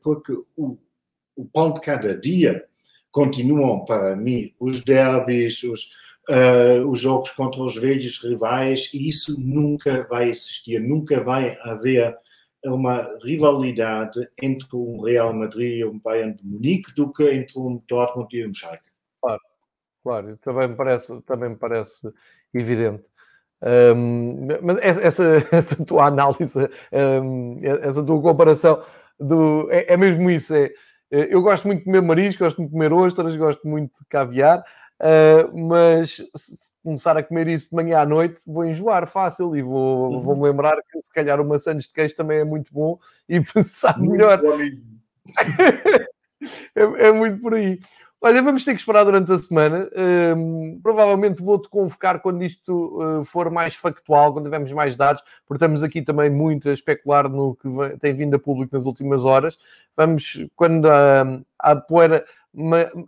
porque 0.00 0.32
o, 0.56 0.78
o 1.36 1.44
pão 1.44 1.72
de 1.72 1.80
cada 1.80 2.16
dia 2.16 2.64
continuam 3.10 3.84
para 3.84 4.14
mim 4.14 4.54
os 4.60 4.84
derbys, 4.84 5.62
os, 5.64 5.90
uh, 6.28 6.86
os 6.88 7.00
jogos 7.00 7.30
contra 7.30 7.60
os 7.60 7.74
velhos 7.74 8.22
rivais, 8.22 8.90
e 8.94 9.08
isso 9.08 9.38
nunca 9.40 10.06
vai 10.08 10.30
existir, 10.30 10.80
nunca 10.80 11.22
vai 11.22 11.58
haver 11.62 12.16
uma 12.64 13.08
rivalidade 13.24 14.28
entre 14.40 14.68
um 14.76 15.00
Real 15.00 15.32
Madrid 15.32 15.78
e 15.78 15.84
um 15.84 15.98
Bayern 15.98 16.34
de 16.34 16.46
Munique 16.46 16.94
do 16.94 17.12
que 17.12 17.28
entre 17.30 17.58
um 17.58 17.80
Dortmund 17.88 18.36
e 18.36 18.46
um 18.46 18.54
Schalke. 18.54 18.84
Claro, 19.20 19.40
claro, 20.02 20.36
também 20.38 20.68
me 20.68 20.76
parece, 20.76 21.20
também 21.22 21.50
me 21.50 21.56
parece 21.56 22.12
evidente. 22.52 23.04
Um, 23.62 24.46
mas 24.62 24.78
essa, 24.78 25.46
essa, 25.52 25.76
tua 25.84 26.06
análise, 26.06 26.58
um, 27.22 27.60
essa 27.62 28.02
tua 28.02 28.20
comparação 28.22 28.82
do, 29.18 29.68
é, 29.70 29.92
é 29.92 29.96
mesmo 29.96 30.30
isso. 30.30 30.54
É, 30.54 30.72
eu 31.10 31.42
gosto 31.42 31.66
muito 31.66 31.80
de 31.80 31.84
comer 31.84 32.00
marisco, 32.00 32.44
gosto 32.44 32.58
muito 32.58 32.70
de 32.70 32.74
comer 32.74 32.92
ostras, 32.92 33.36
gosto 33.36 33.66
muito 33.66 33.92
de 33.98 34.06
caviar, 34.08 34.64
uh, 35.00 35.58
mas 35.58 36.16
se 36.36 36.70
começar 36.82 37.16
a 37.16 37.22
comer 37.22 37.48
isso 37.48 37.70
de 37.70 37.76
manhã 37.76 38.00
à 38.00 38.06
noite, 38.06 38.40
vou 38.46 38.64
enjoar 38.64 39.06
fácil 39.06 39.54
e 39.54 39.62
vou, 39.62 40.12
uhum. 40.12 40.22
vou-me 40.22 40.42
lembrar 40.44 40.76
que 40.90 41.02
se 41.02 41.12
calhar 41.12 41.40
uma 41.40 41.58
sandes 41.58 41.86
de 41.86 41.92
queijo 41.92 42.16
também 42.16 42.38
é 42.38 42.44
muito 42.44 42.72
bom 42.72 42.98
e 43.28 43.42
sabe 43.62 44.08
melhor. 44.08 44.40
é, 46.74 46.82
é 46.82 47.12
muito 47.12 47.42
por 47.42 47.54
aí. 47.54 47.80
Olha, 48.22 48.42
vamos 48.42 48.64
ter 48.66 48.74
que 48.74 48.80
esperar 48.80 49.02
durante 49.04 49.32
a 49.32 49.38
semana. 49.38 49.88
Um, 50.36 50.78
provavelmente 50.82 51.42
vou-te 51.42 51.70
convocar 51.70 52.20
quando 52.20 52.44
isto 52.44 53.20
uh, 53.20 53.24
for 53.24 53.50
mais 53.50 53.76
factual, 53.76 54.34
quando 54.34 54.44
tivermos 54.44 54.70
mais 54.72 54.94
dados, 54.94 55.22
porque 55.46 55.64
estamos 55.64 55.82
aqui 55.82 56.02
também 56.02 56.28
muito 56.28 56.68
a 56.68 56.72
especular 56.74 57.30
no 57.30 57.56
que 57.56 57.66
vem, 57.66 57.96
tem 57.96 58.12
vindo 58.12 58.36
a 58.36 58.38
público 58.38 58.76
nas 58.76 58.84
últimas 58.84 59.24
horas. 59.24 59.56
Vamos, 59.96 60.46
quando 60.54 60.84
uh, 60.84 61.42
a 61.58 61.76
poeira 61.76 62.26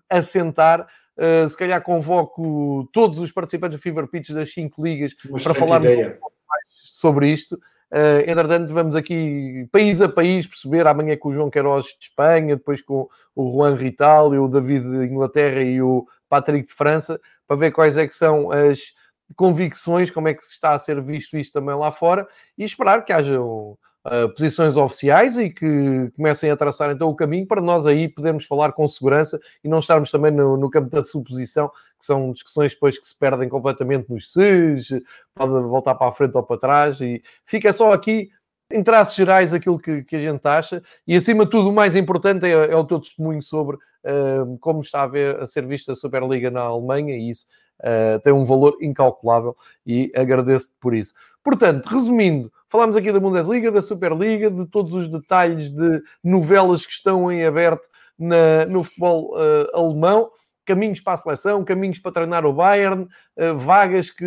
assentar, 0.09 0.89
uh, 1.19 1.47
se 1.47 1.59
calhar 1.59 1.83
convoco 1.83 2.89
todos 2.91 3.19
os 3.19 3.31
participantes 3.31 3.79
do 3.79 3.83
Fever 3.83 4.07
Pitch 4.07 4.31
das 4.31 4.51
5 4.51 4.83
ligas 4.83 5.15
para 5.43 5.53
falar 5.53 5.81
mais 5.81 6.67
sobre 6.81 7.29
isto. 7.29 7.61
Uh, 7.93 8.25
entretanto, 8.27 8.73
vamos 8.73 8.97
aqui 8.97 9.69
país 9.71 10.01
a 10.01 10.09
país 10.09 10.47
perceber. 10.47 10.87
Amanhã 10.87 11.15
com 11.15 11.29
o 11.29 11.33
João 11.33 11.51
Queiroz 11.51 11.85
de 11.87 12.07
Espanha, 12.07 12.57
depois 12.57 12.81
com 12.81 13.07
o 13.37 13.53
Juan 13.53 13.75
Rital 13.75 14.31
o 14.31 14.49
David 14.49 14.89
de 14.89 15.13
Inglaterra 15.13 15.61
e 15.61 15.83
o 15.83 16.07
Patrick 16.27 16.69
de 16.69 16.75
França, 16.75 17.21
para 17.47 17.57
ver 17.57 17.71
quais 17.71 17.99
é 17.99 18.07
que 18.09 18.15
são 18.15 18.51
as 18.51 18.95
convicções, 19.37 20.11
como 20.11 20.29
é 20.29 20.35
que 20.35 20.43
está 20.43 20.73
a 20.73 20.79
ser 20.79 21.03
visto 21.03 21.37
isto 21.37 21.53
também 21.53 21.75
lá 21.75 21.93
fora 21.93 22.27
e 22.57 22.65
esperar 22.65 23.05
que 23.05 23.13
haja 23.13 23.39
um, 23.39 23.77
uh, 24.07 24.33
posições 24.35 24.77
oficiais 24.77 25.39
e 25.39 25.51
que 25.51 26.11
comecem 26.17 26.51
a 26.51 26.57
traçar 26.57 26.91
então 26.91 27.09
o 27.09 27.15
caminho 27.15 27.47
para 27.47 27.61
nós 27.61 27.87
aí 27.87 28.09
podermos 28.09 28.47
falar 28.47 28.73
com 28.73 28.87
segurança 28.87 29.39
e 29.63 29.69
não 29.69 29.79
estarmos 29.79 30.11
também 30.11 30.31
no, 30.31 30.57
no 30.57 30.71
campo 30.71 30.91
da 30.91 31.03
suposição, 31.03 31.69
que 31.69 32.05
são 32.05 32.33
discussões 32.33 32.73
depois 32.73 32.99
que 32.99 33.07
se 33.07 33.17
perdem 33.17 33.49
completamente 33.49 34.11
nos 34.11 34.33
SES, 34.33 35.03
pode 35.35 35.53
voltar 35.53 35.95
para 35.95 36.09
a 36.09 36.13
frente 36.13 36.37
ou 36.37 36.43
para 36.43 36.61
trás 36.61 37.01
e 37.01 37.23
fica 37.45 37.73
só 37.73 37.93
aqui 37.93 38.31
em 38.71 38.83
traços 38.83 39.15
gerais 39.15 39.53
aquilo 39.53 39.79
que, 39.79 40.03
que, 40.03 40.17
a 40.17 40.21
gente 40.21 40.47
acha 40.47 40.83
e 41.07 41.15
acima 41.15 41.45
de 41.45 41.51
tudo 41.51 41.69
o 41.69 41.73
mais 41.73 41.95
importante 41.95 42.47
é, 42.47 42.51
é 42.51 42.77
o 42.77 42.85
teu 42.85 42.99
testemunho 42.99 43.43
sobre 43.43 43.77
uh, 43.77 44.59
como 44.61 44.81
está 44.81 45.03
a, 45.03 45.07
ver, 45.07 45.39
a 45.41 45.47
ser 45.47 45.67
vista 45.67 45.93
a 45.93 45.95
Superliga 45.95 46.51
na 46.51 46.63
Alemanha 46.63 47.15
e 47.15 47.31
isso 47.31 47.47
uh, 47.83 48.21
tem 48.21 48.33
um 48.33 48.45
valor 48.45 48.77
incalculável 48.81 49.57
e 49.87 50.13
agradeço-te 50.15 50.75
por 50.81 50.95
isso. 50.95 51.15
Portanto, 51.43 51.87
resumindo, 51.87 52.53
falámos 52.69 52.97
aqui 52.97 53.13
da 53.13 53.21
Bundesliga, 53.21 53.71
da 53.71 53.83
Superliga, 53.83 54.51
de 54.51 54.65
todos 54.67 54.95
os 54.95 55.09
detalhes 55.09 55.71
de 55.71 56.03
novelas 56.23 56.87
que 56.87 56.93
estão 56.93 57.31
em 57.31 57.45
aberto 57.45 57.89
na, 58.19 58.65
no 58.67 58.85
futebol 58.85 59.35
uh, 59.35 59.77
alemão, 59.77 60.31
caminhos 60.65 61.01
para 61.01 61.15
a 61.15 61.17
seleção, 61.17 61.65
caminhos 61.65 61.99
para 61.99 62.13
treinar 62.13 62.47
o 62.47 62.53
Bayern, 62.53 63.09
uh, 63.37 63.57
vagas 63.57 64.11
que, 64.11 64.25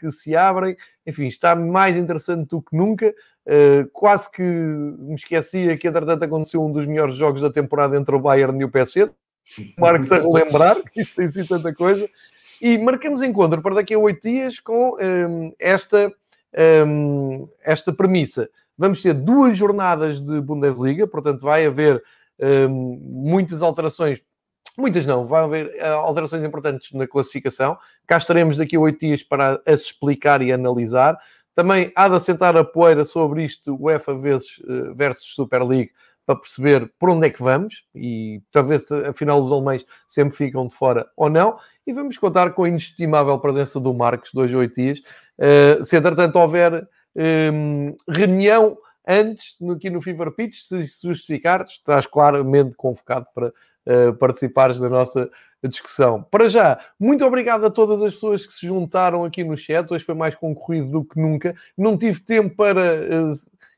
que, 0.00 0.10
se 0.10 0.34
abrem, 0.34 0.74
enfim, 1.06 1.26
está 1.26 1.54
mais 1.54 1.96
interessante 1.96 2.48
do 2.48 2.62
que 2.62 2.76
nunca. 2.76 3.14
Quase 3.92 4.30
que 4.30 4.40
me 4.40 5.16
esquecia 5.16 5.76
que, 5.76 5.86
entretanto, 5.86 6.22
aconteceu 6.22 6.64
um 6.64 6.72
dos 6.72 6.86
melhores 6.86 7.14
jogos 7.14 7.42
da 7.42 7.52
temporada 7.52 7.94
entre 7.94 8.16
o 8.16 8.18
Bayern 8.18 8.58
e 8.58 8.64
o 8.64 8.70
PSG. 8.70 9.10
Marcos 9.78 10.10
a 10.10 10.18
relembrar, 10.18 10.76
que 10.90 11.02
isto 11.02 11.16
tem 11.16 11.28
sido 11.28 11.48
tanta 11.48 11.74
coisa. 11.74 12.08
E 12.64 12.78
marcamos 12.78 13.20
encontro 13.20 13.60
para 13.60 13.74
daqui 13.74 13.92
a 13.92 13.98
oito 13.98 14.22
dias 14.26 14.58
com 14.58 14.96
um, 14.98 15.52
esta 15.58 16.10
um, 16.86 17.46
esta 17.62 17.92
premissa. 17.92 18.48
Vamos 18.78 19.02
ter 19.02 19.12
duas 19.12 19.54
jornadas 19.54 20.18
de 20.18 20.40
Bundesliga, 20.40 21.06
portanto, 21.06 21.42
vai 21.42 21.66
haver 21.66 22.02
um, 22.40 22.98
muitas 23.02 23.60
alterações. 23.60 24.22
Muitas 24.78 25.04
não, 25.04 25.26
vai 25.26 25.44
haver 25.44 25.66
uh, 25.78 25.96
alterações 25.96 26.42
importantes 26.42 26.90
na 26.92 27.06
classificação. 27.06 27.76
Cá 28.06 28.16
estaremos 28.16 28.56
daqui 28.56 28.76
a 28.76 28.80
oito 28.80 28.98
dias 28.98 29.22
para 29.22 29.60
as 29.66 29.82
explicar 29.82 30.40
e 30.40 30.50
analisar. 30.50 31.18
Também 31.54 31.92
há 31.94 32.08
de 32.08 32.14
assentar 32.14 32.56
a 32.56 32.64
poeira 32.64 33.04
sobre 33.04 33.44
isto, 33.44 33.76
UEFA 33.78 34.18
vezes, 34.18 34.56
uh, 34.60 34.94
versus 34.94 35.34
Super 35.34 35.62
League, 35.62 35.90
para 36.26 36.36
perceber 36.36 36.92
por 36.98 37.10
onde 37.10 37.26
é 37.26 37.30
que 37.30 37.42
vamos 37.42 37.84
e 37.94 38.42
talvez 38.50 38.90
afinal 38.90 39.38
os 39.38 39.50
alemães 39.50 39.84
sempre 40.06 40.36
ficam 40.36 40.66
de 40.66 40.74
fora 40.74 41.06
ou 41.16 41.28
não. 41.28 41.56
E 41.86 41.92
vamos 41.92 42.16
contar 42.16 42.52
com 42.52 42.64
a 42.64 42.68
inestimável 42.68 43.38
presença 43.38 43.78
do 43.78 43.92
Marcos, 43.92 44.30
dois 44.32 44.52
ou 44.52 44.60
oito 44.60 44.74
dias. 44.74 45.00
Uh, 45.38 45.84
se 45.84 45.96
entretanto 45.96 46.36
houver 46.36 46.88
um, 47.14 47.20
ehm, 47.20 47.96
reunião 48.08 48.78
antes 49.06 49.56
aqui 49.70 49.90
no 49.90 50.00
Fever 50.00 50.30
Pitch, 50.30 50.56
se 50.56 50.86
justificar, 51.02 51.64
estás 51.64 52.06
claramente 52.06 52.74
convocado 52.74 53.26
para 53.34 53.48
uh, 53.48 54.14
participares 54.14 54.78
da 54.78 54.88
nossa 54.88 55.30
discussão. 55.68 56.22
Para 56.22 56.48
já, 56.48 56.78
muito 56.98 57.24
obrigado 57.24 57.64
a 57.64 57.70
todas 57.70 58.02
as 58.02 58.14
pessoas 58.14 58.46
que 58.46 58.52
se 58.52 58.66
juntaram 58.66 59.24
aqui 59.24 59.42
no 59.44 59.56
chat. 59.56 59.90
Hoje 59.90 60.04
foi 60.04 60.14
mais 60.14 60.34
concorrido 60.34 60.88
do 60.88 61.04
que 61.04 61.18
nunca. 61.18 61.54
Não 61.76 61.96
tive 61.96 62.20
tempo 62.20 62.54
para 62.54 62.80
uh, 62.80 63.32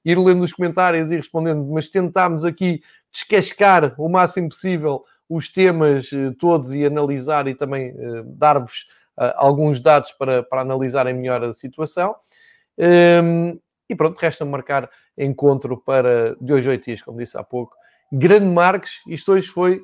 ir 0.06 0.16
lendo 0.16 0.42
os 0.42 0.52
comentários 0.52 1.10
e 1.10 1.16
respondendo, 1.16 1.66
mas 1.66 1.88
tentámos 1.88 2.44
aqui 2.44 2.80
descascar 3.12 3.92
o 3.98 4.08
máximo 4.08 4.48
possível 4.48 5.04
os 5.28 5.52
temas 5.52 6.12
uh, 6.12 6.32
todos 6.38 6.72
e 6.72 6.86
analisar 6.86 7.48
e 7.48 7.54
também 7.56 7.90
uh, 7.90 8.22
dar-vos 8.24 8.86
alguns 9.36 9.80
dados 9.80 10.12
para, 10.12 10.42
para 10.42 10.60
analisarem 10.60 11.14
melhor 11.14 11.42
a 11.42 11.50
situação. 11.50 12.14
Ehm, 12.76 13.58
e 13.88 13.94
pronto, 13.94 14.18
resta 14.18 14.44
marcar 14.44 14.90
encontro 15.16 15.78
para 15.78 16.36
de 16.38 16.52
hoje 16.52 16.68
oito 16.68 16.84
dias, 16.84 17.00
como 17.00 17.16
disse 17.16 17.34
há 17.38 17.42
pouco. 17.42 17.74
Grande 18.12 18.44
Marques, 18.44 18.92
isto 19.08 19.32
hoje 19.32 19.48
foi 19.48 19.82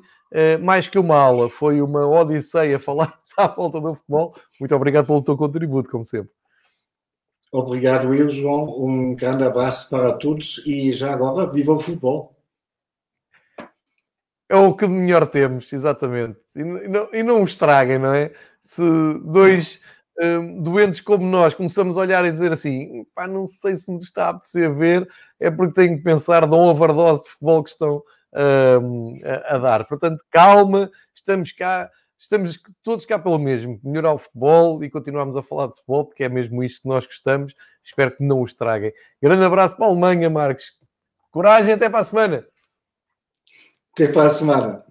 mais 0.61 0.87
que 0.87 0.99
uma 0.99 1.17
aula, 1.17 1.49
foi 1.49 1.81
uma 1.81 2.07
odisseia 2.07 2.77
falar 2.77 3.17
à 3.35 3.47
volta 3.47 3.81
do 3.81 3.95
futebol. 3.95 4.35
Muito 4.59 4.75
obrigado 4.75 5.07
pelo 5.07 5.23
teu 5.23 5.35
contributo, 5.35 5.89
como 5.89 6.05
sempre. 6.05 6.29
Obrigado, 7.53 8.11
eu, 8.15 8.31
João. 8.31 8.83
Um 8.83 9.15
grande 9.15 9.43
abraço 9.43 9.87
para 9.87 10.11
todos 10.13 10.59
e 10.65 10.91
já 10.91 11.13
agora, 11.13 11.45
viva 11.45 11.71
o 11.71 11.79
futebol! 11.79 12.35
É 14.49 14.55
o 14.55 14.75
que 14.75 14.87
melhor 14.87 15.27
temos, 15.27 15.71
exatamente. 15.71 16.39
E 16.55 16.63
não, 16.63 17.09
e 17.13 17.21
não 17.21 17.41
o 17.41 17.45
estraguem, 17.45 17.99
não 17.99 18.11
é? 18.11 18.33
Se 18.59 18.81
dois 19.23 19.79
um, 20.19 20.63
doentes 20.63 20.99
como 21.01 21.25
nós 21.25 21.53
começamos 21.53 21.95
a 21.95 22.01
olhar 22.01 22.25
e 22.25 22.31
dizer 22.31 22.51
assim, 22.51 23.05
pá, 23.13 23.27
não 23.27 23.45
sei 23.45 23.77
se 23.77 23.91
me 23.91 23.99
está 24.01 24.25
a 24.25 24.29
apetecer 24.29 24.73
ver, 24.73 25.07
é 25.39 25.51
porque 25.51 25.75
tenho 25.75 25.97
que 25.97 26.03
pensar 26.03 26.47
de 26.47 26.55
uma 26.55 26.71
overdose 26.71 27.21
de 27.21 27.29
futebol 27.29 27.63
que 27.63 27.69
estão 27.69 28.01
um, 28.81 29.19
a, 29.23 29.55
a 29.55 29.57
dar. 29.59 29.85
Portanto, 29.85 30.23
calma, 30.31 30.89
estamos 31.13 31.51
cá 31.51 31.87
estamos 32.23 32.61
todos 32.81 33.05
cá 33.05 33.19
pelo 33.19 33.37
mesmo, 33.37 33.79
melhorar 33.83 34.13
o 34.13 34.17
futebol 34.17 34.83
e 34.83 34.89
continuarmos 34.89 35.35
a 35.37 35.43
falar 35.43 35.67
de 35.67 35.75
futebol, 35.75 36.05
porque 36.05 36.23
é 36.23 36.29
mesmo 36.29 36.63
isto 36.63 36.81
que 36.81 36.87
nós 36.87 37.05
gostamos. 37.05 37.53
Espero 37.83 38.15
que 38.15 38.23
não 38.23 38.41
o 38.41 38.45
estraguem. 38.45 38.93
Grande 39.21 39.43
abraço 39.43 39.75
para 39.75 39.85
a 39.85 39.89
Alemanha, 39.89 40.29
Marcos. 40.29 40.77
Coragem, 41.31 41.73
até 41.73 41.89
para 41.89 41.99
a 41.99 42.03
semana. 42.03 42.47
Até 43.93 44.07
para 44.07 44.23
a 44.23 44.29
semana. 44.29 44.85